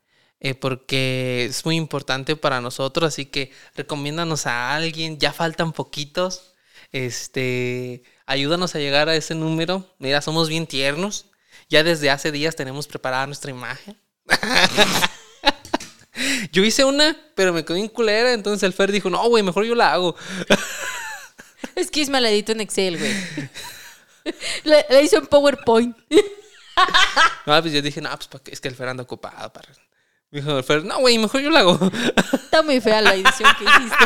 Eh, 0.44 0.54
porque 0.54 1.46
es 1.48 1.64
muy 1.64 1.76
importante 1.76 2.36
para 2.36 2.60
nosotros, 2.60 3.08
así 3.08 3.24
que 3.24 3.50
recomiéndanos 3.74 4.46
a 4.46 4.74
alguien, 4.74 5.18
ya 5.18 5.32
faltan 5.32 5.72
poquitos, 5.72 6.52
este, 6.92 8.02
ayúdanos 8.26 8.74
a 8.74 8.78
llegar 8.78 9.08
a 9.08 9.16
ese 9.16 9.34
número, 9.34 9.88
mira, 9.98 10.20
somos 10.20 10.50
bien 10.50 10.66
tiernos, 10.66 11.30
ya 11.70 11.82
desde 11.82 12.10
hace 12.10 12.30
días 12.30 12.56
tenemos 12.56 12.86
preparada 12.86 13.26
nuestra 13.26 13.52
imagen. 13.52 13.98
yo 16.52 16.62
hice 16.62 16.84
una, 16.84 17.16
pero 17.34 17.54
me 17.54 17.64
quedó 17.64 17.76
bien 17.76 17.88
culera, 17.88 18.34
entonces 18.34 18.64
el 18.64 18.74
Fer 18.74 18.92
dijo, 18.92 19.08
no, 19.08 19.26
güey, 19.30 19.42
mejor 19.42 19.64
yo 19.64 19.74
la 19.74 19.94
hago. 19.94 20.14
Es 21.74 21.90
que 21.90 22.00
Isma 22.00 22.20
la 22.20 22.28
editó 22.28 22.52
en 22.52 22.60
Excel, 22.60 22.98
güey. 22.98 23.14
La, 24.64 25.00
hizo 25.00 25.16
en 25.16 25.26
PowerPoint. 25.26 25.96
No, 27.46 27.62
pues 27.62 27.72
yo 27.72 27.80
dije, 27.80 28.02
no, 28.02 28.10
pues 28.10 28.28
es 28.52 28.60
que 28.60 28.68
el 28.68 28.76
Fer 28.76 28.88
anda 28.88 29.02
ocupado. 29.02 29.50
Para... 29.52 29.68
Dijo 30.34 30.60
Fer, 30.64 30.84
no, 30.84 30.98
güey, 30.98 31.16
mejor 31.16 31.40
yo 31.42 31.50
la 31.50 31.60
hago. 31.60 31.78
Está 32.32 32.62
muy 32.64 32.80
fea 32.80 33.00
la 33.00 33.14
edición 33.14 33.48
que 33.56 33.64
hiciste. 33.64 34.04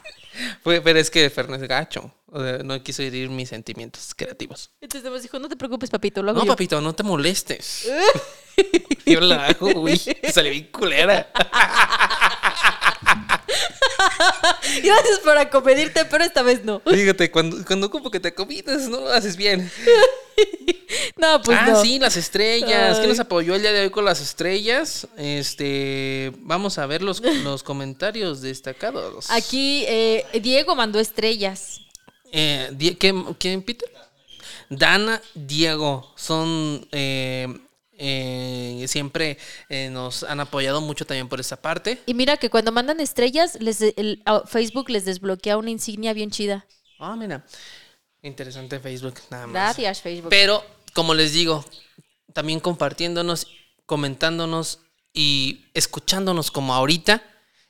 Fue- 0.62 0.80
pero 0.82 0.98
es 0.98 1.10
que 1.10 1.28
Fer 1.30 1.48
no 1.48 1.56
es 1.56 1.62
gacho. 1.62 2.14
O 2.26 2.40
sea, 2.42 2.58
no 2.58 2.80
quiso 2.82 3.02
herir 3.02 3.30
mis 3.30 3.48
sentimientos 3.48 4.14
creativos. 4.14 4.70
Entonces 4.82 5.06
además 5.06 5.22
dijo, 5.22 5.38
no 5.38 5.48
te 5.48 5.56
preocupes, 5.56 5.88
papito, 5.88 6.22
lo 6.22 6.30
hago 6.32 6.40
No, 6.40 6.44
yo. 6.46 6.52
papito, 6.52 6.80
no 6.82 6.92
te 6.94 7.02
molestes. 7.02 7.90
yo 9.06 9.20
la 9.20 9.46
hago, 9.46 9.72
güey. 9.72 9.98
Sale 10.30 10.50
bien 10.50 10.68
culera. 10.70 11.28
Gracias 14.82 15.18
por 15.20 15.36
acomedirte, 15.38 16.04
pero 16.04 16.24
esta 16.24 16.42
vez 16.42 16.64
no. 16.64 16.80
Fíjate, 16.80 17.30
cuando, 17.30 17.64
cuando 17.64 17.86
ocupo 17.88 18.10
que 18.10 18.20
te 18.20 18.28
acomidas, 18.28 18.88
no 18.88 19.00
lo 19.00 19.12
haces 19.12 19.36
bien. 19.36 19.70
No, 21.16 21.40
pues 21.42 21.58
ah, 21.60 21.66
no. 21.68 21.82
sí, 21.82 21.98
las 21.98 22.16
estrellas. 22.16 22.94
Ay. 22.94 22.96
¿Quién 22.96 23.10
nos 23.10 23.20
apoyó 23.20 23.54
el 23.54 23.60
día 23.62 23.72
de 23.72 23.82
hoy 23.82 23.90
con 23.90 24.04
las 24.04 24.20
estrellas? 24.20 25.06
Este, 25.16 26.32
vamos 26.38 26.78
a 26.78 26.86
ver 26.86 27.02
los, 27.02 27.20
los 27.20 27.62
comentarios 27.62 28.40
destacados. 28.40 29.30
Aquí 29.30 29.84
eh, 29.86 30.24
Diego 30.40 30.74
mandó 30.74 30.98
estrellas. 30.98 31.80
Eh, 32.32 32.70
Die- 32.72 32.96
¿quién, 32.96 33.34
quién, 33.34 33.62
Peter? 33.62 33.88
Dana, 34.68 35.20
Diego, 35.34 36.12
son 36.16 36.86
eh, 36.90 37.46
eh, 38.02 38.86
siempre 38.88 39.36
eh, 39.68 39.90
nos 39.90 40.22
han 40.22 40.40
apoyado 40.40 40.80
mucho 40.80 41.04
también 41.04 41.28
por 41.28 41.38
esa 41.38 41.60
parte. 41.60 42.00
Y 42.06 42.14
mira 42.14 42.38
que 42.38 42.48
cuando 42.48 42.72
mandan 42.72 42.98
estrellas, 42.98 43.58
les 43.60 43.82
el, 43.82 44.22
Facebook 44.46 44.88
les 44.88 45.04
desbloquea 45.04 45.58
una 45.58 45.68
insignia 45.68 46.14
bien 46.14 46.30
chida. 46.30 46.66
Ah, 46.98 47.14
mira, 47.14 47.44
interesante 48.22 48.80
Facebook, 48.80 49.20
nada 49.28 49.46
más. 49.46 49.52
Gracias, 49.52 50.00
Facebook. 50.00 50.30
Pero, 50.30 50.64
como 50.94 51.12
les 51.12 51.34
digo, 51.34 51.62
también 52.32 52.58
compartiéndonos, 52.58 53.48
comentándonos 53.84 54.78
y 55.12 55.66
escuchándonos 55.74 56.50
como 56.50 56.72
ahorita, 56.72 57.22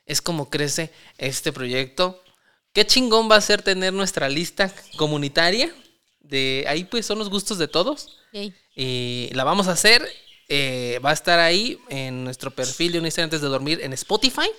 es 0.05 0.21
como 0.21 0.49
crece 0.49 0.93
este 1.17 1.51
proyecto. 1.51 2.23
Qué 2.71 2.87
chingón 2.87 3.29
va 3.29 3.35
a 3.35 3.41
ser 3.41 3.61
tener 3.61 3.91
nuestra 3.91 4.29
lista 4.29 4.73
comunitaria. 4.95 5.75
De 6.21 6.63
ahí 6.69 6.85
pues 6.85 7.05
son 7.05 7.19
los 7.19 7.29
gustos 7.29 7.57
de 7.57 7.67
todos. 7.67 8.17
Yay. 8.31 8.55
Y 8.75 9.29
la 9.33 9.43
vamos 9.43 9.67
a 9.67 9.73
hacer. 9.73 10.07
eh, 10.53 10.99
va 11.03 11.11
a 11.11 11.13
estar 11.13 11.39
ahí 11.39 11.79
en 11.89 12.23
nuestro 12.25 12.51
perfil 12.51 12.91
de 12.91 12.99
un 12.99 13.05
instante 13.05 13.35
antes 13.35 13.41
de 13.41 13.47
dormir 13.47 13.79
en 13.83 13.93
Spotify. 13.93 14.49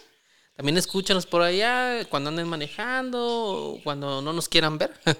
También 0.56 0.76
escúchanos 0.76 1.24
por 1.26 1.40
allá 1.42 2.04
cuando 2.10 2.28
anden 2.28 2.46
manejando, 2.46 3.18
o 3.20 3.82
cuando 3.82 4.20
no 4.22 4.32
nos 4.32 4.48
quieran 4.48 4.78
ver. 4.78 4.92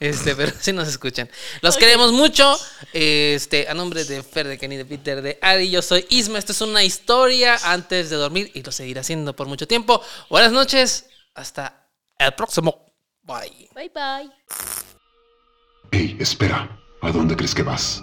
Este, 0.00 0.34
pero 0.36 0.52
sí 0.58 0.72
nos 0.72 0.86
escuchan. 0.88 1.28
Los 1.60 1.76
queremos 1.76 2.12
mucho. 2.12 2.56
Este, 2.92 3.68
a 3.68 3.74
nombre 3.74 4.04
de 4.04 4.22
Fer, 4.22 4.46
de 4.48 4.58
Kenny, 4.58 4.76
de 4.76 4.84
Peter, 4.84 5.22
de 5.22 5.38
Ari, 5.42 5.70
yo 5.70 5.82
soy 5.82 6.06
Isma. 6.08 6.38
Esto 6.38 6.52
es 6.52 6.60
una 6.60 6.82
historia 6.84 7.56
antes 7.64 8.10
de 8.10 8.16
dormir 8.16 8.50
y 8.54 8.62
lo 8.62 8.70
seguiré 8.72 9.00
haciendo 9.00 9.34
por 9.34 9.46
mucho 9.48 9.66
tiempo. 9.66 10.00
Buenas 10.30 10.52
noches. 10.52 11.06
Hasta 11.34 11.88
el 12.18 12.32
próximo. 12.34 12.84
Bye. 13.22 13.68
Bye 13.74 13.90
bye. 13.94 14.30
Hey, 15.90 16.16
espera, 16.20 16.80
¿a 17.02 17.10
dónde 17.10 17.36
crees 17.36 17.54
que 17.54 17.62
vas? 17.62 18.02